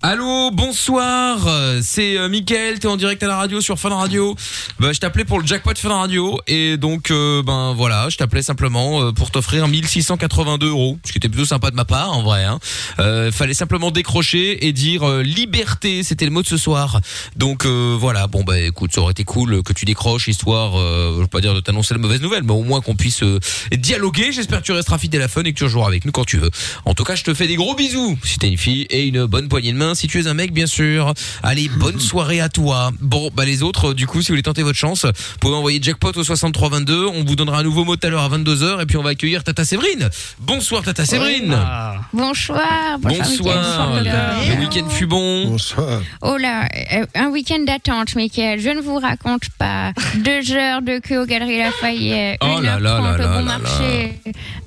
Allô, 0.00 0.52
bonsoir, 0.52 1.40
c'est 1.82 2.16
euh, 2.16 2.28
Mickaël, 2.28 2.78
t'es 2.78 2.86
en 2.86 2.96
direct 2.96 3.20
à 3.24 3.26
la 3.26 3.36
radio 3.36 3.60
sur 3.60 3.80
Fun 3.80 3.88
Radio. 3.88 4.36
Bah, 4.78 4.92
je 4.92 5.00
t'appelais 5.00 5.24
pour 5.24 5.40
le 5.40 5.46
jackpot 5.46 5.74
Fun 5.76 5.88
Radio 5.88 6.40
et 6.46 6.76
donc 6.76 7.10
euh, 7.10 7.42
ben 7.42 7.74
voilà, 7.74 8.08
je 8.08 8.16
t'appelais 8.16 8.42
simplement 8.42 9.02
euh, 9.02 9.10
pour 9.10 9.32
t'offrir 9.32 9.66
1682 9.66 10.68
euros, 10.68 10.98
ce 11.04 11.10
qui 11.10 11.18
était 11.18 11.28
plutôt 11.28 11.46
sympa 11.46 11.72
de 11.72 11.74
ma 11.74 11.84
part 11.84 12.12
en 12.12 12.22
vrai. 12.22 12.44
Hein. 12.44 12.60
Euh, 13.00 13.32
fallait 13.32 13.54
simplement 13.54 13.90
décrocher 13.90 14.68
et 14.68 14.72
dire 14.72 15.02
euh, 15.02 15.24
liberté, 15.24 16.04
c'était 16.04 16.26
le 16.26 16.30
mot 16.30 16.42
de 16.42 16.46
ce 16.46 16.58
soir. 16.58 17.00
Donc 17.34 17.66
voilà, 17.66 18.28
bon 18.28 18.44
bah 18.44 18.56
écoute, 18.60 18.94
ça 18.94 19.00
aurait 19.00 19.10
été 19.10 19.24
cool 19.24 19.64
que 19.64 19.72
tu 19.72 19.84
décroches 19.84 20.28
histoire, 20.28 20.74
je 20.76 21.20
veux 21.20 21.26
pas 21.26 21.40
dire 21.40 21.54
de 21.54 21.60
t'annoncer 21.60 21.94
la 21.94 21.98
mauvaise 21.98 22.20
nouvelle, 22.20 22.44
mais 22.44 22.52
au 22.52 22.62
moins 22.62 22.80
qu'on 22.80 22.94
puisse 22.94 23.24
dialoguer. 23.72 24.30
J'espère 24.30 24.60
que 24.60 24.66
tu 24.66 24.72
resteras 24.72 24.98
fidèle 24.98 25.22
à 25.22 25.28
Fun 25.28 25.42
et 25.42 25.52
que 25.52 25.58
tu 25.58 25.68
joueras 25.68 25.88
avec 25.88 26.04
nous 26.04 26.12
quand 26.12 26.24
tu 26.24 26.36
veux. 26.36 26.50
En 26.84 26.94
tout 26.94 27.02
cas, 27.02 27.16
je 27.16 27.24
te 27.24 27.34
fais 27.34 27.48
des 27.48 27.56
gros 27.56 27.74
bisous 27.74 28.16
si 28.22 28.38
t'es 28.38 28.48
une 28.48 28.58
fille 28.58 28.86
et 28.90 29.06
une 29.06 29.26
bonne 29.26 29.48
poignée 29.48 29.72
de 29.72 29.76
main 29.76 29.87
si 29.94 30.06
tu 30.08 30.20
es 30.20 30.26
un 30.26 30.34
mec, 30.34 30.52
bien 30.52 30.66
sûr. 30.66 31.12
Allez, 31.42 31.68
bonne 31.68 32.00
soirée 32.08 32.40
à 32.40 32.48
toi. 32.48 32.90
Bon, 33.00 33.30
bah 33.34 33.44
les 33.44 33.62
autres, 33.62 33.94
du 33.94 34.06
coup, 34.06 34.22
si 34.22 34.28
vous 34.28 34.32
voulez 34.34 34.42
tenter 34.42 34.62
votre 34.62 34.78
chance, 34.78 35.04
vous 35.04 35.38
pouvez 35.40 35.54
envoyer 35.54 35.80
jackpot 35.82 36.12
au 36.16 36.24
6322. 36.24 37.06
On 37.06 37.24
vous 37.24 37.36
donnera 37.36 37.58
un 37.58 37.62
nouveau 37.62 37.84
mot 37.84 37.96
tout 37.96 38.06
à 38.06 38.10
l'heure 38.10 38.22
à 38.22 38.28
22h 38.28 38.82
et 38.82 38.86
puis 38.86 38.96
on 38.96 39.02
va 39.02 39.10
accueillir 39.10 39.44
Tata 39.44 39.64
Séverine. 39.64 40.08
Bonsoir 40.40 40.82
Tata 40.82 41.04
Séverine. 41.04 41.56
Bonsoir. 42.12 42.98
Bonsoir. 43.00 43.90
Mickaël. 44.02 44.58
Le 44.58 44.64
week-end 44.64 44.88
fut 44.88 45.06
bon. 45.06 45.50
Bonsoir. 45.50 46.00
Oh 46.22 46.36
là, 46.36 46.68
euh, 46.92 47.06
un 47.14 47.28
week-end 47.28 47.60
d'attente, 47.66 48.14
Mickaël. 48.16 48.60
Je 48.60 48.70
ne 48.70 48.80
vous 48.80 48.98
raconte 48.98 49.48
pas. 49.58 49.92
Deux 50.16 50.52
heures 50.52 50.82
de 50.82 50.98
queue 51.00 51.22
aux 51.22 51.26
Galeries 51.26 51.58
Lafayette. 51.58 52.38
Oh 52.42 52.58
une 52.58 52.64
là 52.64 52.74
heure 52.74 52.80
là 52.80 52.90
trente 52.98 53.04
là 53.04 53.14
au 53.14 53.18
là 53.18 53.38
bon 53.40 53.46
là 53.46 53.58
marché. 53.58 54.12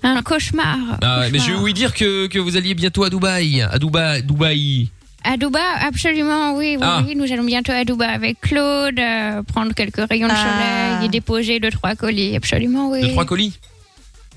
Un 0.03 0.21
cauchemar. 0.21 0.77
Ah 1.01 1.19
ouais, 1.19 1.29
mais 1.31 1.39
je 1.39 1.51
vais 1.51 1.57
vous 1.57 1.71
dire 1.71 1.93
que, 1.93 2.27
que 2.27 2.39
vous 2.39 2.57
alliez 2.57 2.73
bientôt 2.73 3.03
à 3.03 3.09
Dubaï. 3.09 3.61
À 3.61 3.77
Dubaï. 3.79 4.23
Dubaï. 4.23 4.89
À 5.23 5.37
Dubaï, 5.37 5.61
absolument, 5.85 6.55
oui, 6.55 6.77
oui, 6.77 6.83
Ah. 6.85 7.03
oui. 7.05 7.15
Nous 7.15 7.31
allons 7.31 7.43
bientôt 7.43 7.71
à 7.71 7.83
Dubaï 7.85 8.09
avec 8.09 8.41
Claude, 8.41 8.99
euh, 8.99 9.43
prendre 9.43 9.73
quelques 9.73 10.07
rayons 10.09 10.27
de 10.27 10.33
Ah. 10.35 10.97
soleil 10.99 11.05
et 11.05 11.09
déposer 11.09 11.59
deux, 11.59 11.69
trois 11.69 11.95
colis. 11.95 12.35
Absolument, 12.35 12.89
oui. 12.89 13.01
De 13.01 13.07
trois 13.09 13.25
colis. 13.25 13.53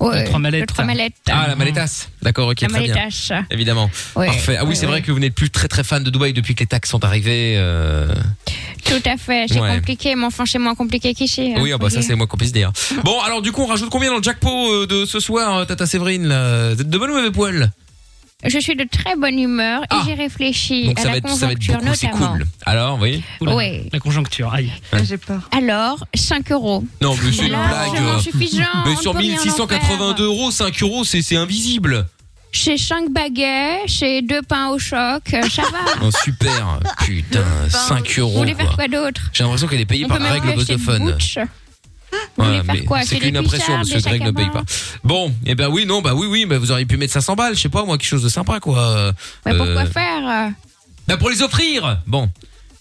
Ouais, 0.01 0.23
De 0.25 0.27
trois 0.27 0.41
mallettes. 0.41 0.63
de 0.63 0.67
trois 0.67 0.85
mallettes. 0.85 1.15
Ah, 1.31 1.47
la 1.49 1.55
maletasse. 1.57 2.09
D'accord, 2.21 2.49
ok, 2.49 2.61
La 2.63 2.69
très 2.69 2.81
bien. 2.89 3.09
Évidemment. 3.51 3.89
Ouais, 4.17 4.27
Parfait. 4.27 4.57
Ah 4.59 4.65
oui, 4.65 4.71
ouais, 4.71 4.75
c'est 4.75 4.87
ouais. 4.87 4.93
vrai 4.93 5.03
que 5.03 5.13
vous 5.13 5.21
n'êtes 5.21 5.35
plus 5.35 5.51
très 5.51 5.69
très 5.69 5.85
fan 5.85 6.03
de 6.03 6.11
Dubaï 6.11 6.33
depuis 6.33 6.55
que 6.57 6.61
les 6.61 6.67
taxes 6.67 6.91
sont 6.91 7.05
arrivées. 7.05 7.55
euh. 7.57 8.13
Tout 8.85 9.01
à 9.09 9.17
fait. 9.17 9.47
C'est 9.49 9.61
Ouais. 9.61 9.77
compliqué, 9.77 10.15
mais 10.17 10.25
enfin, 10.25 10.45
c'est 10.47 10.59
moins 10.59 10.75
compliqué 10.75 11.15
qu'ici. 11.15 11.55
hein, 11.57 11.61
Oui, 11.63 11.71
ah 11.73 11.79
bah 11.79 11.89
ça 11.91 12.03
c'est 12.03 12.15
moi 12.17 12.27
qu'on 12.27 12.37
puisse 12.37 12.53
dire. 12.53 12.73
Bon, 13.05 13.19
alors 13.23 13.41
du 13.41 13.53
coup, 13.53 13.63
on 13.63 13.67
rajoute 13.67 13.89
combien 13.89 14.11
dans 14.11 14.19
le 14.19 14.23
jackpot 14.23 14.73
euh, 14.83 14.87
de 14.87 15.07
ce 15.07 15.21
soir, 15.21 15.65
Tata 15.67 15.87
Séverine 15.87 16.27
là? 16.27 16.75
Vous 16.75 16.81
êtes 16.83 16.91
de 16.91 16.99
bonne 16.99 17.11
ou 17.11 17.15
mauvais 17.15 17.31
poil 17.31 17.71
Je 18.47 18.59
suis 18.59 18.77
de 18.77 18.85
très 18.85 19.17
bonne 19.17 19.39
humeur 19.39 19.83
et 19.85 19.97
j'ai 20.07 20.15
réfléchi 20.15 20.85
Ah. 20.85 20.89
Donc 20.89 20.99
à 20.99 21.03
ça 21.03 21.09
la 21.09 21.13
va 21.13 21.19
être 21.19 21.29
ça 21.31 21.47
va 21.47 21.53
être 21.53 21.59
conjoncture 21.59 21.79
beaucoup, 21.81 21.95
c'est 21.95 22.07
notamment. 22.09 22.33
cool. 22.33 22.47
Alors, 22.67 22.99
oui. 23.01 23.23
Oula, 23.41 23.55
Oui. 23.57 23.89
La 23.93 23.99
conjoncture, 24.01 24.53
aïe. 24.53 24.71
J'ai 25.05 25.17
peur. 25.17 25.41
Alors, 25.57 26.05
5 26.15 26.53
euros. 26.53 26.85
Non, 27.01 27.15
mais 27.23 27.33
c'est 27.33 27.47
une 27.47 27.53
Largement 27.53 28.11
blague. 28.13 28.21
suffisant, 28.21 28.63
Mais 28.87 28.93
on 28.93 29.01
sur 29.01 29.15
ne 29.15 29.19
peut 29.19 29.25
rien 29.25 29.39
en 29.39 29.43
1682 29.45 30.25
euros, 30.25 30.51
5 30.51 30.83
euros, 30.83 31.05
c'est 31.05 31.23
c'est 31.23 31.37
invisible. 31.37 32.07
Chez 32.53 32.79
5 32.79 33.11
baguettes, 33.11 33.89
chez 33.89 34.23
deux 34.23 34.43
pains 34.43 34.69
au 34.69 34.79
choc, 34.79 35.23
euh, 35.33 35.43
ça 35.49 35.63
va. 35.63 35.79
Oh 36.03 36.11
super, 36.23 36.79
putain, 37.01 37.43
5 37.69 38.07
Vous 38.15 38.21
euros. 38.21 38.39
voulez 38.39 38.55
faire 38.55 38.67
quoi. 38.67 38.87
quoi 38.87 38.89
d'autre 38.89 39.23
J'ai 39.33 39.43
l'impression 39.43 39.67
qu'elle 39.67 39.81
est 39.81 39.87
payée 39.87 40.05
On 40.05 40.09
par 40.09 40.19
peut 40.19 40.23
même 40.23 40.33
Greg 40.39 40.45
le 40.45 40.53
boss 40.55 40.71
acheter. 40.71 40.99
Butch. 41.01 41.39
Vous 42.37 42.45
voulez 42.45 42.63
faire 42.63 42.85
quoi 42.85 43.03
c'est 43.03 43.19
qu'une 43.19 43.37
impression 43.37 43.81
que 43.83 44.01
Greg 44.03 44.23
ne 44.23 44.31
paye 44.31 44.51
pas. 44.51 44.63
Bon, 45.05 45.33
eh 45.47 45.55
ben 45.55 45.69
oui, 45.69 45.87
non, 45.87 46.03
bah 46.03 46.15
oui, 46.15 46.27
oui, 46.29 46.47
bah 46.47 46.59
vous 46.59 46.71
auriez 46.71 46.87
pu 46.87 46.97
mettre 46.97 47.13
500 47.13 47.35
balles, 47.37 47.55
je 47.57 47.61
sais 47.61 47.69
pas 47.69 47.85
moi, 47.85 47.97
quelque 47.99 48.09
chose 48.09 48.23
de 48.23 48.29
sympa 48.29 48.61
quoi. 48.61 49.13
Mais 49.47 49.57
pourquoi 49.57 49.83
Euh, 49.83 49.87
faire? 49.87 50.51
Bah 51.07 51.17
pour 51.17 51.31
les 51.31 51.43
offrir. 51.43 51.99
Bon, 52.07 52.31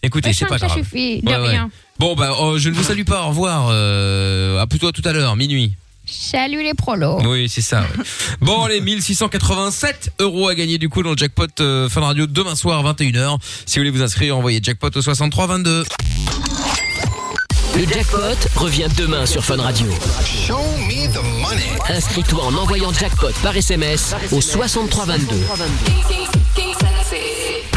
écoutez, 0.01 0.33
c'est 0.33 0.45
pas 0.45 0.57
cinq, 0.57 0.69
ça 0.69 0.75
grave. 0.75 0.83
suffit, 0.85 1.21
de 1.21 1.27
Ouais, 1.29 1.37
ouais. 1.37 1.49
rien. 1.49 1.69
Bon 1.99 2.15
bah 2.15 2.31
oh, 2.39 2.57
je 2.57 2.69
ne 2.69 2.73
vous 2.75 2.83
salue 2.83 3.03
pas, 3.03 3.23
au 3.23 3.27
revoir. 3.29 3.67
Euh, 3.69 4.59
à 4.59 4.67
plutôt 4.67 4.87
à 4.87 4.91
tout 4.91 5.01
à 5.05 5.11
l'heure, 5.13 5.35
minuit. 5.35 5.73
Salut 6.05 6.61
les 6.63 6.73
prolos. 6.73 7.21
Oui, 7.25 7.47
c'est 7.47 7.61
ça. 7.61 7.81
ouais. 7.81 8.03
bon, 8.41 8.65
les 8.67 8.81
1687 8.81 10.11
euros 10.19 10.49
à 10.49 10.55
gagner 10.55 10.77
du 10.77 10.89
coup 10.89 11.01
dans 11.01 11.11
le 11.11 11.17
jackpot 11.17 11.47
euh, 11.61 11.87
Fun 11.87 12.01
Radio 12.01 12.27
demain 12.27 12.55
soir 12.55 12.83
21h. 12.83 13.37
Si 13.65 13.77
vous 13.79 13.81
voulez 13.81 13.89
vous 13.89 14.01
inscrire, 14.01 14.37
envoyez 14.37 14.59
jackpot 14.61 14.89
au 14.95 15.01
63 15.01 15.47
22. 15.47 15.83
Le 17.75 17.85
jackpot 17.85 18.19
revient 18.55 18.87
demain 18.97 19.25
sur 19.25 19.43
Fun 19.43 19.57
Radio. 19.57 19.87
Inscris-toi 21.89 22.43
en 22.43 22.53
envoyant 22.55 22.93
jackpot 22.93 23.31
par 23.41 23.55
SMS 23.55 24.15
au 24.31 24.41
6322. 24.41 25.35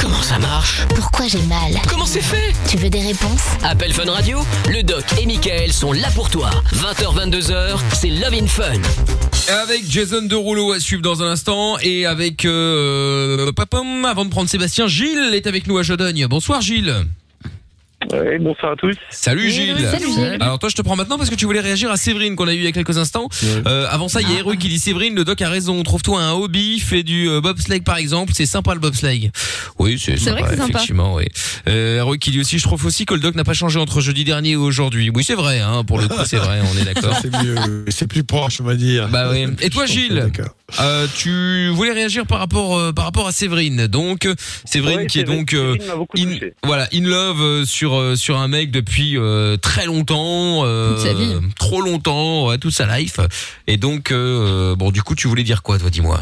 Comment 0.01 0.23
ça 0.23 0.39
marche? 0.39 0.83
Pourquoi 0.95 1.27
j'ai 1.29 1.41
mal? 1.43 1.73
Comment 1.89 2.07
c'est 2.07 2.21
fait? 2.21 2.53
Tu 2.69 2.77
veux 2.77 2.91
des 2.91 3.01
réponses? 3.01 3.43
Appel 3.65 3.93
Fun 3.93 4.11
Radio, 4.11 4.41
le 4.69 4.83
doc 4.83 5.05
et 5.21 5.27
Michael 5.27 5.73
sont 5.73 5.93
là 5.93 6.09
pour 6.15 6.29
toi. 6.31 6.51
20h 6.75 7.31
22h, 7.31 7.79
c'est 7.95 8.11
Love 8.11 8.35
in 8.35 8.47
Fun. 8.47 8.81
Avec 9.63 9.89
Jason 9.89 10.23
Derulo 10.23 10.73
à 10.73 10.81
suivre 10.81 11.03
dans 11.03 11.23
un 11.23 11.31
instant 11.31 11.79
et 11.81 12.05
avec 12.07 12.45
euh, 12.45 13.51
papam, 13.53 14.05
avant 14.05 14.25
de 14.25 14.31
prendre 14.31 14.49
Sébastien, 14.51 14.87
Gilles 14.87 15.33
est 15.35 15.47
avec 15.47 15.67
nous 15.67 15.79
à 15.79 15.83
Jodogne. 15.83 16.27
Bonsoir 16.27 16.61
Gilles. 16.61 17.07
Ouais, 18.13 18.39
bonsoir 18.39 18.73
à 18.73 18.77
tous. 18.77 18.95
Salut 19.11 19.51
Gilles. 19.51 19.77
Salut, 19.91 20.13
Gilles. 20.13 20.37
Alors 20.41 20.59
toi 20.59 20.69
je 20.69 20.75
te 20.75 20.83
prends 20.83 20.97
maintenant 20.97 21.19
parce 21.19 21.31
que 21.31 21.35
tu 21.35 21.45
voulais 21.47 21.61
réagir 21.61 21.91
à 21.91 21.97
Séverine 21.97 22.37
qu'on 22.37 22.47
a 22.49 22.53
eu 22.55 22.59
il 22.59 22.65
y 22.65 22.67
a 22.67 22.73
quelques 22.73 22.99
instants. 22.99 23.29
Euh, 23.67 23.87
avant 23.91 24.09
ça 24.09 24.21
il 24.21 24.31
y 24.31 24.35
a 24.35 24.39
Héroï 24.39 24.59
qui 24.59 24.69
dit 24.69 24.79
Séverine 24.79 25.15
le 25.15 25.25
doc 25.25 25.41
a 25.43 25.49
raison. 25.49 25.83
Trouve-toi 25.83 26.21
un 26.23 26.33
hobby, 26.33 26.79
fais 26.79 27.03
du 27.03 27.29
euh, 27.29 27.41
bobsleigh 27.41 27.81
par 27.81 27.97
exemple. 27.97 28.33
C'est 28.35 28.47
sympa 28.47 28.75
le 28.75 28.81
bobsleigh. 28.81 29.31
Oui 29.79 29.99
c'est 29.99 30.17
C'est 30.19 30.31
vrai 30.31 30.41
sympa, 30.43 30.51
que 30.51 30.57
c'est 30.57 30.61
sympa. 30.63 30.71
effectivement. 30.79 31.15
Oui. 31.15 31.25
Euh, 31.69 32.17
qui 32.21 32.31
dit 32.31 32.41
aussi 32.41 32.59
je 32.59 32.63
trouve 32.65 32.85
aussi 32.87 33.07
que 33.07 33.15
le 33.15 33.21
doc 33.21 33.35
n'a 33.35 33.45
pas 33.45 33.53
changé 33.55 33.79
entre 33.79 34.01
jeudi 34.01 34.25
dernier 34.25 34.51
et 34.51 34.57
aujourd'hui. 34.57 35.11
Oui 35.15 35.25
c'est 35.25 35.35
vrai 35.35 35.61
hein, 35.61 35.83
pour 35.85 35.99
le 35.99 36.09
coup 36.09 36.17
c'est 36.25 36.37
vrai 36.39 36.61
on 36.63 36.79
est 36.81 36.85
d'accord. 36.85 37.15
C'est 37.23 37.33
mieux, 37.43 37.85
c'est 37.89 38.07
plus 38.07 38.25
proche, 38.25 38.61
on 38.61 38.65
va 38.65 38.75
dire. 38.75 39.09
Bah 39.09 39.31
oui. 39.33 39.47
Et 39.63 39.71
toi 39.71 39.87
Gilles, 39.87 40.31
euh, 40.81 41.07
tu 41.17 41.69
voulais 41.71 41.93
réagir 41.93 42.27
par 42.27 42.39
rapport 42.39 42.77
euh, 42.79 42.93
par 42.93 43.05
rapport 43.07 43.27
à 43.27 43.33
Séverine. 43.33 43.87
Donc 43.87 44.29
Séverine 44.65 44.99
Ouais, 44.99 45.07
qui 45.07 45.19
est 45.21 45.25
donc 45.25 45.53
euh, 45.55 45.77
in, 46.17 46.27
voilà 46.65 46.89
in 46.93 47.03
love 47.03 47.41
euh, 47.41 47.65
sur 47.65 47.96
euh, 47.99 48.17
sur 48.17 48.37
un 48.39 48.49
mec 48.49 48.71
depuis 48.71 49.17
euh, 49.17 49.57
très 49.57 49.87
longtemps, 49.87 50.65
euh, 50.65 50.91
Toute 50.95 51.01
sa 51.07 51.15
vie. 51.15 51.35
trop 51.59 51.81
longtemps, 51.81 52.49
ouais, 52.49 52.59
toute 52.59 52.73
sa 52.73 52.99
life. 52.99 53.19
Et 53.67 53.77
donc 53.77 54.11
euh, 54.11 54.75
bon 54.77 54.91
du 54.91 55.03
coup 55.03 55.15
tu 55.15 55.29
voulais 55.29 55.43
dire 55.45 55.63
quoi 55.63 55.79
toi 55.79 55.91
dis-moi? 55.91 56.21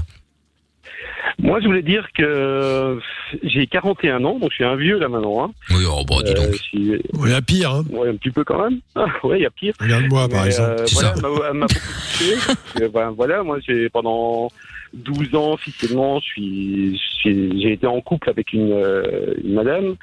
Moi, 1.40 1.58
je 1.60 1.66
voulais 1.66 1.82
dire 1.82 2.06
que 2.16 2.98
j'ai 3.42 3.66
41 3.66 4.24
ans, 4.24 4.38
donc 4.38 4.50
je 4.50 4.54
suis 4.54 4.64
un 4.64 4.76
vieux 4.76 4.98
là 5.00 5.08
maintenant. 5.08 5.44
Hein. 5.44 5.50
Oui, 5.70 5.82
oh, 5.88 6.04
bah, 6.08 6.16
dis 6.24 6.32
donc. 6.32 6.54
Il 6.72 7.00
y 7.28 7.32
a 7.34 7.42
pire, 7.42 7.72
hein 7.72 7.84
Ouais, 7.90 8.08
un 8.08 8.14
petit 8.16 8.30
peu 8.30 8.44
quand 8.44 8.62
même. 8.62 8.78
Ah, 8.94 9.06
ouais, 9.24 9.40
il 9.40 9.42
y 9.42 9.46
a 9.46 9.50
pire. 9.50 9.74
Regarde-moi, 9.80 10.28
par 10.28 10.46
exemple. 10.46 10.82
euh, 10.82 10.86
voilà, 10.92 11.14
ça. 11.16 11.22
elle 11.50 11.56
m'a- 11.58 11.66
beaucoup 11.66 11.80
touché. 12.18 12.88
ben, 12.94 13.10
voilà, 13.16 13.42
moi, 13.42 13.58
j'ai 13.66 13.88
pendant 13.88 14.48
12 14.94 15.34
ans 15.34 15.52
officiellement, 15.52 16.20
je 16.20 16.24
suis, 16.24 16.96
je 16.98 17.14
suis- 17.20 17.62
j'ai 17.62 17.72
été 17.72 17.86
en 17.86 18.00
couple 18.00 18.30
avec 18.30 18.52
une, 18.52 18.72
euh, 18.72 19.34
une 19.42 19.54
madame 19.54 19.96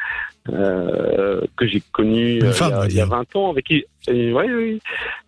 euh, 0.49 1.41
que 1.55 1.67
j'ai 1.67 1.81
connue 1.91 2.39
Une 2.39 2.45
euh, 2.45 2.51
il, 2.53 2.59
y 2.59 2.63
a, 2.63 2.85
il 2.89 2.95
y 2.95 2.99
a 3.01 3.05
dire. 3.05 3.07
20 3.07 3.35
ans, 3.35 3.51
avec 3.51 3.65
qui, 3.65 3.83
euh, 4.09 4.31
ouais, 4.33 4.47
oui, 4.51 4.79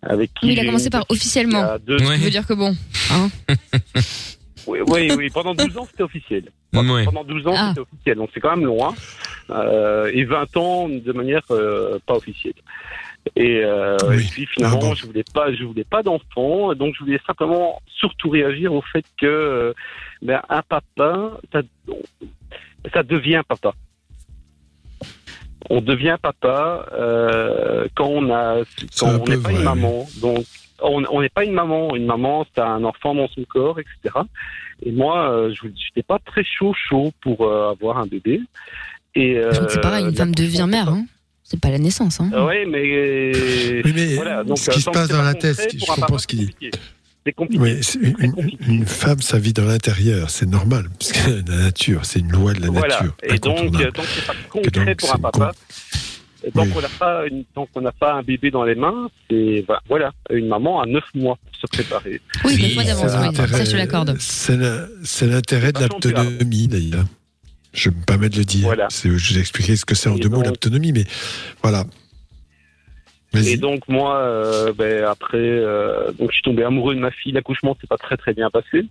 avec 0.02 0.32
qui 0.34 0.46
Oui, 0.46 0.52
il 0.54 0.60
a 0.60 0.64
commencé 0.64 0.90
par 0.90 1.04
officiellement. 1.08 1.76
il 1.78 1.84
deux- 1.84 1.98
Ça 1.98 2.16
veut 2.16 2.30
dire 2.30 2.46
que 2.46 2.54
bon. 2.54 2.74
Hein 3.12 3.28
Oui, 4.66 4.78
oui, 4.88 5.12
oui, 5.16 5.28
pendant 5.30 5.54
12 5.54 5.76
ans, 5.76 5.86
c'était 5.90 6.02
officiel. 6.02 6.44
Ouais. 6.74 7.04
Pendant 7.04 7.22
12 7.22 7.46
ans, 7.46 7.54
Ah. 7.56 7.68
c'était 7.68 7.82
officiel, 7.82 8.16
donc 8.16 8.30
c'est 8.34 8.40
quand 8.40 8.56
même 8.56 8.64
loin. 8.64 8.92
Euh, 9.50 10.10
et 10.12 10.24
20 10.24 10.56
ans 10.56 10.88
de 10.88 11.12
manière 11.12 11.42
euh, 11.52 11.98
pas 12.04 12.14
officielle. 12.14 12.54
Et, 13.36 13.62
euh, 13.64 13.96
et 14.12 14.18
puis 14.18 14.46
finalement, 14.46 14.78
Ah 14.82 14.86
bon. 14.86 14.94
je 14.94 15.06
voulais 15.06 15.24
pas, 15.32 15.52
je 15.52 15.64
voulais 15.64 15.84
pas 15.84 16.02
d'enfant, 16.02 16.74
donc 16.74 16.94
je 16.94 17.00
voulais 17.04 17.20
simplement 17.26 17.80
surtout 17.86 18.30
réagir 18.30 18.72
au 18.72 18.82
fait 18.82 19.04
que 19.20 19.26
euh, 19.26 19.72
ben, 20.22 20.42
un 20.48 20.62
papa, 20.62 21.32
ça, 21.52 21.62
ça 22.92 23.02
devient 23.02 23.42
papa. 23.48 23.72
On 25.70 25.80
devient 25.80 26.16
papa 26.20 26.86
euh, 26.92 27.88
quand 27.94 28.06
on 28.06 28.30
a, 28.30 28.62
quand 28.98 29.08
on 29.08 29.24
n'est 29.24 29.36
pas 29.38 29.48
vrai, 29.48 29.54
une 29.54 29.62
maman. 29.62 30.06
Donc 30.20 30.44
on 30.82 31.22
n'est 31.22 31.30
pas 31.30 31.44
une 31.44 31.52
maman. 31.54 31.96
Une 31.96 32.04
maman, 32.06 32.46
c'est 32.54 32.60
un 32.60 32.84
enfant 32.84 33.14
dans 33.14 33.28
son 33.28 33.44
corps, 33.44 33.78
etc. 33.80 34.14
Et 34.82 34.92
moi, 34.92 35.30
euh, 35.30 35.54
je 35.54 35.68
n'étais 35.68 36.02
pas 36.06 36.18
très 36.18 36.44
chaud 36.44 36.74
chaud 36.74 37.12
pour 37.22 37.46
euh, 37.46 37.70
avoir 37.70 37.98
un 37.98 38.06
bébé. 38.06 38.42
Et 39.14 39.36
Je 39.36 39.48
crois 39.48 39.66
que 39.66 39.72
c'est 39.72 39.80
pareil, 39.80 40.04
une 40.04 40.14
femme 40.14 40.34
devient 40.34 40.66
mère. 40.68 40.88
Hein. 40.90 41.06
C'est 41.46 41.60
pas 41.60 41.70
la 41.70 41.78
naissance. 41.78 42.20
Hein. 42.20 42.30
oui, 42.32 42.64
mais, 42.68 43.82
Oui, 43.84 43.92
mais 43.94 44.14
voilà, 44.14 44.42
donc, 44.44 44.58
ce 44.58 44.70
qui 44.70 44.78
euh, 44.78 44.80
se 44.80 44.90
passe 44.90 45.08
c'est 45.08 45.12
dans 45.12 45.22
la 45.22 45.34
tête, 45.34 45.68
je 45.78 45.84
comprends 45.86 46.16
ce 46.18 46.26
qu'il 46.26 46.46
dit. 46.46 46.70
c'est 47.26 47.32
compliqué. 47.32 47.62
Oui, 47.62 47.80
une, 48.20 48.50
une 48.66 48.86
femme, 48.86 49.20
ça 49.20 49.38
vit 49.38 49.52
dans 49.52 49.64
l'intérieur, 49.66 50.30
c'est 50.30 50.46
normal, 50.48 50.86
parce 50.98 51.12
que 51.12 51.30
la 51.50 51.56
nature, 51.64 52.04
c'est 52.06 52.20
une 52.20 52.32
loi 52.32 52.54
de 52.54 52.62
la 52.62 52.68
Voilà. 52.70 52.94
nature. 52.98 53.14
Et 53.22 53.38
donc, 53.38 53.58
incontournable. 53.58 53.84
euh, 53.98 54.02
c'est 54.14 54.26
pas 54.26 54.32
concret 54.48 54.84
donc, 54.86 54.96
pour 54.96 55.14
un 55.14 55.18
papa, 55.18 55.52
tant 56.54 56.66
qu'on 56.66 56.80
n'a 56.80 56.88
pas, 56.98 57.26
une- 57.26 57.44
n'a 57.82 57.92
pas 57.92 58.12
un 58.14 58.22
bébé 58.22 58.50
dans 58.50 58.64
les 58.64 58.74
mains, 58.74 59.08
c'est 59.30 59.64
bah, 59.68 59.80
voilà, 59.88 60.12
une 60.30 60.48
maman 60.48 60.80
a 60.80 60.86
neuf 60.86 61.04
mois 61.14 61.36
pour 61.44 61.56
se 61.60 61.66
préparer. 61.66 62.20
Oui, 62.44 62.56
neuf 62.60 62.74
mois 62.74 62.84
c'est 62.84 62.88
d'avance, 62.88 63.36
Ça, 63.50 63.64
je 63.66 63.76
l'accorde. 63.76 64.16
C'est 64.18 64.56
la- 64.56 64.86
c'est 65.02 65.26
l'intérêt 65.26 65.72
de 65.72 65.80
l'autonomie, 65.80 66.68
d'ailleurs. 66.68 67.04
Je 67.74 67.90
me 67.90 67.94
permets 68.06 68.28
de 68.30 68.36
le 68.38 68.44
dire. 68.44 68.68
C'est- 68.88 69.10
Je 69.10 69.34
vous 69.34 69.38
expliquerai 69.40 69.76
ce 69.76 69.84
que 69.84 69.94
c'est 69.94 70.08
en 70.08 70.14
deux 70.22 70.28
mots, 70.30 70.42
l'autonomie, 70.50 70.92
mais 70.92 71.04
voilà. 71.62 71.84
Et 73.48 73.56
donc 73.56 73.88
moi, 73.88 74.16
euh, 74.18 74.72
ben, 74.72 75.04
après, 75.04 75.38
euh, 75.38 76.12
donc 76.12 76.30
je 76.30 76.34
suis 76.34 76.42
tombé 76.42 76.62
amoureux 76.62 76.94
de 76.94 77.00
ma 77.00 77.10
fille. 77.10 77.32
L'accouchement 77.32 77.76
s'est 77.80 77.88
pas 77.88 77.96
très 77.98 78.16
très 78.16 78.32
bien 78.32 78.48
passé, 78.48 78.86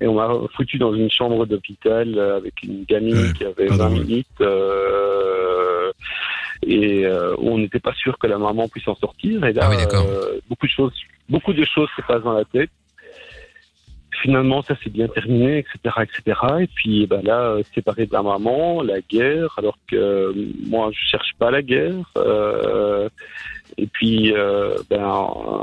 et 0.00 0.06
on 0.06 0.14
m'a 0.14 0.28
foutu 0.54 0.76
dans 0.76 0.94
une 0.94 1.10
chambre 1.10 1.46
d'hôpital 1.46 2.18
euh, 2.18 2.36
avec 2.36 2.62
une 2.62 2.84
gamine 2.84 3.16
qui 3.32 3.44
avait 3.44 3.68
20 3.78 3.88
minutes, 4.04 4.26
euh, 4.42 5.90
et 6.66 7.06
euh, 7.06 7.34
on 7.38 7.56
n'était 7.56 7.80
pas 7.80 7.94
sûr 7.94 8.18
que 8.18 8.26
la 8.26 8.36
maman 8.36 8.68
puisse 8.68 8.86
en 8.88 8.94
sortir. 8.96 9.42
Et 9.44 9.54
là, 9.54 9.70
euh, 10.04 10.38
beaucoup 10.50 10.66
de 10.66 10.70
choses, 10.72 10.92
beaucoup 11.30 11.54
de 11.54 11.64
choses 11.64 11.88
se 11.96 12.02
passent 12.02 12.22
dans 12.22 12.34
la 12.34 12.44
tête. 12.44 12.70
Finalement, 14.22 14.62
ça 14.62 14.74
s'est 14.82 14.90
bien 14.90 15.06
terminé, 15.08 15.58
etc., 15.58 15.96
etc. 16.02 16.40
Et 16.60 16.66
puis, 16.66 17.06
ben 17.06 17.22
là, 17.22 17.40
euh, 17.40 17.62
séparé 17.74 18.06
de 18.06 18.12
la 18.12 18.22
maman, 18.22 18.82
la 18.82 19.00
guerre, 19.00 19.54
alors 19.58 19.78
que 19.86 19.96
euh, 19.96 20.32
moi, 20.66 20.90
je 20.92 20.98
cherche 21.10 21.32
pas 21.38 21.50
la 21.50 21.62
guerre. 21.62 22.10
Euh, 22.16 23.08
et 23.76 23.86
puis, 23.86 24.32
euh, 24.32 24.74
ben, 24.90 24.98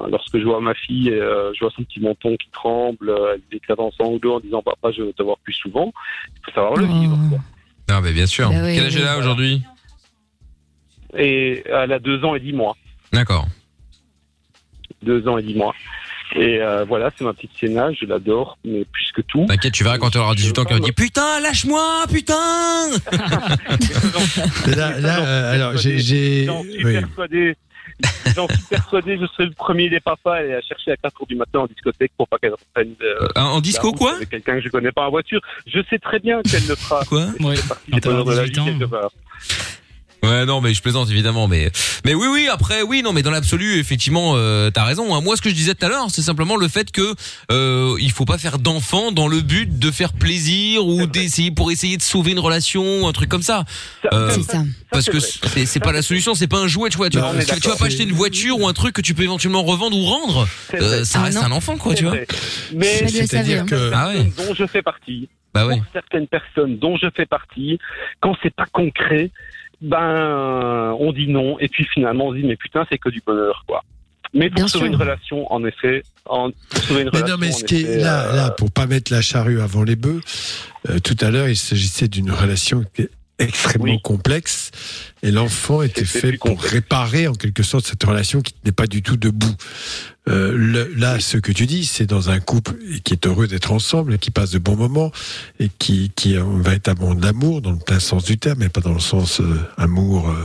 lorsque 0.10 0.38
je 0.38 0.44
vois 0.44 0.62
ma 0.62 0.74
fille, 0.74 1.12
euh, 1.12 1.52
je 1.54 1.60
vois 1.60 1.72
son 1.76 1.84
petit 1.84 2.00
menton 2.00 2.38
qui 2.38 2.48
tremble, 2.52 3.14
elle 3.34 3.58
éclate 3.58 3.80
en 3.80 3.92
sanglots 3.92 4.36
en 4.36 4.40
disant 4.40 4.62
Papa, 4.62 4.92
je 4.92 5.02
veux 5.02 5.14
te 5.14 5.24
voir 5.24 5.38
plus 5.40 5.54
souvent. 5.54 5.92
Il 6.38 6.46
faut 6.46 6.52
savoir 6.52 6.76
le 6.76 6.86
vivre. 6.86 7.18
quoi. 7.30 7.40
Ah 7.90 8.02
bah 8.02 8.12
bien 8.12 8.26
sûr. 8.26 8.50
Bah 8.50 8.56
oui, 8.64 8.76
Quel 8.76 8.86
âge 8.86 8.96
oui. 8.96 9.02
elle 9.02 9.08
a 9.08 9.18
aujourd'hui? 9.18 9.62
Et 11.18 11.64
elle 11.66 11.92
a 11.92 12.00
deux 12.00 12.24
ans 12.24 12.36
et 12.36 12.40
dix 12.40 12.54
mois. 12.54 12.76
D'accord. 13.12 13.48
Deux 15.04 15.28
ans 15.28 15.38
et 15.38 15.44
dix 15.44 15.56
mois. 15.56 15.74
Et 16.38 16.60
euh, 16.62 16.84
voilà, 16.84 17.12
c'est 17.18 17.24
ma 17.24 17.34
petite 17.34 17.52
Sienna, 17.58 17.92
je 17.94 18.06
l'adore, 18.06 18.58
mais 18.66 18.84
plus 18.86 19.12
que 19.16 19.22
tout. 19.22 19.46
T'inquiète, 19.48 19.74
tu 19.74 19.84
verras 19.86 19.98
quand 19.98 20.14
elle 20.16 20.22
aura 20.22 20.36
18 20.36 20.60
ans 20.60 20.66
qu'elle 20.66 20.78
va 20.80 20.84
dire 20.84 20.94
putain 20.94 21.40
lâche-moi 21.40 22.06
putain. 22.12 22.36
Là, 24.76 25.00
là, 25.00 25.20
euh, 25.20 25.54
alors, 25.54 25.78
j'ai. 25.78 26.46
J'en 26.46 26.62
suis 26.64 26.86
oui. 26.86 26.94
persuadé. 27.00 27.56
J'en 28.36 28.48
suis 28.50 28.64
persuadé, 28.70 29.18
je 29.22 29.26
serai 29.28 29.46
le 29.46 29.52
premier 29.54 29.90
des 29.90 30.00
papas 30.02 30.34
à 30.34 30.38
aller 30.40 30.50
la 30.52 30.62
chercher 30.62 30.92
à 30.92 30.98
4 30.98 31.22
heures 31.22 31.28
du 31.28 31.36
matin 31.36 31.60
en 31.60 31.68
discothèque 31.68 32.12
pour 32.18 32.28
pas 32.28 32.38
qu'elle 32.38 32.52
reprenne. 32.52 32.94
euh, 33.02 33.28
en- 33.38 33.42
en 33.56 33.62
disco, 33.62 33.84
la 33.88 33.90
route 33.92 33.98
quoi 34.00 34.26
quelqu'un 34.30 34.56
que 34.56 34.62
je 34.62 34.70
connais 34.70 34.92
pas 34.92 35.08
en 35.08 35.12
voiture. 35.12 35.40
Je 35.68 35.80
sais 35.90 36.00
très 36.00 36.20
bien 36.20 36.42
qu'elle 36.42 36.68
le 36.68 36.76
fera. 36.76 37.06
Quoi 37.06 37.28
Ouais. 37.40 37.56
Elle 37.94 38.10
aura 38.10 39.10
18 40.26 40.30
ans. 40.30 40.32
quelque 40.32 40.32
part. 40.32 40.40
Ouais 40.40 40.46
non 40.46 40.62
mais 40.62 40.74
je 40.74 40.82
plaisante 40.82 41.10
évidemment 41.10 41.48
mais 41.48 41.72
mais 42.06 42.14
oui 42.14 42.28
oui 42.32 42.48
après 42.52 42.82
oui 42.82 43.02
non 43.04 43.14
mais 43.14 43.22
dans 43.24 43.32
l'absolu 43.32 43.78
effectivement 43.80 44.34
euh, 44.36 44.70
t'as 44.72 44.84
raison 44.84 45.14
hein. 45.16 45.22
moi 45.22 45.36
ce 45.36 45.42
que 45.42 45.50
je 45.50 45.56
disais 45.56 45.74
tout 45.76 45.86
à 45.86 45.90
l'heure 45.90 46.08
c'est 46.10 46.22
simplement 46.22 46.56
le 46.56 46.68
fait 46.68 46.92
que 46.92 47.14
euh, 47.52 47.96
il 48.00 48.12
faut 48.12 48.26
pas 48.26 48.38
faire 48.38 48.60
d'enfant 48.60 49.12
dans 49.12 49.28
le 49.28 49.42
but 49.42 49.80
de 49.80 49.92
faire 49.92 50.14
plaisir 50.14 50.86
ou 50.86 51.06
d'essayer 51.08 51.52
pour 51.52 51.72
essayer 51.72 51.98
de 51.98 52.02
sauver 52.02 52.32
une 52.32 52.40
relation 52.40 53.02
ou 53.04 53.08
un 53.08 53.14
truc 53.14 53.30
comme 53.30 53.42
ça 53.44 53.64
Euh, 54.14 54.30
C'est 54.32 54.44
ça. 54.44 54.64
parce 54.92 55.06
que 55.10 55.20
c'est 55.20 55.66
c'est 55.66 55.80
pas 55.80 55.92
la 55.92 56.02
solution 56.02 56.34
c'est 56.36 56.48
pas 56.48 56.60
un 56.60 56.68
jouet 56.68 56.90
tu 56.90 56.98
vois 56.98 57.10
tu, 57.10 57.18
Non, 57.18 57.32
tu- 57.40 57.60
tu 57.60 57.68
vas 57.70 57.76
pas 57.76 57.86
acheter 57.86 58.04
une 58.04 58.12
voiture 58.12 58.60
ou 58.60 58.68
un 58.68 58.74
truc 58.74 58.94
que 58.96 59.02
tu 59.02 59.14
peux 59.14 59.24
éventuellement 59.24 59.64
revendre 59.64 59.98
ou 59.98 60.04
rendre 60.06 60.48
C'est 60.70 60.82
Euh, 60.82 61.04
ça 61.04 61.20
Ah, 61.22 61.26
reste 61.26 61.38
non. 61.40 61.46
un 61.46 61.52
enfant 61.52 61.78
quoi 61.78 61.94
tu 61.94 62.04
vois. 62.06 62.16
Mais 62.74 63.08
C'est-à-dire 63.08 63.66
que. 63.66 63.92
Ah 63.94 64.08
ouais. 64.10 64.24
dont 64.38 64.54
je 64.54 64.66
fais 64.68 64.82
partie, 64.82 65.30
bah 65.54 65.66
ouais 65.66 65.76
pour 65.78 65.86
certaines 65.94 66.28
personnes 66.28 66.78
dont 66.78 66.98
je 66.98 67.08
fais 67.16 67.26
partie, 67.26 67.80
quand 68.22 68.36
c'est 68.44 68.54
pas 68.54 68.66
concret, 68.72 69.32
ben 69.86 70.96
on 71.00 71.12
dit 71.14 71.28
non 71.28 71.60
et 71.60 71.68
puis 71.68 71.86
finalement 71.94 72.28
on 72.28 72.32
se 72.32 72.38
dit 72.38 72.44
mais 72.44 72.56
putain 72.56 72.86
c'est 72.90 72.98
que 72.98 73.10
du 73.10 73.22
bonheur 73.26 73.64
quoi. 73.68 73.84
Mais 74.34 74.50
pour 74.50 74.56
Bien 74.56 74.68
sauver 74.68 74.86
sûr. 74.88 74.94
une 74.96 75.00
relation, 75.00 75.54
en 75.54 75.64
effet, 75.64 76.04
en, 76.26 76.52
pour 76.52 76.84
sauver 76.84 77.04
une 77.04 77.10
Mais 77.14 77.20
relation, 77.20 77.38
non, 77.38 77.38
mais 77.40 77.54
en 77.54 77.58
ce 77.58 77.64
qui 77.64 77.76
effet, 77.78 77.92
est 77.94 78.04
là, 78.04 78.26
euh, 78.26 78.36
là, 78.36 78.50
pour 78.52 78.70
pas 78.70 78.86
mettre 78.86 79.14
la 79.14 79.22
charrue 79.22 79.62
avant 79.62 79.84
les 79.84 79.96
bœufs, 79.96 80.20
euh, 80.90 81.00
tout 81.00 81.16
à 81.22 81.32
l'heure, 81.32 81.48
il 81.48 81.56
s'agissait 81.56 82.10
d'une 82.10 82.32
relation 82.32 82.84
extrêmement 83.40 84.00
complexe 84.00 84.72
et 85.24 85.32
l'enfant 85.32 85.82
était 85.82 86.06
fait 86.06 86.34
pour 86.38 86.52
complexe. 86.52 86.72
réparer 86.74 87.28
en 87.28 87.34
quelque 87.34 87.64
sorte 87.64 87.86
cette 87.86 88.04
relation 88.04 88.42
qui 88.42 88.54
n'est 88.64 88.72
pas 88.72 88.88
du 88.88 89.02
tout 89.02 89.18
debout. 89.18 89.54
euh, 90.28 90.54
le- 90.56 90.92
là, 90.96 91.20
ce 91.20 91.38
que 91.38 91.52
tu 91.52 91.68
dis, 91.68 91.86
c'est 91.86 92.08
dans 92.08 92.32
un 92.32 92.40
couple 92.40 92.74
qui 93.04 93.14
est 93.14 93.28
heureux 93.28 93.48
d'être 93.48 93.72
ensemble, 93.72 94.18
qui 94.18 94.32
passe 94.32 94.50
de 94.52 94.58
bons 94.58 94.76
moments 94.76 95.12
et 95.60 95.70
qui, 95.78 96.12
qui 96.16 96.36
a 96.36 96.42
un 96.42 96.62
véritable 96.62 97.02
amour 97.04 97.16
d'amour 97.16 97.62
dans 97.62 97.72
le 97.74 97.78
plein 97.78 98.00
sens 98.00 98.24
du 98.24 98.38
terme, 98.40 98.58
mais 98.60 98.70
pas 98.70 98.82
dans 98.82 98.94
le 98.94 99.00
sens 99.00 99.40
euh, 99.42 99.60
amour, 99.78 100.30
euh, 100.30 100.36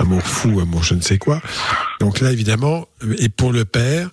amour 0.00 0.22
fou, 0.22 0.58
amour 0.60 0.82
je 0.82 0.94
ne 0.94 1.00
sais 1.00 1.18
quoi. 1.18 1.40
Donc 2.00 2.18
là, 2.20 2.32
évidemment, 2.32 2.88
euh, 3.04 3.14
et 3.18 3.28
pour 3.28 3.52
le 3.52 3.64
père. 3.64 4.10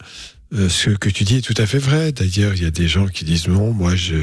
Euh, 0.54 0.70
ce 0.70 0.92
que 0.92 1.10
tu 1.10 1.26
dis 1.26 1.38
est 1.38 1.42
tout 1.42 1.54
à 1.58 1.66
fait 1.66 1.78
vrai. 1.78 2.12
D'ailleurs, 2.12 2.54
il 2.56 2.64
y 2.64 2.66
a 2.66 2.72
des 2.72 2.88
gens 2.88 3.08
qui 3.08 3.26
disent 3.26 3.48
non, 3.48 3.74
moi 3.74 3.96
je 3.96 4.16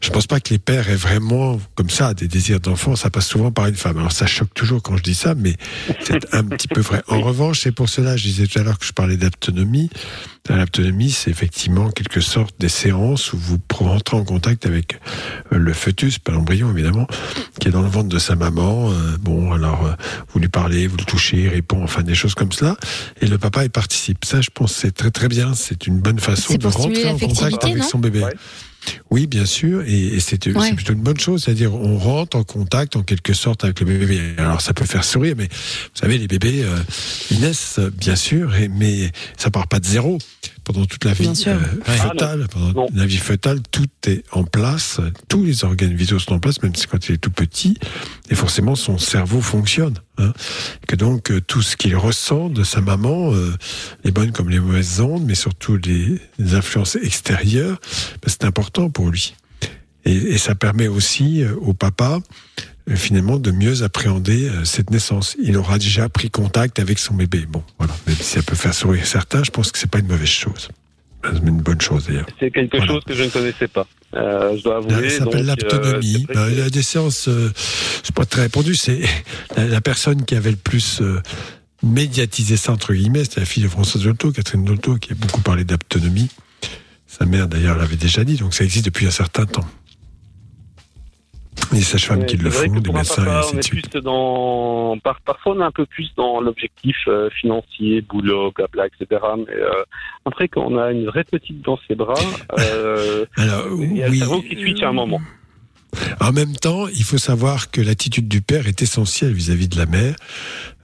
je 0.00 0.10
pense 0.10 0.26
pas 0.26 0.40
que 0.40 0.50
les 0.50 0.58
pères 0.58 0.88
aient 0.88 0.96
vraiment 0.96 1.60
comme 1.74 1.90
ça 1.90 2.14
des 2.14 2.28
désirs 2.28 2.60
d'enfant. 2.60 2.96
Ça 2.96 3.10
passe 3.10 3.26
souvent 3.26 3.50
par 3.50 3.66
une 3.66 3.74
femme. 3.74 3.98
Alors 3.98 4.12
ça 4.12 4.26
choque 4.26 4.54
toujours 4.54 4.82
quand 4.82 4.96
je 4.96 5.02
dis 5.02 5.14
ça, 5.14 5.34
mais 5.34 5.56
c'est 6.00 6.34
un 6.34 6.44
petit 6.44 6.68
peu 6.68 6.80
vrai. 6.80 7.02
En 7.08 7.20
revanche, 7.20 7.60
c'est 7.60 7.72
pour 7.72 7.88
cela, 7.88 8.16
je 8.16 8.24
disais 8.24 8.46
tout 8.46 8.58
à 8.58 8.62
l'heure 8.62 8.78
que 8.78 8.86
je 8.86 8.92
parlais 8.92 9.16
d'autonomie. 9.16 9.90
L'autonomie, 10.48 11.10
c'est 11.10 11.30
effectivement 11.30 11.86
en 11.86 11.90
quelque 11.90 12.20
sorte 12.20 12.54
des 12.60 12.68
séances 12.68 13.32
où 13.32 13.36
vous 13.36 13.58
rentrez 13.74 14.16
en 14.16 14.24
contact 14.24 14.64
avec 14.64 15.00
euh, 15.52 15.58
le 15.58 15.72
fœtus, 15.72 16.20
pas 16.20 16.30
l'embryon 16.30 16.70
évidemment, 16.70 17.08
qui 17.58 17.66
est 17.66 17.72
dans 17.72 17.82
le 17.82 17.88
ventre 17.88 18.08
de 18.08 18.18
sa 18.18 18.36
maman. 18.36 18.92
Euh, 18.92 19.16
bon, 19.20 19.52
alors 19.52 19.96
vous 20.32 20.38
lui 20.38 20.48
parlez, 20.48 20.86
vous 20.86 20.96
le 20.96 21.04
touchez, 21.04 21.42
il 21.42 21.48
répond, 21.48 21.82
enfin 21.82 22.02
des 22.02 22.14
choses 22.14 22.34
comme 22.34 22.52
cela. 22.52 22.76
Et 23.20 23.26
le 23.26 23.38
papa, 23.38 23.64
il 23.64 23.70
participe. 23.70 24.24
Ça, 24.24 24.40
je 24.40 24.50
pense, 24.50 24.72
c'est 24.72 24.92
très 24.92 25.10
très 25.10 25.28
bien. 25.28 25.54
C'est 25.68 25.86
une 25.86 25.98
bonne 25.98 26.20
façon 26.20 26.54
de 26.54 26.66
rentrer 26.66 27.08
en 27.08 27.18
contact 27.18 27.64
avec 27.64 27.82
son 27.84 27.98
bébé. 27.98 28.24
Oui, 29.10 29.26
bien 29.26 29.46
sûr, 29.46 29.82
et, 29.82 29.90
et 30.14 30.20
c'est 30.20 30.46
Ouais. 30.46 30.72
plutôt 30.74 30.92
une 30.92 31.02
bonne 31.02 31.18
chose, 31.18 31.42
c'est-à-dire 31.42 31.74
on 31.74 31.98
rentre 31.98 32.36
en 32.36 32.44
contact 32.44 32.94
en 32.94 33.02
quelque 33.02 33.32
sorte 33.32 33.64
avec 33.64 33.80
le 33.80 33.86
bébé. 33.86 34.20
Alors 34.38 34.60
ça 34.60 34.74
peut 34.74 34.84
faire 34.84 35.02
sourire, 35.02 35.34
mais 35.36 35.48
vous 35.48 36.00
savez, 36.00 36.18
les 36.18 36.28
bébés, 36.28 36.62
euh, 36.62 36.76
ils 37.32 37.40
naissent 37.40 37.80
bien 37.98 38.14
sûr, 38.14 38.54
et, 38.54 38.68
mais 38.68 39.10
ça 39.36 39.50
part 39.50 39.66
pas 39.66 39.80
de 39.80 39.86
zéro. 39.86 40.18
Pendant 40.66 40.84
toute 40.84 41.04
la 41.04 41.12
vie 41.12 41.30
euh, 41.46 41.58
fœtale, 41.84 42.48
pendant 42.50 42.88
la 42.92 43.06
vie 43.06 43.18
fœtale, 43.18 43.60
tout 43.70 43.86
est 44.08 44.24
en 44.32 44.42
place, 44.42 45.00
tous 45.28 45.44
les 45.44 45.62
organes 45.62 45.94
vitaux 45.94 46.18
sont 46.18 46.32
en 46.32 46.40
place, 46.40 46.60
même 46.60 46.74
si 46.74 46.88
quand 46.88 47.08
il 47.08 47.14
est 47.14 47.18
tout 47.18 47.30
petit, 47.30 47.78
et 48.30 48.34
forcément 48.34 48.74
son 48.74 48.98
cerveau 48.98 49.40
fonctionne. 49.40 49.94
Hein, 50.18 50.32
que 50.88 50.96
donc 50.96 51.30
euh, 51.30 51.40
tout 51.40 51.62
ce 51.62 51.76
qu'il 51.76 51.94
ressent 51.94 52.48
de 52.48 52.64
sa 52.64 52.80
maman, 52.80 53.32
euh, 53.32 53.54
les 54.02 54.10
bonnes 54.10 54.32
comme 54.32 54.50
les 54.50 54.58
mauvaises 54.58 55.00
ondes, 55.00 55.24
mais 55.24 55.36
surtout 55.36 55.76
les, 55.76 56.20
les 56.40 56.54
influences 56.54 56.96
extérieures, 56.96 57.78
ben, 58.22 58.26
c'est 58.26 58.44
important 58.44 58.90
pour 58.90 59.08
lui. 59.08 59.36
Et, 60.04 60.14
et 60.14 60.38
ça 60.38 60.56
permet 60.56 60.88
aussi 60.88 61.44
euh, 61.44 61.54
au 61.60 61.74
papa, 61.74 62.18
finalement, 62.94 63.38
de 63.38 63.50
mieux 63.50 63.82
appréhender 63.82 64.48
euh, 64.48 64.64
cette 64.64 64.90
naissance. 64.90 65.36
Il 65.42 65.56
aura 65.56 65.78
déjà 65.78 66.08
pris 66.08 66.30
contact 66.30 66.78
avec 66.78 66.98
son 66.98 67.14
bébé. 67.14 67.46
Bon, 67.48 67.64
voilà. 67.78 67.94
Même 68.06 68.16
si 68.16 68.22
ça 68.24 68.42
peut 68.42 68.54
faire 68.54 68.74
sourire 68.74 69.06
certains, 69.06 69.42
je 69.42 69.50
pense 69.50 69.72
que 69.72 69.78
c'est 69.78 69.90
pas 69.90 69.98
une 69.98 70.06
mauvaise 70.06 70.28
chose. 70.28 70.68
C'est 71.24 71.42
une 71.42 71.60
bonne 71.60 71.80
chose 71.80 72.06
d'ailleurs. 72.06 72.26
C'est 72.38 72.50
quelque 72.50 72.84
chose 72.84 73.02
que 73.04 73.14
je 73.14 73.24
ne 73.24 73.28
connaissais 73.28 73.68
pas. 73.68 73.86
Euh, 74.14 74.56
je 74.56 74.62
dois 74.62 74.76
avouer. 74.76 75.10
Ça 75.10 75.24
s'appelle 75.24 75.46
donc, 75.46 75.64
euh, 75.64 76.00
c'est 76.00 76.26
Ben, 76.32 76.48
il 76.50 76.58
y 76.58 76.62
a 76.62 76.70
des 76.70 76.82
séances, 76.82 77.28
euh, 77.28 77.52
c'est 78.02 78.14
pas 78.14 78.24
très 78.24 78.42
répandu. 78.42 78.74
C'est 78.74 79.00
la, 79.56 79.66
la 79.66 79.80
personne 79.80 80.24
qui 80.24 80.34
avait 80.34 80.50
le 80.50 80.56
plus 80.56 81.00
euh, 81.00 81.20
médiatisé 81.82 82.56
ça 82.56 82.72
entre 82.72 82.94
guillemets, 82.94 83.24
c'était 83.24 83.40
la 83.40 83.46
fille 83.46 83.62
de 83.62 83.68
François 83.68 84.00
Dolto, 84.00 84.32
Catherine 84.32 84.64
Dolto, 84.64 84.96
qui 84.96 85.12
a 85.12 85.14
beaucoup 85.14 85.40
parlé 85.40 85.64
d'autonomie. 85.64 86.28
Sa 87.06 87.24
mère 87.24 87.48
d'ailleurs 87.48 87.76
l'avait 87.76 87.96
déjà 87.96 88.24
dit, 88.24 88.36
donc 88.36 88.54
ça 88.54 88.64
existe 88.64 88.84
depuis 88.84 89.06
un 89.06 89.10
certain 89.10 89.46
temps. 89.46 89.66
Les 91.72 91.80
sages-femmes 91.80 92.26
qui 92.26 92.36
le 92.36 92.50
font, 92.50 92.72
des 92.80 92.90
et 92.90 92.98
ainsi 92.98 93.56
de 93.56 93.62
suite. 93.62 93.90
plus 93.90 94.00
dans, 94.00 94.96
par- 95.02 95.20
parfois 95.22 95.54
on 95.56 95.60
est 95.60 95.64
un 95.64 95.70
peu 95.70 95.86
plus 95.86 96.08
dans 96.16 96.40
l'objectif 96.40 96.96
euh, 97.08 97.28
financier, 97.30 98.00
boulot, 98.02 98.52
blabla, 98.52 98.86
etc. 98.86 99.20
Mais 99.46 99.52
euh, 99.54 99.70
après, 100.24 100.48
quand 100.48 100.62
on 100.66 100.78
a 100.78 100.92
une 100.92 101.06
vraie 101.06 101.24
petite 101.24 101.62
dans 101.62 101.78
ses 101.88 101.94
bras, 101.94 102.14
euh, 102.58 103.24
Alors, 103.36 103.66
il 103.80 103.96
y 103.96 104.02
a 104.02 104.06
oui. 104.08 104.12
le 104.12 104.16
cerveau 104.18 104.42
qui 104.42 104.56
switch 104.56 104.82
à 104.82 104.88
un 104.88 104.92
moment. 104.92 105.20
En 106.20 106.32
même 106.32 106.56
temps, 106.56 106.88
il 106.88 107.04
faut 107.04 107.18
savoir 107.18 107.70
que 107.70 107.80
l'attitude 107.80 108.28
du 108.28 108.40
père 108.40 108.66
est 108.66 108.82
essentielle 108.82 109.32
vis-à-vis 109.32 109.68
de 109.68 109.76
la 109.76 109.86
mère, 109.86 110.14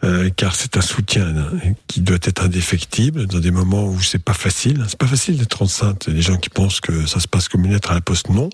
euh, 0.04 0.30
car 0.34 0.54
c'est 0.54 0.76
un 0.76 0.80
soutien 0.80 1.26
hein, 1.36 1.50
qui 1.86 2.00
doit 2.00 2.18
être 2.22 2.42
indéfectible 2.42 3.26
dans 3.26 3.38
des 3.38 3.50
moments 3.50 3.84
où 3.86 4.00
c'est 4.02 4.18
pas 4.22 4.34
facile. 4.34 4.84
C'est 4.88 4.98
pas 4.98 5.06
facile 5.06 5.36
d'être 5.38 5.62
enceinte. 5.62 6.08
Les 6.08 6.22
gens 6.22 6.36
qui 6.36 6.50
pensent 6.50 6.80
que 6.80 7.06
ça 7.06 7.20
se 7.20 7.28
passe 7.28 7.48
comme 7.48 7.64
une 7.64 7.72
lettre 7.72 7.90
à 7.92 7.94
la 7.94 8.00
poste, 8.00 8.28
non. 8.28 8.48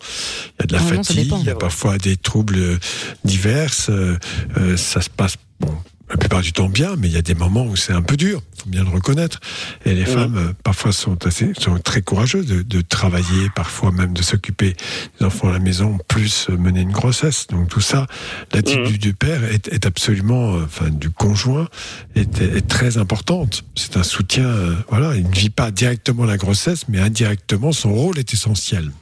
Il 0.59 0.61
y 0.61 0.65
a 0.65 0.67
de 0.67 0.73
la 0.75 0.79
Ah 0.81 0.95
non, 0.95 1.03
fatigue, 1.03 1.33
il 1.41 1.47
y 1.47 1.51
a 1.51 1.55
parfois 1.55 1.97
des 1.99 2.17
troubles 2.17 2.57
euh, 2.59 2.79
divers. 3.25 3.73
euh, 3.89 4.17
euh, 4.59 4.77
ça 4.77 5.01
se 5.01 5.11
passe 5.11 5.37
bon. 5.61 5.75
La 6.11 6.17
plupart 6.17 6.41
du 6.41 6.53
temps 6.53 6.71
bien, 6.71 6.97
mais 6.97 7.09
il 7.09 7.13
y 7.13 7.19
a 7.19 7.23
des 7.23 7.35
moments 7.35 7.67
où 7.67 7.77
c'est 7.77 7.93
un 7.93 8.01
peu 8.01 8.17
dur, 8.17 8.43
faut 8.57 8.71
bien 8.71 8.83
le 8.83 8.89
reconnaître. 8.89 9.41
Et 9.85 9.95
les 9.95 10.07
femmes, 10.07 10.37
euh, 10.39 10.53
parfois, 10.65 10.91
sont, 10.93 11.27
assez, 11.27 11.53
sont 11.59 11.79
très 11.79 12.01
courageuses 12.01 12.47
de, 12.47 12.63
de 12.63 12.81
travailler, 12.81 13.51
parfois 13.55 13.93
même 13.93 14.15
de 14.15 14.23
s'occuper 14.23 14.75
des 15.19 15.27
enfants 15.27 15.51
à 15.51 15.53
la 15.53 15.59
maison, 15.59 15.99
plus 16.09 16.49
euh, 16.49 16.57
mener 16.57 16.81
une 16.81 16.93
grossesse. 16.93 17.47
Donc 17.49 17.69
tout 17.69 17.83
ça, 17.83 18.07
l'attitude 18.55 18.99
du 18.99 19.13
père 19.13 19.45
est, 19.45 19.69
est 19.69 19.85
absolument, 19.85 20.55
euh, 20.55 20.65
enfin 20.65 20.89
du 20.89 21.11
conjoint, 21.11 21.69
est, 22.15 22.41
est 22.41 22.67
très 22.67 22.97
importante. 22.97 23.65
C'est 23.75 23.99
un 23.99 24.03
soutien, 24.03 24.47
euh, 24.47 24.77
voilà, 24.89 25.15
il 25.15 25.29
ne 25.29 25.35
vit 25.35 25.51
pas 25.51 25.71
directement 25.71 26.25
la 26.25 26.39
grossesse, 26.39 26.87
mais 26.89 27.01
indirectement, 27.01 27.73
son 27.73 27.93
rôle 27.93 28.19
est 28.19 28.33
essentiel. 28.33 28.93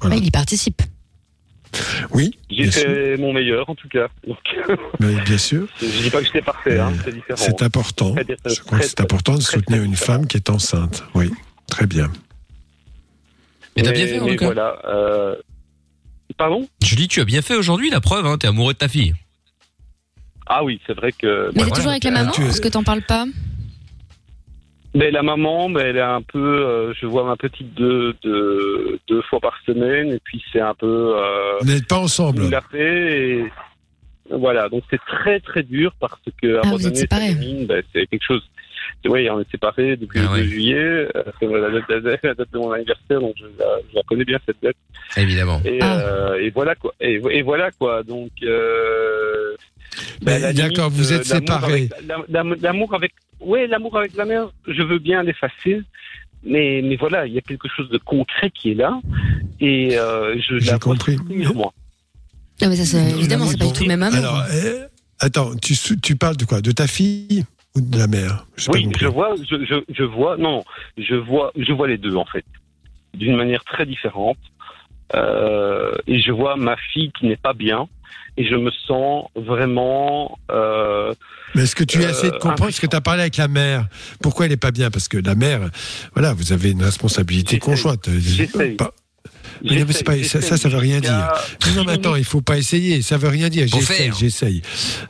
Voilà. 0.00 0.16
Il 0.16 0.26
y 0.26 0.30
participe. 0.32 0.82
Oui, 2.10 2.38
J'ai 2.50 2.70
sûr. 2.70 2.82
fait 2.82 3.16
mon 3.16 3.32
meilleur, 3.32 3.68
en 3.70 3.74
tout 3.74 3.88
cas. 3.88 4.08
Donc, 4.26 4.38
Mais 5.00 5.14
bien 5.22 5.38
sûr. 5.38 5.66
je 5.80 5.86
dis 6.02 6.10
pas 6.10 6.18
que 6.20 6.26
j'étais 6.26 6.42
parfait, 6.42 6.78
hein, 6.78 6.92
c'est 7.04 7.12
différent. 7.14 7.36
C'est 7.40 7.62
important. 7.62 8.12
Très, 8.14 8.24
très, 8.24 8.54
Je 8.54 8.60
crois 8.60 8.78
que 8.78 8.84
c'est 8.84 9.00
important 9.00 9.34
de 9.36 9.40
soutenir 9.42 9.82
une 9.82 9.96
femme 9.96 10.26
qui 10.26 10.36
est 10.36 10.50
enceinte. 10.50 11.02
Oui, 11.14 11.30
très 11.68 11.86
bien. 11.86 12.10
Mais 13.76 13.82
t'as 13.84 13.92
bien 13.92 14.06
fait, 14.06 14.20
en 14.20 14.26
tout 14.28 14.36
cas. 14.36 14.44
voilà. 14.44 14.76
euh, 14.86 15.36
Pardon? 16.36 16.68
Dis, 16.80 17.08
tu 17.08 17.20
as 17.20 17.24
bien 17.24 17.40
fait 17.42 17.54
aujourd'hui, 17.56 17.88
la 17.90 18.00
preuve, 18.00 18.26
hein, 18.26 18.36
t'es 18.38 18.48
amoureux 18.48 18.74
de 18.74 18.78
ta 18.78 18.88
fille. 18.88 19.14
Ah 20.46 20.64
oui, 20.64 20.80
c'est 20.86 20.94
vrai 20.94 21.12
que. 21.12 21.50
Mais 21.54 21.60
bah, 21.62 21.64
t'es 21.66 21.76
toujours 21.76 21.90
avec 21.90 22.04
la 22.04 22.10
maman 22.10 22.32
Parce 22.36 22.60
que 22.60 22.68
t'en 22.68 22.82
parles 22.82 23.02
pas? 23.02 23.24
Mais 24.94 25.10
la 25.10 25.22
maman, 25.22 25.68
mais 25.70 25.80
elle 25.82 25.96
est 25.96 26.00
un 26.00 26.20
peu. 26.22 26.38
euh, 26.66 26.92
je 27.00 27.06
vois 27.06 27.24
ma 27.24 27.36
petite 27.36 27.72
deux, 27.74 28.12
deux, 28.22 28.98
deux 29.08 29.22
fois 29.22 29.40
par 29.40 29.54
semaine, 29.66 30.12
et 30.12 30.20
puis 30.22 30.42
c'est 30.52 30.60
un 30.60 30.74
peu. 30.74 31.14
Euh, 31.16 31.58
Vous 31.62 31.66
n'êtes 31.72 31.88
pas 31.88 31.98
ensemble. 31.98 32.42
il 32.44 32.50
l'a 32.50 32.60
fait, 32.60 33.20
et 33.30 33.44
voilà. 34.30 34.68
Donc 34.68 34.82
c'est 34.90 35.00
très 35.06 35.40
très 35.40 35.62
dur 35.62 35.92
parce 35.98 36.20
que 36.42 36.56
Ah, 36.62 36.68
abandonner 36.68 36.94
sa 36.96 37.06
gamine, 37.06 37.66
ben, 37.66 37.82
c'est 37.92 38.06
quelque 38.06 38.24
chose. 38.26 38.42
Oui, 39.06 39.28
on 39.30 39.40
est 39.40 39.50
séparés 39.50 39.96
depuis 39.96 40.20
Ah 40.22 40.36
le 40.36 40.42
2 40.42 40.48
juillet. 40.48 40.76
euh, 40.76 41.08
C'est 41.40 41.46
la 41.46 41.70
date, 41.70 41.84
la 41.88 42.00
date- 42.00 42.20
la 42.22 42.34
date 42.34 42.52
de 42.52 42.58
mon 42.58 42.72
anniversaire, 42.72 43.20
donc 43.20 43.34
je 43.36 43.44
la, 43.58 43.66
je 43.90 43.96
la 43.96 44.02
connais 44.02 44.24
bien 44.24 44.38
cette 44.44 44.62
date. 44.62 44.76
Évidemment. 45.16 45.60
Et, 45.64 45.78
Ah. 45.80 46.00
euh, 46.00 46.34
et 46.34 46.50
voilà 46.50 46.74
quoi. 46.74 46.92
Et, 47.00 47.14
et 47.30 47.42
voilà 47.42 47.70
quoi. 47.72 48.02
Donc. 48.02 48.30
Ben, 50.22 50.40
d'accord, 50.54 50.88
limite, 50.90 50.98
vous 50.98 51.12
euh, 51.12 51.16
êtes 51.16 51.24
séparés. 51.24 51.88
L'amour 52.60 52.94
avec, 52.94 53.12
ouais, 53.40 53.66
l'amour 53.66 53.96
avec 53.98 54.14
la 54.16 54.24
mère, 54.24 54.48
je 54.66 54.82
veux 54.82 54.98
bien 54.98 55.22
l'effacer, 55.22 55.82
mais 56.44 56.80
mais 56.82 56.96
voilà, 56.96 57.26
il 57.26 57.32
y 57.32 57.38
a 57.38 57.42
quelque 57.42 57.68
chose 57.68 57.88
de 57.90 57.98
concret 57.98 58.50
qui 58.50 58.72
est 58.72 58.74
là, 58.74 59.00
et 59.60 59.98
euh, 59.98 60.36
je 60.40 60.58
J'ai 60.58 60.70
la 60.72 60.78
compris. 60.78 61.16
moi. 61.54 61.72
Non, 62.60 62.68
mais 62.68 62.76
ça, 62.76 62.84
c'est- 62.84 63.10
évidemment, 63.18 63.46
c'est 63.46 63.56
pas 63.58 63.66
du 63.66 63.72
tout 63.72 63.82
le 63.82 63.88
même 63.88 64.02
amour. 64.02 64.18
Alors, 64.18 64.44
euh, 64.52 64.86
attends, 65.18 65.54
tu, 65.56 65.74
tu 66.00 66.16
parles 66.16 66.36
de 66.36 66.44
quoi? 66.44 66.60
De 66.60 66.70
ta 66.72 66.86
fille 66.86 67.44
ou 67.74 67.80
de 67.80 67.98
la 67.98 68.06
mère? 68.06 68.46
J'ai 68.56 68.66
pas 68.66 68.72
Oui, 68.72 68.84
compris. 68.84 69.00
je 69.00 69.06
vois, 69.08 69.34
je, 69.50 69.64
je, 69.64 69.74
je 69.92 70.04
vois, 70.04 70.36
non, 70.36 70.64
je 70.96 71.14
vois, 71.16 71.52
je 71.56 71.72
vois 71.72 71.88
les 71.88 71.98
deux 71.98 72.14
en 72.14 72.24
fait, 72.26 72.44
d'une 73.14 73.34
manière 73.36 73.64
très 73.64 73.84
différente, 73.86 74.38
euh, 75.14 75.92
et 76.06 76.20
je 76.20 76.30
vois 76.32 76.56
ma 76.56 76.76
fille 76.76 77.10
qui 77.18 77.26
n'est 77.26 77.36
pas 77.36 77.52
bien, 77.54 77.88
et 78.36 78.44
je 78.46 78.54
me 78.54 78.70
sens 78.86 79.26
vraiment. 79.36 80.38
Euh, 80.50 81.12
Mais 81.54 81.64
est-ce 81.64 81.76
que 81.76 81.84
tu 81.84 82.02
as 82.04 82.10
essayé 82.10 82.30
de 82.30 82.36
euh, 82.36 82.38
comprendre 82.38 82.70
ce 82.72 82.80
que 82.80 82.86
tu 82.86 82.96
as 82.96 83.00
parlé 83.00 83.22
avec 83.22 83.36
la 83.36 83.48
mère? 83.48 83.86
Pourquoi 84.22 84.46
elle 84.46 84.52
est 84.52 84.56
pas 84.56 84.70
bien? 84.70 84.90
Parce 84.90 85.08
que 85.08 85.18
la 85.18 85.34
mère, 85.34 85.70
voilà, 86.14 86.32
vous 86.32 86.52
avez 86.52 86.70
une 86.70 86.82
responsabilité 86.82 87.58
conjointe. 87.58 88.08
Mais 89.64 89.78
non, 89.78 89.84
mais 89.86 89.92
c'est 89.92 90.02
pas- 90.04 90.20
ça, 90.24 90.40
ça, 90.40 90.56
ça 90.56 90.68
veut 90.68 90.78
rien 90.78 91.00
dire. 91.00 91.28
Non, 91.68 91.74
non, 91.76 91.84
mais 91.84 91.92
attends, 91.92 92.16
il 92.16 92.24
faut 92.24 92.40
pas 92.40 92.58
essayer. 92.58 93.00
Ça 93.02 93.16
veut 93.16 93.28
rien 93.28 93.48
dire. 93.48 93.66
J'essaye, 93.68 94.10
j'essaye. 94.18 94.62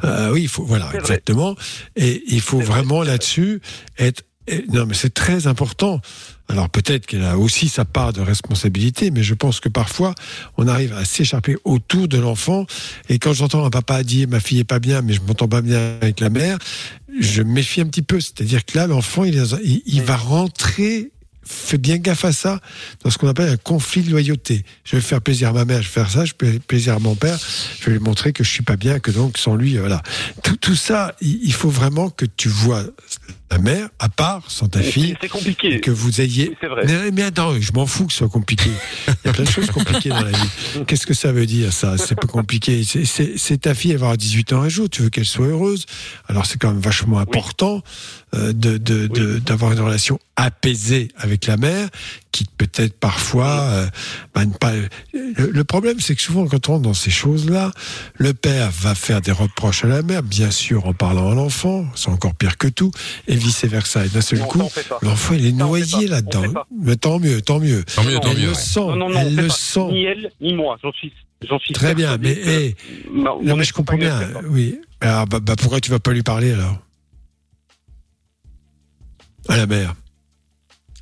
Euh, 0.04 0.30
oui, 0.32 0.42
il 0.42 0.48
faut, 0.48 0.64
voilà, 0.64 0.90
exactement. 0.94 1.54
Et 1.96 2.22
il 2.26 2.40
faut 2.40 2.60
vraiment 2.60 3.02
là-dessus 3.02 3.60
être. 3.98 4.22
et- 4.48 4.64
non, 4.72 4.84
mais 4.86 4.94
c'est 4.94 5.14
très 5.14 5.46
important. 5.46 6.00
Alors 6.48 6.68
peut-être 6.68 7.06
qu'elle 7.06 7.24
a 7.24 7.38
aussi 7.38 7.68
sa 7.68 7.84
part 7.84 8.12
de 8.12 8.20
responsabilité, 8.20 9.10
mais 9.10 9.22
je 9.22 9.34
pense 9.34 9.60
que 9.60 9.68
parfois 9.68 10.14
on 10.56 10.68
arrive 10.68 10.92
à 10.92 11.04
s'écharper 11.04 11.56
autour 11.64 12.08
de 12.08 12.18
l'enfant. 12.18 12.66
Et 13.08 13.18
quand 13.18 13.32
j'entends 13.32 13.64
un 13.64 13.70
papa 13.70 14.02
dire 14.02 14.28
ma 14.28 14.40
fille 14.40 14.60
est 14.60 14.64
pas 14.64 14.78
bien, 14.78 15.02
mais 15.02 15.14
je 15.14 15.20
m'entends 15.22 15.48
pas 15.48 15.62
bien 15.62 15.96
avec 16.00 16.20
la 16.20 16.30
mère, 16.30 16.58
je 17.20 17.42
méfie 17.42 17.80
un 17.80 17.86
petit 17.86 18.02
peu. 18.02 18.20
C'est-à-dire 18.20 18.64
que 18.64 18.76
là, 18.76 18.86
l'enfant, 18.86 19.24
il, 19.24 20.02
va 20.02 20.16
rentrer 20.16 21.10
fais 21.44 21.78
bien 21.78 21.96
gaffe 21.98 22.24
à 22.24 22.32
ça 22.32 22.60
dans 23.02 23.10
ce 23.10 23.18
qu'on 23.18 23.26
appelle 23.26 23.48
un 23.48 23.56
conflit 23.56 24.02
de 24.02 24.10
loyauté. 24.10 24.64
Je 24.84 24.96
vais 24.96 25.02
faire 25.02 25.20
plaisir 25.20 25.48
à 25.48 25.52
ma 25.52 25.64
mère, 25.64 25.82
je 25.82 25.88
vais 25.88 25.92
faire 25.92 26.10
ça, 26.10 26.24
je 26.24 26.34
vais 26.40 26.52
faire 26.52 26.60
plaisir 26.60 26.94
à 26.94 26.98
mon 27.00 27.16
père, 27.16 27.38
je 27.80 27.86
vais 27.86 27.92
lui 27.92 27.98
montrer 27.98 28.32
que 28.32 28.44
je 28.44 28.50
suis 28.50 28.62
pas 28.62 28.76
bien, 28.76 29.00
que 29.00 29.10
donc 29.10 29.38
sans 29.38 29.56
lui, 29.56 29.76
euh, 29.76 29.80
voilà. 29.80 30.02
Tout, 30.44 30.56
tout 30.56 30.76
ça, 30.76 31.16
il 31.20 31.52
faut 31.52 31.68
vraiment 31.68 32.10
que 32.10 32.26
tu 32.26 32.48
vois 32.48 32.84
la 33.52 33.58
mère 33.58 33.88
à 33.98 34.08
part, 34.08 34.42
sans 34.50 34.66
ta 34.68 34.80
fille, 34.80 35.14
C'est 35.20 35.28
compliqué. 35.28 35.80
que 35.80 35.90
vous 35.90 36.20
ayez. 36.20 36.48
Oui, 36.50 36.56
c'est 36.60 36.66
vrai. 36.68 36.82
Mais, 36.86 37.10
mais 37.10 37.22
attends, 37.22 37.52
je 37.60 37.72
m'en 37.72 37.86
fous 37.86 38.06
que 38.06 38.12
ce 38.12 38.18
soit 38.18 38.28
compliqué. 38.28 38.70
Il 39.08 39.14
y 39.26 39.28
a 39.28 39.32
plein 39.32 39.44
de 39.44 39.48
choses 39.50 39.70
compliquées 39.70 40.08
dans 40.08 40.20
la 40.22 40.30
vie. 40.30 40.48
Qu'est-ce 40.86 41.06
que 41.06 41.14
ça 41.14 41.32
veut 41.32 41.46
dire, 41.46 41.72
ça? 41.72 41.98
C'est 41.98 42.14
pas 42.14 42.26
compliqué. 42.26 42.82
C'est- 42.84 43.58
ta 43.60 43.74
fille, 43.74 43.90
elle 43.92 43.98
va 43.98 44.06
avoir 44.06 44.16
18 44.16 44.52
ans 44.54 44.62
un 44.62 44.68
jour, 44.68 44.88
tu 44.90 45.02
veux 45.02 45.10
qu'elle 45.10 45.24
soit 45.26 45.46
heureuse? 45.46 45.86
Alors 46.28 46.46
c'est 46.46 46.58
quand 46.58 46.70
même 46.72 46.80
vachement 46.80 47.18
important 47.18 47.82
euh, 48.34 48.52
de 48.52 48.78
de- 48.78 49.06
de- 49.06 49.38
d'avoir 49.38 49.72
une 49.72 49.80
relation 49.80 50.18
apaisée 50.36 51.08
avec 51.16 51.46
la 51.46 51.56
mère, 51.58 51.88
qui 52.32 52.44
peut-être 52.56 52.98
parfois. 52.98 53.60
euh, 53.60 53.86
bah, 54.34 54.44
ne 54.44 54.52
pas... 54.54 54.72
le, 55.12 55.50
le 55.50 55.64
problème, 55.64 56.00
c'est 56.00 56.16
que 56.16 56.22
souvent, 56.22 56.46
quand 56.46 56.68
on 56.68 56.72
rentre 56.72 56.82
dans 56.82 56.94
ces 56.94 57.10
choses-là, 57.10 57.70
le 58.16 58.32
père 58.34 58.70
va 58.70 58.94
faire 58.94 59.20
des 59.20 59.32
reproches 59.32 59.84
à 59.84 59.88
la 59.88 60.02
mère, 60.02 60.22
bien 60.22 60.50
sûr 60.50 60.86
en 60.86 60.94
parlant 60.94 61.30
à 61.30 61.34
l'enfant, 61.34 61.84
c'est 61.94 62.08
encore 62.08 62.34
pire 62.34 62.56
que 62.56 62.68
tout, 62.68 62.90
et 63.28 63.36
vice-versa. 63.36 64.06
Et 64.06 64.08
d'un 64.08 64.22
seul 64.22 64.38
Non, 64.40 64.46
coup, 64.46 64.62
l'enfant, 65.02 65.34
il 65.34 65.46
est 65.46 65.52
noyé 65.52 66.08
là-dedans. 66.08 66.42
Mais 66.76 66.96
tant 66.96 67.18
mieux, 67.18 67.42
tant 67.42 67.60
mieux. 67.60 67.84
Tant 67.84 68.02
mieux, 68.04 68.18
tant 68.18 68.30
elle 68.30 68.38
mieux. 68.38 68.48
le 68.48 68.54
sent, 68.54 68.80
Non, 68.80 68.96
non, 68.96 69.08
non, 69.10 69.20
elle 69.20 69.36
le 69.36 69.48
pas. 69.48 69.54
sent. 69.54 69.86
Ni 69.92 70.04
elle, 70.04 70.32
ni 70.40 70.54
moi. 70.54 70.78
J'en 70.82 70.92
suis, 70.92 71.12
j'en 71.46 71.58
suis 71.58 71.74
Très 71.74 71.94
bien, 71.94 72.16
mais 72.16 72.34
que 72.34 72.74
ma- 73.10 73.30
non 73.42 73.56
mais 73.56 73.64
je 73.64 73.72
comprends 73.74 73.96
bien, 73.98 74.18
oui. 74.48 74.80
Alors, 75.02 75.26
bah, 75.26 75.40
bah, 75.40 75.54
pourquoi 75.58 75.80
tu 75.80 75.90
vas 75.90 75.98
pas 75.98 76.12
lui 76.12 76.22
parler 76.22 76.52
alors? 76.52 76.78
À 79.48 79.56
la 79.56 79.66
mère. 79.66 79.94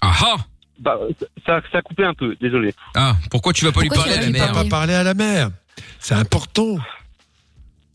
Ah 0.01 0.15
ah. 0.23 0.37
Bah, 0.81 0.99
ça, 1.47 1.61
ça 1.71 1.79
a 1.79 1.83
coupé 1.83 2.05
un 2.05 2.15
peu, 2.15 2.35
désolé. 2.41 2.75
Ah, 2.95 3.15
pourquoi 3.31 3.53
tu 3.53 3.65
vas 3.67 3.73
pas 3.73 3.83
lui 3.83 3.91
parler 3.91 4.15
à 4.15 4.21
la 4.21 4.27
lui 4.27 4.33
mère 4.33 4.49
On 4.51 4.55
va 4.55 4.65
parler 4.65 4.95
à 4.95 5.03
la 5.03 5.15
mère. 5.15 5.51
C'est 5.99 6.15
important. 6.15 6.79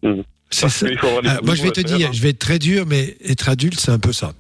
Hmm. 0.04 0.22
C'est 0.52 0.62
Parce 0.62 0.76
ça. 0.76 0.88
qu'il 0.88 0.98
faut 1.00 1.08
avoir 1.08 1.22
les 1.24 1.30
Ah, 1.30 1.40
moi, 1.44 1.56
je 1.56 1.64
vais 1.64 1.72
te 1.72 1.80
à 1.80 1.84
dire, 1.84 2.08
hein. 2.10 2.12
je 2.14 2.22
vais 2.22 2.30
être 2.30 2.40
très 2.40 2.60
dur, 2.60 2.86
mais 2.88 3.18
être 3.26 3.50
adulte, 3.50 3.80
c'est 3.80 3.92
un 3.92 4.00
peu 4.00 4.14
ça. 4.14 4.34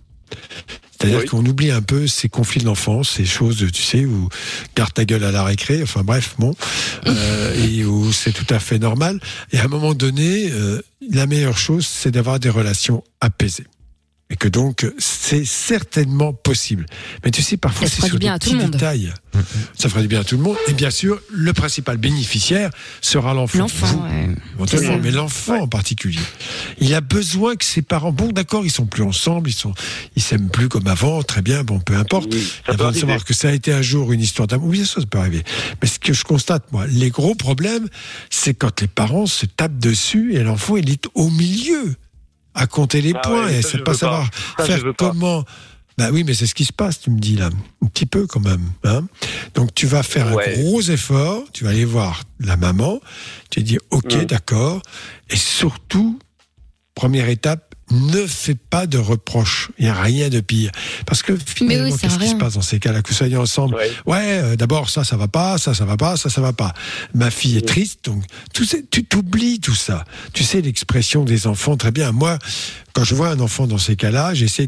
C'est-à-dire 0.92 1.20
Oui. 1.20 1.26
qu'on 1.26 1.46
oublie 1.46 1.72
un 1.72 1.82
peu 1.82 2.08
ces 2.08 2.30
conflits 2.30 2.62
de 2.62 2.66
l'enfance, 2.66 3.10
ces 3.10 3.26
choses, 3.26 3.66
tu 3.74 3.82
sais, 3.82 4.06
où 4.06 4.30
garde 4.78 4.94
ta 4.94 5.04
gueule 5.04 5.24
à 5.26 5.32
la 5.32 5.44
récré, 5.44 5.82
enfin 5.84 6.04
bref, 6.04 6.36
bon, 6.40 6.54
euh, 7.08 7.54
et 7.66 7.84
où 7.84 8.14
c'est 8.14 8.32
tout 8.32 8.46
à 8.54 8.60
fait 8.60 8.80
normal. 8.80 9.20
Et 9.52 9.60
à 9.60 9.66
un 9.66 9.68
moment 9.68 9.94
donné, 9.94 10.52
euh, 10.52 10.82
la 11.12 11.26
meilleure 11.26 11.58
chose, 11.58 11.86
c'est 11.86 12.12
d'avoir 12.12 12.40
des 12.40 12.50
relations 12.50 13.04
apaisées. 13.20 13.66
Et 14.32 14.38
que 14.38 14.48
donc, 14.48 14.92
c'est 14.98 15.46
certainement 15.46 16.34
possible. 16.34 16.88
Mais 17.24 17.30
tu 17.30 17.44
sais, 17.44 17.58
parfois, 17.58 17.88
Ça 17.88 17.92
c'est 17.94 17.98
fera 17.98 18.08
sur 18.08 18.16
du 18.16 18.22
bien 18.22 18.32
des 18.32 18.36
à 18.36 18.40
tout 18.40 18.50
le 18.50 18.56
petits 18.58 18.64
monde. 18.64 18.72
détails. 18.72 19.14
Ça 19.78 19.88
ferait 19.88 20.02
du 20.02 20.08
bien 20.08 20.22
à 20.22 20.24
tout 20.24 20.36
le 20.36 20.42
monde. 20.42 20.58
Et 20.68 20.74
bien 20.74 20.90
sûr, 20.90 21.22
le 21.32 21.54
principal 21.54 21.98
bénéficiaire 21.98 22.72
sera 23.02 23.36
l'enfant. 23.36 23.60
L'enfant, 23.60 24.04
ouais. 24.04 25.00
mais 25.04 25.12
l'enfant 25.12 25.62
en 25.62 25.68
particulier. 25.68 26.20
Il 26.80 26.92
a 26.96 27.02
besoin 27.02 27.56
que 27.56 27.66
ses 27.66 27.84
parents, 27.84 28.12
bon 28.12 28.32
d'accord, 28.32 28.66
ils 28.66 28.72
sont 28.72 28.88
plus 28.88 29.04
ensemble, 29.04 29.50
ils 29.50 29.54
sont, 29.54 29.76
ils 30.16 30.24
s'aiment 30.24 30.50
plus 30.50 30.70
comme 30.70 30.88
avant, 30.88 31.22
très 31.22 31.44
bien, 31.44 31.64
bon 31.64 31.80
peu 31.80 31.96
importe. 31.96 32.34
Oui, 32.34 32.48
Il 32.68 32.72
a 32.72 32.78
besoin 32.78 32.92
de 32.94 32.98
savoir 32.98 33.24
que 33.26 33.34
ça 33.36 33.50
a 33.50 33.52
été 33.52 33.74
un 33.74 33.84
jour 33.84 34.12
une 34.12 34.22
histoire 34.22 34.48
d'amour. 34.48 34.70
Oui, 34.70 34.86
ça, 34.88 35.02
ça 35.02 35.06
peut 35.06 35.20
arriver. 35.20 35.44
Mais 35.84 35.88
ce 35.88 36.00
que 36.00 36.14
je 36.14 36.24
constate, 36.24 36.72
moi, 36.72 36.88
les 36.88 37.12
gros 37.12 37.36
problèmes, 37.36 37.88
c'est 38.32 38.56
quand 38.56 38.82
les 38.82 38.88
parents 38.88 39.28
se 39.28 39.46
tapent 39.46 39.78
dessus 39.78 40.34
et 40.34 40.42
l'enfant, 40.42 40.78
il 40.78 40.90
est 40.90 41.08
au 41.14 41.30
milieu 41.30 41.96
à 42.56 42.68
compter 42.68 43.02
les 43.02 43.14
Ah 43.16 43.20
points 43.20 43.46
ouais, 43.46 43.60
et 43.62 43.78
ne 43.78 43.84
pas 43.84 43.94
savoir 43.94 44.30
Ça, 44.58 44.66
faire 44.66 44.84
pas. 44.84 44.94
comment. 44.94 45.44
Bah 45.98 46.10
oui, 46.12 46.24
mais 46.26 46.34
c'est 46.34 46.46
ce 46.48 46.56
qui 46.56 46.66
se 46.66 46.74
passe, 46.74 47.00
tu 47.00 47.10
me 47.10 47.20
dis 47.20 47.36
là, 47.38 47.50
un 47.82 47.88
petit 47.88 48.06
peu 48.06 48.28
quand 48.28 48.42
même. 48.42 48.70
Hein 48.84 49.06
Donc 49.54 49.74
tu 49.74 49.86
vas 49.88 50.04
faire 50.04 50.34
Ouais. 50.36 50.58
un 50.58 50.62
gros 50.64 50.82
effort, 50.82 51.44
tu 51.54 51.64
vas 51.64 51.70
aller 51.70 51.86
voir 51.86 52.24
la 52.42 52.58
maman, 52.58 53.00
tu 53.50 53.62
dire 53.64 53.80
ok, 53.92 54.14
Mm. 54.14 54.26
d'accord, 54.26 54.82
et 55.30 55.38
surtout, 55.38 56.20
première 56.96 57.30
étape, 57.30 57.75
ne 57.92 58.26
fais 58.26 58.56
pas 58.56 58.88
de 58.88 58.98
reproches. 58.98 59.70
Il 59.78 59.86
n'y 59.86 59.92
a 59.92 59.94
rien 60.02 60.30
de 60.30 60.40
pire. 60.40 60.72
Parce 61.06 61.22
que 61.22 61.38
finalement, 61.38 61.92
ça 61.92 61.98
sert 61.98 62.10
qu'est-ce 62.10 62.24
qui 62.24 62.30
se 62.32 62.36
passe 62.36 62.54
dans 62.56 62.62
ces 62.62 62.80
cas-là? 62.80 63.02
Que 63.02 63.10
vous 63.10 63.14
soyez 63.16 63.38
ensemble, 63.38 63.76
Ouais. 63.76 63.92
ouais, 64.08 64.40
euh, 64.44 64.56
d'abord 64.56 64.90
ça, 64.90 65.04
ça 65.04 65.18
va 65.18 65.28
pas, 65.28 65.58
ça, 65.58 65.74
ça 65.74 65.86
va 65.86 65.96
pas, 65.98 66.18
ça, 66.18 66.30
ça 66.30 66.42
va 66.42 66.52
pas. 66.54 66.74
Ma 67.14 67.30
fille 67.30 67.58
est 67.58 67.68
triste, 67.68 68.06
donc 68.06 68.24
tout 68.54 68.66
ça, 68.66 68.78
tu 68.90 69.04
t'oublies 69.06 69.60
tout 69.60 69.76
ça. 69.76 70.04
Tu 70.34 70.44
sais 70.44 70.62
l'expression 70.62 71.24
des 71.24 71.46
enfants 71.48 71.78
très 71.78 71.92
bien. 71.92 72.12
Moi, 72.12 72.40
quand 72.94 73.04
je 73.04 73.14
vois 73.14 73.30
un 73.30 73.40
enfant 73.40 73.68
dans 73.68 73.78
ces 73.78 73.96
cas-là, 73.96 74.34
j'essaie 74.34 74.68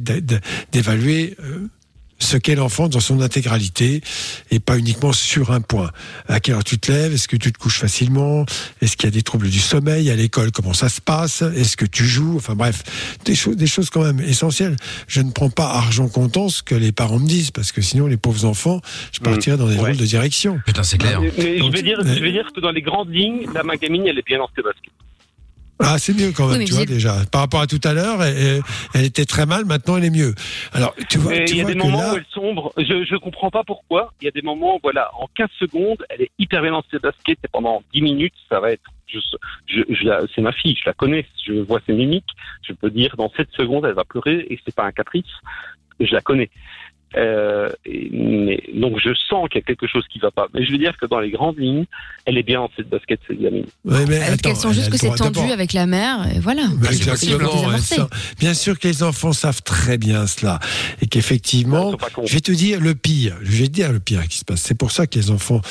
d'évaluer 0.72 1.36
euh, 1.44 1.68
ce 2.20 2.38
qu'est 2.38 2.56
l'enfant 2.56 2.88
dans 2.88 3.00
son 3.00 3.22
intégralité 3.22 4.02
et 4.52 4.60
pas 4.60 4.78
uniquement 4.78 5.14
sur 5.14 5.52
un 5.52 5.62
point. 5.62 5.92
À 6.28 6.40
quelle 6.40 6.56
heure 6.56 6.64
tu 6.64 6.80
te 6.80 6.92
lèves? 6.92 7.14
Est-ce 7.14 7.28
que 7.28 7.36
tu 7.38 7.52
te 7.52 7.58
couches 7.60 7.80
facilement? 7.80 8.46
Est-ce 8.82 8.98
qu'il 8.98 9.08
y 9.08 9.12
a 9.14 9.16
des 9.16 9.22
troubles 9.22 9.50
du 9.50 9.60
sommeil 9.60 10.10
à 10.10 10.16
l'école? 10.16 10.52
Comment 10.52 10.74
ça 10.74 10.90
se 10.90 11.00
passe? 11.02 11.42
Est-ce 11.42 11.78
que 11.78 11.86
tu 11.86 12.06
joues? 12.06 12.36
Enfin 12.38 12.56
bref, 12.56 12.84
des 13.26 13.36
choses, 13.36 13.56
des 13.56 13.68
choses 13.68 13.90
quand 13.90 14.04
même 14.04 14.20
essentielles. 14.20 14.76
Je 15.08 15.22
ne 15.22 15.32
prends 15.32 15.50
pas 15.50 15.68
argent 15.70 16.08
comptant 16.08 16.50
ce 16.50 16.64
que 16.64 16.76
les 16.76 16.92
parents 16.92 17.20
me 17.20 17.28
disent 17.28 17.52
parce 17.52 17.72
que 17.72 17.82
sinon 17.82 18.08
les 18.08 18.18
pauvres 18.18 18.46
enfants, 18.46 18.82
je 19.12 19.20
partirais 19.20 19.58
dans 19.58 19.68
des 19.68 19.76
Ouais. 19.78 19.84
drôles 19.94 19.98
de 19.98 20.06
direction. 20.06 20.60
Putain, 20.66 20.84
c'est 20.84 20.98
clair. 20.98 21.22
Mais, 21.22 21.32
mais 21.38 21.58
je, 21.60 21.72
vais 21.72 21.82
dire, 21.84 22.00
je 22.04 22.20
vais 22.24 22.32
dire 22.32 22.50
que 22.56 22.60
dans 22.62 22.72
les 22.72 22.82
grandes 22.82 23.14
lignes, 23.14 23.46
la 23.54 23.64
ma 23.64 23.76
gamine, 23.78 24.04
elle 24.08 24.18
est 24.18 24.26
bien 24.26 24.40
dans 24.40 24.50
ses 24.56 24.64
baskets. 24.64 24.92
Ah, 25.80 25.98
c'est 26.00 26.14
mieux 26.14 26.32
quand 26.32 26.48
même, 26.48 26.60
Oui, 26.60 26.66
tu 26.66 26.74
vois 26.74 26.86
déjà. 26.86 27.14
Par 27.32 27.42
rapport 27.42 27.62
à 27.62 27.68
tout 27.68 27.80
à 27.84 27.94
l'heure, 27.94 28.24
elle, 28.24 28.62
était 29.06 29.26
très 29.26 29.46
mal, 29.46 29.66
maintenant 29.66 29.98
elle 29.98 30.06
est 30.06 30.10
mieux. 30.10 30.34
Alors, 30.74 30.96
tu 31.10 31.18
vois, 31.20 31.36
il 31.36 31.56
y 31.56 31.62
a 31.62 31.66
des 31.66 31.76
moments 31.76 32.02
là, 32.02 32.14
où 32.14 32.18
elle 32.18 32.26
sombre. 32.34 32.74
Je 32.78 33.06
je 33.06 33.16
comprends 33.18 33.52
pas 33.52 33.64
pourquoi. 33.64 34.14
Il 34.22 34.26
y 34.26 34.28
a 34.28 34.32
des 34.32 34.42
moments, 34.42 34.80
voilà, 34.82 35.12
en 35.20 35.28
15 35.36 35.50
secondes, 35.60 36.04
elle 36.10 36.22
est 36.24 36.32
hyper 36.40 36.62
bien 36.62 36.72
dans 36.72 36.84
ses 36.90 37.00
baskets 37.00 37.38
et 37.44 37.48
pendant 37.52 37.84
10 37.94 38.02
minutes, 38.02 38.34
ça 38.50 38.60
va 38.60 38.72
être. 38.72 38.90
Je, 39.08 39.20
je, 39.68 39.82
je 39.90 40.04
la- 40.04 40.22
c'est 40.36 40.42
ma 40.42 40.52
fille, 40.52 40.76
je 40.76 40.84
la 40.90 40.94
connais. 40.94 41.26
Je 41.46 41.54
vois 41.54 41.80
ses 41.86 41.94
mimiques. 41.94 42.30
Je 42.68 42.74
peux 42.74 42.90
dire 42.90 43.16
dans 43.18 43.32
7 43.38 43.48
secondes, 43.56 43.86
elle 43.86 43.94
va 43.94 44.04
pleurer 44.04 44.46
et 44.50 44.60
c'est 44.66 44.76
pas 44.76 44.84
un 44.86 44.92
caprice. 44.92 45.26
Je 46.00 46.14
la 46.14 46.22
connais. 46.22 46.50
Euh, 47.18 47.70
mais, 47.86 48.62
donc 48.74 49.00
je 49.04 49.14
sens 49.30 49.50
qu'il 49.50 49.60
y 49.60 49.64
a 49.64 49.66
quelque 49.66 49.88
chose 49.88 50.04
qui 50.12 50.20
va 50.20 50.32
pas. 50.32 50.48
Mais 50.54 50.66
je 50.66 50.72
veux 50.72 50.78
dire 50.78 50.96
que 50.98 51.06
dans 51.06 51.20
les 51.20 51.32
grandes 51.32 51.58
lignes, 51.58 51.86
elle 52.26 52.38
est 52.38 52.44
bien 52.44 52.60
dans 52.60 52.72
cette 52.76 52.90
basket, 52.90 53.20
cette 53.28 53.42
gamine. 53.42 53.66
Ouais, 53.86 54.06
mais 54.08 54.20
Peut-être 54.20 54.42
qu'elles 54.42 54.56
sont 54.56 54.70
elle 54.70 54.76
juste 54.76 54.90
que 54.92 54.98
c'est 54.98 55.16
tendu 55.16 55.52
avec 55.52 55.74
la 55.74 55.86
mère, 55.86 56.28
et 56.34 56.40
voilà. 56.40 56.64
C'est 56.84 57.12
exactement, 57.12 58.08
Bien 58.40 58.54
sûr 58.54 58.78
que 58.78 58.88
les 58.88 59.04
enfants 59.04 59.34
savent 59.34 59.64
très 59.64 59.98
bien 59.98 60.28
cela. 60.28 60.60
Et 61.02 61.08
qu'effectivement, 61.08 61.94
je 62.24 62.34
vais 62.34 62.42
te 62.42 62.52
dire 62.52 62.80
le 62.80 62.96
pire. 62.96 63.36
Je 63.42 63.62
vais 63.62 63.68
te 63.68 63.74
dire 63.74 63.92
le 63.92 64.00
pire 64.00 64.28
qui 64.28 64.38
se 64.38 64.46
passe. 64.46 64.62
C'est 64.62 64.78
pour 64.78 64.92
ça 64.92 65.08
que 65.08 65.18
les 65.18 65.32
enfants, 65.32 65.62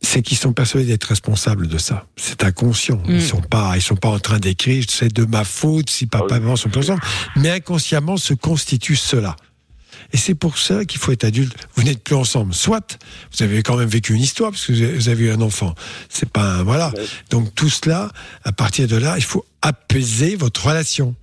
c'est 0.00 0.22
qu'ils 0.22 0.38
sont 0.38 0.52
persuadés 0.52 0.86
d'être 0.86 1.04
responsables 1.04 1.68
de 1.68 1.78
ça. 1.78 2.06
C'est 2.16 2.42
inconscient. 2.42 2.96
Mm. 3.06 3.14
Ils 3.14 3.22
sont 3.22 3.42
pas, 3.42 3.72
ils 3.76 3.82
sont 3.82 3.96
pas 3.96 4.08
en 4.08 4.18
train 4.18 4.38
d'écrire, 4.38 4.84
c'est 4.88 5.12
de 5.12 5.24
ma 5.24 5.44
faute 5.44 5.90
si 5.90 6.06
papa 6.06 6.26
Ah 6.30 6.36
et 6.36 6.40
maman 6.40 6.56
sont 6.56 6.76
ensemble. 6.76 7.02
Mais 7.36 7.50
inconsciemment 7.50 8.16
se 8.16 8.34
constitue 8.34 8.96
cela. 8.96 9.36
Et 10.12 10.16
c'est 10.16 10.34
pour 10.34 10.58
ça 10.58 10.84
qu'il 10.84 10.98
faut 11.00 11.12
être 11.12 11.24
adulte. 11.24 11.54
Vous 11.76 11.82
n'êtes 11.84 12.02
plus 12.02 12.14
ensemble. 12.16 12.52
Soit 12.54 12.98
vous 13.32 13.42
avez 13.42 13.62
quand 13.62 13.76
même 13.76 13.88
vécu 13.88 14.14
une 14.14 14.22
histoire 14.22 14.50
parce 14.50 14.66
que 14.66 14.72
vous 14.72 15.08
avez- 15.08 15.24
eu 15.24 15.30
un 15.30 15.40
enfant. 15.40 15.74
C'est 16.08 16.28
pas 16.28 16.54
un, 16.56 16.62
voilà. 16.62 16.90
Ouais. 16.96 17.04
Donc 17.30 17.54
tout 17.54 17.68
cela, 17.70 18.10
à 18.44 18.52
partir 18.52 18.88
de 18.88 18.96
là, 18.96 19.14
il 19.18 19.24
faut 19.24 19.44
apaiser 19.62 20.36
votre 20.36 20.66
relation. 20.66 21.14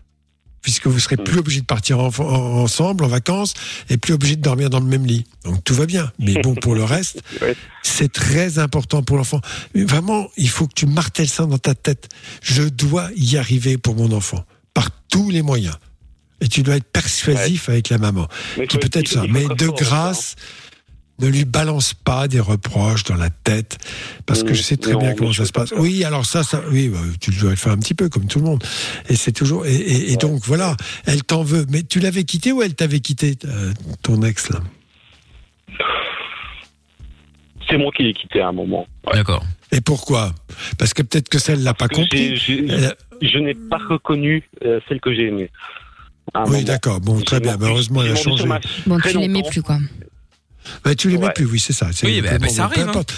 Puisque 0.62 0.88
vous 0.88 1.00
serez 1.00 1.16
plus 1.16 1.38
obligé 1.40 1.62
de 1.62 1.66
partir 1.66 1.98
en- 2.00 2.08
en- 2.20 2.62
ensemble 2.64 3.06
en 3.06 3.08
vacances 3.08 3.54
et 3.90 3.96
plus 3.98 4.14
obligé 4.14 4.36
de 4.36 4.42
dormir 4.42 4.70
dans 4.70 4.80
le 4.82 4.86
même 4.86 5.06
lit. 5.06 5.26
Donc 5.46 5.64
tout 5.64 5.74
va 5.74 5.86
bien. 5.86 6.12
Mais 6.20 6.42
bon, 6.42 6.56
pour 6.56 6.76
le 6.76 6.84
reste, 6.84 7.22
c'est 7.84 8.12
très 8.12 8.60
important 8.60 9.02
pour 9.02 9.16
l'enfant. 9.18 9.40
Vraiment, 9.74 10.28
il 10.36 10.50
faut 10.50 10.68
que 10.68 10.74
tu 10.74 10.86
martèles 10.86 11.30
ça 11.30 11.46
dans 11.46 11.58
ta 11.58 11.74
tête. 11.74 12.10
Je 12.42 12.64
dois 12.64 13.10
y 13.16 13.38
arriver 13.38 13.78
pour 13.78 13.96
mon 13.96 14.12
enfant. 14.12 14.44
Par 14.74 14.90
tous 15.10 15.30
les 15.30 15.42
moyens. 15.42 15.76
Et 16.42 16.48
tu 16.48 16.62
dois 16.64 16.76
être 16.76 16.92
persuasif 16.92 17.70
avec 17.70 17.90
la 17.90 17.98
maman. 17.98 18.28
Mais 18.58 18.68
Qui 18.68 18.78
peut 18.78 18.90
être 18.94 19.08
ça. 19.08 19.24
Mais 19.28 19.46
de 19.46 19.68
grâce, 19.68 20.36
ne 21.20 21.28
lui 21.28 21.46
balance 21.46 21.96
pas 21.96 22.28
des 22.28 22.40
reproches 22.40 23.04
dans 23.06 23.16
la 23.16 23.32
tête. 23.32 23.80
Parce 24.28 24.44
que 24.44 24.54
je 24.54 24.62
sais 24.62 24.78
très 24.78 24.92
non, 24.94 25.00
bien 25.00 25.16
comment 25.16 25.34
ça 25.34 25.46
se 25.46 25.52
pas 25.52 25.62
passe. 25.62 25.74
Oui, 25.76 26.04
alors 26.04 26.26
ça, 26.28 26.44
ça 26.44 26.62
oui, 26.70 26.90
bah, 26.90 27.00
tu 27.20 27.32
dois 27.32 27.50
le 27.50 27.56
faire 27.56 27.74
un 27.74 27.78
petit 27.80 27.96
peu 27.96 28.08
comme 28.08 28.28
tout 28.28 28.38
le 28.38 28.46
monde. 28.46 28.64
Et 29.10 29.16
c'est 29.16 29.32
toujours. 29.32 29.66
Et, 29.66 29.74
et- 29.76 30.12
et 30.12 30.16
donc 30.18 30.42
voilà, 30.46 30.78
elle 31.08 31.24
t'en 31.24 31.42
veut. 31.44 31.66
Mais 31.70 31.82
tu 31.82 32.00
l'avais 32.00 32.24
quitté 32.24 32.52
ou 32.52 32.62
elle 32.62 32.76
t'avait 32.76 33.00
quitté, 33.00 33.36
euh, 33.46 33.74
ton 34.04 34.22
ex 34.22 34.50
là? 34.52 34.60
C'est 37.70 37.78
moi 37.78 37.92
qui 37.96 38.04
l'ai 38.04 38.14
quitté 38.14 38.40
à 38.40 38.48
un 38.50 38.52
moment. 38.54 38.88
D'accord. 39.12 39.44
Et 39.72 39.82
pourquoi? 39.82 40.34
Parce 40.78 40.94
que 40.94 41.02
peut-être 41.02 41.28
que 41.30 41.40
celle 41.40 41.64
l'a 41.64 41.74
pas 41.74 41.90
compris. 41.90 42.36
Je 42.38 43.40
n'ai 43.40 43.56
pas 43.56 43.80
reconnu 43.90 44.44
euh, 44.64 44.80
celle 44.88 45.02
que 45.02 45.14
j'ai 45.14 45.28
aimée. 45.28 45.50
Un 46.34 46.45
Oui, 46.49 46.63
d'accord. 46.63 46.99
Bon, 46.99 47.19
très 47.21 47.39
bien. 47.39 47.57
Mais 47.57 47.65
heureusement, 47.67 48.03
elle 48.03 48.11
a 48.11 48.15
changé. 48.15 48.45
Bon, 48.86 48.99
tu 48.99 49.17
l'aimais 49.17 49.43
plus, 49.49 49.61
quoi. 49.61 49.78
Bah, 50.84 50.95
tu 50.95 51.09
l'aimais 51.09 51.28
Ouais. 51.28 51.34
plus, 51.34 51.45
oui, 51.45 51.59
c'est 51.59 51.73
ça. 51.73 51.88
Oui, 52.03 52.21
bah, 52.21 52.38
bah, 52.38 52.49
ça 52.49 52.67
peu 52.67 52.73
arrive, 52.73 52.86
hein. 52.86 52.89
importe. 52.89 53.13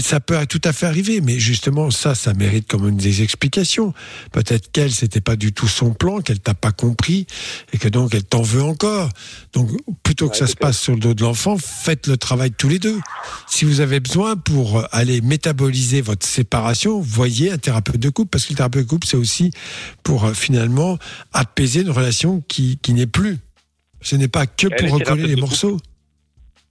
Ça 0.00 0.18
peut 0.20 0.46
tout 0.46 0.60
à 0.64 0.72
fait 0.72 0.86
arriver, 0.86 1.20
mais 1.20 1.38
justement, 1.38 1.90
ça, 1.90 2.14
ça 2.14 2.32
mérite 2.32 2.66
quand 2.68 2.78
même 2.78 2.96
des 2.96 3.22
explications. 3.22 3.92
Peut-être 4.32 4.72
qu'elle, 4.72 4.90
c'était 4.90 5.20
pas 5.20 5.36
du 5.36 5.52
tout 5.52 5.68
son 5.68 5.92
plan, 5.92 6.20
qu'elle 6.20 6.40
t'a 6.40 6.54
pas 6.54 6.72
compris, 6.72 7.26
et 7.72 7.78
que 7.78 7.88
donc 7.88 8.14
elle 8.14 8.24
t'en 8.24 8.42
veut 8.42 8.62
encore. 8.62 9.10
Donc, 9.52 9.70
plutôt 10.02 10.28
que 10.28 10.36
ça 10.36 10.46
se 10.46 10.56
passe 10.56 10.78
sur 10.78 10.94
le 10.94 11.00
dos 11.00 11.14
de 11.14 11.22
l'enfant, 11.22 11.58
faites 11.58 12.06
le 12.06 12.16
travail 12.16 12.50
tous 12.50 12.68
les 12.68 12.78
deux. 12.78 12.98
Si 13.46 13.64
vous 13.64 13.80
avez 13.80 14.00
besoin 14.00 14.36
pour 14.36 14.78
euh, 14.78 14.84
aller 14.90 15.20
métaboliser 15.20 16.00
votre 16.00 16.26
séparation, 16.26 17.00
voyez 17.00 17.50
un 17.50 17.58
thérapeute 17.58 18.00
de 18.00 18.08
couple, 18.08 18.30
parce 18.30 18.46
que 18.46 18.52
le 18.52 18.56
thérapeute 18.56 18.84
de 18.84 18.88
couple, 18.88 19.06
c'est 19.06 19.16
aussi 19.18 19.50
pour 20.02 20.24
euh, 20.24 20.32
finalement 20.32 20.98
apaiser 21.32 21.82
une 21.82 21.90
relation 21.90 22.42
qui, 22.48 22.78
qui 22.80 22.94
n'est 22.94 23.06
plus. 23.06 23.38
Ce 24.00 24.16
n'est 24.16 24.28
pas 24.28 24.46
que 24.46 24.68
pour 24.68 24.98
recoller 24.98 25.26
les 25.26 25.36
morceaux. 25.36 25.78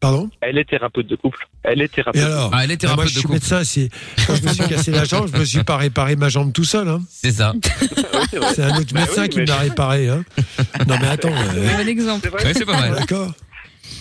Pardon 0.04 0.30
Elle 0.42 0.58
est 0.58 0.66
thérapeute 0.70 1.08
de 1.08 1.16
couple. 1.16 1.48
Elle 1.64 1.82
est 1.82 1.86
et 1.86 1.90
thérapeute. 1.90 2.22
alors 2.22 2.52
Ah, 2.54 2.64
elle 2.64 2.72
est 2.72 2.74
Ah, 2.74 2.78
thérapeute 2.78 2.98
Moi, 2.98 3.06
de 3.06 3.10
je 3.10 3.14
suis 3.14 3.22
couple. 3.24 3.34
médecin. 3.36 3.64
C'est 3.64 3.90
quand 4.28 4.36
je 4.36 4.44
me 4.44 4.54
suis 4.54 4.68
cassé 4.68 4.92
la 4.92 5.06
jambe, 5.06 5.30
je 5.34 5.40
me 5.40 5.46
suis 5.46 5.64
pas 5.64 5.78
réparé 5.78 6.16
ma 6.16 6.30
jambe 6.30 6.52
tout 6.54 6.64
seul. 6.66 6.88
Hein. 6.90 7.02
C'est 7.10 7.32
ça. 7.32 7.54
C'est 8.54 8.64
un 8.64 8.78
autre 8.78 8.94
Bah 8.94 9.02
médecin 9.02 9.22
oui, 9.24 9.30
qui 9.30 9.38
mais- 9.38 9.44
me 9.44 9.48
l'a 9.48 9.58
réparé. 9.58 10.10
Hein. 10.10 10.24
Non 10.88 10.98
mais 11.02 11.08
attends. 11.08 11.30
euh, 11.34 11.78
Bon 11.78 11.88
exemple. 11.88 12.30
Ouais, 12.34 12.54
c'est 12.54 12.66
pas 12.66 12.80
mal. 12.80 12.96
D'accord. 12.96 13.32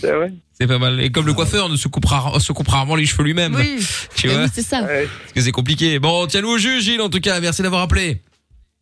C'est 0.01 0.11
vrai. 0.11 0.33
C'est 0.59 0.67
pas 0.67 0.77
mal. 0.79 0.99
Et 1.01 1.09
comme 1.11 1.25
le 1.25 1.33
coiffeur 1.33 1.69
ne 1.69 1.75
se 1.77 1.87
coupe, 1.87 2.05
rare- 2.05 2.39
se 2.41 2.51
coupe 2.53 2.67
rarement 2.67 2.95
les 2.95 3.05
cheveux 3.05 3.23
lui-même. 3.23 3.55
Oui. 3.55 3.77
Tu 4.15 4.27
Eh 4.27 4.29
vois 4.33 4.43
oui, 4.43 4.49
c'est 4.53 4.61
ça. 4.61 4.81
Ouais. 4.83 5.07
Parce 5.21 5.33
que 5.33 5.41
c'est 5.41 5.51
compliqué. 5.51 5.99
Bon, 5.99 6.27
tiens-nous 6.27 6.49
au 6.49 6.57
jus, 6.57 6.81
Gilles, 6.81 7.01
en 7.01 7.09
tout 7.09 7.19
cas. 7.21 7.39
Merci 7.39 7.61
d'avoir 7.63 7.81
appelé. 7.81 8.21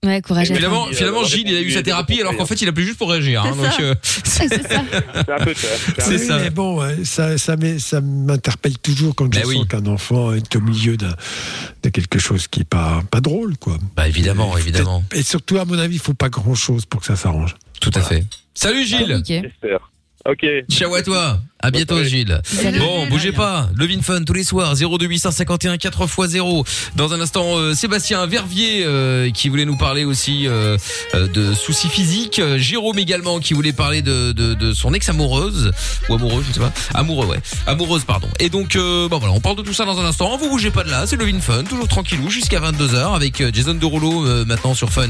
Ouais, 0.04 0.20
courage. 0.22 0.48
Finalement, 0.48 0.88
a 0.88 0.94
finalement 0.94 1.24
Gilles, 1.24 1.48
il 1.48 1.56
a 1.56 1.62
eu 1.62 1.70
sa 1.70 1.80
a 1.80 1.84
thérapie, 1.84 2.20
alors 2.20 2.36
qu'en 2.36 2.48
fait, 2.48 2.60
il 2.60 2.68
appelé 2.68 2.88
juste 2.88 2.98
pour 2.98 3.12
réagir. 3.12 3.44
hein. 3.44 3.54
C'est 3.78 3.84
euh, 3.84 3.94
Ouais, 3.94 4.00
c'est 4.24 4.68
ça. 4.68 4.82
C'est 5.14 5.30
un 5.32 5.46
peu 5.46 5.54
ça. 5.54 5.68
C'est 6.00 6.18
ça. 6.18 6.40
Mais 6.40 6.50
bon, 6.50 6.82
ça, 7.04 8.02
m'interpelle 8.02 8.80
toujours 8.80 9.14
quand 9.14 9.28
Ben 9.28 9.42
je 9.44 9.48
oui. 9.48 9.58
sens 9.58 9.68
qu'un 9.68 9.86
enfant 9.86 10.34
est 10.34 10.56
au 10.56 10.62
milieu 10.62 10.98
de 10.98 11.90
quelque 11.90 12.18
chose 12.18 12.48
qui 12.48 12.62
est 12.62 12.70
pas 12.70 13.04
pas 13.12 13.22
drôle, 13.22 13.58
quoi. 13.58 13.78
Bah, 13.96 14.08
évidemment, 14.08 14.58
Et 14.58 14.62
évidemment. 14.62 15.04
Et 15.14 15.22
surtout, 15.22 15.60
à 15.60 15.66
mon 15.66 15.78
avis, 15.78 15.98
il 15.98 16.02
faut 16.02 16.16
pas 16.16 16.30
grand 16.30 16.56
chose 16.56 16.86
pour 16.88 17.02
que 17.02 17.06
ça 17.06 17.16
s'arrange. 17.16 17.56
Tout 17.80 17.92
à 17.94 18.02
fait. 18.02 18.26
Salut 18.56 18.84
Gilles. 18.86 19.18
Ok. 19.20 19.28
J'espère. 19.28 19.92
Ok. 20.28 20.46
Ciao 20.72 20.94
à 20.96 21.04
toi. 21.04 21.40
À 21.62 21.72
bientôt. 21.72 22.04
Gilles. 22.04 22.42
Salut. 22.44 22.80
Bon, 22.80 23.06
bougez 23.08 23.32
pas. 23.32 23.70
Levin 23.76 24.02
Fun 24.02 24.24
tous 24.24 24.34
les 24.34 24.44
soirs 24.44 24.76
02851 24.76 25.76
4x0. 25.76 26.66
Dans 26.96 27.14
un 27.14 27.22
instant 27.22 27.58
euh, 27.58 27.74
Sébastien 27.74 28.26
Vervier 28.26 28.84
euh, 28.86 29.30
qui 29.32 29.50
voulait 29.50 29.66
nous 29.66 29.78
parler 29.78 30.04
aussi 30.04 30.48
euh, 30.48 30.78
de 31.14 31.54
soucis 31.54 31.90
physiques, 31.90 32.42
Jérôme 32.58 32.98
également 33.00 33.40
qui 33.40 33.54
voulait 33.54 33.74
parler 33.74 34.02
de, 34.02 34.32
de, 34.32 34.54
de 34.54 34.74
son 34.74 34.94
ex 34.94 35.08
amoureuse 35.10 35.72
ou 36.10 36.16
amoureux, 36.16 36.44
je 36.48 36.54
sais 36.54 36.60
pas. 36.60 36.72
Amoureux 36.94 37.28
ouais. 37.28 37.40
Amoureuse 37.68 38.04
pardon. 38.06 38.28
Et 38.40 38.50
donc 38.50 38.76
euh, 38.76 39.08
bon 39.08 39.20
voilà, 39.20 39.34
on 39.34 39.40
parle 39.40 39.58
de 39.58 39.62
tout 39.62 39.74
ça 39.74 39.86
dans 39.86 40.00
un 40.00 40.06
instant. 40.06 40.36
Vous 40.38 40.50
bougez 40.50 40.72
pas 40.72 40.84
de 40.84 40.90
là, 40.90 41.06
c'est 41.06 41.16
Levin 41.16 41.40
Fun, 41.40 41.64
toujours 41.64 41.88
tranquillou 41.88 42.30
jusqu'à 42.30 42.60
22h 42.60 43.16
avec 43.16 43.54
Jason 43.54 43.74
Derulo 43.76 44.26
euh, 44.26 44.46
maintenant 44.46 44.74
sur 44.74 44.90
Fun. 44.90 45.10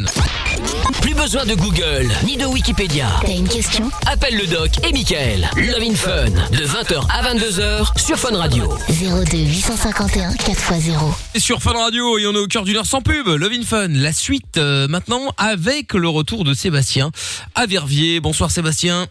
Plus 1.01 1.13
besoin 1.15 1.45
de 1.45 1.55
Google, 1.55 2.09
ni 2.25 2.37
de 2.37 2.45
Wikipédia. 2.45 3.07
T'as 3.25 3.31
une 3.31 3.47
question? 3.47 3.89
Appelle 4.05 4.37
le 4.37 4.47
doc 4.47 4.71
et 4.87 4.91
Michael. 4.91 5.49
Love 5.55 5.83
in 5.89 5.95
Fun, 5.95 6.40
de 6.49 6.65
20h 6.65 7.05
à 7.09 7.33
22h 7.33 7.99
sur 7.99 8.17
Fun 8.17 8.35
Radio. 8.35 8.67
02 8.89 9.37
851 9.37 10.31
4x0. 10.31 11.15
Et 11.35 11.39
sur 11.39 11.61
Fun 11.61 11.73
Radio 11.73 12.17
et 12.17 12.25
on 12.25 12.33
est 12.33 12.39
au 12.39 12.47
cœur 12.47 12.63
d'une 12.63 12.77
heure 12.77 12.85
sans 12.85 13.01
pub. 13.01 13.27
Love 13.27 13.51
in 13.53 13.63
Fun, 13.63 13.87
la 13.89 14.11
suite 14.11 14.57
euh, 14.57 14.87
maintenant 14.87 15.31
avec 15.37 15.93
le 15.93 16.07
retour 16.09 16.43
de 16.43 16.53
Sébastien 16.53 17.11
à 17.55 17.65
Verviers. 17.65 18.19
Bonsoir 18.19 18.49
Sébastien. 18.51 19.07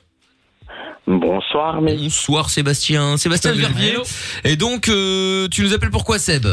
Bonsoir, 1.06 1.80
mais 1.80 1.96
Bonsoir 1.96 2.50
Sébastien. 2.50 3.16
Sébastien 3.16 3.52
Salut. 3.52 3.62
Verviers. 3.62 3.98
Et 4.44 4.56
donc 4.56 4.88
euh, 4.88 5.46
tu 5.48 5.62
nous 5.62 5.72
appelles 5.72 5.90
pourquoi 5.90 6.18
Seb? 6.18 6.46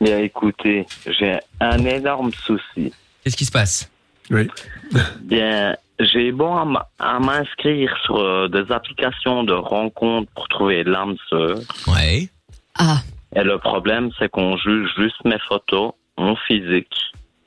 Bien 0.00 0.18
écoutez, 0.18 0.86
j'ai 1.18 1.38
un 1.60 1.84
énorme 1.84 2.30
souci. 2.46 2.92
Qu'est-ce 3.24 3.36
qui 3.36 3.44
se 3.44 3.52
passe? 3.52 3.90
Oui. 4.30 4.48
Bien, 5.22 5.76
j'ai 6.00 6.32
bon 6.32 6.54
à 6.98 7.18
m'inscrire 7.20 7.94
sur 8.04 8.16
euh, 8.18 8.48
des 8.48 8.72
applications 8.72 9.44
de 9.44 9.52
rencontres 9.52 10.30
pour 10.34 10.48
trouver 10.48 10.84
l'âme 10.84 11.16
sœur. 11.28 11.58
Ouais. 11.86 12.28
Ah, 12.78 13.00
Et 13.36 13.42
le 13.42 13.58
problème, 13.58 14.10
c'est 14.18 14.28
qu'on 14.30 14.56
juge 14.56 14.88
juste 14.98 15.16
mes 15.24 15.38
photos, 15.48 15.92
mon 16.18 16.36
physique. 16.46 16.92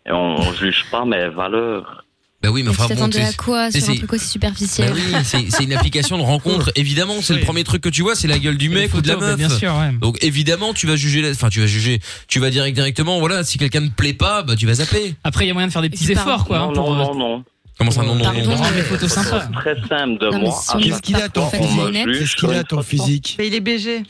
Et 0.05 0.11
on 0.11 0.35
juge 0.53 0.85
pas 0.91 1.05
mes 1.05 1.29
valeurs. 1.29 2.03
Bah 2.41 2.49
oui, 2.51 2.61
mais 2.61 2.71
tu 2.71 2.75
enfin 2.81 2.83
bon, 2.89 2.95
t'attendais 2.95 3.21
à 3.21 3.31
quoi 3.31 3.71
c'est- 3.71 3.79
sur 3.79 3.89
un 3.89 3.93
c'est- 3.93 3.99
truc 3.99 4.11
aussi 4.13 4.37
Bah 4.37 4.47
superficiel 4.49 4.93
oui, 4.93 5.45
c'est 5.49 5.63
une 5.63 5.71
application 5.71 6.17
de 6.17 6.23
rencontre. 6.23 6.71
Évidemment, 6.75 7.13
c'est 7.21 7.35
le 7.35 7.39
premier 7.39 7.63
truc 7.63 7.81
que 7.81 7.87
tu 7.87 8.01
vois, 8.01 8.15
c'est 8.15 8.27
la 8.27 8.37
gueule 8.37 8.57
du 8.57 8.67
mec 8.67 8.93
ou 8.93 8.99
de 9.01 9.07
la 9.07 9.15
bah, 9.15 9.27
meuf. 9.27 9.37
Bien 9.37 9.47
sûr, 9.47 9.73
ouais. 9.73 9.93
Donc 10.01 10.21
évidemment, 10.21 10.73
tu 10.73 10.85
vas 10.85 10.97
juger, 10.97 11.21
la- 11.21 11.29
enfin 11.31 11.47
tu 11.47 11.61
vas 11.61 11.67
juger, 11.67 12.01
tu 12.27 12.39
vas 12.41 12.49
direct 12.49 12.75
directement. 12.75 13.19
Voilà, 13.19 13.45
si 13.45 13.57
quelqu'un 13.57 13.79
ne 13.79 13.89
plaît 13.89 14.13
pas, 14.13 14.43
bah 14.43 14.57
tu 14.57 14.65
vas 14.65 14.73
zapper. 14.73 15.15
Après, 15.23 15.45
il 15.45 15.47
y 15.47 15.51
a 15.51 15.53
moyen 15.53 15.67
de 15.69 15.71
faire 15.71 15.81
des 15.81 15.89
petits 15.89 16.05
tu 16.05 16.11
efforts, 16.11 16.43
quoi. 16.43 16.57
non, 16.59 16.69
hein, 16.71 16.73
pour, 16.73 16.93
non, 16.93 16.99
euh, 16.99 17.03
non, 17.05 17.15
non. 17.15 17.43
Comment 17.77 17.91
ça, 17.91 18.03
non, 18.03 18.15
non, 18.15 18.23
Pardon, 18.23 18.41
non, 18.41 18.55
non. 18.57 18.63
les 18.75 18.81
photos 18.83 19.11
sympas. 19.11 19.47
très 19.53 19.75
simple 19.87 20.19
de 20.19 20.29
Non, 20.29 20.37
mais 20.37 20.39
moi. 20.39 20.59
Qu'est-ce 20.79 21.01
qu'il 21.01 21.15
a 21.15 21.29
ton 21.29 21.49
physique 21.49 21.93
Qu'est-ce 22.05 22.35
qu'il 22.35 22.49
a 22.51 22.57
une 22.57 22.63
ton 22.63 22.81
physique 22.81 23.35
Mais 23.39 23.47
il 23.47 23.55
est 23.55 23.59
BG. 23.61 24.03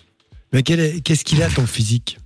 Mais 0.52 0.62
qu'est-ce 0.64 1.24
qu'il 1.24 1.42
a 1.42 1.50
ton 1.50 1.66
physique 1.66 2.18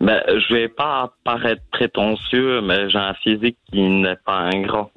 Ben, 0.00 0.22
je 0.28 0.54
vais 0.54 0.68
pas 0.68 1.12
paraître 1.24 1.62
prétentieux, 1.72 2.60
mais 2.60 2.88
j'ai 2.90 2.98
un 2.98 3.14
physique 3.14 3.56
qui 3.72 3.80
n'est 3.80 4.16
pas 4.24 4.50
ingrat. 4.54 4.90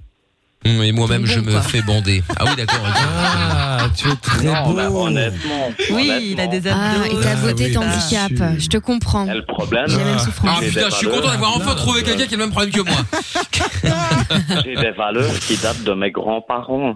Hum, 0.63 0.83
Et 0.83 0.91
moi-même, 0.91 1.21
Bon, 1.23 1.27
je 1.27 1.39
me 1.39 1.51
quoi. 1.51 1.61
fais 1.61 1.81
bander. 1.81 2.23
Ah 2.37 2.43
oui, 2.45 2.55
d'accord. 2.55 2.85
Ah, 2.85 3.87
tu 3.97 4.07
es 4.09 4.15
très 4.15 4.47
beau. 4.47 5.05
honnêtement. 5.07 5.71
Oui, 5.91 6.11
il 6.33 6.39
a 6.39 6.45
des 6.45 6.67
Ah, 6.67 6.91
abdos. 6.91 7.17
et 7.17 7.21
ta 7.23 7.29
Ah, 7.31 7.35
beauté 7.37 7.69
bien 7.69 7.99
sûr. 7.99 8.19
Je 8.59 8.67
te 8.67 8.77
comprends. 8.77 9.27
Et 9.27 9.33
le 9.33 9.45
problème, 9.45 9.85
J'ai 9.87 9.97
même 9.97 10.15
Ah. 10.17 10.19
souffrance. 10.19 10.59
Ah 10.61 10.63
putain, 10.63 10.89
je 10.91 10.95
suis 10.95 11.07
content 11.07 11.29
d'avoir 11.31 11.57
enfin 11.57 11.73
trouvé 11.73 12.03
quelqu'un 12.03 12.27
qui 12.27 12.35
a 12.35 12.37
le 12.37 12.43
même 12.43 12.51
problème 12.51 12.71
que 12.71 12.81
moi. 12.81 12.99
j'ai 14.63 14.75
des 14.75 14.91
valeurs 14.91 15.33
qui 15.39 15.57
datent 15.57 15.83
de 15.83 15.93
mes 15.93 16.11
grands-parents. 16.11 16.95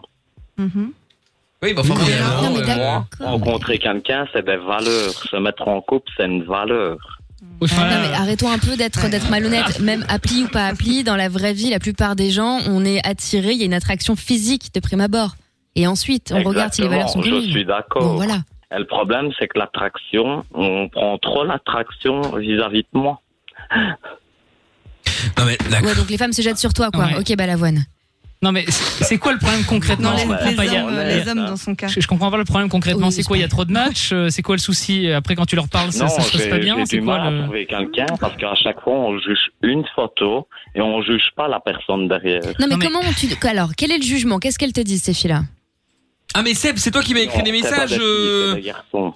Mhm. 0.58 0.92
Oui, 1.64 1.74
bah 1.74 1.82
enfin, 1.84 1.96
euh, 1.96 2.46
Euh, 2.46 2.76
moi, 2.78 3.08
rencontrer 3.20 3.80
quelqu'un, 3.80 4.28
c'est 4.32 4.46
des 4.46 4.58
valeurs. 4.58 5.12
Se 5.32 5.38
mettre 5.38 5.68
en 5.68 5.82
couple, 5.82 6.12
c'est 6.16 6.26
une 6.26 6.44
valeur. 6.44 6.98
Enfin, 7.62 7.90
Non, 7.90 8.02
mais 8.02 8.14
arrêtons 8.16 8.50
un 8.52 8.58
peu 8.60 8.76
d'être 8.78 9.10
d'être 9.10 9.30
malhonnête. 9.30 9.80
Même 9.82 10.06
appli 10.10 10.44
ou 10.44 10.48
pas 10.48 10.68
appli, 10.68 11.04
dans 11.04 11.16
la 11.16 11.30
vraie 11.30 11.54
vie, 11.54 11.70
la 11.70 11.80
plupart 11.80 12.16
des 12.16 12.30
gens, 12.32 12.60
on 12.68 12.84
est 12.86 13.06
attiré. 13.08 13.52
Il 13.52 13.58
y 13.60 13.64
a 13.64 13.66
une 13.66 13.74
attraction 13.74 14.16
physique 14.16 14.74
de 14.74 14.80
prime 14.80 15.02
abord. 15.02 15.36
Et 15.76 15.88
ensuite, 15.88 16.32
on 16.34 16.42
regarde 16.44 16.74
si 16.74 16.82
les 16.82 16.88
valeurs 16.88 17.10
sont 17.10 17.20
Exactement, 17.20 17.42
Je 17.42 17.46
communes. 17.48 17.52
suis 17.58 17.66
d'accord. 17.66 18.04
Bon, 18.04 18.16
voilà. 18.16 18.38
Et 18.76 18.80
le 18.80 18.88
problème, 18.88 19.30
c'est 19.38 19.48
que 19.48 19.60
l'attraction, 19.60 20.44
on 20.54 20.90
prend 20.90 21.18
trop 21.18 21.44
l'attraction 21.44 22.22
vis-à-vis 22.38 22.84
de 22.94 23.00
moi. 23.00 23.22
Non 25.38 25.46
mais. 25.46 25.58
Ouais, 25.86 25.96
donc 25.96 26.10
les 26.10 26.18
femmes 26.18 26.34
se 26.34 26.42
jettent 26.42 26.58
sur 26.58 26.74
toi, 26.74 26.90
quoi. 26.92 27.06
Ouais. 27.06 27.18
Ok, 27.20 27.36
bah 27.38 27.46
l'avoine. 27.46 27.84
Non, 28.46 28.52
mais 28.52 28.66
c'est 28.70 29.18
quoi 29.18 29.34
le 29.34 29.40
problème 29.40 29.64
concrètement? 29.66 30.12
Non, 30.12 30.18
les, 30.18 30.24
les 30.26 30.32
Enfin, 30.34 30.64
il 30.66 30.72
y 30.74 30.78
a- 30.78 30.86
hommes, 30.86 31.00
les 31.00 31.28
hommes 31.28 31.46
dans 31.48 31.58
son 31.58 31.74
cas. 31.74 31.88
je, 31.88 32.00
je 32.00 32.08
comprends 32.08 32.30
pas 32.30 32.38
le 32.38 32.46
problème 32.46 32.70
concrètement. 32.70 33.08
Oui, 33.08 33.12
c'est 33.14 33.24
quoi 33.24 33.38
Il 33.38 33.42
y 33.42 33.44
a 33.44 33.48
trop 33.48 33.66
de 33.66 33.72
matchs? 33.72 34.12
Euh, 34.14 34.30
C'est 34.30 34.44
quoi 34.44 34.56
le 34.56 34.62
souci? 34.62 35.10
Après, 35.12 35.36
quand 35.36 35.46
tu 35.48 35.56
leur 35.56 35.68
parles, 35.68 35.92
ça, 35.92 36.04
non, 36.06 36.10
ça 36.12 36.22
se 36.22 36.32
passe 36.32 36.48
pas 36.48 36.60
bien? 36.60 36.76
j'ai 36.78 36.86
C'est 36.86 36.98
du 37.00 37.04
quoi 37.06 37.18
mal 37.18 37.28
à 37.28 37.32
le... 37.32 37.44
trouver 37.44 37.66
quelqu'un 37.66 38.06
parce 38.20 38.38
qu'à 38.38 38.54
chaque 38.56 38.82
fois, 38.82 38.94
on 38.94 39.18
juge 39.20 39.40
une 39.64 39.84
photo 39.96 40.48
et 40.76 40.82
on 40.82 41.02
juge 41.02 41.24
pas 41.36 41.48
la 41.48 41.60
personne 41.60 42.08
derrière. 42.08 42.42
Non, 42.44 42.52
mais, 42.60 42.68
Non, 42.68 42.78
mais- 42.78 42.86
comment 42.86 43.02
tu. 43.18 43.28
Alors, 43.48 43.72
quel 43.76 43.92
est 43.92 43.98
le 43.98 44.04
jugement? 44.04 44.38
Qu'est-ce 44.40 44.60
qu'elles 44.60 44.74
te 44.74 44.82
disent, 44.82 45.02
ces 45.04 45.14
filles-là? 45.16 45.42
Ah 46.34 46.42
mais 46.44 46.54
Seb, 46.54 46.78
c'est 46.78 46.92
toi 46.92 47.02
qui 47.02 47.14
m'as 47.14 47.22
écrit 47.22 47.44
des 47.44 47.52
messages 47.52 47.92
filles, 47.92 48.00
euh, 48.02 48.56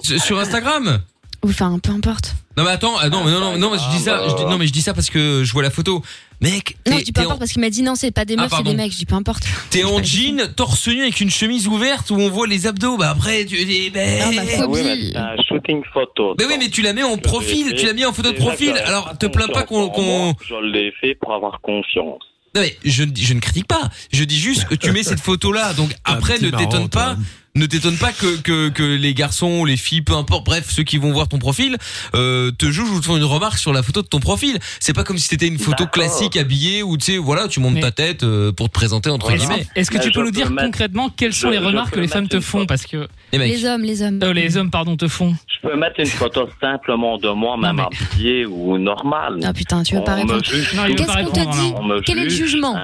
des 0.07 0.19
sur 0.19 0.39
Instagram? 0.39 0.99
Enfin, 1.43 1.77
peu 1.79 1.91
importe. 1.91 2.35
Non 2.57 2.63
mais 2.63 2.71
attends, 2.71 2.95
ah, 2.99 3.09
non 3.09 3.23
mais 3.23 3.31
non 3.31 3.57
non 3.57 3.71
je 3.77 3.95
dis 3.97 4.03
ça, 4.03 4.21
je 4.27 4.35
dis- 4.35 4.43
non 4.45 4.57
mais 4.57 4.67
je 4.67 4.73
dis 4.73 4.81
ça 4.81 4.93
parce 4.93 5.09
que 5.09 5.43
je 5.43 5.51
vois 5.53 5.63
la 5.63 5.69
photo. 5.69 6.01
Mec, 6.41 6.77
Non, 6.87 6.93
t'es 6.93 6.99
je 6.99 7.03
dis 7.05 7.11
peu 7.11 7.19
t'es 7.19 7.25
en, 7.25 7.29
importe 7.31 7.39
parce 7.39 7.51
qu'il 7.51 7.61
m'a 7.61 7.69
dit 7.69 7.81
non, 7.81 7.95
c'est 7.95 8.11
pas 8.11 8.23
des 8.23 8.35
Ah, 8.37 8.43
meufs, 8.43 8.53
c'est 8.55 8.63
des 8.63 8.73
mecs. 8.73 8.91
Je 8.93 8.97
dis 8.97 9.05
peu 9.05 9.15
importe. 9.15 9.43
t'es 9.71 9.83
en 9.83 10.01
jean, 10.03 10.53
torse 10.55 10.87
nu 10.87 11.01
avec 11.01 11.19
une 11.19 11.29
chemise 11.29 11.67
ouverte 11.67 12.09
où 12.11 12.15
on 12.15 12.29
voit 12.29 12.47
les 12.47 12.65
abdos. 12.65 12.97
Bah 12.97 13.09
après 13.09 13.43
tu 13.45 13.63
dis 13.65 13.89
ben. 13.89 14.21
Ah, 14.23 14.29
bah, 14.35 14.41
Ah 14.61 14.67
oui, 14.67 15.11
un 15.15 15.35
shooting 15.47 15.81
photo. 15.93 16.35
Mais 16.39 16.45
oui, 16.45 16.55
mais 16.57 16.69
tu 16.69 16.81
la 16.81 16.93
mets 16.93 17.03
en 17.03 17.17
profil, 17.17 17.73
tu 17.75 17.85
l'as 17.85 17.93
mis 17.93 18.05
en 18.05 18.13
photo 18.13 18.31
de 18.31 18.37
profil. 18.37 18.71
Alors 18.85 19.17
te 19.17 19.25
plains 19.25 19.47
pas 19.47 19.63
qu'on 19.63 19.89
moi, 20.01 20.33
Je 20.47 20.55
l'ai 20.71 20.93
fait 21.01 21.15
pour 21.15 21.33
avoir 21.33 21.59
confiance. 21.61 22.21
Non 22.55 22.61
mais 22.61 22.75
je 22.83 23.03
je 23.15 23.33
ne 23.33 23.39
critique 23.39 23.67
pas. 23.67 23.89
Je 24.11 24.23
dis 24.23 24.39
juste 24.39 24.65
que 24.65 24.75
tu 24.75 24.91
mets 24.91 25.03
cette 25.03 25.19
photo 25.19 25.51
là. 25.51 25.73
Donc 25.73 25.91
après 26.05 26.39
ne 26.39 26.49
t'étonne 26.49 26.89
toi. 26.89 27.15
pas. 27.15 27.17
Ne 27.59 27.65
t'étonne 27.65 27.97
pas 27.97 28.13
que, 28.13 28.37
que, 28.37 28.69
que 28.69 28.83
les 28.83 29.13
garçons, 29.13 29.65
les 29.65 29.75
filles, 29.75 30.01
peu 30.01 30.13
importe, 30.13 30.45
bref, 30.45 30.67
ceux 30.69 30.83
qui 30.83 30.97
vont 30.97 31.11
voir 31.11 31.27
ton 31.27 31.39
profil, 31.39 31.75
euh, 32.15 32.51
te 32.51 32.67
jugent 32.67 32.89
ou 32.89 33.01
te 33.01 33.05
font 33.05 33.17
une 33.17 33.25
remarque 33.25 33.57
sur 33.57 33.73
la 33.73 33.83
photo 33.83 34.01
de 34.01 34.07
ton 34.07 34.21
profil. 34.21 34.59
C'est 34.79 34.93
pas 34.93 35.03
comme 35.03 35.17
si 35.17 35.27
c'était 35.27 35.47
une 35.47 35.59
photo 35.59 35.85
classique 35.85 36.37
habillée 36.37 36.83
où 36.83 36.95
tu 36.95 37.03
sais, 37.11 37.17
voilà, 37.17 37.49
tu 37.49 37.59
montes 37.59 37.73
Mais- 37.73 37.81
ta 37.81 37.91
tête 37.91 38.23
euh, 38.23 38.53
pour 38.53 38.67
te 38.69 38.73
présenter 38.73 39.09
entre 39.09 39.25
Voilà. 39.27 39.39
guillemets. 39.43 39.67
Est-ce 39.75 39.91
que 39.91 39.97
tu 39.97 40.09
peux 40.11 40.23
nous 40.23 40.31
dire 40.31 40.49
mettre- 40.49 40.63
concrètement 40.67 41.09
quelles 41.09 41.33
sont 41.33 41.47
je- 41.49 41.51
les 41.53 41.57
remarques 41.57 41.93
que 41.93 41.99
les 41.99 42.07
femmes 42.07 42.29
te 42.29 42.39
font. 42.39 42.65
Parce 42.65 42.85
que 42.85 43.09
Les 43.33 43.37
mecs, 43.39 43.51
Les 43.51 43.65
hommes, 43.65 43.83
les 43.83 44.01
hommes. 44.03 44.19
euh, 44.23 44.31
les 44.33 44.55
hommes, 44.55 44.71
pardon, 44.71 44.95
te 44.95 45.09
font. 45.09 45.35
Je 45.61 45.67
peux 45.67 45.75
mettre 45.75 45.99
une 45.99 46.05
photo 46.05 46.47
simplement 46.61 47.17
de 47.17 47.29
moi, 47.29 47.57
même 47.57 47.75
mais- 47.75 47.83
habillée 48.13 48.45
ou 48.45 48.77
normale. 48.77 49.37
Ah 49.43 49.51
putain, 49.51 49.83
tu 49.83 49.95
veux 49.95 50.03
pas 50.05 50.15
répondre. 50.15 50.41
Qu'est-ce 50.41 51.05
pas 51.05 51.23
qu'on 51.25 51.31
te 51.31 51.51
dit 51.51 52.03
Quel 52.05 52.19
est 52.19 52.23
le 52.23 52.29
juge 52.29 52.51
jugement. 52.51 52.79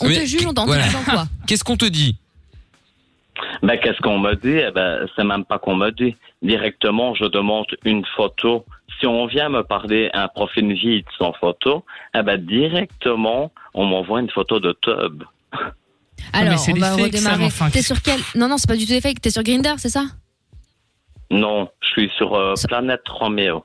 On 0.00 0.08
te 0.08 0.24
juge, 0.24 0.46
on 0.46 0.54
t'en 0.54 0.64
quoi 0.64 1.26
qu'est-ce 1.46 1.64
qu'on 1.64 1.76
te 1.76 1.84
dit 1.84 2.16
Ben, 3.62 3.78
qu'est-ce 3.78 4.00
qu'on 4.00 4.18
me 4.18 4.34
dit? 4.34 4.58
Eh 4.66 4.70
ben, 4.70 5.06
c'est 5.14 5.24
même 5.24 5.44
pas 5.44 5.58
qu'on 5.58 5.76
me 5.76 5.90
dit. 5.90 6.16
Directement, 6.42 7.14
je 7.14 7.24
demande 7.26 7.66
une 7.84 8.04
photo. 8.16 8.64
Si 9.00 9.06
on 9.06 9.26
vient 9.26 9.48
me 9.48 9.62
parler 9.62 10.10
un 10.14 10.28
profil 10.28 10.72
vide 10.72 11.04
sans 11.18 11.32
photo, 11.34 11.84
eh 12.14 12.22
ben, 12.22 12.38
directement, 12.38 13.52
on 13.74 13.84
m'envoie 13.86 14.20
une 14.20 14.30
photo 14.30 14.58
de 14.60 14.72
tub. 14.80 15.24
Alors, 16.32 16.58
c'est 16.58 16.72
on 16.72 16.76
va 16.76 16.94
redémarrer. 16.94 17.44
enfin, 17.46 17.70
T'es 17.70 17.82
sur 17.82 18.00
quel 18.02 18.20
Non, 18.34 18.48
non, 18.48 18.56
c'est 18.58 18.68
pas 18.68 18.76
du 18.76 18.84
tout 18.86 18.92
des 18.92 19.00
fakes. 19.00 19.20
T'es 19.20 19.30
sur 19.30 19.42
Grinder, 19.42 19.74
c'est 19.78 19.90
ça? 19.90 20.04
Non, 21.30 21.68
je 21.80 21.88
suis 21.88 22.10
sur 22.16 22.34
euh, 22.34 22.54
Planète 22.68 23.06
Roméo. 23.08 23.64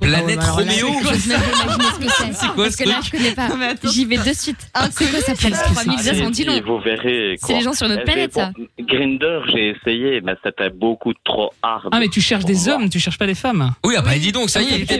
Planète 0.00 0.36
là, 0.36 0.50
Roméo 0.52 0.88
c'est. 1.14 2.46
Quoi 2.54 2.64
Parce 2.64 2.72
ce 2.72 2.76
que 2.76 2.88
là, 2.88 2.94
truc 3.00 3.04
je 3.04 3.10
connais 3.10 3.30
pas. 3.32 3.48
J'y 3.90 4.04
vais 4.04 4.16
de 4.18 4.32
suite. 4.32 4.58
c'est 4.92 5.10
quoi 5.10 5.20
ça 5.20 5.34
Planète 5.34 5.60
3000 5.74 5.98
ça 5.98 6.24
en 6.24 6.30
dit 6.30 6.42
Et 6.42 6.44
long. 6.44 6.60
vous 6.66 6.78
verrez. 6.80 7.36
C'est 7.42 7.54
les 7.54 7.60
gens 7.62 7.72
sur 7.72 7.88
notre 7.88 8.04
planète, 8.04 8.32
j'ai- 8.34 8.40
ça. 8.40 8.52
Grinder, 8.80 9.40
j'ai 9.52 9.68
essayé, 9.76 10.20
mais 10.22 10.34
c'était 10.44 10.70
beaucoup 10.70 11.12
trop 11.24 11.52
hard. 11.62 11.88
Ah, 11.92 12.00
mais 12.00 12.08
tu 12.08 12.20
cherches 12.20 12.44
des 12.44 12.68
hommes, 12.68 12.88
tu 12.90 12.98
cherches 12.98 13.18
pas 13.18 13.26
des 13.26 13.34
femmes. 13.34 13.72
Oui, 13.84 13.94
ah 13.96 14.02
bah 14.02 14.18
dis 14.18 14.32
donc, 14.32 14.50
ça 14.50 14.60
y 14.62 14.66
est, 14.74 14.92
euh, 14.92 14.96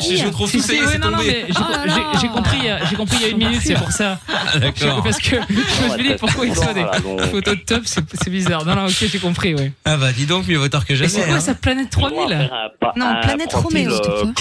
je, 0.00 0.28
trouve 0.28 0.50
tout 0.50 0.58
c'est 0.60 0.78
tombé. 1.00 1.44
j'ai- 1.46 2.20
j'ai 2.20 2.28
compris, 2.28 2.68
euh, 2.68 2.78
j'ai 2.88 2.96
compris 2.96 3.16
il 3.20 3.22
y 3.22 3.24
a 3.26 3.28
une 3.28 3.38
minute, 3.38 3.60
c'est 3.62 3.74
pour 3.74 3.92
ça. 3.92 4.18
Ah, 4.28 4.58
d'accord. 4.58 5.02
Parce 5.02 5.18
que 5.18 5.36
je 5.36 5.84
me 5.84 5.90
suis 5.98 6.08
dit 6.08 6.14
pourquoi 6.18 6.46
il 6.46 6.54
soit 6.54 6.72
des 6.74 6.84
photos 7.30 7.56
de 7.56 7.60
top, 7.62 7.82
c'est 7.84 8.30
bizarre. 8.30 8.64
Non, 8.64 8.74
non, 8.74 8.86
ok, 8.86 9.04
j'ai 9.10 9.18
compris, 9.18 9.54
ouais. 9.54 9.72
Ah 9.84 9.96
bah 9.96 10.12
dis 10.12 10.26
donc, 10.26 10.46
mieux 10.48 10.58
vaut 10.58 10.68
tard 10.68 10.84
que 10.86 10.94
jamais. 10.94 11.08
c'est 11.08 11.24
quoi 11.24 11.34
hein. 11.36 11.40
sa 11.40 11.54
planète 11.54 11.90
3000 11.90 12.50
Non, 12.96 13.06
Planète 13.22 13.52
Roméo, 13.52 13.92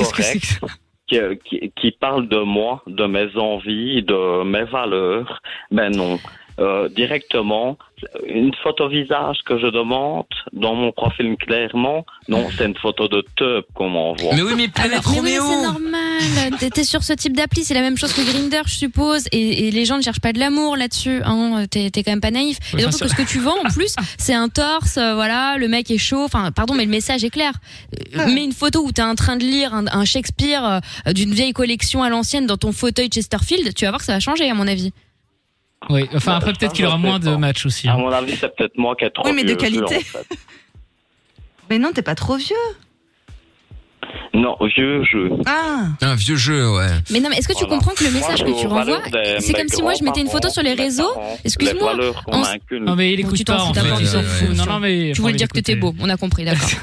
ça 0.03 0.34
qui, 1.09 1.91
parle 1.99 2.27
de 2.27 2.38
moi, 2.38 2.84
de 2.88 3.05
mes 3.05 3.35
envies, 3.35 4.03
de 4.03 4.43
mes 4.43 4.63
valeurs. 4.65 5.41
Ben 5.71 5.89
non. 5.89 6.19
Euh, 6.60 6.90
directement, 6.90 7.77
une 8.27 8.52
photo 8.61 8.90
visage 8.90 9.38
que 9.45 9.57
je 9.60 9.68
demande 9.68 10.26
dans 10.52 10.76
mon 10.76 10.91
profil 10.91 11.38
clairement, 11.38 12.06
non, 12.27 12.48
c'est 12.57 12.65
une 12.65 12.76
photo 12.76 13.07
de 13.07 13.23
tub 13.38 13.64
qu'on 13.73 13.88
m'envoie. 13.90 14.34
Mais 14.36 14.41
oui, 14.41 14.53
mais 14.57 14.68
Planète 14.68 14.99
Mais 15.14 15.19
oui, 15.22 15.38
c'est 15.40 15.61
normal. 15.64 16.60
T'es- 16.73 16.84
sur 16.84 17.02
ce 17.03 17.14
type 17.14 17.36
d'appli, 17.36 17.64
c'est 17.64 17.73
la 17.73 17.81
même 17.81 17.98
chose 17.98 18.11
que 18.14 18.22
Grinder, 18.30 18.61
je 18.65 18.73
suppose. 18.76 19.26
Et, 19.31 19.68
et 19.68 19.72
les 19.72 19.86
gens 19.86 19.95
ne 19.98 20.02
cherchent 20.02 20.19
pas 20.19 20.34
de 20.34 20.40
l'amour 20.40 20.76
là-dessus. 20.76 21.22
Hein. 21.23 21.65
T'es 21.72 21.90
t'es 21.91 22.03
quand 22.03 22.11
même 22.11 22.19
pas 22.22 22.31
naïf. 22.31 22.57
Oui, 22.73 22.80
et 22.80 22.84
surtout 22.84 22.99
que 22.99 23.07
ce 23.07 23.15
que 23.15 23.22
tu 23.27 23.40
vends, 23.40 23.57
en 23.65 23.69
plus, 23.72 23.95
c'est 24.18 24.34
un 24.34 24.49
torse. 24.49 24.98
euh, 24.98 25.14
voilà, 25.15 25.56
le 25.57 25.68
mec 25.69 25.90
est 25.91 25.98
chaud. 25.98 26.23
Enfin, 26.26 26.52
pardon, 26.52 26.73
mais 26.73 26.84
le 26.86 26.91
message 26.91 27.23
est 27.23 27.30
clair. 27.30 27.53
Euh, 28.18 28.27
Mets 28.34 28.44
une 28.44 28.52
photo 28.53 28.84
où 28.86 28.91
t'es 28.91 29.02
en 29.02 29.15
train 29.15 29.38
de 29.38 29.44
lire 29.44 29.73
un, 29.73 29.86
un 29.88 30.03
Shakespeare 30.03 30.81
euh, 31.07 31.14
d'une 31.14 31.34
vieille 31.34 31.53
collection 31.53 32.03
à 32.03 32.10
l'ancienne 32.10 32.48
dans 32.48 32.57
ton 32.57 32.72
fauteuil 32.73 33.10
Chesterfield. 33.14 33.73
Tu 33.76 33.86
vas 33.86 33.91
voir 33.91 33.99
que 33.99 34.06
ça 34.06 34.14
va 34.14 34.19
changer, 34.19 34.49
à 34.49 34.53
mon 34.53 34.68
avis. 34.68 34.91
Oui, 35.89 36.07
enfin 36.14 36.35
après 36.35 36.53
peut-être 36.53 36.73
qu'il 36.73 36.85
aura 36.85 36.97
moins 36.97 37.19
de 37.19 37.35
matchs 37.35 37.65
aussi. 37.65 37.88
À 37.88 37.93
hein. 37.93 37.97
mon 37.97 38.10
avis, 38.11 38.35
c'est 38.35 38.53
peut-être 38.56 38.77
moi 38.77 38.95
qui 38.95 39.06
ai 39.06 39.11
trop 39.11 39.26
Oui, 39.26 39.34
mais 39.34 39.43
de 39.43 39.47
vieux 39.47 39.60
jeu, 39.60 39.81
qualité. 39.85 39.95
en 39.95 39.99
fait. 39.99 40.27
Mais 41.69 41.80
non, 41.80 41.91
t'es 41.93 42.01
pas 42.01 42.15
trop 42.15 42.35
vieux. 42.35 42.56
Non, 44.34 44.56
vieux 44.76 45.03
jeu. 45.03 45.30
Ah 45.45 45.88
Un 46.01 46.15
vieux 46.15 46.35
jeu, 46.35 46.72
ouais. 46.76 46.88
Mais 47.11 47.19
non, 47.19 47.30
mais 47.30 47.38
est-ce 47.38 47.47
que 47.47 47.53
tu 47.53 47.65
Voilà. 47.65 47.76
comprends 47.77 47.93
que 47.95 48.03
le 48.03 48.11
Moi, 48.11 48.19
message 48.22 48.39
je 48.39 48.43
que 48.45 48.60
tu 48.60 48.68
renvoies, 48.68 48.99
de 48.99 49.39
c'est 49.39 49.53
mes 49.53 49.60
comme 49.60 49.68
si 49.69 49.81
moi 49.81 49.93
je 49.93 50.03
mettais 50.03 50.22
une 50.22 50.30
photo 50.30 50.49
sur 50.49 50.64
les 50.64 50.73
réseaux. 50.73 51.11
Excuse-moi. 51.45 51.93
En-. 52.27 52.43
Non 52.81 52.95
mais 52.95 53.14
il 53.14 53.22
Bon, 53.22 53.27
écoute 53.27 53.38
tu 53.38 53.43
t'en 53.45 53.53
pas 53.73 53.81
fous, 53.81 53.91
en 53.91 53.95
fait. 53.95 54.01
il 54.01 54.07
s'en 54.07 54.22
fout. 54.23 54.49
Non, 54.57 54.65
non 54.65 54.80
mais. 54.80 55.11
Tu 55.14 55.22
voulais 55.22 55.34
dire 55.34 55.47
que 55.47 55.60
t'es 55.60 55.76
beau, 55.76 55.93
on 55.99 56.10
a 56.10 56.18
compris, 56.18 56.45
d'accord. 56.45 56.69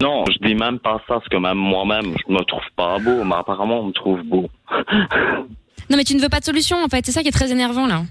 Non, 0.00 0.24
je 0.26 0.46
dis 0.46 0.54
même 0.54 0.78
pas 0.78 0.98
ça, 1.08 1.14
parce 1.14 1.28
que 1.28 1.36
même 1.36 1.56
moi-même, 1.56 2.14
je 2.26 2.32
me 2.32 2.42
trouve 2.44 2.62
pas 2.76 2.98
beau, 2.98 3.22
mais 3.24 3.34
apparemment, 3.36 3.80
on 3.80 3.86
me 3.86 3.92
trouve 3.92 4.22
beau. 4.22 4.48
Non, 5.90 5.96
mais 5.96 6.04
tu 6.04 6.14
ne 6.14 6.20
veux 6.20 6.28
pas 6.28 6.40
de 6.40 6.44
solution 6.44 6.82
en 6.82 6.88
fait, 6.88 7.04
c'est 7.06 7.12
ça 7.12 7.22
qui 7.22 7.28
est 7.28 7.32
très 7.32 7.50
énervant 7.50 7.86
là. 7.86 8.02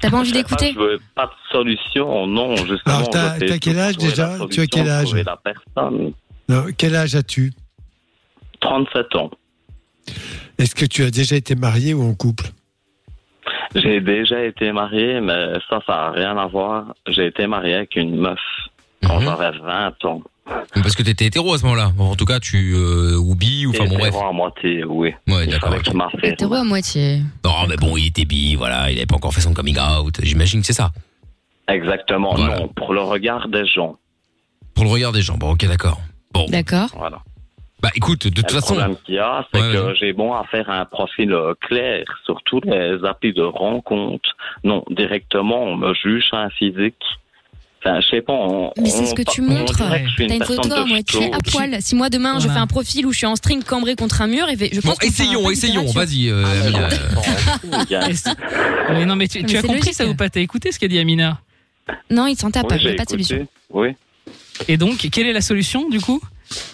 T'as 0.00 0.10
pas 0.10 0.16
envie 0.18 0.30
Je 0.30 0.34
sais 0.34 0.42
d'écouter 0.42 0.74
pas, 0.74 0.80
Je 0.80 0.86
veux 0.86 1.00
pas 1.14 1.26
de 1.26 1.32
solution, 1.52 2.26
non, 2.26 2.56
justement. 2.56 2.96
Alors, 2.96 3.10
t'as- 3.10 3.34
je 3.34 3.40
sais 3.40 3.46
t'as 3.46 3.58
quel 3.58 3.78
âge 3.78 3.96
déjà 3.96 4.36
Tu 4.50 4.60
as 4.60 4.66
quel 4.66 4.88
âge 4.88 5.14
la 5.14 5.36
personne. 5.36 6.12
Non, 6.48 6.64
quel 6.76 6.96
âge 6.96 7.14
as-tu 7.14 7.52
37 8.60 9.14
ans. 9.16 9.30
Est-ce 10.58 10.74
que 10.74 10.84
tu 10.86 11.02
as 11.04 11.10
déjà 11.10 11.36
été 11.36 11.54
marié 11.54 11.94
ou 11.94 12.02
en 12.02 12.14
couple 12.14 12.46
J'ai 13.74 14.00
déjà 14.00 14.42
été 14.44 14.72
marié, 14.72 15.20
mais 15.20 15.54
ça, 15.68 15.80
ça 15.86 15.92
n'a 15.92 16.10
rien 16.10 16.36
à 16.36 16.46
voir. 16.46 16.94
J'ai 17.06 17.26
été 17.26 17.46
marié 17.46 17.74
avec 17.74 17.96
une 17.96 18.16
meuf 18.16 18.40
quand 19.06 19.20
Mhm. 19.20 19.24
j'avais 19.26 19.58
20 19.58 20.04
ans. 20.04 20.22
Parce 20.74 20.94
que 20.94 21.02
t'étais 21.02 21.26
hétéro 21.26 21.54
à 21.54 21.58
ce 21.58 21.62
moment-là. 21.64 21.90
Bon, 21.96 22.10
en 22.10 22.16
tout 22.16 22.26
cas, 22.26 22.38
tu 22.38 22.74
euh, 22.74 23.16
ou 23.16 23.34
bi 23.34 23.64
ou 23.66 23.70
enfin 23.70 23.84
bon 23.86 23.96
bref. 23.96 24.08
Hétéro 24.08 24.26
à 24.28 24.32
moitié, 24.32 24.84
oui. 24.84 25.14
Ouais, 25.28 25.46
d'accord. 25.46 25.70
m'affirme. 25.94 26.08
Hétéro 26.22 26.54
à 26.54 26.64
moitié. 26.64 27.20
Non, 27.44 27.66
mais 27.68 27.76
bon, 27.76 27.96
il 27.96 28.08
était 28.08 28.24
bi, 28.26 28.54
voilà, 28.54 28.90
il 28.90 28.96
avait 28.98 29.06
pas 29.06 29.16
encore 29.16 29.32
fait 29.32 29.40
son 29.40 29.54
coming 29.54 29.78
out. 29.78 30.14
J'imagine 30.22 30.60
que 30.60 30.66
c'est 30.66 30.72
ça. 30.74 30.90
Exactement, 31.68 32.34
Voilà. 32.34 32.60
non, 32.60 32.68
pour 32.68 32.92
le 32.92 33.00
regard 33.00 33.48
des 33.48 33.66
gens. 33.66 33.96
Pour 34.74 34.84
le 34.84 34.90
regard 34.90 35.12
des 35.12 35.22
gens. 35.22 35.38
Bon, 35.38 35.52
ok, 35.52 35.66
d'accord. 35.66 35.98
Bon. 36.32 36.44
D'accord. 36.50 36.90
Voilà. 36.96 37.20
Bah 37.80 37.90
écoute, 37.94 38.26
de 38.26 38.30
toute 38.34 38.50
le 38.52 38.60
façon. 38.60 38.74
problème 38.74 38.96
qu'il 39.04 39.14
y 39.14 39.18
a, 39.18 39.46
c'est 39.52 39.60
Ouais, 39.60 39.72
que 39.72 39.76
vas-y. 39.78 39.96
j'ai 39.96 40.12
bon 40.12 40.32
à 40.34 40.44
faire 40.44 40.68
un 40.70 40.84
profil 40.86 41.32
euh, 41.32 41.54
clair 41.60 42.04
sur 42.24 42.42
tous 42.44 42.60
les 42.64 42.98
applis 43.04 43.32
de 43.34 43.42
rencontre. 43.42 44.28
Non, 44.62 44.84
directement, 44.90 45.62
on 45.62 45.76
me 45.76 45.92
juge 45.94 46.24
un 46.32 46.48
physique. 46.50 47.02
Enfin, 47.86 48.00
je 48.00 48.08
sais 48.08 48.22
pas. 48.22 48.32
On, 48.32 48.72
Mais 48.80 48.88
c'est 48.88 49.04
ce 49.04 49.14
que 49.14 49.20
tu 49.22 49.42
on 49.42 49.44
montres. 49.44 49.76
T'as 49.76 49.98
une 50.18 50.42
photo 50.42 50.72
à 50.72 50.86
moitié 50.86 51.30
à 51.34 51.38
poil. 51.38 51.76
Si 51.80 51.94
moi 51.94 52.08
demain 52.08 52.38
je 52.40 52.48
fais 52.48 52.58
un 52.58 52.66
profil 52.66 53.04
où 53.06 53.12
je 53.12 53.18
suis 53.18 53.26
en 53.26 53.36
string 53.36 53.62
cambré 53.62 53.94
contre 53.94 54.22
un 54.22 54.26
mur, 54.26 54.48
et 54.48 54.56
je 54.56 54.80
pense 54.80 54.84
Bon, 54.84 54.90
qu'on 54.92 54.96
fera 54.96 55.04
un 55.04 55.08
essayons, 55.08 55.50
essayons. 55.50 55.86
Vas-y, 55.92 56.30
euh, 56.30 56.44
Ah, 57.72 58.08
mais 58.94 59.04
non, 59.04 59.16
mais 59.16 59.28
tu, 59.28 59.40
Mais 59.42 59.44
tu 59.48 59.56
as 59.56 59.62
compris 59.62 59.80
logique. 59.80 59.94
ça 59.94 60.06
ou 60.06 60.14
pas 60.14 60.30
T'as 60.30 60.40
écouté 60.40 60.72
ce 60.72 60.78
qu'a 60.78 60.88
dit 60.88 60.98
Amina 60.98 61.40
Non, 62.10 62.26
il 62.26 62.36
s'en 62.36 62.50
tape 62.50 62.68
pas, 62.68 62.76
Oui, 62.76 62.80
il 62.82 62.86
n'y 62.86 62.92
j'ai 62.92 62.94
a 62.94 62.96
pas 62.96 63.04
de 63.04 63.10
solution. 63.10 63.46
Oui. 63.70 63.88
Et 64.68 64.76
donc, 64.78 65.06
quelle 65.12 65.26
est 65.26 65.32
la 65.32 65.40
solution 65.42 65.88
du 65.90 66.00
coup 66.00 66.22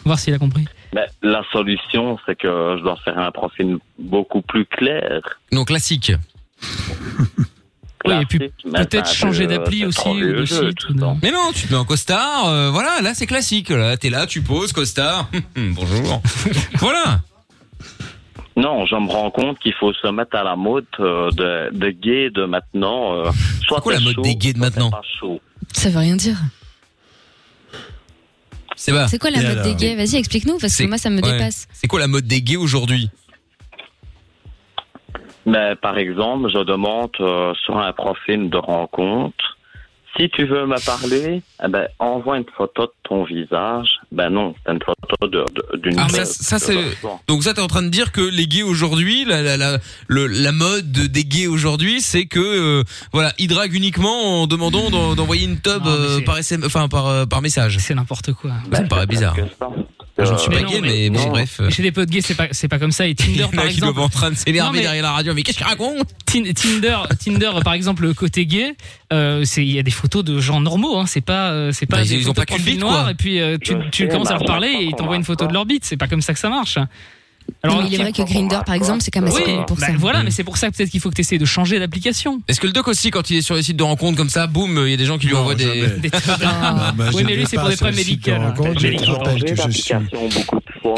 Voir 0.04 0.18
s'il 0.18 0.34
a 0.34 0.38
compris. 0.38 0.64
Mais 0.94 1.06
la 1.22 1.42
solution, 1.52 2.18
c'est 2.26 2.36
que 2.36 2.76
je 2.78 2.82
dois 2.82 2.96
faire 3.04 3.18
un 3.18 3.30
profil 3.30 3.78
beaucoup 3.98 4.42
plus 4.42 4.64
clair. 4.66 5.20
Non, 5.52 5.64
classique. 5.64 6.12
Oui, 8.06 8.14
et 8.22 8.24
puis 8.24 8.38
mais 8.64 8.84
peut-être 8.86 9.12
changer 9.12 9.46
d'appli 9.46 9.84
aussi 9.84 10.08
ou 10.08 10.18
de 10.20 10.44
jeu, 10.46 10.70
site. 10.70 10.86
Mais 11.22 11.30
non, 11.30 11.52
tu 11.54 11.66
te 11.66 11.72
mets 11.72 11.78
en 11.78 11.84
costard, 11.84 12.48
euh, 12.48 12.70
voilà, 12.70 13.00
là 13.02 13.12
c'est 13.14 13.26
classique. 13.26 13.68
Là, 13.68 13.96
t'es 13.98 14.08
là, 14.08 14.26
tu 14.26 14.40
poses, 14.40 14.72
costard. 14.72 15.28
Bonjour. 15.56 16.22
voilà. 16.78 17.20
Non, 18.56 18.84
je 18.86 18.94
me 18.96 19.06
rends 19.10 19.30
compte 19.30 19.58
qu'il 19.58 19.74
faut 19.74 19.92
se 19.92 20.08
mettre 20.08 20.34
à 20.36 20.42
la 20.44 20.56
mode 20.56 20.86
euh, 20.98 21.30
de, 21.32 21.76
de 21.76 21.90
gay 21.90 22.30
de 22.30 22.44
maintenant. 22.46 23.14
euh, 23.14 23.30
soit 23.66 23.80
quoi 23.80 23.92
la 23.92 24.00
mode 24.00 24.14
chaud, 24.14 24.22
des 24.22 24.34
gays 24.34 24.52
de 24.54 24.58
maintenant. 24.58 24.90
Ça 25.72 25.88
veut 25.90 25.98
rien 25.98 26.16
dire. 26.16 26.36
C'est 28.76 29.18
quoi 29.18 29.30
la 29.30 29.40
Et 29.40 29.42
mode 29.46 29.58
alors 29.58 29.64
des 29.64 29.74
gays 29.74 29.94
Vas-y, 29.94 30.16
explique-nous, 30.16 30.58
parce 30.58 30.72
que 30.72 30.78
C'est- 30.78 30.86
moi 30.86 30.96
ça 30.98 31.10
me 31.10 31.20
ouais. 31.22 31.32
dépasse. 31.32 31.68
C'est 31.72 31.86
quoi 31.86 32.00
la 32.00 32.06
mode 32.06 32.26
des 32.26 32.40
gays 32.40 32.56
aujourd'hui? 32.56 33.10
Mais 35.46 35.74
par 35.76 35.96
exemple, 35.98 36.48
je 36.52 36.58
demande 36.64 37.10
euh, 37.20 37.52
sur 37.64 37.78
un 37.78 37.92
profil 37.92 38.50
de 38.50 38.56
rencontre, 38.58 39.56
si 40.16 40.28
tu 40.28 40.44
veux 40.44 40.66
me 40.66 40.84
parler, 40.84 41.40
eh 41.64 41.68
ben, 41.68 41.86
envoie 42.00 42.36
une 42.36 42.44
photo 42.56 42.86
de 42.86 42.92
ton 43.04 43.22
visage. 43.24 43.88
Ben 44.10 44.28
non, 44.28 44.54
c'est 44.66 44.72
une 44.72 44.80
photo 44.82 45.28
de- 45.28 45.44
de- 45.54 45.78
d'une 45.78 45.98
Ah, 46.00 46.08
ça, 46.08 46.24
ça 46.24 46.58
c'est. 46.58 46.74
Donc 47.28 47.44
ça, 47.44 47.54
t'es 47.54 47.60
en 47.60 47.68
train 47.68 47.82
de 47.84 47.88
dire 47.90 48.10
que 48.10 48.20
les 48.20 48.48
gays 48.48 48.64
aujourd'hui, 48.64 49.24
la, 49.24 49.40
la, 49.40 49.56
la, 49.56 49.78
le- 50.08 50.26
la 50.26 50.50
mode 50.52 50.90
des 50.90 51.24
gays 51.24 51.46
aujourd'hui, 51.46 52.00
c'est 52.00 52.26
que 52.26 52.40
euh, 52.40 52.82
voilà, 53.12 53.32
ils 53.38 53.46
draguent 53.46 53.72
uniquement 53.74 54.42
en 54.42 54.46
demandant 54.48 54.90
d'en- 54.90 55.14
d'envoyer 55.14 55.44
une 55.46 55.60
tub 55.60 55.84
Non, 55.84 55.90
euh, 55.92 56.20
par 56.26 56.38
SM, 56.38 56.62
enfin 56.66 56.88
par 56.88 57.06
euh, 57.06 57.24
par 57.26 57.40
message. 57.40 57.78
C'est 57.78 57.94
n'importe 57.94 58.32
quoi. 58.32 58.50
Ça 58.72 58.82
me 58.82 58.88
paraît 58.88 59.06
bizarre. 59.06 59.36
Ça. 60.16 60.24
Je 60.24 60.32
ne 60.32 60.38
suis 60.38 60.48
Euh, 60.50 60.54
pas 60.56 60.62
non, 60.62 60.70
gay, 60.70 60.80
mais- 60.82 60.88
mais 60.88 61.10
bon, 61.10 61.18
non. 61.20 61.28
bref. 61.30 61.56
euh, 61.60 61.70
Chez 61.70 61.82
les 61.82 61.92
potes 61.92 62.10
gays, 62.10 62.20
c'est 62.20 62.34
pas, 62.34 62.48
c'est 62.50 62.68
pas 62.68 62.78
comme 62.78 62.92
ça. 62.92 63.06
Et 63.06 63.14
Tinder, 63.16 63.32
Il 63.34 63.40
y 63.40 63.44
en 63.44 63.48
par 63.48 63.64
a 63.64 63.68
qui 63.68 63.74
exemple. 63.74 64.00
en 64.00 64.08
train 64.08 64.30
de 64.30 64.34
Non, 64.34 64.40
s'énerver 64.40 64.76
mais- 64.78 64.82
derrière 64.82 65.02
la 65.02 65.12
radio. 65.12 65.32
Mais 65.34 65.42
qu'est-ce 65.42 65.56
qu'il 65.58 65.66
raconte 65.66 66.08
Tin- 66.26 66.52
Tinder, 66.52 66.98
Tinder, 67.24 67.50
par 67.64 67.72
exemple, 67.74 68.02
le 68.02 68.12
côté 68.14 68.44
gay, 68.46 68.74
euh, 69.12 69.42
c'est 69.44 69.64
il 69.64 69.70
y 69.72 69.78
a 69.78 69.82
des 69.82 69.90
photos 69.90 70.24
de 70.24 70.38
gens 70.40 70.60
normaux. 70.60 70.98
Hein, 70.98 71.06
c'est 71.06 71.20
pas, 71.20 71.50
euh, 71.52 71.72
c'est 71.72 71.86
pas 71.86 71.98
Bah, 71.98 72.02
des 72.04 72.14
ils 72.14 72.28
ont 72.28 72.34
pas 72.34 72.42
de 72.42 72.46
qu'une 72.46 72.56
profil 72.56 72.72
bite, 72.74 72.80
noir 72.80 73.02
quoi. 73.02 73.10
et 73.12 73.14
puis 73.14 73.40
euh, 73.40 73.56
tu, 73.58 73.74
tu 73.92 74.04
sais, 74.04 74.08
commences 74.08 74.28
à 74.28 74.32
bah, 74.34 74.38
leur 74.40 74.46
parler 74.46 74.68
et 74.68 74.84
ils 74.84 74.94
t'envoient 74.94 75.16
une 75.16 75.24
photo 75.24 75.46
de 75.46 75.52
leur 75.52 75.64
bite. 75.64 75.84
C'est 75.84 75.96
pas 75.96 76.08
comme 76.08 76.22
ça 76.22 76.32
que 76.34 76.38
ça 76.40 76.48
marche. 76.50 76.78
Alors, 77.62 77.82
il 77.86 77.94
est 77.94 77.98
vrai 77.98 78.12
que 78.12 78.22
Grinder, 78.22 78.58
par 78.64 78.74
exemple, 78.74 79.02
c'est 79.02 79.10
quand 79.10 79.20
même 79.20 79.28
assez 79.30 79.38
Oui, 79.38 79.44
connu 79.44 79.66
pour 79.66 79.76
bah, 79.76 79.86
ça. 79.86 79.92
voilà, 79.98 80.22
mais 80.22 80.30
c'est 80.30 80.44
pour 80.44 80.56
ça 80.56 80.70
que 80.70 80.76
peut-être 80.76 80.90
qu'il 80.90 81.00
faut 81.00 81.10
que 81.10 81.14
tu 81.14 81.20
essaies 81.22 81.38
de 81.38 81.44
changer 81.44 81.78
d'application. 81.78 82.40
Est-ce 82.48 82.60
que 82.60 82.66
le 82.66 82.72
doc 82.72 82.88
aussi, 82.88 83.10
quand 83.10 83.30
il 83.30 83.36
est 83.38 83.42
sur 83.42 83.54
les 83.54 83.62
sites 83.62 83.76
de 83.76 83.82
rencontres 83.82 84.16
comme 84.16 84.30
ça, 84.30 84.46
boum, 84.46 84.82
il 84.86 84.90
y 84.90 84.94
a 84.94 84.96
des 84.96 85.06
gens 85.06 85.18
qui 85.18 85.26
lui 85.26 85.34
Non, 85.34 85.40
envoient 85.40 85.54
des. 85.54 85.64
jamais. 85.64 85.98
Des- 86.00 86.10
Ah. 86.42 86.92
Bah, 86.96 87.06
oui, 87.14 87.22
mais 87.26 87.36
lui, 87.36 87.44
c'est 87.48 87.56
pour 87.56 87.68
des 87.68 87.76
problèmes 87.76 87.96
médicaux. 87.96 88.30
J'ai 88.78 88.92
Je 88.98 89.04
te 89.04 89.10
rappelle 89.10 89.44
que 89.44 89.54
je 89.56 89.70
suis, 89.70 89.94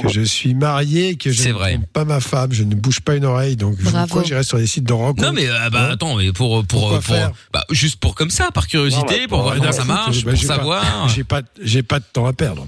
que 0.03 0.09
je 0.09 0.21
suis 0.23 0.55
marié, 0.55 1.17
que 1.17 1.31
je 1.31 1.49
ne 1.49 1.53
vrai. 1.53 1.75
trompe 1.75 1.87
pas 1.93 2.05
ma 2.05 2.21
femme, 2.21 2.53
je 2.53 2.63
ne 2.65 2.75
bouge 2.75 3.01
pas 3.01 3.15
une 3.17 3.25
oreille, 3.25 3.57
donc 3.57 3.77
je- 3.79 3.85
Bravo. 3.91 4.07
pourquoi 4.07 4.25
j'irai 4.25 4.43
sur 4.45 4.57
les 4.59 4.67
sites 4.67 4.85
de 4.85 4.93
rencontre? 4.93 5.23
Non 5.23 5.33
mais 5.33 5.47
euh, 5.49 5.71
bah 5.71 5.89
Hein? 5.89 5.93
attends 5.93 6.17
mais 6.17 6.33
pour 6.33 6.65
pour 6.65 6.99
pour, 7.01 7.17
bah 7.53 7.65
juste 7.71 7.97
pour 7.97 8.15
comme 8.15 8.31
ça 8.31 8.51
par 8.53 8.67
curiosité 8.69 9.23
Non, 9.23 9.29
pour 9.29 9.43
voir 9.43 9.57
comment 9.57 9.73
ça 9.73 9.85
marche 9.85 10.25
pour 10.25 10.37
savoir 10.39 11.09
J'ai 11.09 11.25
pas, 11.25 11.43
j'ai 11.63 11.83
pas 11.83 11.99
de 11.99 12.05
temps 12.13 12.27
à 12.27 12.33
perdre. 12.33 12.67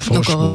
Franchement. 0.00 0.54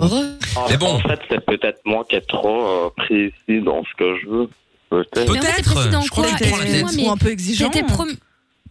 En, 0.55 0.69
Mais 0.69 0.77
bon. 0.77 0.87
en 0.95 0.99
fait, 0.99 1.19
c'est 1.29 1.45
peut-être 1.45 1.79
moi 1.85 2.03
qui 2.09 2.15
est 2.15 2.27
trop 2.27 2.65
euh, 2.67 2.89
précis 2.97 3.61
dans 3.63 3.83
ce 3.83 3.95
que 3.97 4.19
je 4.21 4.27
veux. 4.29 4.49
Peut-être. 4.89 5.29
En 5.29 5.33
fait, 5.33 5.39
Peut-être, 5.39 6.01
je 6.03 6.09
crois 6.09 6.25
que 6.25 6.93
tu 6.93 7.01
Ou 7.05 7.09
un 7.09 7.17
peu 7.17 7.29
exigeant. 7.31 7.69
Promu- 7.69 8.17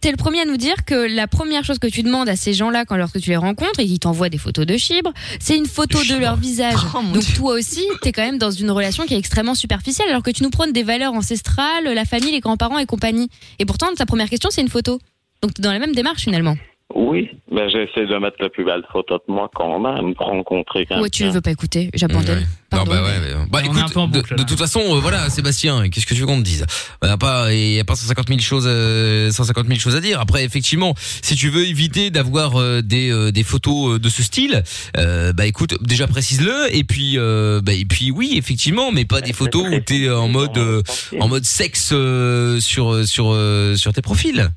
t'es 0.01 0.11
le 0.11 0.17
premier 0.17 0.41
à 0.41 0.45
nous 0.45 0.57
dire 0.57 0.85
que 0.85 0.93
la 1.15 1.27
première 1.27 1.63
chose 1.63 1.79
que 1.79 1.87
tu 1.87 2.03
demandes 2.03 2.29
à 2.29 2.35
ces 2.35 2.53
gens-là 2.53 2.85
quand 2.85 2.95
lorsque 2.95 3.19
tu 3.19 3.29
les 3.31 3.37
rencontres 3.37 3.79
et 3.79 3.85
qu'ils 3.85 3.99
t'envoient 3.99 4.29
des 4.29 4.37
photos 4.37 4.65
de 4.65 4.77
chibre, 4.77 5.11
c'est 5.39 5.57
une 5.57 5.65
photo 5.65 5.97
de 6.03 6.15
leur 6.19 6.35
visage. 6.35 6.75
Oh, 6.95 6.99
Donc 7.13 7.23
Dieu. 7.23 7.35
toi 7.35 7.53
aussi, 7.53 7.83
t'es 8.01 8.11
quand 8.11 8.23
même 8.23 8.37
dans 8.37 8.51
une 8.51 8.71
relation 8.71 9.05
qui 9.05 9.13
est 9.15 9.17
extrêmement 9.17 9.55
superficielle, 9.55 10.07
alors 10.09 10.23
que 10.23 10.31
tu 10.31 10.43
nous 10.43 10.49
prônes 10.49 10.71
des 10.73 10.83
valeurs 10.83 11.13
ancestrales, 11.13 11.85
la 11.85 12.05
famille, 12.05 12.31
les 12.31 12.39
grands-parents 12.39 12.77
et 12.79 12.85
compagnie. 12.85 13.29
Et 13.59 13.65
pourtant, 13.65 13.87
ta 13.95 14.05
première 14.05 14.29
question, 14.29 14.49
c'est 14.51 14.61
une 14.61 14.69
photo. 14.69 14.99
Donc 15.41 15.53
t'es 15.53 15.61
dans 15.61 15.71
la 15.73 15.79
même 15.79 15.93
démarche 15.95 16.21
finalement. 16.23 16.55
Oui, 16.97 17.29
mais 17.51 17.69
j'essaie 17.69 18.07
de 18.07 18.17
mettre 18.19 18.37
la 18.39 18.47
plus 18.49 18.63
belle 18.63 18.83
photo 18.89 19.15
de 19.27 19.33
moi 19.33 19.51
quand 19.53 19.79
même 19.79 20.15
pour 20.15 20.27
rencontrer 20.27 20.85
quelqu'un. 20.85 21.01
Ouais, 21.01 21.09
tu 21.09 21.25
ne 21.25 21.29
veux 21.31 21.41
pas 21.41 21.51
écouter, 21.51 21.89
j'abandonne. 21.93 22.47
Non, 22.71 22.83
bah 22.85 23.03
ouais, 23.03 23.19
mais- 23.21 23.33
bah 23.49 23.59
On 23.63 23.65
écoute, 23.77 23.93
de, 23.93 24.11
boucle, 24.17 24.33
de 24.35 24.39
là. 24.39 24.45
toute 24.45 24.57
façon, 24.57 24.79
euh, 24.79 24.99
voilà, 25.01 25.29
Sébastien, 25.29 25.89
qu'est-ce 25.89 26.05
que 26.05 26.13
tu 26.13 26.21
veux 26.21 26.25
qu'on 26.25 26.39
te 26.39 26.43
dise? 26.45 26.65
Il 27.03 27.07
n'y 27.07 27.11
a 27.11 27.17
pas, 27.17 27.53
il 27.53 27.73
y 27.73 27.79
a 27.79 27.83
pas 27.83 27.95
150 27.95 28.29
000 28.29 28.39
choses, 28.39 28.65
euh, 28.67 29.29
150 29.29 29.67
000 29.67 29.77
choses 29.79 29.95
à 29.95 29.99
dire. 29.99 30.21
Après, 30.21 30.45
effectivement, 30.45 30.93
si 31.21 31.35
tu 31.35 31.49
veux 31.49 31.67
éviter 31.67 32.11
d'avoir 32.11 32.55
euh, 32.61 32.81
des 32.81 33.11
euh, 33.11 33.31
des 33.31 33.43
photos 33.43 33.95
euh, 33.95 33.99
de 33.99 34.07
ce 34.09 34.23
style, 34.23 34.63
euh, 34.97 35.33
bah 35.33 35.45
écoute, 35.45 35.75
déjà 35.81 36.07
précise-le. 36.07 36.73
Et 36.73 36.85
puis, 36.85 37.17
euh, 37.17 37.59
bah 37.61 37.73
et 37.73 37.83
puis 37.85 38.09
oui, 38.11 38.35
effectivement, 38.37 38.91
mais 38.93 39.03
pas 39.03 39.19
des 39.19 39.33
photos 39.33 39.67
où 39.69 39.79
t'es 39.79 40.09
en 40.09 40.29
mode 40.29 40.57
euh, 40.57 40.81
en 41.19 41.27
mode 41.27 41.43
sexe 41.45 41.89
euh, 41.93 42.59
sur 42.61 43.05
sur 43.05 43.31
euh, 43.33 43.75
sur 43.75 43.91
tes 43.93 44.01
profils. 44.01 44.49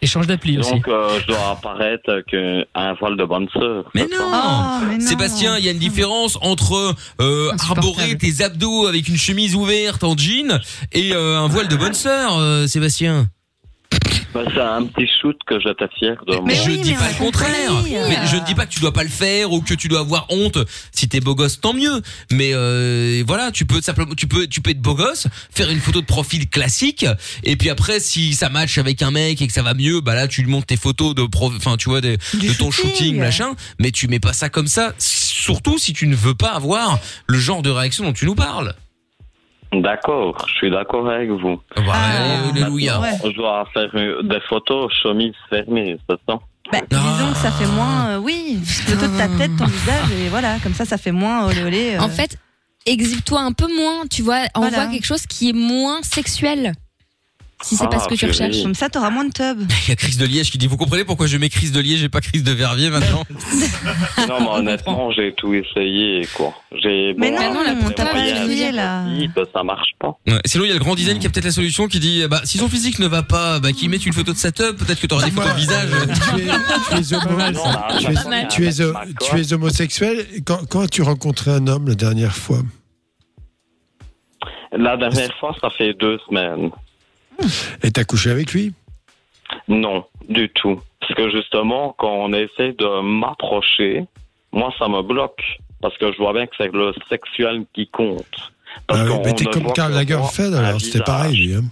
Échange 0.00 0.26
d'appli 0.28 0.58
aussi. 0.58 0.70
Donc, 0.70 0.86
euh, 0.88 1.18
je 1.20 1.26
dois 1.26 1.50
apparaître 1.50 2.20
qu'un 2.30 2.94
voile 3.00 3.16
de 3.16 3.24
bonne 3.24 3.48
sœur. 3.52 3.84
Mais 3.94 4.02
non, 4.02 4.08
Oh, 4.32 4.84
mais 4.88 4.98
non. 4.98 5.06
Sébastien, 5.06 5.58
il 5.58 5.64
y 5.64 5.68
a 5.68 5.72
une 5.72 5.78
différence 5.78 6.38
entre 6.40 6.94
euh, 7.20 7.50
arborer 7.58 8.16
tes 8.16 8.42
abdos 8.44 8.86
avec 8.86 9.08
une 9.08 9.16
chemise 9.16 9.54
ouverte 9.56 10.04
en 10.04 10.16
jean 10.16 10.60
et 10.92 11.12
euh, 11.12 11.38
un 11.38 11.48
voile 11.48 11.66
de 11.68 11.76
bonne 11.76 11.94
sœur, 11.94 12.38
euh, 12.38 12.66
Sébastien. 12.68 13.26
Bah, 14.34 14.42
c'est 14.52 14.60
un 14.60 14.84
petit 14.84 15.10
shoot 15.20 15.36
que 15.46 15.58
j'étais 15.58 15.86
fier 15.98 16.16
de 16.26 16.34
moi. 16.34 16.44
Mais 16.46 16.54
je 16.54 16.70
dis 16.72 16.92
pas 16.92 17.08
le 17.08 17.14
contraire. 17.18 17.72
Mais 18.08 18.26
je 18.26 18.36
ne 18.36 18.44
dis 18.44 18.54
pas 18.54 18.66
que 18.66 18.72
tu 18.72 18.80
dois 18.80 18.92
pas 18.92 19.02
le 19.02 19.08
faire 19.08 19.52
ou 19.52 19.62
que 19.62 19.72
tu 19.74 19.88
dois 19.88 20.00
avoir 20.00 20.26
honte. 20.28 20.58
Si 20.92 21.08
t'es 21.08 21.20
beau 21.20 21.34
gosse, 21.34 21.60
tant 21.60 21.72
mieux. 21.72 22.02
Mais 22.30 22.50
euh, 22.52 23.24
voilà, 23.26 23.50
tu 23.50 23.64
peux 23.64 23.80
simplement, 23.80 24.14
tu 24.14 24.26
peux, 24.28 24.46
tu 24.46 24.60
peux 24.60 24.70
être 24.70 24.82
beau 24.82 24.94
gosse, 24.94 25.28
faire 25.50 25.70
une 25.70 25.80
photo 25.80 26.00
de 26.02 26.06
profil 26.06 26.48
classique, 26.48 27.06
et 27.42 27.56
puis 27.56 27.70
après, 27.70 28.00
si 28.00 28.34
ça 28.34 28.48
match 28.50 28.76
avec 28.78 29.00
un 29.02 29.10
mec 29.10 29.40
et 29.40 29.46
que 29.46 29.52
ça 29.52 29.62
va 29.62 29.72
mieux, 29.74 30.00
bah 30.02 30.14
là, 30.14 30.28
tu 30.28 30.42
lui 30.42 30.50
montres 30.50 30.66
tes 30.66 30.76
photos 30.76 31.14
de, 31.14 31.24
pro- 31.24 31.52
enfin, 31.56 31.76
tu 31.78 31.88
vois, 31.88 32.00
de, 32.02 32.18
de 32.34 32.52
ton 32.58 32.70
shooting, 32.70 33.16
machin. 33.16 33.54
Mais 33.78 33.90
tu 33.92 34.08
mets 34.08 34.20
pas 34.20 34.34
ça 34.34 34.48
comme 34.50 34.68
ça. 34.68 34.92
Surtout 34.98 35.78
si 35.78 35.92
tu 35.94 36.06
ne 36.06 36.14
veux 36.14 36.34
pas 36.34 36.50
avoir 36.50 36.98
le 37.26 37.38
genre 37.38 37.62
de 37.62 37.70
réaction 37.70 38.04
dont 38.04 38.12
tu 38.12 38.26
nous 38.26 38.34
parles. 38.34 38.74
D'accord, 39.72 40.44
je 40.48 40.54
suis 40.54 40.70
d'accord 40.70 41.08
avec 41.10 41.28
vous. 41.30 41.60
Bah, 41.76 41.82
alléluia. 42.52 43.00
Je 43.24 43.30
dois 43.36 43.66
faire 43.74 43.90
euh, 43.94 44.22
des 44.22 44.40
photos 44.48 44.90
chemise 45.02 45.34
fermée, 45.50 45.98
c'est 46.08 46.16
ça? 46.28 46.38
Bah, 46.72 46.80
disons 46.90 47.32
que 47.32 47.38
ça 47.38 47.50
fait 47.50 47.66
moins, 47.66 48.08
euh, 48.10 48.16
oui, 48.18 48.58
de 48.88 49.18
ta 49.18 49.28
tête, 49.38 49.56
ton 49.58 49.66
visage, 49.66 50.10
et 50.18 50.28
voilà, 50.28 50.56
comme 50.62 50.74
ça, 50.74 50.84
ça 50.84 50.96
fait 50.98 51.12
moins 51.12 51.46
olé 51.46 51.62
olé. 51.64 51.94
euh. 51.96 52.00
En 52.00 52.08
fait, 52.08 52.36
exhibe-toi 52.86 53.40
un 53.40 53.52
peu 53.52 53.66
moins, 53.74 54.04
tu 54.10 54.22
vois, 54.22 54.40
envoie 54.54 54.70
Voilà. 54.70 54.86
quelque 54.90 55.06
chose 55.06 55.26
qui 55.26 55.50
est 55.50 55.54
moins 55.54 56.00
sexuel. 56.02 56.72
Si 57.60 57.74
c'est 57.76 57.84
Ah, 57.86 57.88
pas 57.88 57.98
ce 57.98 58.08
que 58.08 58.14
tu 58.14 58.26
recherches. 58.26 58.62
Comme 58.62 58.74
ça, 58.76 58.88
t'auras 58.88 59.10
moins 59.10 59.24
de 59.24 59.32
tub. 59.32 59.58
Il 59.86 59.88
y 59.88 59.92
a 59.92 59.96
Chris 59.96 60.16
de 60.16 60.24
Liège 60.24 60.50
qui 60.52 60.58
dit, 60.58 60.68
vous 60.68 60.76
comprenez 60.76 61.04
pourquoi 61.04 61.26
je 61.26 61.36
mets 61.38 61.48
Chris 61.48 61.70
de 61.72 61.80
Liège 61.80 62.04
et 62.04 62.08
pas 62.08 62.20
Chris 62.20 62.42
de 62.42 62.52
Verviers 62.52 62.88
maintenant 62.90 63.24
Non, 64.28 64.40
mais 64.40 64.46
honnêtement, 64.60 65.10
j'ai 65.10 65.34
tout 65.34 65.52
essayé, 65.54 66.26
quoi. 66.34 66.54
J'ai 66.80 67.14
Mais 67.18 67.32
bon, 67.32 67.54
non, 67.54 67.60
j'ai 67.66 67.86
on 67.86 67.90
t'a 67.90 68.06
pas 68.06 68.12
moyen 68.14 68.44
essayé, 68.44 68.70
de 68.70 68.76
là. 68.76 69.04
bah, 69.34 69.42
ça 69.52 69.64
marche 69.64 69.90
pas. 69.98 70.16
Ouais, 70.28 70.38
Sinon, 70.44 70.64
il 70.64 70.68
y 70.68 70.70
a 70.70 70.74
le 70.74 70.78
grand 70.80 70.94
design 70.94 71.18
qui 71.18 71.26
a 71.26 71.30
peut-être 71.30 71.46
la 71.46 71.50
solution 71.50 71.88
qui 71.88 71.98
dit, 71.98 72.22
bah, 72.30 72.42
si 72.44 72.58
son 72.58 72.68
physique 72.68 73.00
ne 73.00 73.08
va 73.08 73.24
pas, 73.24 73.58
bah, 73.58 73.72
qu'il 73.72 73.90
mette 73.90 74.06
une 74.06 74.12
photo 74.12 74.32
de 74.32 74.38
sa 74.38 74.52
tub, 74.52 74.76
peut-être 74.76 75.00
que 75.00 75.08
t'auras 75.08 75.24
des 75.24 75.32
photos 75.32 75.52
de 75.52 75.58
visage. 75.58 75.88
Tu 76.88 77.04
es, 77.04 77.08
tu 78.48 78.66
es- 78.66 78.72
tu 78.72 78.82
es- 78.84 78.92
tu 79.30 79.40
es 79.40 79.52
homosexuel. 79.52 80.24
Quand, 80.46 80.60
quand 80.70 80.88
tu 80.88 81.02
rencontrais 81.02 81.50
un 81.52 81.66
homme 81.66 81.88
la 81.88 81.94
dernière 81.94 82.34
fois? 82.36 82.58
La 84.72 84.96
dernière 84.96 85.32
fois, 85.40 85.54
ça 85.60 85.70
fait 85.76 85.94
deux 85.94 86.18
semaines. 86.28 86.70
Et 87.82 87.90
t'as 87.90 88.04
couché 88.04 88.30
avec 88.30 88.52
lui? 88.52 88.72
Non, 89.68 90.04
du 90.28 90.48
tout. 90.50 90.80
Parce 91.00 91.14
que 91.14 91.30
justement, 91.30 91.94
quand 91.98 92.12
on 92.12 92.32
essaie 92.32 92.72
de 92.72 93.00
m'approcher, 93.00 94.04
moi, 94.52 94.72
ça 94.78 94.88
me 94.88 95.02
bloque. 95.02 95.42
Parce 95.80 95.96
que 95.98 96.12
je 96.12 96.18
vois 96.18 96.32
bien 96.32 96.46
que 96.46 96.52
c'est 96.58 96.72
le 96.72 96.92
sexuel 97.08 97.64
qui 97.72 97.88
compte. 97.88 98.52
Parce 98.86 99.00
Ah 99.00 99.04
oui, 99.04 99.18
mais 99.24 99.32
t'es 99.34 99.44
comme 99.44 99.72
Karl 99.72 99.92
Lagerfeld, 99.92 100.54
alors 100.54 100.80
c'était 100.80 100.98
visage. 100.98 101.06
pareil, 101.06 101.36
lui. 101.36 101.54
Hein. 101.54 101.62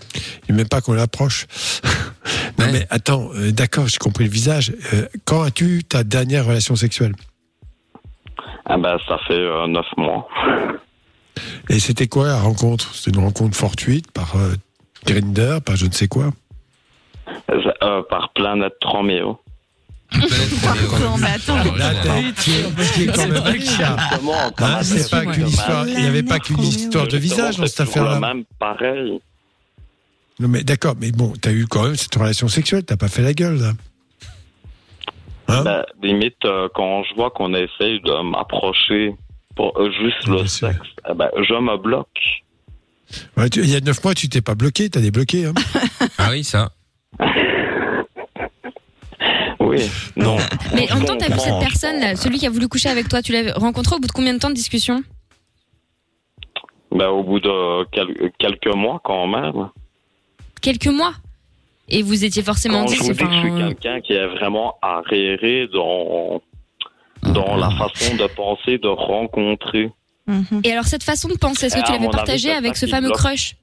Il 0.49 0.55
n'aimait 0.55 0.69
pas 0.69 0.81
qu'on 0.81 0.93
l'approche. 0.93 1.47
non, 2.59 2.67
mais 2.73 2.87
attends, 2.91 3.31
euh, 3.35 3.51
d'accord, 3.51 3.89
j'ai 3.89 3.99
compris 3.99 4.25
le 4.25 4.31
visage. 4.31 4.73
Euh, 4.95 5.07
quand 5.25 5.43
as-tu 5.43 5.83
ta 5.85 6.05
dernière 6.05 6.47
relation 6.47 6.77
sexuelle? 6.77 7.15
Ah 8.65 8.79
ben, 8.79 8.97
ça 9.07 9.19
fait 9.27 9.35
euh, 9.35 9.67
neuf 9.67 9.87
mois. 9.97 10.29
Et 11.69 11.79
c'était 11.79 12.07
quoi 12.09 12.27
la 12.29 12.39
rencontre? 12.39 12.95
C'était 12.95 13.17
une 13.19 13.25
rencontre 13.25 13.57
fortuite 13.57 14.11
par 14.13 14.37
euh, 14.37 14.55
Grinder, 15.07 15.59
par 15.65 15.77
je 15.77 15.87
ne 15.87 15.93
sais 15.93 16.09
quoi 16.09 16.31
Euh, 17.51 18.03
par 18.09 18.31
Planète 18.35 18.75
Roméo. 18.85 19.39
Non, 20.13 21.17
mais 21.19 21.27
attends. 21.31 21.57
Là. 21.77 21.93
Hein, 24.59 24.83
c'est 24.83 25.11
pas 25.11 25.27
qu'une 25.27 25.49
histoire- 25.49 25.87
Il 25.89 25.99
n'y 25.99 26.07
avait 26.07 26.23
pas 26.23 26.39
qu'une 26.39 26.61
histoire 26.61 27.07
de 27.09 27.17
visage 27.17 27.57
dans 27.57 27.67
cette 27.67 27.81
affaire-là. 27.81 28.21
même 28.21 28.45
pareil. 28.59 29.21
Non, 30.39 30.49
mais 30.49 30.63
d'accord, 30.63 30.95
mais 31.01 31.13
bon, 31.13 31.33
t'as 31.41 31.51
eu 31.53 31.67
quand 31.67 31.85
même 31.85 31.97
cette 31.97 32.15
relation 32.15 32.47
sexuelle, 32.49 32.85
t'as 32.85 32.97
pas 32.97 33.09
fait 33.09 33.23
la 33.23 33.33
gueule, 33.33 33.59
là. 33.59 33.73
Hein 35.49 35.63
Ben, 35.65 35.85
limite, 36.03 36.45
euh, 36.45 36.69
quand 36.75 37.05
je 37.05 37.15
vois 37.15 37.31
qu'on 37.31 37.55
essaye 37.55 38.01
de 38.01 38.23
m'approcher 38.31 39.15
pour 39.55 39.73
euh, 39.81 39.91
juste 39.93 40.27
le 40.29 40.47
sexe, 40.47 40.77
eh 41.09 41.15
ben, 41.15 41.31
je 41.37 41.55
me 41.55 41.77
bloque. 41.79 42.09
Ouais, 43.37 43.49
tu- 43.51 43.61
il 43.61 43.71
y 43.71 43.77
a 43.77 43.81
neuf 43.81 44.03
mois, 44.05 44.15
tu 44.15 44.29
t'es 44.29 44.41
pas 44.43 44.55
bloqué, 44.55 44.89
t'as 44.91 45.01
débloqué. 45.01 45.47
Hein. 45.47 45.55
ah 46.19 46.29
oui, 46.31 46.43
ça. 46.45 46.71
Oui, 49.61 49.91
non. 50.17 50.37
Mais 50.75 50.91
en 50.93 50.97
même 50.97 51.05
temps, 51.07 51.17
t'as 51.19 51.29
vu 51.33 51.39
cette 51.41 51.59
personne 51.61 52.01
là, 52.01 52.15
celui 52.17 52.39
qui 52.39 52.47
a 52.47 52.51
voulu 52.51 52.69
coucher 52.69 52.89
avec 52.89 53.09
toi, 53.09 53.23
tu 53.23 53.33
l'as 53.33 53.53
rencontré 53.55 53.97
au 53.97 53.99
bout 53.99 54.07
de 54.07 54.13
combien 54.13 54.35
de 54.35 54.39
temps 54.39 54.51
de 54.51 54.55
discussion? 54.55 55.03
Ben, 56.93 57.09
au 57.09 57.23
bout 57.23 57.41
de 57.41 57.85
quel- 57.91 58.31
quelques 58.39 58.75
mois, 58.75 59.01
quand 59.05 59.27
même. 59.27 59.69
Quelques 60.63 60.87
mois? 60.87 61.13
Et 61.89 62.03
vous 62.03 62.25
étiez 62.25 62.43
forcément 62.43 62.81
Quand 62.81 62.87
dit, 62.87 62.97
je 62.97 63.03
vous 63.03 63.13
dis 63.13 63.19
que 63.19 63.25
je 63.33 63.39
suis 63.39 63.51
enfin, 63.51 63.69
quelqu'un 63.69 64.01
qui 64.01 64.13
est 64.13 64.27
vraiment 64.27 64.77
arriéré 64.83 65.69
dans, 65.73 66.41
dans 67.23 67.57
la 67.57 67.71
façon 67.71 68.17
de 68.17 68.27
penser, 68.35 68.79
de 68.79 68.89
rencontrer. 68.89 69.91
Et 70.65 70.73
alors 70.73 70.87
cette 70.87 71.03
façon 71.03 71.29
de 71.29 71.35
penser, 71.35 71.67
est-ce 71.67 71.77
que 71.77 71.85
tu 71.85 71.93
l'avais 71.93 72.05
mon 72.05 72.11
avis, 72.11 72.17
partagé 72.17 72.49
c'est 72.49 72.55
avec 72.55 72.77
ce 72.77 72.87
fameux 72.87 73.11
crush 73.11 73.57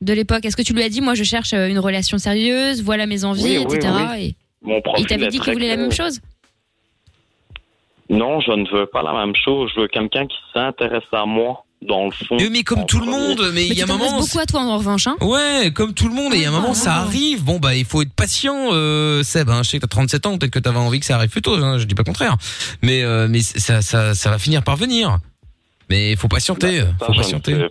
de 0.00 0.12
l'époque? 0.12 0.44
Est-ce 0.44 0.56
que 0.56 0.62
tu 0.62 0.72
lui 0.72 0.82
as 0.82 0.88
dit, 0.88 1.00
moi 1.00 1.14
je 1.14 1.24
cherche 1.24 1.52
euh, 1.52 1.68
une 1.68 1.78
relation 1.78 2.18
sérieuse, 2.18 2.82
voilà 2.82 3.06
mes 3.06 3.24
envies, 3.24 3.58
Oui, 3.58 3.76
etc. 3.76 3.92
oui. 4.16 4.24
Et 4.26 4.36
Mon 4.62 4.80
il 4.98 5.06
t'avait 5.06 5.28
dit 5.28 5.40
qu'il 5.40 5.52
voulait 5.52 5.68
la 5.68 5.76
même 5.76 5.92
chose? 5.92 6.20
Non, 8.10 8.40
je 8.40 8.50
ne 8.50 8.68
veux 8.76 8.86
pas 8.86 9.02
la 9.02 9.12
même 9.12 9.34
chose. 9.36 9.70
Je 9.74 9.82
veux 9.82 9.88
quelqu'un 9.88 10.26
qui 10.26 10.36
s'intéresse 10.52 11.04
à 11.12 11.26
moi, 11.26 11.64
dans 11.80 12.06
le 12.06 12.10
fond. 12.10 12.36
mais 12.50 12.64
comme 12.64 12.84
tout 12.84 12.98
le 12.98 13.06
monde, 13.06 13.40
mais 13.54 13.66
il 13.66 13.74
y 13.74 13.80
a 13.80 13.84
un 13.84 13.86
moment. 13.86 14.18
beaucoup 14.18 14.38
à 14.40 14.46
toi 14.46 14.60
en 14.62 14.76
revanche, 14.76 15.06
hein 15.06 15.16
Ouais, 15.20 15.70
comme 15.72 15.94
tout 15.94 16.08
le 16.08 16.14
monde, 16.14 16.34
et 16.34 16.38
il 16.38 16.42
y 16.42 16.44
a 16.44 16.48
un 16.48 16.52
moment, 16.52 16.74
ça 16.74 16.94
arrive. 16.94 17.44
Bon, 17.44 17.58
bah, 17.58 17.76
il 17.76 17.84
faut 17.84 18.02
être 18.02 18.12
patient, 18.12 18.70
euh, 18.72 19.22
Seb. 19.22 19.48
Hein. 19.48 19.62
Je 19.62 19.70
sais 19.70 19.78
que 19.78 19.82
t'as 19.82 19.88
37 19.88 20.26
ans, 20.26 20.38
peut-être 20.38 20.52
que 20.52 20.58
t'avais 20.58 20.78
envie 20.78 20.98
que 20.98 21.06
ça 21.06 21.14
arrive 21.14 21.30
plus 21.30 21.40
tôt. 21.40 21.54
Hein, 21.54 21.78
je 21.78 21.84
dis 21.84 21.94
pas 21.94 22.02
le 22.02 22.06
contraire. 22.06 22.36
Mais, 22.82 23.02
euh, 23.04 23.28
mais 23.30 23.40
ça, 23.40 23.80
ça, 23.80 24.14
ça 24.14 24.30
va 24.30 24.38
finir 24.38 24.64
par 24.64 24.76
venir. 24.76 25.18
Mais 25.90 26.12
il 26.12 26.16
faut 26.16 26.28
patienter, 26.28 26.82
Ça, 27.00 27.06
faut 27.06 27.12
patienter. 27.12 27.66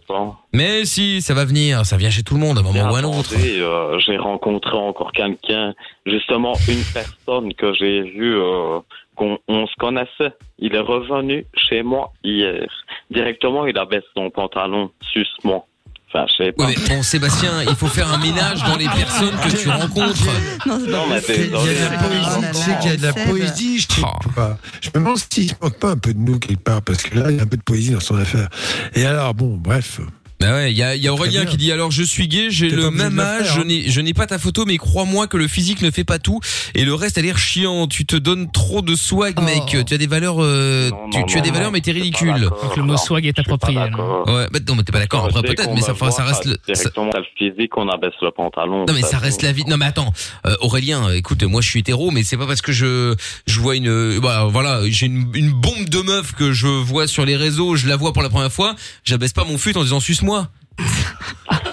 Mais 0.53 0.83
si, 0.83 1.21
ça 1.21 1.33
va 1.33 1.45
venir, 1.45 1.85
ça 1.85 1.95
vient 1.95 2.09
chez 2.09 2.21
tout 2.21 2.33
le 2.33 2.41
monde 2.41 2.57
à 2.57 2.59
un 2.59 2.63
moment 2.63 2.91
ou 2.91 2.95
à 2.95 2.99
un 2.99 3.03
autre. 3.05 3.33
Euh, 3.33 3.97
j'ai 3.99 4.17
rencontré 4.17 4.75
encore 4.75 5.13
quelqu'un, 5.13 5.73
justement 6.05 6.53
une 6.67 6.83
personne 6.93 7.53
que 7.53 7.73
j'ai 7.73 8.01
vue, 8.01 8.35
euh, 8.35 8.79
qu'on 9.15 9.37
on 9.47 9.65
se 9.67 9.75
connaissait. 9.77 10.33
Il 10.59 10.75
est 10.75 10.79
revenu 10.81 11.45
chez 11.55 11.81
moi 11.81 12.11
hier. 12.21 12.67
Directement, 13.09 13.65
il 13.65 13.77
abaisse 13.77 14.03
son 14.13 14.29
pantalon, 14.29 14.91
suce-moi. 15.13 15.65
Enfin, 16.11 16.25
je 16.27 16.43
sais 16.43 16.51
pas. 16.51 16.65
Ouais, 16.65 16.75
mais 16.75 16.95
bon, 16.95 17.03
Sébastien, 17.03 17.51
il 17.61 17.75
faut 17.75 17.87
faire 17.87 18.11
un 18.11 18.17
ménage 18.17 18.63
dans 18.63 18.77
les 18.77 18.85
personnes 18.87 19.35
que 19.43 19.55
tu 19.55 19.69
rencontres. 19.69 20.25
Non, 20.65 21.05
mais 21.07 21.21
Il 21.27 21.51
y 21.51 21.55
a 21.55 21.59
de 21.59 21.91
la 21.91 21.97
poésie, 21.99 22.47
tu 22.51 22.57
sais 22.57 22.77
qu'il 22.81 22.89
y 22.89 22.93
a 22.93 22.97
de 22.97 23.05
la 23.05 23.13
poésie, 23.13 23.79
je 23.79 23.87
sais 23.87 24.01
pas. 24.35 24.57
Je 24.81 24.89
me 24.89 24.93
demande 24.95 25.17
s'il 25.17 25.49
se 25.49 25.55
moque 25.61 25.77
pas 25.77 25.91
un 25.91 25.97
peu 25.97 26.13
de 26.13 26.19
nous 26.19 26.39
quelque 26.39 26.63
part, 26.63 26.81
parce 26.81 27.03
que 27.03 27.19
là, 27.19 27.29
il 27.29 27.37
y 27.37 27.39
a 27.39 27.43
un 27.43 27.47
peu 27.47 27.57
de 27.57 27.61
poésie 27.61 27.91
dans 27.91 27.99
son 27.99 28.17
affaire. 28.17 28.49
Et 28.95 29.05
alors, 29.05 29.35
bon, 29.35 29.57
bref. 29.57 30.01
Bah 30.41 30.53
ouais, 30.53 30.71
il 30.71 30.77
y 30.77 30.83
a, 30.83 30.95
y 30.95 31.05
a 31.05 31.13
Aurélien 31.13 31.43
qui 31.45 31.57
dit 31.57 31.69
alors 31.69 31.91
je 31.91 32.01
suis 32.01 32.29
gay, 32.29 32.47
j'ai 32.49 32.69
le 32.69 32.91
même 32.91 33.19
âge, 33.19 33.43
faire, 33.47 33.55
je 33.55 33.59
hein. 33.59 33.63
n'ai 33.65 33.89
je 33.89 33.99
n'ai 33.99 34.13
pas 34.13 34.25
ta 34.25 34.39
photo 34.39 34.63
mais 34.65 34.77
crois-moi 34.77 35.27
que 35.27 35.35
le 35.35 35.49
physique 35.49 35.81
ne 35.81 35.91
fait 35.91 36.05
pas 36.05 36.17
tout 36.17 36.39
et 36.75 36.85
le 36.85 36.93
reste 36.93 37.17
a 37.17 37.21
l'air 37.21 37.37
chiant, 37.37 37.87
tu 37.87 38.05
te 38.05 38.15
donnes 38.15 38.49
trop 38.49 38.81
de 38.81 38.95
swag 38.95 39.37
mec, 39.41 39.63
tu 39.85 39.93
as 39.93 39.97
des 39.97 40.07
valeurs 40.07 40.37
euh, 40.39 40.91
tu, 41.11 41.19
non, 41.19 41.25
tu 41.25 41.35
as 41.35 41.39
non, 41.39 41.43
des 41.43 41.51
valeurs 41.51 41.65
non, 41.67 41.71
mais 41.73 41.81
t'es 41.81 41.91
ridicule. 41.91 42.49
Donc 42.63 42.77
le 42.77 42.83
mot 42.83 42.95
swag 42.95 43.25
est 43.25 43.37
approprié. 43.37 43.79
Ouais, 43.79 44.47
bah 44.49 44.59
non 44.65 44.75
mais 44.75 44.83
t'es 44.83 44.93
pas 44.93 44.99
d'accord 44.99 45.25
après 45.25 45.41
peut-être 45.41 45.73
mais 45.75 45.81
ça 45.81 45.93
fera 45.93 46.11
ça 46.11 46.23
voit, 46.23 46.31
reste 46.31 46.45
le 46.45 46.53
ça- 46.53 46.73
directement 46.73 47.11
le 47.17 47.23
physique, 47.37 47.75
on 47.75 47.89
abaisse 47.89 48.13
le 48.21 48.31
pantalon. 48.31 48.85
non 48.85 48.93
mais 48.93 49.01
ça 49.01 49.17
reste 49.17 49.41
la 49.41 49.51
vie. 49.51 49.65
Non 49.67 49.75
mais 49.75 49.85
attends, 49.87 50.13
euh, 50.47 50.55
Aurélien, 50.61 51.09
écoute, 51.11 51.43
moi 51.43 51.59
je 51.59 51.67
suis 51.67 51.81
hétéro, 51.81 52.11
mais 52.11 52.23
c'est 52.23 52.37
pas 52.37 52.47
parce 52.47 52.61
que 52.61 52.71
je 52.71 53.13
je 53.45 53.59
vois 53.59 53.75
une, 53.75 53.89
euh, 53.89 54.19
bah, 54.21 54.47
voilà, 54.49 54.81
j'ai 54.87 55.07
une, 55.07 55.29
une 55.33 55.51
bombe 55.51 55.89
de 55.89 55.99
meuf 56.01 56.33
que 56.33 56.53
je 56.53 56.67
vois 56.67 57.07
sur 57.07 57.25
les 57.25 57.35
réseaux, 57.35 57.75
je 57.75 57.89
la 57.89 57.97
vois 57.97 58.13
pour 58.13 58.23
la 58.23 58.29
première 58.29 58.53
fois, 58.53 58.75
j'abaisse 59.03 59.33
pas 59.33 59.43
mon 59.43 59.57
fut 59.57 59.75
en 59.77 59.83
disant 59.83 59.99
suce-moi. 60.29 60.47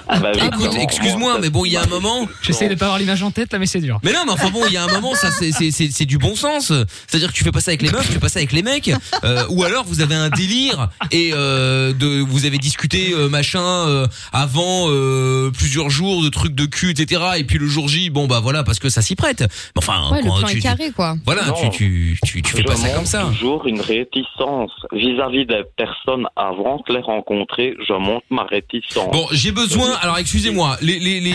Ah 0.08 0.18
bah 0.20 0.32
Écoute, 0.34 0.74
excuse-moi, 0.78 1.38
mais 1.40 1.50
bon, 1.50 1.64
il 1.64 1.72
y 1.72 1.76
a 1.76 1.82
un 1.82 1.86
moment. 1.86 2.26
J'essaie 2.42 2.68
de 2.68 2.74
pas 2.74 2.86
avoir 2.86 2.98
l'image 2.98 3.22
en 3.22 3.30
tête 3.30 3.52
là, 3.52 3.58
mais 3.58 3.66
c'est 3.66 3.80
dur. 3.80 3.98
Mais 4.02 4.12
non, 4.12 4.20
mais 4.26 4.32
enfin 4.32 4.50
bon, 4.50 4.62
il 4.66 4.72
y 4.72 4.76
a 4.76 4.84
un 4.84 4.88
moment, 4.92 5.14
ça 5.14 5.30
c'est 5.30 5.52
c'est 5.52 5.70
c'est 5.70 5.88
c'est 5.90 6.04
du 6.04 6.18
bon 6.18 6.34
sens. 6.36 6.72
C'est-à-dire 7.06 7.28
que 7.28 7.36
tu 7.36 7.42
fais 7.44 7.52
pas 7.52 7.60
ça 7.60 7.70
avec 7.72 7.82
les 7.82 7.90
meufs, 7.90 8.06
tu 8.06 8.12
fais 8.12 8.18
pas 8.18 8.28
ça 8.28 8.38
avec 8.38 8.52
les 8.52 8.62
mecs. 8.62 8.90
Euh, 9.24 9.42
ou 9.50 9.64
alors 9.64 9.84
vous 9.84 10.00
avez 10.00 10.14
un 10.14 10.28
délire 10.30 10.88
et 11.10 11.30
euh, 11.34 11.92
de 11.92 12.20
vous 12.20 12.44
avez 12.46 12.58
discuté 12.58 13.12
euh, 13.14 13.28
machin 13.28 13.60
euh, 13.60 14.06
avant 14.32 14.86
euh, 14.88 15.50
plusieurs 15.50 15.90
jours 15.90 16.22
de 16.22 16.28
trucs 16.28 16.54
de 16.54 16.66
cul, 16.66 16.90
etc. 16.90 17.22
Et 17.38 17.44
puis 17.44 17.58
le 17.58 17.66
jour 17.66 17.88
J, 17.88 18.10
bon 18.10 18.26
bah 18.26 18.40
voilà 18.40 18.62
parce 18.64 18.78
que 18.78 18.88
ça 18.88 19.02
s'y 19.02 19.16
prête. 19.16 19.40
Mais 19.40 19.46
Enfin, 19.76 20.10
Ouais, 20.12 20.22
le 20.22 20.28
quand 20.28 20.38
plan 20.38 20.48
tu, 20.48 20.58
est 20.58 20.60
carré, 20.60 20.90
quoi. 20.94 21.16
Voilà, 21.24 21.46
Non. 21.46 21.54
tu 21.70 21.70
tu 21.70 22.18
tu 22.24 22.42
tu 22.42 22.56
fais 22.56 22.62
pas 22.62 22.76
ça 22.76 22.88
comme 22.90 23.06
ça. 23.06 23.24
toujours 23.32 23.66
une 23.66 23.80
réticence 23.80 24.70
vis-à-vis 24.92 25.46
des 25.46 25.62
personnes 25.76 26.26
avant 26.36 26.82
de 26.88 26.94
les 26.94 27.00
rencontrer. 27.00 27.74
Je 27.86 27.92
montre 27.94 28.26
ma 28.30 28.44
réticence. 28.44 29.10
Bon, 29.12 29.26
j'ai 29.32 29.52
besoin. 29.52 29.95
Alors, 30.02 30.18
excusez-moi. 30.18 30.76
Les, 30.80 30.98
les, 30.98 31.20
les. 31.20 31.34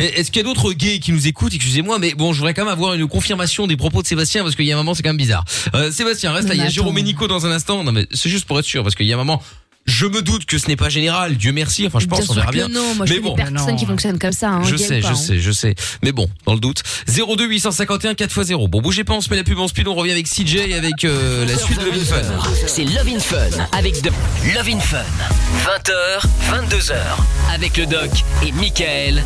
Est-ce 0.00 0.30
qu'il 0.30 0.40
y 0.42 0.44
a 0.44 0.48
d'autres 0.48 0.72
gays 0.72 0.98
qui 0.98 1.12
nous 1.12 1.26
écoutent? 1.26 1.54
Excusez-moi, 1.54 1.98
mais 1.98 2.14
bon, 2.14 2.32
je 2.32 2.38
voudrais 2.38 2.54
quand 2.54 2.64
même 2.64 2.72
avoir 2.72 2.94
une 2.94 3.06
confirmation 3.08 3.66
des 3.66 3.76
propos 3.76 4.02
de 4.02 4.06
Sébastien 4.06 4.42
parce 4.42 4.54
qu'il 4.56 4.66
y 4.66 4.72
a 4.72 4.74
un 4.74 4.78
moment, 4.78 4.94
c'est 4.94 5.02
quand 5.02 5.10
même 5.10 5.16
bizarre. 5.16 5.44
Euh, 5.74 5.90
Sébastien, 5.90 6.32
reste 6.32 6.48
là. 6.48 6.54
Il 6.54 6.60
y 6.60 6.64
a. 6.64 6.68
Jérôme 6.68 6.98
et 6.98 7.02
Nico 7.02 7.28
dans 7.28 7.46
un 7.46 7.50
instant. 7.50 7.84
Non, 7.84 7.92
mais 7.92 8.06
c'est 8.12 8.30
juste 8.30 8.46
pour 8.46 8.58
être 8.58 8.64
sûr 8.64 8.82
parce 8.82 8.94
qu'il 8.94 9.06
y 9.06 9.12
a 9.12 9.16
un 9.16 9.18
moment. 9.18 9.42
Je 9.84 10.06
me 10.06 10.22
doute 10.22 10.44
que 10.46 10.58
ce 10.58 10.68
n'est 10.68 10.76
pas 10.76 10.88
général. 10.88 11.36
Dieu 11.36 11.52
merci. 11.52 11.86
Enfin, 11.86 11.98
je 11.98 12.06
pense, 12.06 12.20
Bien 12.20 12.28
on 12.30 12.34
verra 12.34 12.52
bien. 12.52 12.68
non, 12.68 12.94
moi 12.94 13.04
je 13.06 13.14
mais 13.14 13.20
bon. 13.20 13.34
personne 13.34 13.76
qui 13.76 13.84
fonctionne 13.86 14.18
comme 14.18 14.32
ça. 14.32 14.50
Hein, 14.50 14.62
Je 14.64 14.76
sais, 14.76 15.00
pas, 15.00 15.08
je 15.08 15.12
hein. 15.12 15.16
sais, 15.16 15.38
je 15.40 15.50
sais. 15.50 15.74
Mais 16.02 16.12
bon, 16.12 16.28
dans 16.46 16.54
le 16.54 16.60
doute. 16.60 16.82
02 17.08 17.46
851 17.46 18.12
4x0. 18.12 18.68
Bon, 18.68 18.80
bougez 18.80 19.02
pas, 19.04 19.14
on 19.14 19.20
se 19.20 19.28
met 19.30 19.36
la 19.36 19.44
pub 19.44 19.58
en 19.58 19.66
speed, 19.68 19.88
on 19.88 19.94
revient 19.94 20.12
avec 20.12 20.28
CJ 20.28 20.72
avec 20.76 21.04
euh, 21.04 21.44
la 21.46 21.56
suite 21.58 21.80
de 21.80 21.86
Love 21.86 21.98
in 22.00 22.04
Fun. 22.04 22.66
C'est 22.66 22.84
Love 22.84 23.08
in 23.08 23.18
Fun 23.18 23.66
avec 23.72 24.00
de 24.02 24.10
Love 24.54 24.68
in 24.68 24.80
Fun. 24.80 25.02
20h, 25.66 26.68
22h 26.68 26.94
avec 27.52 27.76
le 27.76 27.86
doc 27.86 28.10
et 28.46 28.52
Michael 28.52 29.22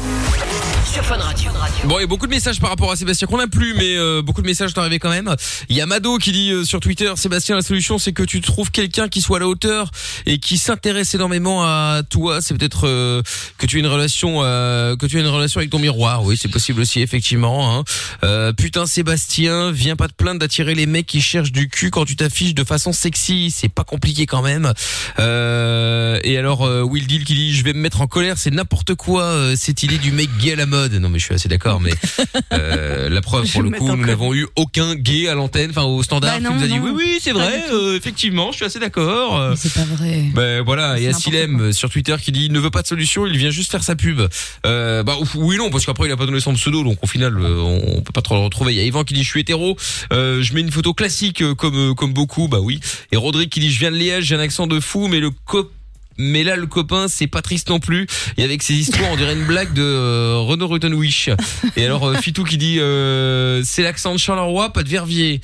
sur 0.93 1.05
Fun 1.05 1.17
Radio. 1.19 1.51
Bon, 1.85 1.99
il 1.99 2.03
y 2.03 2.05
a 2.05 2.07
beaucoup 2.07 2.27
de 2.27 2.31
messages 2.33 2.61
par 2.61 2.71
rapport 2.71 2.91
à 2.91 2.97
Sébastien 2.97 3.27
qu'on 3.29 3.39
n'a 3.39 3.49
plus, 3.49 3.75
mais 3.75 3.97
euh, 3.97 4.23
beaucoup 4.23 4.41
de 4.41 4.47
messages 4.47 4.71
sont 4.71 4.79
arrivés 4.81 4.99
quand 4.99 5.11
même. 5.11 5.35
Il 5.69 5.77
y 5.77 5.81
a 5.81 5.87
Mado 5.87 6.17
qui 6.19 6.33
dit 6.33 6.51
euh, 6.53 6.65
sur 6.65 6.81
Twitter, 6.81 7.13
Sébastien, 7.17 7.57
la 7.57 7.63
solution 7.63 7.99
c'est 7.99 8.13
que 8.13 8.23
tu 8.23 8.41
trouves 8.41 8.71
quelqu'un 8.71 9.09
qui 9.09 9.21
soit 9.21 9.37
à 9.39 9.41
la 9.41 9.49
hauteur 9.49 9.91
et 10.27 10.39
qui 10.39 10.46
s'intéresse 10.57 11.15
énormément 11.15 11.65
à 11.65 12.03
toi. 12.09 12.41
C'est 12.41 12.57
peut-être 12.57 12.87
euh, 12.87 13.23
que 13.59 13.67
tu 13.67 13.77
as 13.77 13.81
une 13.81 13.87
relation, 13.89 14.39
euh, 14.45 14.95
que 14.97 15.07
tu 15.07 15.17
as 15.19 15.21
une 15.21 15.27
relation 15.27 15.59
avec 15.59 15.71
ton 15.71 15.79
miroir. 15.81 16.23
Oui, 16.25 16.39
c'est 16.41 16.49
possible 16.51 16.81
aussi 16.81 17.01
effectivement. 17.03 17.77
Hein. 17.79 17.85
Euh, 18.23 18.53
putain, 18.53 18.87
Sébastien, 18.87 19.73
viens 19.73 19.97
pas 19.97 20.07
te 20.09 20.15
plaindre 20.15 20.39
d'attirer 20.41 20.75
les 20.75 20.87
mecs 20.87 21.07
qui 21.07 21.21
cherchent 21.21 21.53
du 21.53 21.69
cul 21.69 21.91
quand 21.91 22.05
tu 22.05 22.15
t'affiches 22.17 22.55
de 22.55 22.65
façon 22.65 22.93
sexy. 22.93 23.51
C'est 23.51 23.69
pas 23.69 23.85
compliqué 23.85 24.27
quand 24.27 24.43
même. 24.43 24.73
Euh, 25.19 26.21
et 26.23 26.39
alors 26.39 26.65
euh, 26.65 26.83
Will 26.83 27.07
Deal 27.07 27.25
qui 27.25 27.35
dit, 27.35 27.55
je 27.55 27.65
vais 27.65 27.73
me 27.73 27.81
mettre 27.81 28.01
en 28.01 28.07
colère, 28.07 28.39
c'est 28.39 28.51
n'importe 28.53 28.95
quoi 28.95 29.23
euh, 29.25 29.55
cette 29.57 29.83
idée 29.83 29.99
du 29.99 30.13
mec 30.13 30.29
gay 30.39 30.53
à 30.53 30.57
la 30.57 30.67
mode. 30.67 30.93
Non 30.95 31.09
mais 31.09 31.19
je 31.19 31.25
suis 31.25 31.35
assez 31.35 31.49
d'accord, 31.49 31.81
mais 31.81 31.93
euh, 32.53 33.09
la 33.09 33.21
preuve 33.21 33.47
Je 33.47 33.53
pour 33.53 33.63
le 33.63 33.71
coup, 33.71 33.97
nous 33.97 34.07
n'avons 34.07 34.35
eu 34.35 34.47
aucun 34.57 34.95
gay 34.95 35.29
à 35.29 35.35
l'antenne, 35.35 35.71
enfin 35.71 35.83
au 35.85 36.03
standard, 36.03 36.33
Bah 36.33 36.39
qui 36.39 36.45
non, 36.45 36.55
nous 36.55 36.63
a 36.65 36.67
dit 36.67 36.79
non. 36.79 36.85
oui 36.85 36.91
oui 36.95 37.19
c'est 37.21 37.33
vrai, 37.33 37.65
euh, 37.73 37.97
effectivement, 37.97 38.51
je 38.53 38.57
suis 38.57 38.65
assez 38.67 38.79
d'accord. 38.79 39.55
C'est 39.57 39.73
pas 39.73 39.85
vrai. 39.85 40.25
Ben 40.37 40.63
voilà, 40.63 40.99
et 40.99 41.05
C'est 41.05 41.09
Asilem 41.09 41.61
euh, 41.61 41.73
sur 41.73 41.89
Twitter 41.89 42.15
qui 42.21 42.31
dit 42.31 42.45
il 42.45 42.53
ne 42.53 42.61
veut 42.61 42.71
pas 42.71 42.83
de 42.83 42.87
solution, 42.87 43.27
il 43.27 43.39
vient 43.39 43.49
juste 43.49 43.71
faire 43.71 43.83
sa 43.83 43.97
pub. 43.97 44.21
Euh, 44.67 45.03
bah 45.03 45.17
oui 45.35 45.57
non 45.57 45.71
parce 45.71 45.87
qu'après 45.87 46.07
il 46.09 46.13
a 46.13 46.17
pas 46.17 46.27
donné 46.27 46.41
son 46.41 46.53
pseudo 46.53 46.85
donc 46.85 46.99
au 47.03 47.07
final 47.07 47.39
euh, 47.39 47.59
on 47.59 48.03
peut 48.03 48.13
pas 48.13 48.21
trop 48.21 48.35
le 48.35 48.43
retrouver. 48.43 48.75
Il 48.75 48.77
y 48.77 48.81
a 48.81 48.85
Yvan 48.85 49.03
qui 49.05 49.15
dit 49.15 49.25
je 49.25 49.31
suis 49.31 49.41
hétéro, 49.41 49.79
euh, 50.13 50.43
je 50.43 50.53
mets 50.53 50.61
une 50.61 50.71
photo 50.71 50.93
classique 50.93 51.43
euh, 51.43 51.55
comme 51.55 51.91
euh, 51.91 51.95
comme 51.95 52.13
beaucoup, 52.13 52.49
bah 52.49 52.61
oui. 52.61 52.81
Et 53.13 53.17
Rodrigue 53.17 53.49
qui 53.49 53.61
dit 53.61 53.73
je 53.73 53.79
viens 53.79 53.91
de 53.91 53.97
Liège, 53.97 54.25
j'ai 54.25 54.35
un 54.35 54.41
accent 54.41 54.67
de 54.67 54.79
fou 54.79 55.09
mais 55.09 55.21
le 55.21 55.31
cop 55.31 55.73
mais 56.19 56.45
là, 56.45 56.57
le 56.57 56.67
copain, 56.67 57.09
c'est 57.09 57.27
pas 57.27 57.43
triste 57.43 57.69
non 57.69 57.79
plus. 57.79 58.07
Et 58.37 58.45
avec 58.45 58.63
ses 58.63 58.75
histoires, 58.75 59.11
on 59.13 59.17
dirait 59.17 59.35
une 59.35 59.45
blague 59.45 59.73
de 59.75 59.83
euh, 59.83 60.39
Renaud 60.39 60.69
Rutenwish. 60.69 61.31
Et 61.77 61.85
alors, 61.85 62.09
euh, 62.09 62.15
Fitou 62.15 62.45
qui 62.45 62.57
dit, 62.57 62.81
euh, 62.81 63.63
c'est 63.65 63.83
l'accent 63.83 64.13
de 64.13 64.19
Charleroi, 64.19 64.73
pas 64.73 64.83
de 64.83 64.89
Verviers. 64.89 65.41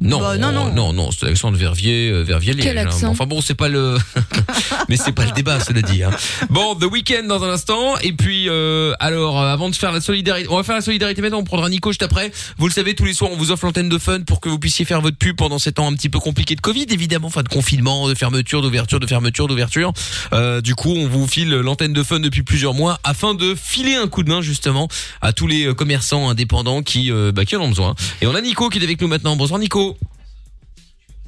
Non, 0.00 0.20
Bah, 0.20 0.36
non, 0.36 0.52
non. 0.52 0.72
non, 0.72 0.92
non, 0.92 1.10
c'est 1.10 1.26
l'accent 1.26 1.52
de 1.52 1.56
Verviers, 1.56 2.10
euh, 2.10 2.22
Verviers 2.22 2.52
Liège. 2.52 2.64
Quel 2.64 2.78
hein. 2.78 2.86
accent 2.86 3.08
Enfin 3.08 3.26
bon, 3.26 3.40
c'est 3.40 3.54
pas 3.54 3.68
le, 3.68 3.96
mais 4.88 4.96
c'est 4.96 5.12
pas 5.12 5.24
le 5.24 5.30
débat, 5.32 5.60
cela 5.60 5.82
dit. 5.82 6.02
Hein. 6.02 6.10
Bon, 6.50 6.74
The 6.74 6.84
Weeknd 6.84 7.26
dans 7.28 7.42
un 7.44 7.50
instant. 7.50 7.96
Et 8.02 8.12
puis, 8.12 8.48
euh, 8.48 8.92
alors, 8.98 9.40
euh, 9.40 9.52
avant 9.52 9.70
de 9.70 9.74
faire 9.74 9.92
la 9.92 10.00
solidarité, 10.00 10.48
on 10.50 10.56
va 10.56 10.62
faire 10.62 10.74
la 10.74 10.80
solidarité 10.80 11.22
maintenant. 11.22 11.38
On 11.38 11.44
prendra 11.44 11.68
Nico 11.68 11.90
juste 11.90 12.02
après. 12.02 12.32
Vous 12.58 12.66
le 12.66 12.72
savez, 12.72 12.94
tous 12.94 13.04
les 13.04 13.14
soirs, 13.14 13.30
on 13.32 13.36
vous 13.36 13.50
offre 13.50 13.66
l'antenne 13.66 13.88
de 13.88 13.98
fun 13.98 14.20
pour 14.22 14.40
que 14.40 14.48
vous 14.48 14.58
puissiez 14.58 14.84
faire 14.84 15.00
votre 15.00 15.16
pub 15.16 15.36
pendant 15.36 15.58
ces 15.58 15.72
temps 15.72 15.86
un 15.86 15.94
petit 15.94 16.08
peu 16.08 16.18
compliqués 16.18 16.56
de 16.56 16.60
Covid, 16.60 16.86
évidemment, 16.90 17.28
enfin 17.28 17.42
de 17.42 17.48
confinement, 17.48 18.08
de 18.08 18.14
fermeture, 18.14 18.62
d'ouverture, 18.62 19.00
de 19.00 19.06
fermeture, 19.06 19.46
d'ouverture. 19.46 19.92
Euh, 20.32 20.60
du 20.60 20.74
coup, 20.74 20.90
on 20.90 21.06
vous 21.06 21.26
file 21.26 21.50
l'antenne 21.50 21.92
de 21.92 22.02
fun 22.02 22.20
depuis 22.20 22.42
plusieurs 22.42 22.74
mois 22.74 22.98
afin 23.04 23.34
de 23.34 23.54
filer 23.54 23.94
un 23.94 24.08
coup 24.08 24.22
de 24.22 24.28
main 24.28 24.42
justement 24.42 24.88
à 25.20 25.32
tous 25.32 25.46
les 25.46 25.66
euh, 25.66 25.74
commerçants 25.74 26.28
indépendants 26.28 26.82
qui, 26.82 27.10
euh, 27.10 27.32
bah, 27.32 27.44
qui 27.44 27.56
en 27.56 27.62
ont 27.62 27.68
besoin. 27.68 27.94
Et 28.20 28.26
on 28.26 28.34
a 28.34 28.40
Nico 28.40 28.68
qui 28.68 28.78
est 28.78 28.82
avec 28.82 29.00
nous 29.00 29.08
maintenant. 29.08 29.36
Bonsoir 29.36 29.58
Nico. 29.58 29.83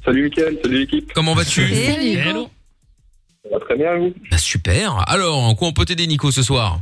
Salut 0.05 0.23
Mickaël, 0.23 0.57
salut 0.63 0.79
l'équipe. 0.79 1.11
Comment 1.13 1.33
vas-tu 1.33 1.61
Hello. 1.61 2.49
Ça 3.43 3.49
va 3.51 3.59
très 3.59 3.75
bien, 3.75 3.95
vous 3.97 4.13
Bah, 4.31 4.37
Super. 4.37 5.03
Alors, 5.09 5.37
en 5.43 5.55
quoi 5.55 5.67
on 5.67 5.73
peut 5.73 5.85
t'aider 5.85 6.07
Nico 6.07 6.31
ce 6.31 6.43
soir? 6.43 6.79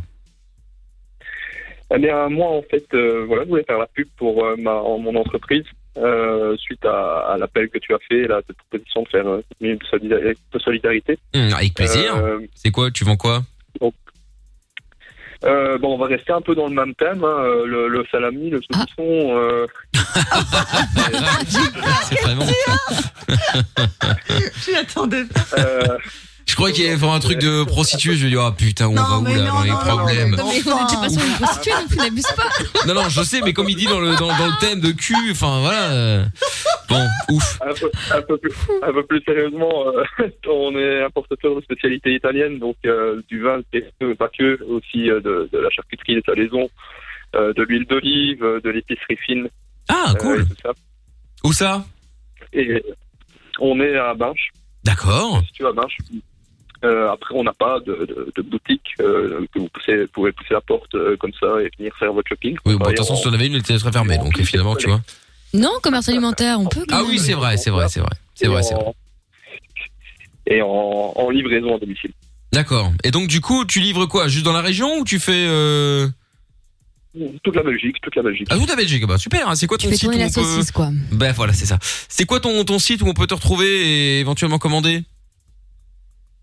Eh 1.94 2.00
bien, 2.00 2.30
moi, 2.30 2.48
en 2.50 2.62
fait, 2.64 2.86
euh, 2.94 3.26
voilà, 3.28 3.44
je 3.44 3.50
voulais 3.50 3.64
faire 3.64 3.78
la 3.78 3.88
pub 3.88 4.08
pour 4.18 4.44
euh, 4.46 4.56
ma, 4.58 4.74
mon 4.82 5.16
entreprise. 5.16 5.64
euh, 5.98 6.58
suite 6.58 6.84
à, 6.84 7.32
à 7.34 7.38
l'appel 7.38 7.70
que 7.70 7.78
tu 7.78 7.94
as 7.94 8.00
fait, 8.10 8.28
cette 8.48 8.58
proposition 8.58 9.04
de 9.04 9.08
faire 9.08 9.28
euh, 9.28 9.42
minute 9.62 9.80
de 9.82 9.86
solidari- 9.86 10.38
de 10.54 10.60
solidarité. 10.60 11.18
Hum, 11.34 11.54
Avec 11.54 11.74
plaisir. 11.74 12.16
Euh, 12.18 12.40
C'est 12.56 12.72
quoi? 12.72 12.92
Tu 12.92 13.06
vends 13.06 13.16
quoi? 13.16 13.44
Euh, 15.44 15.78
bon, 15.78 15.94
on 15.96 15.98
va 15.98 16.08
rester 16.08 16.32
un 16.32 16.42
peu 16.42 16.56
dans 16.56 16.68
le 16.68 16.74
même 16.74 16.96
thème, 16.96 17.24
hein, 17.24 17.38
euh, 17.44 17.66
le, 17.66 17.88
le 17.88 18.06
salami, 18.12 18.50
le 18.50 18.62
saucisson. 18.62 19.38
euh, 19.38 19.68
C'est 22.10 22.22
vraiment. 22.22 22.46
Je 24.66 24.72
l'attendais. 24.72 25.24
euh, 25.58 25.98
Je 26.48 26.54
crois 26.56 26.72
qu'il 26.72 26.86
allait 26.86 26.98
faire 26.98 27.10
un 27.12 27.20
truc 27.20 27.40
de 27.40 27.64
prostituée. 27.64 28.16
Je 28.16 28.24
lui 28.26 28.32
dis 28.32 28.38
ah 28.40 28.54
putain, 28.56 28.88
on 28.88 28.94
Non, 28.94 29.02
va 29.04 29.18
où 29.18 29.22
mais 29.24 29.36
là 29.36 29.46
non, 29.46 29.54
dans 29.56 29.64
les 29.64 29.70
non, 29.72 29.78
problèmes. 29.78 30.30
non, 30.32 30.38
Non, 30.38 30.52
mais 30.54 30.72
on 30.72 30.82
n'était 30.84 30.96
pas 30.96 31.10
sur 31.10 31.22
une 31.26 31.34
prostituée 31.34 31.72
plus, 31.90 31.98
n'abuse 31.98 32.24
pas. 32.36 32.50
Non 32.88 32.94
non, 32.94 33.10
je 33.10 33.22
sais, 33.24 33.42
mais 33.42 33.52
comme 33.54 33.68
il 33.68 33.76
dit 33.76 33.86
dans 33.88 34.00
le 34.00 34.16
dans, 34.16 34.28
dans 34.38 34.46
le 34.46 34.60
thème 34.60 34.80
de 34.80 34.92
cul, 34.92 35.16
enfin 35.32 35.60
voilà. 35.62 36.26
Bon, 36.88 37.04
ouf. 37.30 37.60
un, 37.62 37.74
peu, 37.74 37.90
un, 38.14 38.22
peu 38.22 38.38
plus, 38.38 38.52
un 38.84 38.94
peu 38.94 39.04
plus 39.06 39.22
sérieusement, 39.24 39.88
euh, 39.88 40.30
on 40.48 40.78
est 40.78 41.04
importateur 41.04 41.56
de 41.56 41.62
spécialités 41.62 42.14
italiennes, 42.14 42.60
donc 42.60 42.76
euh, 42.86 43.22
du 43.28 43.42
vin, 43.42 43.60
le 44.00 44.14
pas 44.14 44.30
que, 44.30 44.64
aussi 44.66 45.10
euh, 45.10 45.20
de, 45.22 45.50
de 45.52 45.58
la 45.58 45.70
charcuterie, 45.72 46.14
des 46.16 46.22
salaisons, 46.28 46.70
euh, 47.36 47.54
de 47.54 47.64
l'huile 47.64 47.86
d'olive, 47.88 48.44
de 48.64 48.70
l'épicerie 48.70 49.18
fine. 49.26 49.50
Ah 49.90 50.14
cool. 50.20 50.42
et 50.42 50.46
tout 50.46 50.62
ça. 50.62 50.72
Où 51.44 51.54
ça? 51.54 51.86
Et 52.54 52.84
on 53.60 53.80
est 53.80 53.98
à 53.98 54.14
Binche, 54.14 54.52
D'accord. 54.84 55.42
si 55.48 55.54
tu 55.54 55.66
à 55.66 55.72
Binche. 55.74 55.98
Euh, 56.86 57.12
après, 57.12 57.34
on 57.36 57.44
n'a 57.44 57.54
pas 57.54 57.80
de, 57.80 57.94
de, 58.06 58.32
de 58.36 58.42
boutique 58.44 58.94
euh, 59.00 59.46
que 59.54 59.60
vous 59.60 59.68
poussez, 59.70 60.06
pouvez 60.14 60.32
pousser 60.32 60.54
la 60.54 60.62
porte 60.62 60.94
euh, 60.96 61.18
comme 61.18 61.32
ça 61.40 61.48
et 61.62 61.70
venir 61.78 61.92
faire 61.98 62.14
votre 62.14 62.30
shopping. 62.30 62.54
Oui, 62.54 62.60
bon, 62.66 62.72
de 62.74 62.76
Travailler 62.78 62.96
toute 62.98 63.06
façon, 63.08 63.14
en- 63.14 63.22
si 63.22 63.28
on 63.28 63.34
avait 63.34 63.48
une, 63.48 63.56
elle 63.56 63.80
serait 63.80 63.92
fermée, 63.92 64.18
donc 64.18 64.40
finalement, 64.44 64.76
tu 64.76 64.88
vois. 64.88 65.02
Non, 65.54 65.72
commerce 65.82 66.08
alimentaire, 66.10 66.60
on 66.60 66.66
peut. 66.68 66.86
quand 66.88 66.96
Ah 66.98 67.02
même. 67.02 67.10
oui, 67.12 67.18
c'est 67.20 67.34
vrai, 67.34 67.58
c'est 67.58 67.70
vrai, 67.72 67.88
c'est 67.90 68.00
vrai, 68.02 68.10
c'est 68.36 68.48
vrai, 68.48 68.62
c'est 68.64 68.76
vrai. 68.76 68.94
Et 70.48 70.62
en, 70.62 70.68
en 71.16 71.30
livraison 71.30 71.76
à 71.76 71.80
domicile. 71.80 72.12
D'accord. 72.52 72.92
Et 73.04 73.12
donc 73.12 73.28
du 73.28 73.42
coup, 73.42 73.66
tu 73.66 73.80
livres 73.80 74.06
quoi? 74.06 74.28
Juste 74.28 74.46
dans 74.46 74.54
la 74.54 74.62
région 74.62 75.00
ou 75.00 75.04
tu 75.04 75.20
fais 75.20 75.46
euh... 75.48 76.08
Toute 77.44 77.56
la 77.56 77.64
Belgique, 77.64 77.96
toute 78.02 78.16
la 78.16 78.22
Belgique. 78.22 78.48
Ah 78.52 78.58
toute 78.58 78.70
la 78.70 78.76
Belgique, 78.76 79.06
bah 79.08 79.18
super. 79.18 79.48
hein. 79.50 79.56
C'est 79.56 79.68
quoi 79.68 79.78
Tu 79.78 79.86
ton 79.86 79.92
fais 79.92 79.96
site 79.98 80.04
tourner 80.10 80.18
où 80.18 80.20
la 80.20 80.28
on 80.28 80.34
peut- 80.34 80.44
saucisse, 80.44 80.72
quoi. 80.72 80.90
Ben 81.14 81.32
voilà, 81.32 81.54
c'est 81.54 81.66
ça. 81.66 81.80
C'est 81.82 82.26
quoi 82.26 82.40
ton 82.42 82.64
ton 82.66 82.78
site 82.78 83.02
où 83.02 83.08
on 83.08 83.14
peut 83.14 83.26
te 83.28 83.34
retrouver 83.34 83.66
et 83.68 84.20
éventuellement 84.20 84.58
commander? 84.60 85.04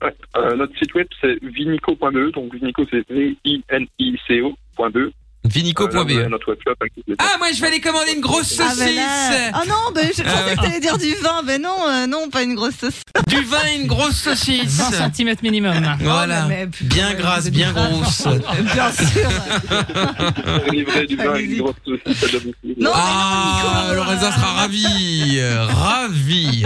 Ouais. 0.02 0.14
Euh, 0.36 0.56
notre 0.56 0.76
site 0.78 0.94
web 0.94 1.06
c'est 1.20 1.38
vinico.be, 1.42 2.32
donc 2.32 2.54
vinico 2.54 2.84
c'est 2.90 3.08
V-I-N-I-C-O.be. 3.08 4.52
Vinico.be. 5.44 6.10
Euh, 6.12 6.28
Ah, 7.18 7.34
moi, 7.38 7.48
je 7.54 7.60
vais 7.60 7.66
aller 7.66 7.80
commander 7.80 8.12
une 8.14 8.20
grosse 8.20 8.58
Ah, 8.60 8.68
saucisse. 8.70 8.78
ben 8.84 8.94
là- 8.96 9.50
Oh 9.56 9.68
non, 9.68 9.92
ben, 9.94 10.08
je 10.16 10.22
Ah, 10.24 10.30
pensais 10.30 10.44
ouais. 10.44 10.56
que 10.56 10.60
t'allais 10.62 10.80
dire 10.80 10.98
du 10.98 11.14
vin. 11.16 11.42
Ben 11.44 11.60
non, 11.60 11.76
euh, 11.88 12.06
non, 12.06 12.28
pas 12.30 12.42
une 12.44 12.54
grosse 12.54 12.76
sauce. 12.80 13.00
Du 13.26 13.42
vin 13.44 13.58
et 13.70 13.76
une 13.80 13.86
grosse 13.86 14.16
saucisse. 14.16 14.78
20 14.90 15.12
cm 15.14 15.34
minimum. 15.42 15.96
Voilà. 16.00 16.42
Oh, 16.44 16.48
mais- 16.48 16.66
mais- 16.66 16.86
bien 16.88 17.14
grasse, 17.14 17.50
bien 17.50 17.72
grosse. 17.72 18.22
Bien 18.74 18.92
sûr. 18.92 19.28
Livrer 20.72 21.06
du 21.06 21.16
vin 21.16 21.30
avec 21.30 21.46
une 21.50 21.58
grosse 21.58 21.74
saucisse, 21.84 22.22
aussi. 22.34 22.74
Non, 22.78 22.90
Ah, 22.94 23.90
Lorenza 23.94 24.30
sera 24.32 24.52
ravi, 24.54 25.40
ravi. 25.40 26.64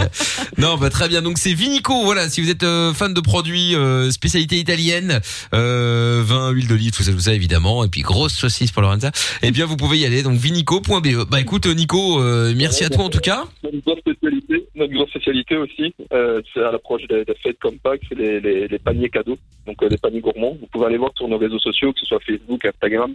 Non, 0.57 0.77
bah 0.77 0.89
très 0.89 1.07
bien. 1.07 1.21
Donc 1.21 1.37
c'est 1.37 1.53
Vinico. 1.53 2.03
Voilà, 2.03 2.29
si 2.29 2.41
vous 2.41 2.49
êtes 2.49 2.63
euh, 2.63 2.93
fan 2.93 3.13
de 3.13 3.21
produits 3.21 3.75
euh, 3.75 4.11
spécialité 4.11 4.57
italienne, 4.57 5.19
euh, 5.53 6.21
vin, 6.25 6.49
huile 6.51 6.67
d'olive, 6.67 6.91
tout 6.91 7.03
ça, 7.03 7.11
tout 7.11 7.19
ça 7.19 7.33
évidemment, 7.33 7.83
et 7.83 7.89
puis 7.89 8.01
grosse 8.01 8.33
saucisse 8.33 8.66
pour 8.71 8.81
Lorenza. 8.81 9.11
Eh 9.43 9.51
bien, 9.51 9.65
vous 9.65 9.77
pouvez 9.77 9.97
y 9.97 10.05
aller. 10.05 10.23
Donc 10.23 10.33
vinico.be. 10.37 11.29
Bah 11.29 11.39
écoute, 11.41 11.65
euh, 11.65 11.73
Nico, 11.73 12.19
euh, 12.21 12.53
merci 12.55 12.83
à 12.83 12.89
toi 12.89 13.05
en 13.05 13.09
tout 13.09 13.19
cas. 13.19 13.43
Notre 13.63 13.77
grosse 13.85 13.99
spécialité, 13.99 14.67
notre 14.75 14.93
grosse 14.93 15.09
spécialité 15.09 15.57
aussi, 15.57 15.93
euh, 16.13 16.41
c'est 16.53 16.61
à 16.63 16.71
l'approche 16.71 17.03
des, 17.07 17.25
des 17.25 17.35
fêtes 17.41 17.57
comme 17.59 17.77
Pâques, 17.79 18.01
c'est 18.09 18.17
les, 18.17 18.39
les, 18.39 18.67
les 18.67 18.79
paniers 18.79 19.09
cadeaux, 19.09 19.37
donc 19.65 19.81
euh, 19.83 19.89
les 19.89 19.97
paniers 19.97 20.21
gourmands. 20.21 20.57
Vous 20.59 20.67
pouvez 20.71 20.85
aller 20.87 20.97
voir 20.97 21.11
sur 21.15 21.27
nos 21.27 21.37
réseaux 21.37 21.59
sociaux, 21.59 21.91
que 21.93 21.99
ce 21.99 22.05
soit 22.05 22.19
Facebook, 22.25 22.63
Instagram. 22.65 23.13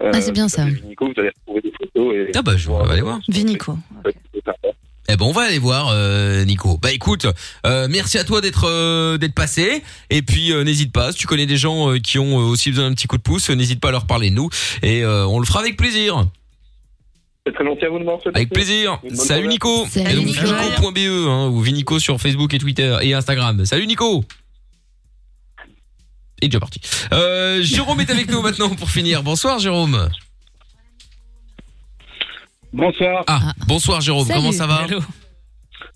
Euh, 0.00 0.10
Ah, 0.14 0.20
c'est 0.20 0.32
bien 0.32 0.48
ça. 0.48 0.64
Vinico, 0.64 1.06
vous 1.06 1.12
allez 1.20 1.30
retrouver 1.30 1.60
des 1.60 1.72
photos. 1.78 2.14
Et, 2.14 2.30
Ah 2.34 2.42
bah 2.42 2.56
je 2.56 2.68
on 2.70 2.82
va 2.82 2.92
aller 2.92 3.02
voir. 3.02 3.20
Vinico. 3.28 3.76
Eh 5.08 5.16
ben 5.16 5.24
on 5.26 5.32
va 5.32 5.42
aller 5.42 5.58
voir 5.58 5.88
euh, 5.92 6.44
Nico. 6.44 6.78
Bah 6.78 6.92
écoute, 6.92 7.26
euh, 7.66 7.88
merci 7.90 8.18
à 8.18 8.24
toi 8.24 8.40
d'être 8.40 8.68
euh, 8.68 9.18
d'être 9.18 9.34
passé 9.34 9.82
et 10.10 10.22
puis 10.22 10.52
euh, 10.52 10.62
n'hésite 10.64 10.92
pas 10.92 11.10
si 11.12 11.18
tu 11.18 11.26
connais 11.26 11.46
des 11.46 11.56
gens 11.56 11.90
euh, 11.90 11.98
qui 11.98 12.18
ont 12.18 12.36
aussi 12.36 12.70
besoin 12.70 12.88
d'un 12.88 12.94
petit 12.94 13.08
coup 13.08 13.16
de 13.16 13.22
pouce, 13.22 13.50
euh, 13.50 13.54
n'hésite 13.54 13.80
pas 13.80 13.88
à 13.88 13.92
leur 13.92 14.06
parler 14.06 14.30
de 14.30 14.36
nous 14.36 14.48
et 14.82 15.02
euh, 15.02 15.26
on 15.26 15.40
le 15.40 15.44
fera 15.46 15.60
avec 15.60 15.76
plaisir. 15.76 16.26
C'est 17.44 17.52
très 17.52 17.64
gentil 17.64 17.84
à 17.84 17.88
vous 17.88 17.98
de 17.98 18.04
m'avoir 18.04 18.22
fait 18.22 18.30
Avec 18.32 18.50
plaisir. 18.50 19.00
Salut. 19.14 19.48
Nico. 19.48 19.84
Salut 19.90 20.08
et 20.08 20.14
donc 20.14 20.26
Nico. 20.26 20.40
vinico.be 20.46 21.28
hein, 21.28 21.48
ou 21.48 21.60
Vinico 21.60 21.98
sur 21.98 22.20
Facebook 22.20 22.54
et 22.54 22.58
Twitter 22.58 22.96
et 23.02 23.14
Instagram. 23.14 23.66
Salut 23.66 23.88
Nico. 23.88 24.24
Il 26.40 26.46
est 26.46 26.48
déjà 26.48 26.60
parti. 26.60 26.80
Euh, 27.12 27.60
Jérôme 27.62 28.00
est 28.00 28.10
avec 28.10 28.30
nous 28.30 28.40
maintenant 28.42 28.68
pour 28.70 28.88
finir. 28.90 29.24
Bonsoir 29.24 29.58
Jérôme. 29.58 30.08
Bonsoir. 32.72 33.24
Ah, 33.26 33.52
bonsoir 33.66 34.00
Jérôme. 34.00 34.26
Salut. 34.26 34.38
Comment 34.38 34.52
ça 34.52 34.66
va 34.66 34.84
Hello. 34.86 35.00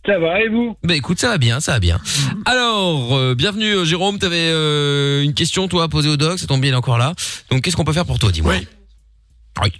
Ça 0.04 0.18
va 0.18 0.40
et 0.40 0.48
vous? 0.48 0.76
Bah 0.84 0.94
écoute, 0.94 1.18
ça 1.18 1.28
va 1.28 1.38
bien, 1.38 1.58
ça 1.58 1.72
va 1.72 1.80
bien. 1.80 1.98
Alors, 2.44 3.16
euh, 3.16 3.34
bienvenue 3.34 3.72
euh, 3.74 3.84
Jérôme, 3.84 4.18
t'avais 4.18 4.50
euh, 4.50 5.22
une 5.24 5.34
question 5.34 5.66
toi 5.68 5.84
à 5.84 5.88
poser 5.88 6.08
au 6.08 6.16
doc, 6.16 6.38
ça 6.38 6.46
tombe 6.46 6.60
bien, 6.60 6.70
il 6.70 6.74
est 6.74 6.76
encore 6.76 6.98
là. 6.98 7.14
Donc 7.50 7.62
qu'est-ce 7.62 7.76
qu'on 7.76 7.84
peut 7.84 7.92
faire 7.92 8.06
pour 8.06 8.18
toi, 8.18 8.30
dis-moi? 8.30 8.54
Oui. 9.62 9.72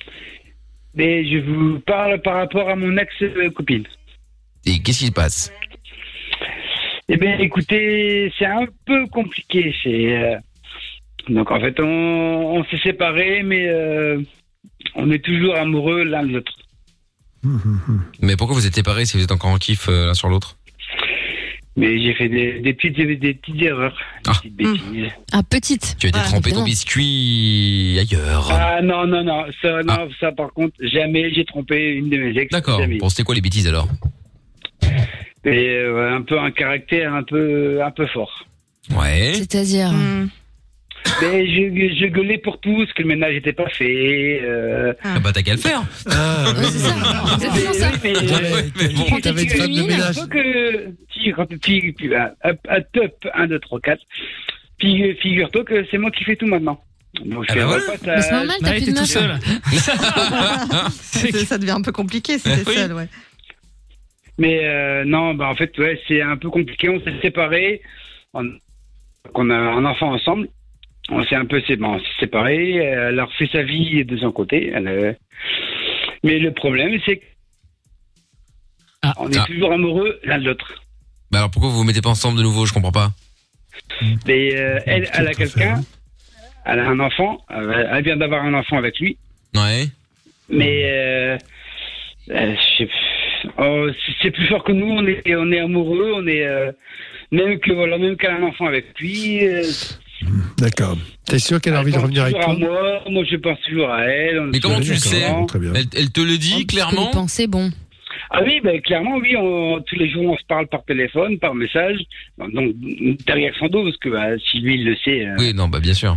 Mais 0.95 1.25
je 1.31 1.39
vous 1.39 1.79
parle 1.81 2.21
par 2.23 2.37
rapport 2.37 2.69
à 2.69 2.75
mon 2.75 2.97
ex-copine. 2.97 3.85
Et 4.65 4.83
qu'est-ce 4.83 5.01
qui 5.01 5.07
se 5.07 5.13
passe? 5.13 5.53
Eh 7.09 7.17
bien, 7.19 7.39
écoutez, 7.39 8.33
c'est 8.39 8.47
un 8.47 8.67
peu 8.85 9.07
compliqué. 9.07 9.73
C'est 9.83 10.17
euh, 10.17 10.37
donc 11.29 11.51
en 11.53 11.61
fait, 11.61 11.79
on, 11.79 11.85
on 12.57 12.65
s'est 12.65 12.81
séparés, 12.83 13.43
mais 13.45 13.69
euh, 13.69 14.21
on 14.97 15.11
est 15.13 15.25
toujours 15.25 15.55
amoureux 15.57 16.03
l'un 16.03 16.25
de 16.25 16.33
l'autre. 16.33 16.53
Mais 18.21 18.37
pourquoi 18.37 18.57
vous 18.57 18.67
êtes 18.67 18.75
séparés 18.75 19.05
si 19.07 19.17
vous 19.17 19.23
êtes 19.23 19.33
encore 19.33 19.51
en 19.51 19.59
kiff 19.59 19.89
euh, 19.89 20.07
l'un 20.07 20.15
sur 20.15 20.29
l'autre? 20.29 20.57
Mais 21.79 22.01
j'ai 22.01 22.15
fait 22.15 22.31
des, 22.31 22.61
des 22.61 22.73
petites 22.73 22.97
des 22.97 23.35
petites 23.35 23.63
erreurs, 23.63 23.99
des 24.25 24.31
petites 24.33 24.57
bêtises. 24.57 25.13
Ah, 25.31 25.43
petite. 25.43 25.97
Tu 25.99 26.07
as 26.07 26.09
été 26.09 26.19
trempé 26.21 26.53
ton 26.53 26.65
biscuit 26.65 27.99
ailleurs. 28.01 28.49
Ah 28.51 28.81
non 28.83 29.07
non 29.07 29.23
non, 29.23 29.45
ça 29.61 29.83
non 29.83 30.09
ça 30.19 30.33
par 30.33 30.55
contre 30.55 30.75
jamais 30.81 31.35
j'ai 31.35 31.45
trompé 31.45 31.91
une 31.91 32.09
de 32.09 32.17
mes 32.17 32.39
ex. 32.39 32.51
D'accord. 32.51 32.81
Bon, 32.99 33.11
c'était 33.11 33.25
quoi 33.25 33.35
les 33.35 33.43
bêtises 33.43 33.69
alors? 33.69 33.89
Et 35.45 35.69
euh, 35.69 36.17
un 36.17 36.23
peu 36.23 36.41
un 36.41 36.51
caractère 36.51 37.13
un 37.13 37.23
peu 37.23 37.83
un 37.83 37.91
peu 37.91 38.07
fort. 38.07 38.47
Ouais. 38.91 39.33
C'est-à-dire? 39.35 39.93
Mais 41.23 41.47
je, 41.47 41.95
je 42.01 42.07
gueulais 42.07 42.39
pour 42.39 42.61
tout, 42.61 42.77
parce 42.79 42.93
que 42.93 43.03
le 43.03 43.09
ménage 43.09 43.35
n'était 43.35 43.53
pas 43.53 43.69
fait. 43.69 44.41
Euh... 44.43 44.93
Ah 45.05 45.19
bah 45.21 45.31
t'as 45.33 45.43
qu'à 45.43 45.53
le 45.53 45.59
faire. 45.59 45.83
Ah, 46.11 46.53
Exactement 46.59 47.73
ça. 47.73 47.91
Mais 48.03 48.13
T'avais 49.21 49.43
une 49.45 49.51
femme 49.51 49.73
de 49.75 49.83
ménage. 49.83 50.15
Faut 50.17 50.27
que, 50.27 50.89
si, 51.15 51.33
quand 51.33 51.47
puis, 51.61 51.93
puis, 51.93 52.11
hop, 52.15 52.59
hop, 52.69 52.85
top, 52.93 53.27
1, 53.35 53.47
2, 53.47 53.59
3, 53.61 53.81
4. 53.81 54.03
Puis, 54.79 55.15
figure-toi 55.23 55.65
que 55.65 55.87
c'est 55.91 55.99
moi 55.99 56.11
qui 56.11 56.25
fais 56.25 56.37
tout 56.37 56.47
maintenant. 56.47 56.81
Donc, 57.25 57.47
Ah 57.49 57.55
bah 57.55 57.63
un 57.77 58.21
c'est 58.21 58.31
normal, 58.31 58.57
t'as 58.61 58.71
Ouais, 58.71 58.77
plus 58.77 58.85
t'es 58.87 58.91
de 58.93 58.97
tout 58.97 59.01
meuf. 59.01 59.09
seul. 59.09 59.39
C'est- 61.01 61.45
ça 61.47 61.57
devient 61.59 61.71
un 61.73 61.81
peu 61.83 61.93
compliqué 61.93 62.39
si 62.39 62.45
t'es 62.45 62.63
Oui. 62.69 62.75
seul, 62.75 62.93
ouais. 62.93 63.09
Mais 64.39 64.61
euh, 64.65 65.05
non, 65.07 65.33
bah, 65.35 65.49
en 65.49 65.55
fait, 65.55 65.77
ouais, 65.79 65.99
c'est 66.07 66.21
un 66.21 66.37
peu 66.37 66.51
compliqué. 66.51 66.91
On 66.91 67.01
s'est 67.01 67.15
séparés. 67.23 67.81
On, 68.35 68.45
on 69.35 69.49
a 69.49 69.55
un 69.55 69.85
enfant 69.87 70.13
ensemble. 70.13 70.49
On 71.11 71.25
s'est 71.25 71.37
un 71.37 71.45
peu 71.45 71.63
bon, 71.79 72.01
séparés. 72.19 72.75
Elle 72.77 73.19
a 73.21 73.25
refait 73.27 73.49
sa 73.53 73.63
vie 73.63 74.05
de 74.05 74.17
son 74.17 74.33
côté. 74.33 74.73
Elle, 74.75 74.89
euh, 74.89 75.13
Mais 76.25 76.39
le 76.39 76.53
problème, 76.53 76.99
c'est 77.07 77.21
qu'on 79.17 79.31
est 79.31 79.39
Ah. 79.39 79.45
toujours 79.47 79.73
amoureux 79.73 80.19
l'un 80.25 80.39
de 80.39 80.47
l'autre. 80.47 80.83
Bah 81.31 81.39
alors 81.39 81.51
pourquoi 81.51 81.71
vous 81.71 81.77
vous 81.79 81.85
mettez 81.85 82.01
pas 82.03 82.11
ensemble 82.11 82.39
de 82.39 82.43
nouveau 82.43 82.67
Je 82.67 82.73
comprends 82.73 82.93
pas. 82.93 83.11
Mais 84.27 84.55
euh, 84.57 84.79
elle, 84.87 85.09
elle 85.13 85.29
a 85.29 85.35
quelqu'un, 85.35 85.81
elle 86.65 86.79
a 86.81 86.89
un 86.89 86.99
enfant, 86.99 87.39
elle 87.51 87.89
elle 87.93 88.05
vient 88.05 88.17
d'avoir 88.17 88.45
un 88.45 88.55
enfant 88.55 88.79
avec 88.79 88.99
lui, 88.99 89.17
Ouais. 89.55 89.85
mais 90.49 90.83
euh, 90.85 91.39
euh, 92.31 92.55
oh, 93.59 93.87
c'est- 94.23 94.31
plus 94.31 94.47
fort 94.47 94.65
que 94.65 94.73
nous, 94.73 94.87
on 94.87 95.07
est, 95.07 95.23
on 95.37 95.53
est 95.53 95.61
amoureux, 95.61 96.13
on 96.17 96.27
est 96.27 96.45
euh, 96.45 96.73
même 97.31 97.61
que 97.61 97.73
voilà, 97.73 97.99
même 97.99 98.17
qu'elle 98.17 98.31
a 98.33 98.37
un 98.37 98.43
enfant 98.45 98.67
avec 98.67 98.99
lui. 98.99 99.41
D'accord. 100.59 100.97
T'es 101.27 101.39
sûr 101.39 101.61
qu'elle 101.61 101.75
a 101.75 101.81
envie 101.81 101.93
de 101.93 101.99
revenir 101.99 102.23
avec 102.23 102.35
toi 102.37 102.51
à 102.51 102.55
moi, 102.55 103.03
moi 103.11 103.25
je 103.31 103.37
pense 103.37 103.61
toujours 103.61 103.91
à 103.91 104.03
elle. 104.05 104.41
Mais 104.53 104.61
comment 104.61 104.81
tu 104.81 104.91
le 104.91 104.97
sais 104.97 105.23
elle, 105.23 105.87
elle 105.97 106.11
te 106.11 106.21
le 106.21 106.39
dit 106.39 106.67
clairement 106.67 107.11
Pensez 107.11 107.47
bon. 107.47 107.71
Ah 108.31 108.41
oui, 108.45 108.61
ben 108.65 108.81
clairement, 108.81 109.17
oui. 109.19 109.37
On, 109.37 109.81
tous 109.83 109.95
les 109.97 110.11
jours, 110.11 110.25
on 110.25 110.37
se 110.37 110.45
parle 110.49 110.67
par 110.69 110.85
téléphone, 110.85 111.39
par 111.39 111.55
message. 111.55 111.99
Donc 112.39 112.75
derrière 113.27 113.55
son 113.59 113.67
dos, 113.69 113.85
parce 113.85 113.97
que 113.99 114.09
bah, 114.09 114.39
si 114.51 114.59
lui 114.61 114.75
il 114.77 114.85
le 114.85 114.97
sait, 114.97 115.27
euh, 115.27 115.37
Oui, 115.39 115.53
non, 115.55 115.69
bah 115.69 115.81
bien 115.81 115.95
sûr. 115.95 116.17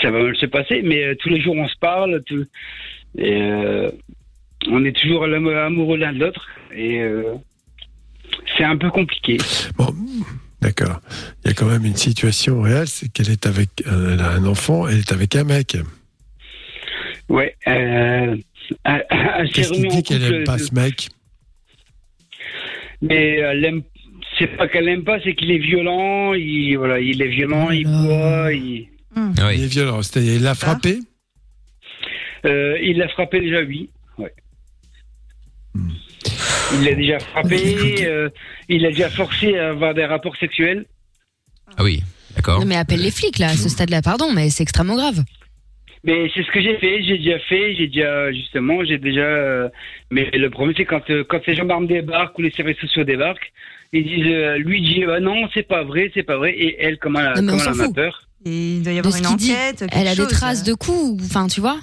ça 0.00 0.10
va 0.10 0.22
mal 0.22 0.36
se 0.36 0.46
passer. 0.46 0.82
Mais 0.84 1.02
euh, 1.04 1.14
tous 1.18 1.28
les 1.28 1.40
jours, 1.40 1.56
on 1.56 1.66
se 1.68 1.78
parle. 1.80 2.22
tout- 2.26 2.46
et 3.18 3.40
euh, 3.42 3.90
on 4.70 4.84
est 4.84 4.96
toujours 4.96 5.24
amoureux 5.24 5.96
l'un 5.96 6.12
de 6.12 6.18
l'autre. 6.20 6.46
Et 6.74 7.00
euh, 7.00 7.34
c'est 8.56 8.64
un 8.64 8.76
peu 8.76 8.90
compliqué. 8.90 9.38
D'accord. 10.62 11.00
Il 11.44 11.48
y 11.48 11.50
a 11.50 11.54
quand 11.54 11.66
même 11.66 11.84
une 11.84 11.96
situation 11.96 12.62
réelle, 12.62 12.86
c'est 12.88 13.08
qu'elle 13.12 13.30
est 13.30 13.46
avec, 13.46 13.68
euh, 13.86 14.14
elle 14.14 14.20
a 14.20 14.30
un 14.30 14.44
enfant, 14.46 14.86
elle 14.88 14.98
est 15.00 15.12
avec 15.12 15.34
un 15.36 15.44
mec. 15.44 15.76
Ouais. 17.28 17.54
Euh, 17.66 18.36
elle- 18.84 19.06
elle 19.10 19.50
Qu'est-ce 19.50 19.72
qui 19.72 19.88
dit 19.88 20.02
qu'elle 20.02 20.20
couple 20.22 20.34
aime 20.34 20.44
pas 20.44 20.56
de- 20.56 20.62
ce 20.62 20.74
mec? 20.74 21.08
Mais 23.00 23.36
elle 23.38 23.64
aime. 23.64 23.82
C'est 24.38 24.46
pas 24.56 24.66
qu'elle 24.68 24.88
aime 24.88 25.04
pas, 25.04 25.18
c'est 25.22 25.34
qu'il 25.34 25.50
est 25.50 25.58
violent. 25.58 26.32
Il 26.34 26.76
voilà, 26.76 27.00
il 27.00 27.20
est 27.20 27.28
violent, 27.28 27.70
il 27.70 27.84
boit. 27.86 28.52
Il, 28.52 28.88
Il 29.16 29.62
est 29.64 29.66
violent. 29.66 30.00
C'est-à-dire, 30.02 30.34
il 30.34 30.42
l'a 30.42 30.54
frappé? 30.54 30.98
Euh, 32.46 32.78
il 32.82 32.98
l'a 32.98 33.08
frappé 33.08 33.40
déjà, 33.40 33.60
oui. 33.62 33.90
Il 36.74 36.84
l'a 36.84 36.94
déjà 36.94 37.18
frappé. 37.20 38.04
euh, 38.06 38.28
il 38.68 38.82
l'a 38.82 38.90
déjà 38.90 39.10
forcé 39.10 39.56
à 39.58 39.70
avoir 39.70 39.94
des 39.94 40.04
rapports 40.04 40.36
sexuels. 40.36 40.86
Ah 41.76 41.82
oui, 41.84 42.02
d'accord. 42.36 42.60
Non, 42.60 42.66
mais 42.66 42.76
appelle 42.76 43.00
les 43.00 43.10
flics 43.10 43.38
là, 43.38 43.48
à 43.48 43.54
ce 43.56 43.68
stade-là, 43.68 44.02
pardon, 44.02 44.32
mais 44.32 44.50
c'est 44.50 44.62
extrêmement 44.62 44.96
grave. 44.96 45.22
Mais 46.04 46.28
c'est 46.34 46.42
ce 46.42 46.50
que 46.50 46.60
j'ai 46.60 46.76
fait, 46.78 47.02
j'ai 47.04 47.18
déjà 47.18 47.38
fait, 47.38 47.76
j'ai 47.76 47.86
déjà 47.86 48.32
justement, 48.32 48.84
j'ai 48.84 48.98
déjà. 48.98 49.20
euh, 49.22 49.68
mais 50.10 50.28
le 50.32 50.50
problème 50.50 50.74
c'est 50.76 50.84
quand 50.84 51.08
euh, 51.10 51.22
quand 51.28 51.46
les 51.46 51.54
gendarmes 51.54 51.86
débarquent 51.86 52.36
ou 52.38 52.42
les 52.42 52.50
services 52.50 52.78
sociaux 52.78 53.04
débarquent, 53.04 53.52
ils 53.92 54.02
disent, 54.04 54.26
euh, 54.32 54.58
lui 54.58 54.80
dit, 54.80 55.04
ah 55.08 55.20
non, 55.20 55.48
c'est 55.54 55.62
pas 55.62 55.84
vrai, 55.84 56.10
c'est 56.12 56.24
pas 56.24 56.38
vrai, 56.38 56.52
et 56.54 56.76
elle, 56.82 56.98
comment 56.98 57.20
elle, 57.20 57.34
Non, 57.36 57.42
mais 57.42 57.52
on 57.52 57.56
comment 57.58 57.70
elle 57.70 57.74
s'en 57.76 57.80
en 57.80 57.84
a 57.84 57.86
fout. 57.86 57.94
peur 57.94 58.22
Il 58.44 58.82
doit 58.82 58.92
y 58.92 58.96
De 58.96 58.98
avoir 59.00 59.14
ce 59.14 59.18
une 59.20 59.26
qu'il 59.26 59.36
dit. 59.36 59.52
enquête. 59.52 59.78
quelque 59.78 59.96
Elle 59.96 60.08
a 60.08 60.10
des 60.10 60.16
chose. 60.16 60.28
traces 60.32 60.64
de 60.64 60.74
coups, 60.74 61.22
enfin, 61.24 61.46
tu 61.46 61.60
vois. 61.60 61.78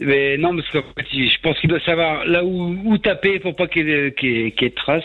Mais 0.00 0.36
non, 0.38 0.56
parce 0.56 0.68
que 0.70 0.78
je 1.12 1.40
pense 1.42 1.58
qu'il 1.60 1.70
doit 1.70 1.80
savoir 1.80 2.24
là 2.26 2.44
où, 2.44 2.76
où 2.84 2.98
taper 2.98 3.38
pour 3.38 3.54
pas 3.54 3.68
qu'il 3.68 3.88
y, 3.88 3.92
ait- 3.92 4.10
de 4.10 4.74
traces. 4.74 5.02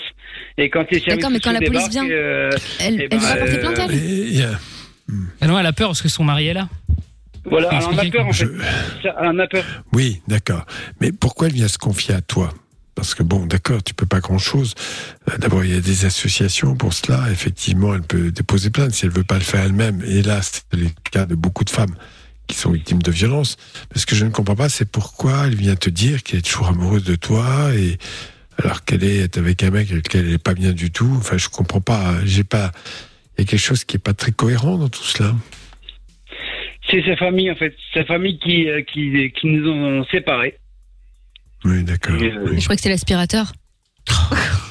Et 0.58 0.70
quand 0.70 0.86
les 0.92 1.00
services 1.00 1.16
D'accord, 1.18 1.32
mais 1.32 1.40
quand 1.40 1.52
la 1.52 1.62
police 1.62 1.90
vient, 1.90 2.10
euh, 2.10 2.50
elle- 2.80 3.02
elle 3.02 3.10
ben, 3.10 3.20
va 3.20 3.36
porter 3.36 3.58
plainte, 3.60 3.80
elle 3.90 4.42
euh, 4.42 5.14
Ah 5.42 5.48
non, 5.48 5.60
elle 5.60 5.66
a 5.66 5.74
peur 5.74 5.90
parce 5.90 6.02
que 6.02 6.10
son 6.10 6.24
mari 6.24 6.48
est 6.48 6.54
là. 6.54 6.68
Voilà, 7.46 7.70
elle 7.72 7.84
en 7.84 7.98
a 7.98 8.06
peur 8.10 8.28
en 8.28 8.34
fait. 8.34 8.48
Elle 9.04 9.28
en 9.28 9.40
a 9.40 9.48
peur. 9.48 9.64
Oui, 9.94 10.22
d'accord. 10.28 10.66
Mais 11.00 11.12
pourquoi 11.12 11.48
elle 11.48 11.54
vient 11.54 11.68
se 11.68 11.78
confier 11.78 12.16
à 12.16 12.22
toi? 12.22 12.54
Parce 12.96 13.16
que 13.16 13.24
bon, 13.24 13.46
d'accord, 13.46 13.82
tu 13.82 13.94
peux 13.94 14.06
pas 14.06 14.20
grand-chose. 14.20 14.74
Euh, 15.30 15.38
D'abord, 15.38 15.64
il 15.64 15.74
y 15.74 15.78
a 15.78 15.80
des 15.80 16.04
associations 16.06 16.76
pour 16.76 16.94
cela. 16.94 17.32
Effectivement, 17.32 17.96
elle 17.96 18.02
peut 18.02 18.30
déposer 18.32 18.72
plainte 18.72 18.92
si 18.92 19.06
elle 19.06 19.12
veut 19.12 19.24
pas 19.24 19.36
le 19.36 19.44
faire 19.44 19.64
elle-même. 19.64 20.04
Et 20.06 20.22
là, 20.22 20.42
c'est 20.42 20.64
le 20.74 20.88
cas 21.12 21.26
de 21.26 21.36
beaucoup 21.36 21.64
de 21.64 21.70
femmes 21.70 21.96
qui 22.50 22.58
sont 22.58 22.72
victimes 22.72 23.02
de 23.02 23.12
violences. 23.12 23.56
Mais 23.94 24.02
ce 24.02 24.06
que 24.06 24.16
je 24.16 24.26
ne 24.26 24.32
comprends 24.32 24.56
pas, 24.56 24.68
c'est 24.68 24.92
pourquoi 24.92 25.46
elle 25.48 25.56
vient 25.56 25.76
te 25.76 25.90
dire 25.90 26.24
qu'elle 26.24 26.40
est 26.40 26.42
toujours 26.42 26.68
amoureuse 26.68 27.04
de 27.06 27.16
toi 27.16 27.74
et 27.76 27.98
alors 28.62 28.84
qu'elle 28.84 29.04
est 29.04 29.38
avec 29.38 29.64
un 29.64 29.70
mec 29.70 29.90
avec 29.90 30.04
lequel 30.08 30.26
elle 30.28 30.34
est 30.34 30.44
pas 30.44 30.56
bien 30.56 30.74
du 30.74 30.92
tout. 30.92 31.14
Enfin, 31.18 31.38
je 31.38 31.48
comprends 31.48 31.80
pas. 31.80 32.16
J'ai 32.26 32.44
pas. 32.44 32.72
Il 33.38 33.42
y 33.42 33.48
a 33.48 33.48
quelque 33.48 33.60
chose 33.60 33.86
qui 33.86 33.96
est 33.96 34.04
pas 34.04 34.14
très 34.14 34.34
cohérent 34.34 34.78
dans 34.78 34.90
tout 34.90 35.04
cela. 35.04 35.34
C'est 36.90 37.04
sa 37.06 37.16
famille, 37.16 37.52
en 37.52 37.56
fait. 37.56 37.76
Sa 37.94 38.04
famille 38.04 38.40
qui, 38.40 38.68
euh, 38.68 38.82
qui, 38.82 39.32
qui 39.40 39.48
nous 39.48 39.70
ont 39.70 40.04
séparés. 40.06 40.58
Oui, 41.64 41.84
d'accord. 41.84 42.16
Euh, 42.20 42.56
Je 42.58 42.64
crois 42.64 42.76
que 42.76 42.82
c'est 42.82 42.90
l'aspirateur. 42.90 43.54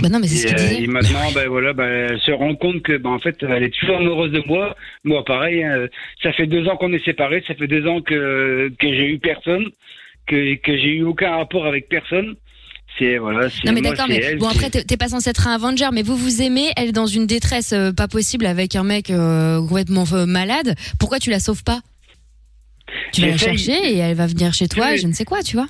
bah 0.00 0.08
non, 0.08 0.18
mais 0.18 0.26
c'est 0.26 0.36
ce 0.36 0.46
qu'il 0.46 0.56
euh, 0.56 0.68
disait. 0.68 0.82
et 0.82 0.86
maintenant, 0.86 1.30
ben 1.34 1.48
voilà, 1.48 1.72
ben, 1.72 2.08
elle 2.10 2.20
se 2.20 2.30
rend 2.30 2.54
compte 2.54 2.82
que, 2.82 2.96
ben, 2.96 3.10
en 3.10 3.18
fait, 3.18 3.36
elle 3.42 3.62
est 3.62 3.74
toujours 3.74 3.98
amoureuse 3.98 4.32
de 4.32 4.42
moi. 4.46 4.76
Moi, 5.04 5.24
pareil. 5.24 5.62
hein, 5.62 5.86
ça 6.22 6.32
fait 6.32 6.46
deux 6.46 6.66
ans 6.68 6.76
qu'on 6.76 6.92
est 6.92 7.04
séparés. 7.04 7.42
Ça 7.46 7.54
fait 7.54 7.66
deux 7.66 7.86
ans 7.86 8.00
que 8.00 8.72
que 8.78 8.88
j'ai 8.88 9.08
eu 9.08 9.18
personne, 9.18 9.66
que 10.26 10.54
que 10.56 10.76
j'ai 10.76 10.94
eu 10.96 11.02
aucun 11.02 11.36
rapport 11.36 11.66
avec 11.66 11.88
personne. 11.88 12.36
C'est 12.98 13.18
voilà. 13.18 13.50
c'est 13.50 13.64
Non 13.64 13.72
mais 13.72 13.82
d'accord, 13.82 14.06
mais 14.08 14.16
elle 14.22 14.38
bon 14.38 14.48
après 14.48 14.70
t'es 14.70 14.96
pas 14.96 15.08
censé 15.08 15.30
être 15.30 15.46
un 15.48 15.54
Avenger, 15.54 15.88
mais 15.92 16.02
vous 16.02 16.16
vous 16.16 16.42
aimez, 16.42 16.70
elle 16.76 16.88
est 16.88 16.92
dans 16.92 17.06
une 17.06 17.26
détresse 17.26 17.72
euh, 17.72 17.92
pas 17.92 18.08
possible 18.08 18.46
avec 18.46 18.74
un 18.74 18.84
mec 18.84 19.10
euh, 19.10 19.60
complètement 19.60 20.04
euh, 20.12 20.26
malade. 20.26 20.74
Pourquoi 20.98 21.18
tu 21.18 21.30
la 21.30 21.40
sauves 21.40 21.62
pas? 21.62 21.80
Tu 23.12 23.20
vas 23.20 23.28
la 23.28 23.36
chercher 23.36 23.72
et 23.72 23.98
elle 23.98 24.16
va 24.16 24.26
venir 24.26 24.54
chez 24.54 24.68
toi 24.68 24.94
et 24.94 24.98
je 24.98 25.06
ne 25.06 25.12
sais 25.12 25.24
quoi, 25.24 25.42
tu 25.42 25.56
vois. 25.56 25.66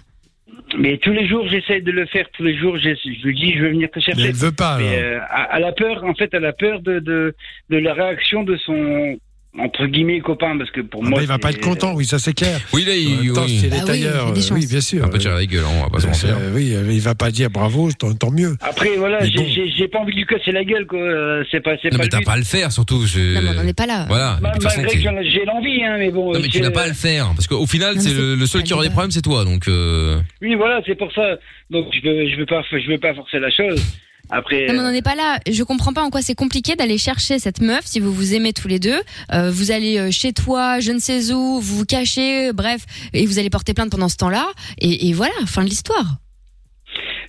Mais 0.79 0.99
tous 0.99 1.13
les 1.13 1.27
jours, 1.27 1.47
j'essaie 1.49 1.81
de 1.81 1.91
le 1.91 2.07
faire. 2.07 2.27
Tous 2.33 2.43
les 2.43 2.57
jours, 2.57 2.77
je, 2.77 2.91
je 2.95 3.27
lui 3.27 3.35
dis, 3.35 3.55
je 3.55 3.61
veux 3.63 3.71
venir 3.71 3.91
te 3.91 4.01
chercher. 4.01 4.23
Mais 4.23 4.29
elle 4.29 4.35
veut 4.35 4.53
pas. 4.53 4.79
Mais, 4.79 5.03
euh, 5.03 5.19
elle 5.53 5.65
a 5.65 5.73
peur, 5.73 6.05
en 6.05 6.15
fait, 6.15 6.31
elle 6.33 6.45
a 6.45 6.53
peur 6.53 6.81
de, 6.81 6.99
de, 6.99 7.35
de 7.71 7.77
la 7.79 7.95
réaction 7.95 8.43
de 8.43 8.57
son, 8.57 9.19
entre 9.59 9.87
guillemets, 9.87 10.21
copain, 10.21 10.57
parce 10.59 10.71
que 10.71 10.81
pour 10.81 11.03
Ah 11.05 11.09
moi. 11.09 11.19
bah, 11.19 11.23
il 11.23 11.29
va 11.29 11.39
pas 11.39 11.51
c'est- 11.51 11.57
être 11.59 11.65
content, 11.65 11.95
oui, 11.95 12.05
ça 12.05 12.19
c'est 12.19 12.33
clair. 12.35 12.61
Oui, 12.73 12.85
là, 12.85 12.95
il, 12.95 13.33
temps, 13.33 13.45
oui. 13.45 13.59
si 13.59 13.65
elle 13.65 13.71
Bah 13.71 13.77
est 13.77 13.81
oui, 13.83 13.87
il 13.97 14.03
y 14.03 14.07
a 14.07 14.11
ailleurs, 14.11 14.33
des 14.33 14.41
euh, 14.41 14.43
chances. 14.43 14.51
oui, 14.59 14.67
bien 14.67 14.81
sûr. 14.81 15.05
Un 15.05 15.09
peu 15.09 15.19
tirer 15.19 15.35
la 15.35 15.47
gueule, 15.47 15.65
hein, 15.65 15.73
on 15.79 15.83
va 15.85 15.89
pas 15.91 16.01
se 16.01 16.07
mentir. 16.07 16.37
Euh, 16.41 16.53
oui, 16.55 16.75
euh, 16.75 16.85
il 16.93 17.01
va 17.01 17.15
pas 17.15 17.31
dire 17.31 17.51
bravo, 17.51 17.91
tant, 17.93 18.13
tant 18.15 18.31
mieux. 18.31 18.57
Après, 18.61 18.97
voilà, 18.97 19.25
j'ai 19.25 19.31
bon. 19.39 19.45
j'ai- 19.49 19.69
j'ai 19.71 19.89
pas 19.89 19.99
envie 20.01 20.13
de 20.13 20.19
lui 20.19 20.27
casser 20.27 20.53
la 20.53 20.65
gueule, 20.65 20.87
quoi. 20.87 20.99
euh, 20.99 21.43
C'est 21.51 21.61
pas, 21.61 21.73
c'est 21.83 21.91
Non, 21.91 21.99
pas 21.99 21.99
mais 21.99 22.05
le 22.05 22.11
t'as 22.11 22.19
but. 22.19 22.25
pas 22.25 22.33
à 22.33 22.37
le 22.39 22.45
faire, 22.45 22.73
surtout. 22.73 23.07
je- 23.07 23.35
Non 23.35 23.41
mais 23.43 23.51
on 23.51 23.55
n'en 23.63 23.67
est 23.69 23.77
pas 23.77 23.87
là. 23.87 24.05
Voilà. 24.09 24.39
Ai- 24.43 25.31
j'ai 25.31 25.45
l'envie, 25.45 25.83
hein, 25.85 25.97
mais 25.99 26.11
bon. 26.11 26.33
Non, 26.33 26.41
mais 26.41 26.49
tu 26.49 26.59
c'est- 26.59 26.61
n'as 26.61 26.71
pas 26.71 26.83
à 26.83 26.89
le 26.89 26.95
faire. 26.95 27.27
Parce 27.35 27.47
qu'au 27.47 27.67
final, 27.67 27.95
c'est 28.01 28.09
c'est 28.11 28.15
le, 28.15 28.35
le 28.35 28.47
seul 28.47 28.63
qui 28.63 28.73
aura 28.73 28.83
des 28.85 28.91
problèmes, 28.91 29.11
c'est 29.11 29.23
toi. 29.23 29.45
Donc, 29.45 29.69
euh, 29.69 30.19
Oui, 30.43 30.55
voilà, 30.55 30.81
c'est 30.87 30.95
pour 30.95 31.13
ça. 31.13 31.37
Donc, 31.71 31.87
je 31.93 32.01
veux, 32.09 32.29
je 32.31 32.37
veux 32.37 32.47
pas, 32.47 32.63
je 32.71 32.89
veux 32.91 32.99
pas 32.99 33.15
forcer 33.15 33.39
la 33.39 33.51
chose. 33.51 33.83
Après. 34.31 34.67
Non, 34.67 34.73
mais 34.75 34.79
on 34.81 34.83
euh, 34.83 34.89
n'en 34.91 34.93
est 34.95 35.03
pas 35.03 35.15
là. 35.15 35.39
Je 35.51 35.63
comprends 35.63 35.93
pas 35.93 36.03
en 36.03 36.11
quoi 36.11 36.23
c'est 36.23 36.35
compliqué 36.35 36.75
d'aller 36.77 36.99
chercher 36.99 37.39
cette 37.39 37.61
meuf 37.61 37.85
si 37.85 38.01
vous 38.01 38.13
vous 38.13 38.35
aimez 38.35 38.53
tous 38.53 38.69
les 38.69 38.79
deux. 38.79 39.01
Euh, 39.33 39.51
vous 39.51 39.71
allez 39.71 39.99
euh, 39.99 40.11
chez 40.11 40.33
toi, 40.33 40.81
je 40.81 40.93
ne 40.93 40.99
sais 40.99 41.33
où, 41.33 41.61
vous 41.61 41.79
vous 41.79 41.85
cachez, 41.85 42.49
euh, 42.49 42.53
bref, 42.53 42.85
et 43.13 43.25
vous 43.27 43.39
allez 43.39 43.51
porter 43.51 43.73
plainte 43.75 43.91
pendant 43.91 44.09
ce 44.09 44.17
temps-là. 44.17 44.47
Et, 44.79 45.09
et 45.09 45.13
voilà, 45.13 45.35
fin 45.47 45.63
de 45.65 45.69
l'histoire. 45.69 46.17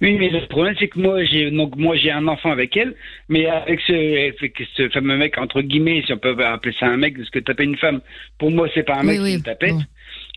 Oui, 0.01 0.15
mais 0.19 0.29
le 0.29 0.47
problème 0.47 0.75
c'est 0.79 0.87
que 0.87 0.99
moi 0.99 1.23
j'ai 1.25 1.49
donc 1.49 1.75
moi 1.75 1.95
j'ai 1.97 2.11
un 2.11 2.27
enfant 2.27 2.51
avec 2.51 2.77
elle, 2.77 2.95
mais 3.29 3.47
avec 3.47 3.79
ce, 3.87 3.93
avec 4.29 4.53
ce 4.77 4.87
fameux 4.89 5.17
mec 5.17 5.37
entre 5.39 5.61
guillemets, 5.61 6.03
si 6.05 6.13
on 6.13 6.17
peut 6.19 6.35
appeler 6.45 6.75
ça 6.79 6.85
un 6.85 6.97
mec, 6.97 7.17
parce 7.17 7.29
que 7.31 7.39
taper 7.39 7.63
une 7.63 7.77
femme, 7.77 8.01
pour 8.37 8.51
moi 8.51 8.67
c'est 8.75 8.83
pas 8.83 8.95
un 8.97 9.01
Oui, 9.01 9.07
mec 9.07 9.19
oui, 9.21 9.31
qui 9.31 9.37
me 9.39 9.43
tapette. 9.43 9.71
bon. 9.73 9.83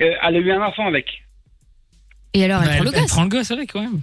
Euh, 0.00 0.12
elle 0.26 0.36
a 0.36 0.38
eu 0.38 0.50
un 0.50 0.62
enfant 0.62 0.86
avec. 0.86 1.06
Et 2.32 2.44
alors, 2.44 2.62
elle 2.62 2.68
Bah, 2.68 2.74
prend 2.76 2.84
le 2.84 2.90
elle, 2.90 2.94
elle 2.96 3.00
gosse. 3.02 3.10
prend 3.10 3.22
le 3.24 3.28
gosse 3.28 3.50
avec, 3.50 3.72
quand 3.72 3.82
même. 3.82 4.00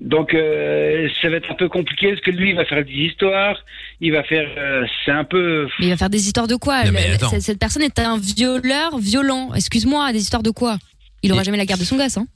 Donc 0.00 0.32
euh, 0.32 1.08
ça 1.20 1.28
va 1.28 1.36
être 1.36 1.50
un 1.50 1.54
peu 1.54 1.68
compliqué 1.68 2.08
parce 2.08 2.20
que 2.22 2.30
lui 2.30 2.50
il 2.50 2.56
va 2.56 2.64
faire 2.64 2.82
des 2.84 2.90
histoires, 2.92 3.56
il 4.00 4.12
va 4.12 4.22
faire, 4.22 4.48
euh, 4.56 4.86
c'est 5.04 5.10
un 5.10 5.24
peu. 5.24 5.68
Mais 5.78 5.86
il 5.86 5.90
va 5.90 5.96
faire 5.98 6.08
des 6.10 6.26
histoires 6.26 6.46
de 6.48 6.56
quoi 6.56 6.84
Non, 6.84 6.92
mais 6.92 7.08
Le- 7.08 7.14
attends. 7.14 7.28
cette, 7.28 7.42
cette 7.42 7.58
personne 7.58 7.82
est 7.82 7.98
un 7.98 8.16
violeur 8.18 8.96
violent. 8.98 9.50
Excuse-moi, 9.54 10.10
des 10.12 10.20
histoires 10.20 10.42
de 10.42 10.50
quoi? 10.50 10.78
Il 11.22 11.32
aura 11.32 11.42
Et- 11.42 11.44
jamais 11.44 11.58
la 11.58 11.66
garde 11.66 11.80
de 11.80 11.84
son 11.84 11.96
gosse, 11.98 12.16
hein 12.16 12.26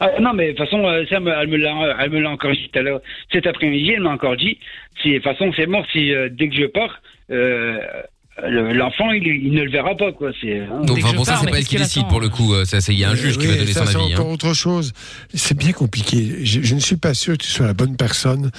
Ah, 0.00 0.10
non 0.20 0.32
mais 0.32 0.46
de 0.52 0.56
toute 0.56 0.64
façon 0.66 0.86
euh, 0.86 1.04
ça 1.10 1.20
me- 1.20 1.30
elle 1.30 1.48
me 1.48 1.56
l'a, 1.58 1.96
elle 2.00 2.10
me 2.10 2.20
l'a 2.20 2.30
encore 2.30 2.52
dit 2.52 2.70
tout 2.72 2.78
à 2.78 2.82
l'heure. 2.82 3.00
Cet 3.30 3.46
après-midi 3.46 3.90
elle 3.92 4.00
m'a 4.02 4.12
encore 4.12 4.36
dit, 4.38 4.58
si 5.02 5.10
de 5.10 5.14
toute 5.16 5.24
façon 5.24 5.52
c'est 5.54 5.66
mort 5.66 5.84
si 5.92 6.12
euh, 6.14 6.28
dès 6.30 6.48
que 6.48 6.56
je 6.56 6.64
pars. 6.66 7.02
Euh, 7.30 7.78
L'enfant, 8.42 9.10
il, 9.10 9.26
il 9.26 9.52
ne 9.52 9.62
le 9.62 9.70
verra 9.70 9.94
pas, 9.94 10.10
quoi. 10.10 10.30
C'est. 10.40 10.60
hein. 10.60 10.80
donc, 10.84 10.98
enfin, 11.02 11.14
bon, 11.14 11.22
ça, 11.22 11.36
c'est 11.38 11.50
pas 11.50 11.58
elle 11.58 11.66
qui 11.66 11.76
décide 11.76 12.08
pour 12.08 12.18
le 12.18 12.30
coup. 12.30 12.54
euh, 12.54 12.64
Ça, 12.64 12.80
c'est, 12.80 12.94
il 12.94 12.98
y 12.98 13.04
a 13.04 13.10
un 13.10 13.14
juge 13.14 13.36
qui 13.36 13.46
va 13.46 13.56
donner 13.56 13.72
ça, 13.72 13.84
son 13.84 13.92
c'est 13.92 13.96
avis. 14.04 14.14
encore 14.14 14.26
hein. 14.28 14.32
autre 14.32 14.54
chose. 14.54 14.92
C'est 15.34 15.56
bien 15.56 15.72
compliqué. 15.72 16.38
Je, 16.42 16.62
je 16.62 16.74
ne 16.74 16.80
suis 16.80 16.96
pas 16.96 17.12
sûr 17.12 17.36
que 17.36 17.44
tu 17.44 17.50
sois 17.50 17.66
la 17.66 17.74
bonne 17.74 17.94
personne 17.94 18.50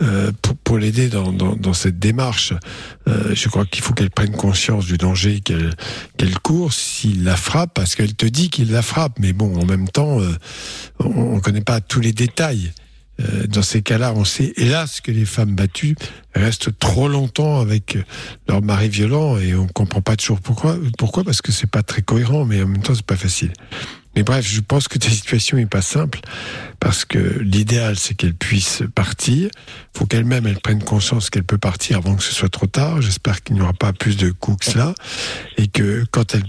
euh, 0.00 0.30
pour, 0.42 0.56
pour 0.58 0.78
l'aider 0.78 1.08
dans, 1.08 1.32
dans, 1.32 1.56
dans 1.56 1.72
cette 1.72 1.98
démarche. 1.98 2.52
Euh, 3.08 3.34
je 3.34 3.48
crois 3.48 3.64
qu'il 3.66 3.82
faut 3.82 3.94
qu'elle 3.94 4.10
prenne 4.10 4.30
conscience 4.30 4.86
du 4.86 4.96
danger 4.96 5.40
qu'elle 5.40 5.70
qu'elle 6.16 6.38
court 6.38 6.72
s'il 6.72 7.24
la 7.24 7.36
frappe, 7.36 7.74
parce 7.74 7.96
qu'elle 7.96 8.14
te 8.14 8.26
dit 8.26 8.48
qu'il 8.48 8.70
la 8.70 8.82
frappe. 8.82 9.18
Mais 9.18 9.32
bon, 9.32 9.56
en 9.60 9.64
même 9.66 9.88
temps, 9.88 10.20
euh, 10.20 10.30
on 11.00 11.34
ne 11.34 11.40
connaît 11.40 11.60
pas 11.62 11.80
tous 11.80 12.00
les 12.00 12.12
détails. 12.12 12.70
Euh, 13.20 13.46
dans 13.46 13.62
ces 13.62 13.82
cas-là, 13.82 14.12
on 14.14 14.24
sait, 14.24 14.52
hélas, 14.56 15.00
que 15.00 15.10
les 15.10 15.24
femmes 15.24 15.54
battues 15.54 15.96
restent 16.34 16.78
trop 16.78 17.08
longtemps 17.08 17.60
avec 17.60 17.98
leur 18.48 18.62
mari 18.62 18.88
violent 18.88 19.38
et 19.38 19.54
on 19.54 19.66
comprend 19.66 20.02
pas 20.02 20.16
toujours 20.16 20.40
pourquoi. 20.40 20.76
Pourquoi 20.98 21.24
Parce 21.24 21.40
que 21.40 21.52
c'est 21.52 21.70
pas 21.70 21.82
très 21.82 22.02
cohérent, 22.02 22.44
mais 22.44 22.62
en 22.62 22.68
même 22.68 22.82
temps, 22.82 22.94
c'est 22.94 23.06
pas 23.06 23.16
facile. 23.16 23.52
Mais 24.14 24.22
bref, 24.22 24.46
je 24.48 24.60
pense 24.62 24.88
que 24.88 24.98
ta 24.98 25.10
situation 25.10 25.58
est 25.58 25.66
pas 25.66 25.82
simple 25.82 26.20
parce 26.80 27.04
que 27.04 27.18
l'idéal, 27.18 27.96
c'est 27.98 28.14
qu'elle 28.14 28.34
puisse 28.34 28.82
partir. 28.94 29.50
Faut 29.94 30.06
qu'elle-même, 30.06 30.46
elle 30.46 30.58
prenne 30.58 30.82
conscience 30.82 31.28
qu'elle 31.28 31.44
peut 31.44 31.58
partir 31.58 31.98
avant 31.98 32.16
que 32.16 32.22
ce 32.22 32.34
soit 32.34 32.48
trop 32.48 32.66
tard. 32.66 33.02
J'espère 33.02 33.42
qu'il 33.42 33.56
n'y 33.56 33.62
aura 33.62 33.74
pas 33.74 33.92
plus 33.92 34.16
de 34.16 34.30
coups 34.30 34.64
que 34.64 34.72
cela 34.72 34.94
et 35.58 35.68
que 35.68 36.06
quand 36.10 36.34
elle 36.34 36.44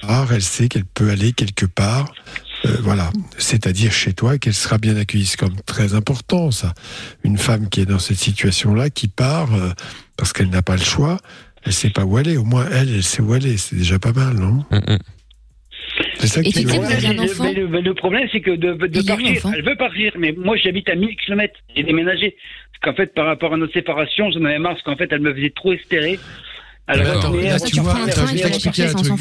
part, 0.00 0.32
elle 0.32 0.42
sait 0.42 0.68
qu'elle 0.68 0.86
peut 0.86 1.10
aller 1.10 1.34
quelque 1.34 1.66
part. 1.66 2.10
Euh, 2.66 2.76
voilà, 2.82 3.10
c'est-à-dire 3.38 3.92
chez 3.92 4.12
toi, 4.12 4.38
qu'elle 4.38 4.54
sera 4.54 4.78
bien 4.78 4.96
accueillie. 4.96 5.24
C'est 5.26 5.38
comme 5.40 5.56
très 5.66 5.94
important, 5.94 6.50
ça. 6.50 6.74
Une 7.24 7.38
femme 7.38 7.68
qui 7.68 7.80
est 7.80 7.86
dans 7.86 7.98
cette 7.98 8.18
situation-là, 8.18 8.90
qui 8.90 9.08
part 9.08 9.54
euh, 9.54 9.70
parce 10.16 10.32
qu'elle 10.32 10.50
n'a 10.50 10.62
pas 10.62 10.76
le 10.76 10.82
choix, 10.82 11.16
elle 11.64 11.72
sait 11.72 11.90
pas 11.90 12.04
où 12.04 12.16
aller. 12.16 12.36
Au 12.36 12.44
moins, 12.44 12.66
elle, 12.70 12.92
elle 12.94 13.02
sait 13.02 13.22
où 13.22 13.32
aller. 13.32 13.56
C'est 13.56 13.76
déjà 13.76 13.98
pas 13.98 14.12
mal, 14.12 14.34
non 14.34 14.64
Mm, 14.70 14.76
mm. 14.94 14.98
C'est 16.18 16.26
ça 16.26 16.42
qui 16.42 16.50
un 16.60 16.66
mais 16.68 17.54
le- 17.54 17.66
mais 17.68 17.80
le, 17.80 17.94
problème, 17.94 18.28
c'est 18.30 18.40
que 18.42 18.50
de, 18.50 18.74
partir, 18.74 19.52
elle 19.54 19.64
veut 19.64 19.76
partir, 19.76 20.12
mais 20.18 20.34
moi 20.36 20.56
j'habite 20.56 20.88
à 20.90 20.94
1000 20.94 21.16
km, 21.16 21.54
j'ai 21.74 21.82
déménagé. 21.82 22.36
Parce 22.72 22.94
qu'en 22.94 22.96
fait, 22.96 23.14
par 23.14 23.26
rapport 23.26 23.54
à 23.54 23.56
notre 23.56 23.72
séparation, 23.72 24.30
j'en 24.30 24.44
avais 24.44 24.58
marre, 24.58 24.72
parce 24.74 24.82
qu'en 24.84 24.96
fait, 24.96 25.08
elle 25.10 25.20
me 25.20 25.34
faisait 25.34 25.50
trop 25.50 25.72
espérer. 25.72 26.18
Là, 26.96 27.58
Ça, 27.58 27.66
tu 27.66 27.80
vois, 27.80 27.94
attends, 27.94 28.26
je 28.26 28.34
vais 28.34 28.40
t'expliquer 28.40 28.84
un 28.86 28.94
truc. 28.94 29.12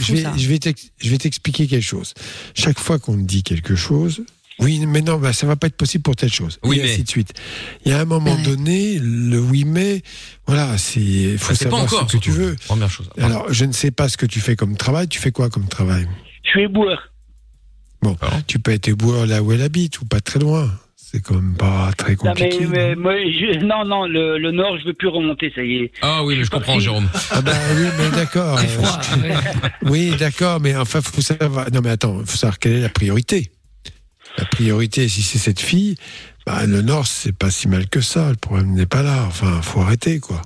Je 0.98 1.10
vais, 1.10 1.18
t'expliquer 1.18 1.68
quelque 1.68 1.82
chose. 1.84 2.14
Chaque 2.56 2.80
fois 2.80 3.00
qu'on 3.00 3.18
dit 3.18 3.44
quelque 3.44 3.76
chose, 3.76 4.22
oui, 4.60 4.86
mais 4.86 5.02
non, 5.02 5.18
bah, 5.18 5.32
ça 5.32 5.48
va 5.48 5.56
pas 5.56 5.68
être 5.68 5.78
possible 5.78 6.02
pour 6.04 6.16
telle 6.18 6.34
chose. 6.34 6.60
Oui, 6.64 6.80
et 6.80 6.84
mais- 6.84 6.92
ainsi 6.92 7.04
de 7.04 7.10
suite. 7.10 7.32
Il 7.86 7.92
y 7.92 7.96
a 7.96 8.00
un 8.02 8.06
moment 8.06 8.36
Ouais. 8.36 8.44
donné, 8.44 9.00
le 9.00 9.40
oui, 9.40 9.64
mais, 9.66 10.02
voilà, 10.48 10.78
c'est, 10.78 11.00
il 11.00 11.38
faut 11.38 11.50
Bah, 11.54 11.56
c'est 11.58 11.66
pas 11.66 11.72
savoir 11.72 11.82
encore 11.84 12.12
ce 12.12 12.18
que 12.18 12.22
tu 12.22 12.32
veux. 12.32 12.56
Première 12.68 12.90
chose. 12.90 13.10
Alors, 13.20 13.52
je 13.54 13.64
ne 13.66 13.72
sais 13.72 13.92
pas 13.92 14.10
ce 14.10 14.18
que 14.18 14.26
tu 14.26 14.40
fais 14.42 14.56
comme 14.58 14.76
travail. 14.76 15.08
Tu 15.08 15.20
fais 15.20 15.32
quoi 15.32 15.50
comme 15.50 15.68
travail? 15.68 16.08
Je 16.44 16.50
suis 16.50 16.64
éboueur. 16.64 17.14
Bon, 18.02 18.18
tu 18.48 18.60
peux 18.60 18.72
être 18.72 18.88
éboueur 18.88 19.26
là 19.28 19.44
où 19.44 19.52
elle 19.52 19.62
habite 19.62 20.02
ou 20.02 20.06
pas 20.06 20.20
très 20.22 20.40
loin. 20.40 20.70
C'est 21.12 21.22
quand 21.24 21.36
même 21.36 21.56
pas 21.56 21.90
très 21.98 22.12
Non, 22.24 22.34
mais, 22.36 22.50
compliqué. 22.50 22.66
mais 22.68 22.96
moi, 22.96 23.14
je- 23.16 23.66
non, 23.66 23.84
non, 23.84 24.06
le, 24.06 24.38
le 24.38 24.52
nord, 24.52 24.78
je 24.80 24.86
veux 24.86 24.94
plus 24.94 25.08
remonter, 25.08 25.52
ça 25.56 25.64
y 25.64 25.78
est. 25.78 25.92
Ah 26.04 26.24
oui, 26.24 26.36
mais 26.38 26.44
je 26.44 26.52
comprends, 26.52 26.80
Jérôme. 26.80 27.10
Ah 27.32 27.42
bah 27.42 27.52
oui, 27.76 27.88
mais 27.98 28.16
d'accord. 28.16 28.60
Euh. 29.24 29.34
Oui, 29.90 30.14
d'accord, 30.20 30.60
mais 30.62 30.76
enfin, 30.76 31.02
faut 31.02 31.22
savoir. 31.22 31.72
Non, 31.72 31.82
mais 31.84 31.90
attends, 31.90 32.20
faut 32.26 32.38
savoir 32.38 32.60
quelle 32.60 32.74
est 32.74 32.82
la 32.82 32.90
priorité. 32.90 33.50
La 34.38 34.46
priorité, 34.46 35.08
si 35.10 35.24
c'est 35.24 35.40
cette 35.40 35.60
fille, 35.60 35.96
bah, 36.46 36.66
le 36.68 36.82
Nord, 36.84 37.08
c'est 37.08 37.36
pas 37.36 37.50
si 37.50 37.68
mal 37.68 37.90
que 37.90 38.02
ça. 38.02 38.30
Le 38.30 38.36
problème 38.36 38.74
n'est 38.74 38.86
pas 38.86 39.02
là. 39.02 39.24
Enfin, 39.28 39.62
faut 39.64 39.82
arrêter, 39.82 40.20
quoi. 40.20 40.42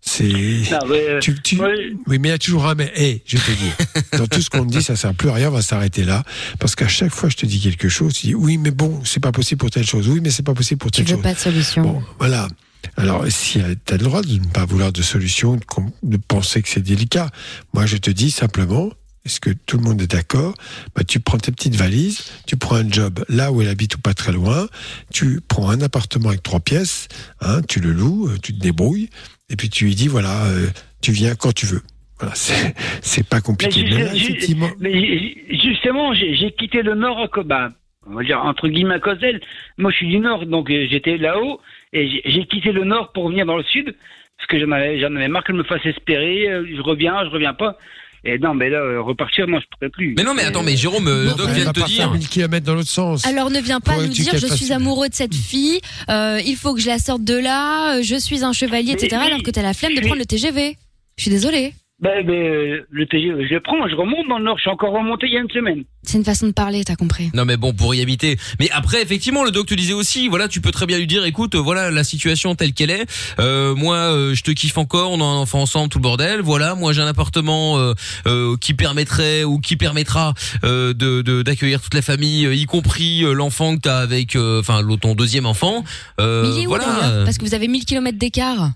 C'est. 0.00 0.24
Mais, 0.24 0.72
euh, 1.08 1.20
Tu, 1.20 1.34
tu- 1.42 1.60
Oui, 1.60 2.18
mais 2.18 2.28
il 2.28 2.30
y 2.30 2.30
a 2.30 2.38
toujours 2.38 2.66
un 2.66 2.74
mais. 2.74 2.90
Hé, 2.96 3.22
je 3.26 3.36
te 3.36 3.50
dis, 3.50 4.16
dans 4.18 4.26
tout 4.26 4.40
ce 4.40 4.48
qu'on 4.48 4.64
te 4.66 4.70
dit, 4.70 4.82
ça 4.82 4.96
sert 4.96 5.12
plus 5.14 5.28
à 5.28 5.34
rien, 5.34 5.48
on 5.48 5.52
va 5.52 5.62
s'arrêter 5.62 6.04
là. 6.04 6.24
Parce 6.58 6.74
qu'à 6.74 6.88
chaque 6.88 7.12
fois, 7.14 7.28
je 7.28 7.36
te 7.36 7.46
dis 7.46 7.60
quelque 7.60 7.88
chose, 7.88 8.14
tu 8.14 8.28
dis 8.28 8.34
oui, 8.34 8.58
mais 8.58 8.70
bon, 8.70 9.00
c'est 9.04 9.20
pas 9.20 9.32
possible 9.32 9.58
pour 9.58 9.70
telle 9.70 9.86
chose. 9.86 10.08
Oui, 10.08 10.20
mais 10.22 10.30
c'est 10.30 10.42
pas 10.44 10.54
possible 10.54 10.78
pour 10.78 10.90
Tu 10.90 11.02
telle 11.04 11.10
veux 11.10 11.14
chose. 11.16 11.22
pas 11.22 11.34
de 11.34 11.38
solution. 11.38 11.82
Bon, 11.82 12.02
voilà. 12.18 12.48
Alors, 12.96 13.24
si 13.28 13.58
tu 13.84 13.92
as 13.94 13.96
le 13.96 14.04
droit 14.04 14.22
de 14.22 14.32
ne 14.32 14.44
pas 14.46 14.64
vouloir 14.64 14.92
de 14.92 15.02
solution, 15.02 15.58
de 16.02 16.16
penser 16.16 16.62
que 16.62 16.68
c'est 16.68 16.80
délicat, 16.82 17.28
moi 17.74 17.86
je 17.86 17.96
te 17.96 18.10
dis 18.10 18.30
simplement, 18.30 18.90
est-ce 19.26 19.40
que 19.40 19.50
tout 19.50 19.76
le 19.78 19.82
monde 19.82 20.00
est 20.00 20.06
d'accord? 20.12 20.54
Bah, 20.94 21.02
Tu 21.04 21.18
prends 21.20 21.38
tes 21.38 21.50
petites 21.52 21.74
valises, 21.74 22.20
tu 22.46 22.56
prends 22.56 22.76
un 22.76 22.88
job 22.90 23.24
là 23.28 23.50
où 23.52 23.60
elle 23.60 23.68
habite 23.68 23.96
ou 23.96 23.98
pas 23.98 24.14
très 24.14 24.32
loin, 24.32 24.68
tu 25.12 25.40
prends 25.46 25.68
un 25.70 25.80
appartement 25.80 26.28
avec 26.28 26.42
trois 26.42 26.60
pièces, 26.60 27.08
hein, 27.40 27.60
tu 27.68 27.80
le 27.80 27.92
loues, 27.92 28.28
euh, 28.28 28.38
tu 28.40 28.54
te 28.54 28.60
débrouilles, 28.60 29.10
et 29.50 29.56
puis 29.56 29.68
tu 29.70 29.84
lui 29.86 29.94
dis, 29.94 30.08
voilà, 30.08 30.46
euh, 30.46 30.66
tu 31.02 31.12
viens 31.12 31.34
quand 31.34 31.52
tu 31.52 31.66
veux. 31.66 31.80
Voilà, 32.20 32.34
c'est 32.34 33.28
pas 33.28 33.40
compliqué. 33.40 33.82
Mais 33.84 33.90
là, 34.04 34.10
effectivement, 34.14 34.68
mais 34.80 34.92
ju- 35.18 35.36
justement, 35.62 36.12
j'ai 36.14 36.50
quitté 36.52 36.82
le 36.82 36.94
Nord, 36.94 37.20
à 37.20 37.28
co- 37.28 37.44
bah, 37.44 37.70
on 38.06 38.14
va 38.14 38.24
dire 38.24 38.42
entre 38.44 38.66
guillemets 38.68 38.94
à 38.94 38.98
cause 39.00 39.18
d'elle. 39.18 39.40
Moi, 39.76 39.90
je 39.92 39.98
suis 39.98 40.08
du 40.08 40.18
Nord, 40.18 40.44
donc 40.46 40.68
euh, 40.70 40.86
j'étais 40.90 41.16
là-haut 41.16 41.60
et 41.92 42.20
j'ai- 42.24 42.44
quitté 42.46 42.72
le 42.72 42.84
Nord 42.84 43.12
pour 43.12 43.28
venir 43.28 43.46
dans 43.46 43.56
le 43.56 43.62
Sud 43.62 43.94
parce 44.36 44.48
que 44.48 44.58
j'en 44.58 44.70
avais, 44.72 44.98
j'en 45.00 45.14
avais 45.14 45.28
marre 45.28 45.44
qu'elle 45.44 45.56
me 45.56 45.62
fasse 45.64 45.84
espérer. 45.86 46.48
euh, 46.50 46.66
je 46.76 46.80
reviens, 46.82 47.24
je 47.24 47.30
reviens 47.30 47.54
pas. 47.54 47.78
Et 48.24 48.38
non, 48.38 48.54
mais 48.54 48.68
là, 48.68 48.78
euh, 48.78 49.00
repartir, 49.00 49.46
non, 49.46 49.60
je 49.60 49.66
pourrais 49.70 49.90
plus. 49.90 50.14
Mais 50.16 50.24
non, 50.24 50.34
mais 50.34 50.44
attends, 50.44 50.62
mais 50.62 50.76
Jérôme, 50.76 51.06
euh, 51.08 51.34
doc 51.34 51.48
vient 51.50 51.66
de 51.66 51.70
te 51.72 51.86
dire. 51.86 51.96
faire 51.96 52.12
1000 52.12 52.28
km 52.28 52.66
dans 52.66 52.74
l'autre 52.74 52.88
sens. 52.88 53.24
Alors 53.26 53.50
ne 53.50 53.60
viens 53.60 53.80
pas 53.80 53.96
nous 53.96 54.08
dire 54.08 54.36
je 54.36 54.46
suis 54.46 54.72
amoureux 54.72 55.08
de 55.08 55.14
cette 55.14 55.34
fille, 55.34 55.80
euh, 56.10 56.40
il 56.44 56.56
faut 56.56 56.74
que 56.74 56.80
je 56.80 56.88
la 56.88 56.98
sorte 56.98 57.22
de 57.22 57.34
là, 57.34 57.96
euh, 57.98 58.02
je 58.02 58.16
suis 58.16 58.44
un 58.44 58.52
chevalier, 58.52 58.94
Mais 58.94 59.04
etc. 59.04 59.16
oui, 59.20 59.26
alors 59.28 59.42
que 59.42 59.50
t'as 59.50 59.62
la 59.62 59.74
flemme 59.74 59.94
de 59.94 60.00
prendre 60.00 60.18
le 60.18 60.26
TGV. 60.26 60.76
Je 61.16 61.22
suis 61.22 61.30
désolée. 61.30 61.74
Ben, 62.00 62.24
ben, 62.24 62.32
euh, 62.32 62.86
le 62.90 63.06
TGV, 63.06 63.48
je 63.48 63.54
le 63.54 63.60
prends, 63.60 63.88
je 63.88 63.96
remonte 63.96 64.28
dans 64.28 64.38
le 64.38 64.44
Nord. 64.44 64.56
Je 64.58 64.62
suis 64.62 64.70
encore 64.70 64.92
remonté 64.92 65.26
il 65.26 65.32
y 65.32 65.36
a 65.36 65.40
une 65.40 65.50
semaine. 65.50 65.82
C'est 66.04 66.16
une 66.16 66.24
façon 66.24 66.46
de 66.46 66.52
parler, 66.52 66.84
t'as 66.84 66.94
compris. 66.94 67.28
Non 67.34 67.44
mais 67.44 67.56
bon 67.56 67.72
pour 67.74 67.92
y 67.92 68.00
habiter. 68.00 68.36
Mais 68.60 68.70
après 68.70 69.02
effectivement 69.02 69.42
le 69.44 69.50
doc 69.50 69.66
te 69.66 69.74
disait 69.74 69.94
aussi 69.94 70.28
voilà 70.28 70.46
tu 70.46 70.60
peux 70.60 70.70
très 70.70 70.86
bien 70.86 70.96
lui 70.96 71.08
dire 71.08 71.24
écoute 71.24 71.56
euh, 71.56 71.58
voilà 71.58 71.90
la 71.90 72.04
situation 72.04 72.54
telle 72.54 72.72
qu'elle 72.72 72.90
est. 72.92 73.04
Euh, 73.40 73.74
moi 73.74 73.96
euh, 73.96 74.32
je 74.32 74.42
te 74.44 74.52
kiffe 74.52 74.78
encore 74.78 75.10
on 75.10 75.20
a 75.20 75.24
un 75.24 75.38
enfant 75.38 75.60
ensemble 75.60 75.88
tout 75.88 75.98
le 75.98 76.02
bordel. 76.04 76.40
Voilà 76.40 76.76
moi 76.76 76.92
j'ai 76.92 77.02
un 77.02 77.06
appartement 77.08 77.78
euh, 77.78 77.94
euh, 78.28 78.56
qui 78.60 78.74
permettrait 78.74 79.42
ou 79.42 79.58
qui 79.58 79.76
permettra 79.76 80.34
euh, 80.64 80.94
de 80.94 81.20
de- 81.22 81.42
d'accueillir 81.42 81.80
toute 81.82 81.94
la 81.94 82.02
famille 82.02 82.44
y 82.56 82.64
compris 82.66 83.24
euh, 83.24 83.32
l'enfant 83.32 83.74
que 83.76 83.80
t'as 83.82 83.98
avec 83.98 84.36
euh, 84.36 84.60
enfin 84.60 84.82
ton 85.00 85.16
deuxième 85.16 85.46
enfant. 85.46 85.82
Euh, 86.20 86.42
Mais 86.44 86.48
il 86.56 86.62
est 86.62 86.66
où 86.66 86.70
voilà. 86.70 87.24
Parce 87.24 87.38
que 87.38 87.44
vous 87.44 87.54
avez 87.54 87.66
1000 87.66 87.84
km 87.84 88.16
d'écart. 88.16 88.70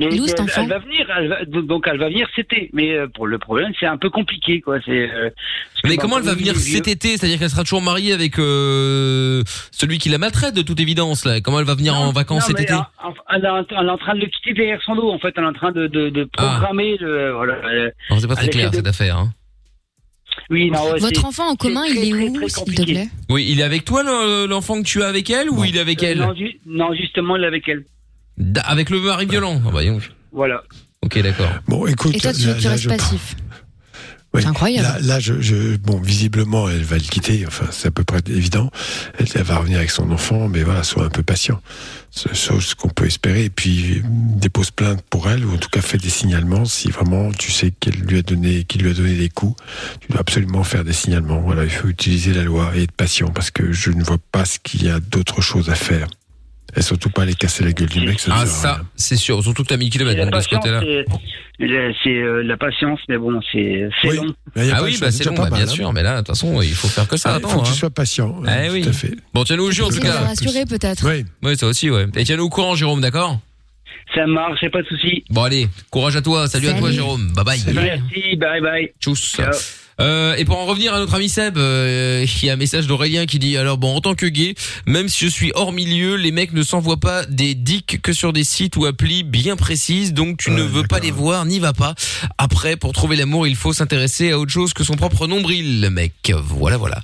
Mais 0.00 0.06
Il 0.10 0.16
est 0.16 0.20
où, 0.20 0.24
elle, 0.26 0.46
elle 0.56 0.68
va 0.68 0.78
venir, 0.78 1.06
elle 1.16 1.28
va- 1.28 1.44
donc 1.62 1.84
elle 1.86 1.98
va 1.98 2.08
venir 2.08 2.26
cet 2.34 2.52
été. 2.52 2.70
Mais 2.72 2.92
euh, 2.96 3.06
pour 3.06 3.26
le 3.26 3.38
problème, 3.38 3.72
c'est 3.78 3.86
un 3.86 3.98
peu 3.98 4.08
compliqué, 4.10 4.60
quoi. 4.60 4.78
C'est. 4.84 4.90
euh, 5.12 5.30
Mais 5.84 5.90
ma 5.90 5.96
comment 5.96 6.18
elle 6.18 6.24
va 6.24 6.34
venir 6.34 6.56
cet 6.56 6.88
été? 6.88 7.16
C'est-à-dire 7.16 7.38
qu'elle 7.38 7.50
sera 7.50 7.62
toujours 7.64 7.82
mariée 7.82 8.12
avec 8.12 8.38
euh, 8.38 9.42
celui 9.70 9.98
qui 9.98 10.08
la 10.08 10.18
maltraite 10.18 10.54
de 10.54 10.62
toute 10.62 10.80
évidence 10.80 11.24
là. 11.24 11.40
Comment 11.40 11.60
elle 11.60 11.66
va 11.66 11.74
venir 11.74 11.94
en 11.94 12.10
vacances 12.12 12.48
Non, 12.48 12.56
cet 12.56 12.60
été? 12.60 12.72
Elle, 12.72 13.44
est 13.44 13.48
en- 13.48 13.64
elle 13.70 13.86
est 13.86 13.90
en 13.90 13.98
train 13.98 14.14
de 14.14 14.20
le 14.20 14.26
quitter 14.26 14.54
derrière 14.54 14.80
son 14.82 14.96
dos. 14.96 15.10
En 15.10 15.18
fait, 15.18 15.34
elle 15.36 15.44
est 15.44 15.46
en 15.46 15.52
train 15.52 15.72
de, 15.72 15.86
de, 15.86 16.08
de 16.08 16.24
programmer 16.24 16.96
le. 16.98 17.32
Voilà. 17.32 17.56
C'est 18.18 18.26
pas 18.26 18.36
très 18.36 18.48
clair 18.48 18.70
de- 18.70 18.76
cette 18.76 18.86
affaire. 18.88 19.16
Hein. 19.18 19.32
Oui, 20.48 20.70
non, 20.70 20.92
ouais, 20.92 20.98
Votre 21.00 21.24
enfant 21.26 21.48
en 21.50 21.56
commun, 21.56 21.84
il 21.86 21.98
est 21.98 22.12
où, 22.12 22.48
s'il 22.48 22.74
te 22.74 22.82
plaît? 22.84 23.08
Oui, 23.28 23.46
il 23.50 23.60
est 23.60 23.64
avec 23.64 23.84
toi 23.84 24.02
le- 24.02 24.46
l'enfant 24.46 24.80
que 24.80 24.86
tu 24.86 25.02
as 25.02 25.08
avec 25.08 25.28
elle 25.30 25.50
ou 25.50 25.64
il 25.64 25.76
est 25.76 25.80
avec 25.80 26.02
Euh, 26.02 26.06
elle? 26.08 26.18
non, 26.18 26.34
ju- 26.34 26.58
non, 26.66 26.94
justement, 26.94 27.36
elle 27.36 27.44
est 27.44 27.48
avec 27.48 27.68
elle. 27.68 27.84
Avec 28.64 28.90
le 28.90 29.00
mari 29.00 29.26
violent. 29.26 29.60
Ah 29.66 29.70
bah. 29.72 29.80
Voilà. 30.32 30.62
Ok, 31.02 31.20
d'accord. 31.22 31.50
Bon, 31.66 31.86
écoute, 31.86 32.14
Et 32.14 32.20
toi, 32.20 32.32
tu, 32.32 32.46
là- 32.46 32.54
tu 32.54 32.64
là, 32.64 32.70
restes 32.70 32.82
je- 32.84 32.88
passif. 32.88 33.36
Oui. 34.32 34.42
C'est 34.42 34.48
incroyable. 34.48 34.86
Là, 34.86 34.98
là, 35.00 35.18
je, 35.18 35.40
je- 35.40 35.76
bon, 35.76 36.00
visiblement, 36.00 36.68
elle 36.68 36.84
va 36.84 36.94
le 36.96 37.02
quitter. 37.02 37.44
Enfin, 37.48 37.66
c'est 37.72 37.88
à 37.88 37.90
peu 37.90 38.04
près 38.04 38.20
évident. 38.28 38.70
Elle, 39.18 39.26
elle 39.34 39.42
va 39.42 39.56
revenir 39.58 39.78
avec 39.78 39.90
son 39.90 40.08
enfant, 40.12 40.46
mais 40.46 40.62
voilà, 40.62 40.84
sois 40.84 41.04
un 41.04 41.08
peu 41.08 41.24
patient. 41.24 41.60
C'est 42.12 42.32
chose 42.36 42.74
qu'on 42.74 42.90
peut 42.90 43.06
espérer. 43.06 43.46
Et 43.46 43.50
puis, 43.50 44.02
dépose 44.04 44.70
plainte 44.70 45.02
pour 45.10 45.28
elle, 45.28 45.44
ou 45.44 45.54
en 45.54 45.56
tout 45.58 45.68
cas, 45.68 45.80
fais 45.80 45.98
des 45.98 46.10
signalements. 46.10 46.64
Si 46.64 46.92
vraiment 46.92 47.32
tu 47.32 47.50
sais 47.50 47.72
qu'elle 47.72 47.96
lui 47.96 48.18
a 48.18 48.22
donné, 48.22 48.62
qu'il 48.62 48.82
lui 48.82 48.90
a 48.90 48.94
donné 48.94 49.14
des 49.16 49.30
coups, 49.30 49.60
tu 50.00 50.12
dois 50.12 50.20
absolument 50.20 50.62
faire 50.62 50.84
des 50.84 50.92
signalements. 50.92 51.40
Voilà, 51.40 51.64
il 51.64 51.70
faut 51.70 51.88
utiliser 51.88 52.32
la 52.32 52.44
loi 52.44 52.70
et 52.76 52.84
être 52.84 52.92
patient 52.92 53.30
parce 53.30 53.50
que 53.50 53.72
je 53.72 53.90
ne 53.90 54.04
vois 54.04 54.18
pas 54.30 54.44
ce 54.44 54.60
qu'il 54.62 54.84
y 54.84 54.90
a 54.90 55.00
d'autre 55.00 55.40
chose 55.40 55.70
à 55.70 55.74
faire. 55.74 56.06
Et 56.76 56.82
surtout 56.82 57.10
pas 57.10 57.22
aller 57.22 57.34
casser 57.34 57.64
la 57.64 57.72
gueule 57.72 57.88
du 57.88 58.00
mec. 58.00 58.20
Ça 58.20 58.32
Ah 58.34 58.42
à 58.42 58.46
ça, 58.46 58.80
c'est 58.96 59.16
sûr. 59.16 59.42
Surtout 59.42 59.62
que 59.62 59.68
t'as 59.68 59.76
1000 59.76 59.90
km 59.90 60.18
de 60.18 60.24
ce 60.24 60.30
patience, 60.30 60.60
côté-là. 60.60 60.80
c'est 62.04 62.10
euh, 62.10 62.42
la 62.42 62.56
patience, 62.56 63.00
mais 63.08 63.18
bon, 63.18 63.40
c'est 63.52 63.88
c'est 64.00 64.14
long. 64.14 64.34
Ah 64.56 64.82
oui, 64.82 64.96
bah 65.00 65.10
c'est 65.10 65.24
long, 65.24 65.34
bah, 65.34 65.50
bien 65.52 65.66
sûr. 65.66 65.92
Mais 65.92 66.02
là, 66.02 66.14
de 66.14 66.18
toute 66.18 66.28
façon, 66.28 66.62
il 66.62 66.74
faut 66.74 66.88
faire 66.88 67.08
que 67.08 67.16
ça. 67.16 67.34
Ah, 67.34 67.38
il 67.42 67.48
faut 67.48 67.60
que 67.60 67.66
tu 67.66 67.70
hein. 67.70 67.74
sois 67.74 67.90
patient. 67.90 68.42
Eh 68.46 68.70
oui. 68.70 68.82
Tout 68.82 68.90
à 68.90 68.92
fait. 68.92 69.14
Bon, 69.34 69.44
tiens-nous 69.44 69.64
au 69.64 69.70
jus 69.70 69.82
en 69.82 69.88
tout 69.88 70.00
cas. 70.00 70.20
rassurer 70.20 70.64
peut-être. 70.66 71.06
Oui. 71.06 71.24
Oui, 71.42 71.56
ça 71.56 71.66
aussi, 71.66 71.90
ouais. 71.90 72.06
Et 72.16 72.24
tiens-nous 72.24 72.44
au 72.44 72.50
courant, 72.50 72.74
Jérôme, 72.74 73.00
d'accord? 73.00 73.38
Ça 74.14 74.26
marche, 74.26 74.68
pas 74.72 74.82
de 74.82 74.86
souci. 74.88 75.24
Bon, 75.30 75.44
allez, 75.44 75.68
courage 75.90 76.16
à 76.16 76.22
toi. 76.22 76.48
Salut, 76.48 76.68
à 76.68 76.72
toi, 76.72 76.82
Salut. 76.82 76.94
Jérôme. 76.94 77.32
Bye 77.32 77.44
bye. 77.44 77.60
Merci, 77.74 78.36
bye 78.36 78.60
bye. 78.60 78.92
Tchuss. 79.00 79.36
Ciao. 79.36 79.52
Euh, 80.00 80.34
et 80.36 80.44
pour 80.44 80.58
en 80.58 80.64
revenir 80.64 80.94
à 80.94 80.98
notre 80.98 81.14
ami 81.14 81.28
Seb, 81.28 81.58
euh, 81.58 82.24
il 82.24 82.46
y 82.46 82.50
a 82.50 82.54
un 82.54 82.56
message 82.56 82.86
d'Aurélien 82.86 83.26
qui 83.26 83.38
dit 83.38 83.56
alors 83.56 83.76
bon 83.76 83.94
en 83.94 84.00
tant 84.00 84.14
que 84.14 84.26
gay, 84.26 84.54
même 84.86 85.08
si 85.08 85.26
je 85.26 85.30
suis 85.30 85.52
hors 85.54 85.72
milieu, 85.72 86.16
les 86.16 86.32
mecs 86.32 86.52
ne 86.52 86.62
s'envoient 86.62 87.00
pas 87.00 87.26
des 87.26 87.54
dicks 87.54 88.00
que 88.02 88.12
sur 88.12 88.32
des 88.32 88.44
sites 88.44 88.76
ou 88.76 88.86
applis 88.86 89.22
bien 89.22 89.56
précises, 89.56 90.14
donc 90.14 90.38
tu 90.38 90.50
ne 90.50 90.62
veux 90.62 90.84
pas 90.84 91.00
les 91.00 91.10
voir, 91.10 91.44
n'y 91.44 91.58
va 91.58 91.72
pas. 91.74 91.94
Après, 92.38 92.76
pour 92.76 92.92
trouver 92.92 93.16
l'amour, 93.16 93.46
il 93.46 93.56
faut 93.56 93.72
s'intéresser 93.72 94.30
à 94.30 94.38
autre 94.38 94.52
chose 94.52 94.72
que 94.72 94.84
son 94.84 94.94
propre 94.94 95.26
nombril, 95.26 95.88
mec. 95.90 96.32
Voilà, 96.34 96.78
voilà. 96.78 97.02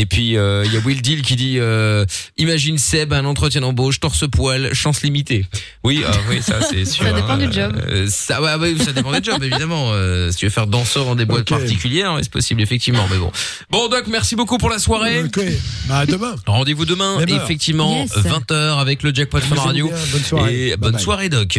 Et 0.00 0.06
puis 0.06 0.36
euh, 0.36 0.62
il 0.64 0.72
y 0.72 0.76
a 0.76 0.80
Will 0.80 1.02
Deal 1.02 1.22
qui 1.22 1.34
dit 1.34 1.56
euh, 1.58 2.04
imagine 2.36 2.78
Seb 2.78 3.12
un 3.12 3.24
entretien 3.24 3.60
d'embauche 3.62 3.98
torse 3.98 4.24
poil 4.30 4.72
chance 4.72 5.02
limitée. 5.02 5.44
Oui, 5.82 6.04
ah, 6.06 6.12
oui 6.30 6.40
ça 6.40 6.60
c'est 6.62 6.84
sûr. 6.90 7.04
Ça 7.04 7.12
dépend 7.12 7.30
hein. 7.30 7.38
du 7.38 7.52
job. 7.52 7.76
Euh, 7.88 8.06
ça, 8.08 8.40
ouais, 8.40 8.54
ouais, 8.54 8.74
ça 8.78 8.92
dépend 8.92 9.10
des 9.10 9.22
jobs 9.24 9.42
évidemment. 9.42 9.90
Euh, 9.92 10.30
si 10.30 10.36
tu 10.38 10.46
veux 10.46 10.50
faire 10.52 10.68
danseur 10.68 11.04
dans 11.04 11.16
des 11.16 11.24
boîtes 11.24 11.48
particulières, 11.48 12.16
c'est 12.22 12.30
possible 12.30 12.62
effectivement. 12.62 13.06
Mais 13.10 13.16
bon. 13.18 13.32
Bon 13.70 13.88
Doc, 13.88 14.04
merci 14.08 14.36
beaucoup 14.36 14.56
pour 14.56 14.70
la 14.70 14.78
soirée. 14.78 15.24
Ok. 15.24 15.40
Bah, 15.88 15.98
à 15.98 16.06
demain. 16.06 16.36
Rendez-vous 16.46 16.84
demain, 16.84 17.18
effectivement, 17.26 17.96
Yes. 18.02 18.12
20h 18.24 18.78
avec 18.78 19.02
le 19.02 19.12
Jackpot 19.12 19.40
Fun 19.40 19.56
Radio. 19.56 19.90
bonne 20.12 20.22
soirée. 20.22 20.68
Et 20.68 20.68
Bye 20.70 20.76
bonne 20.78 20.92
bye. 20.92 21.02
soirée 21.02 21.28
Doc. 21.28 21.58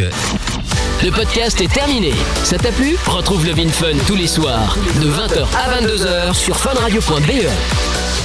Le 1.04 1.12
podcast 1.12 1.60
est 1.62 1.72
terminé. 1.74 2.12
Ça 2.46 2.58
t'a 2.58 2.72
plu? 2.72 2.96
Retrouve 3.06 3.46
le 3.46 3.52
Vin 3.54 3.70
Fun 3.70 3.98
tous 4.08 4.16
les 4.16 4.28
soirs 4.28 4.78
de 5.02 5.10
20h 5.10 5.46
à 5.58 5.82
22h 5.82 6.34
sur 6.34 6.58
funradio.be. 6.58 8.19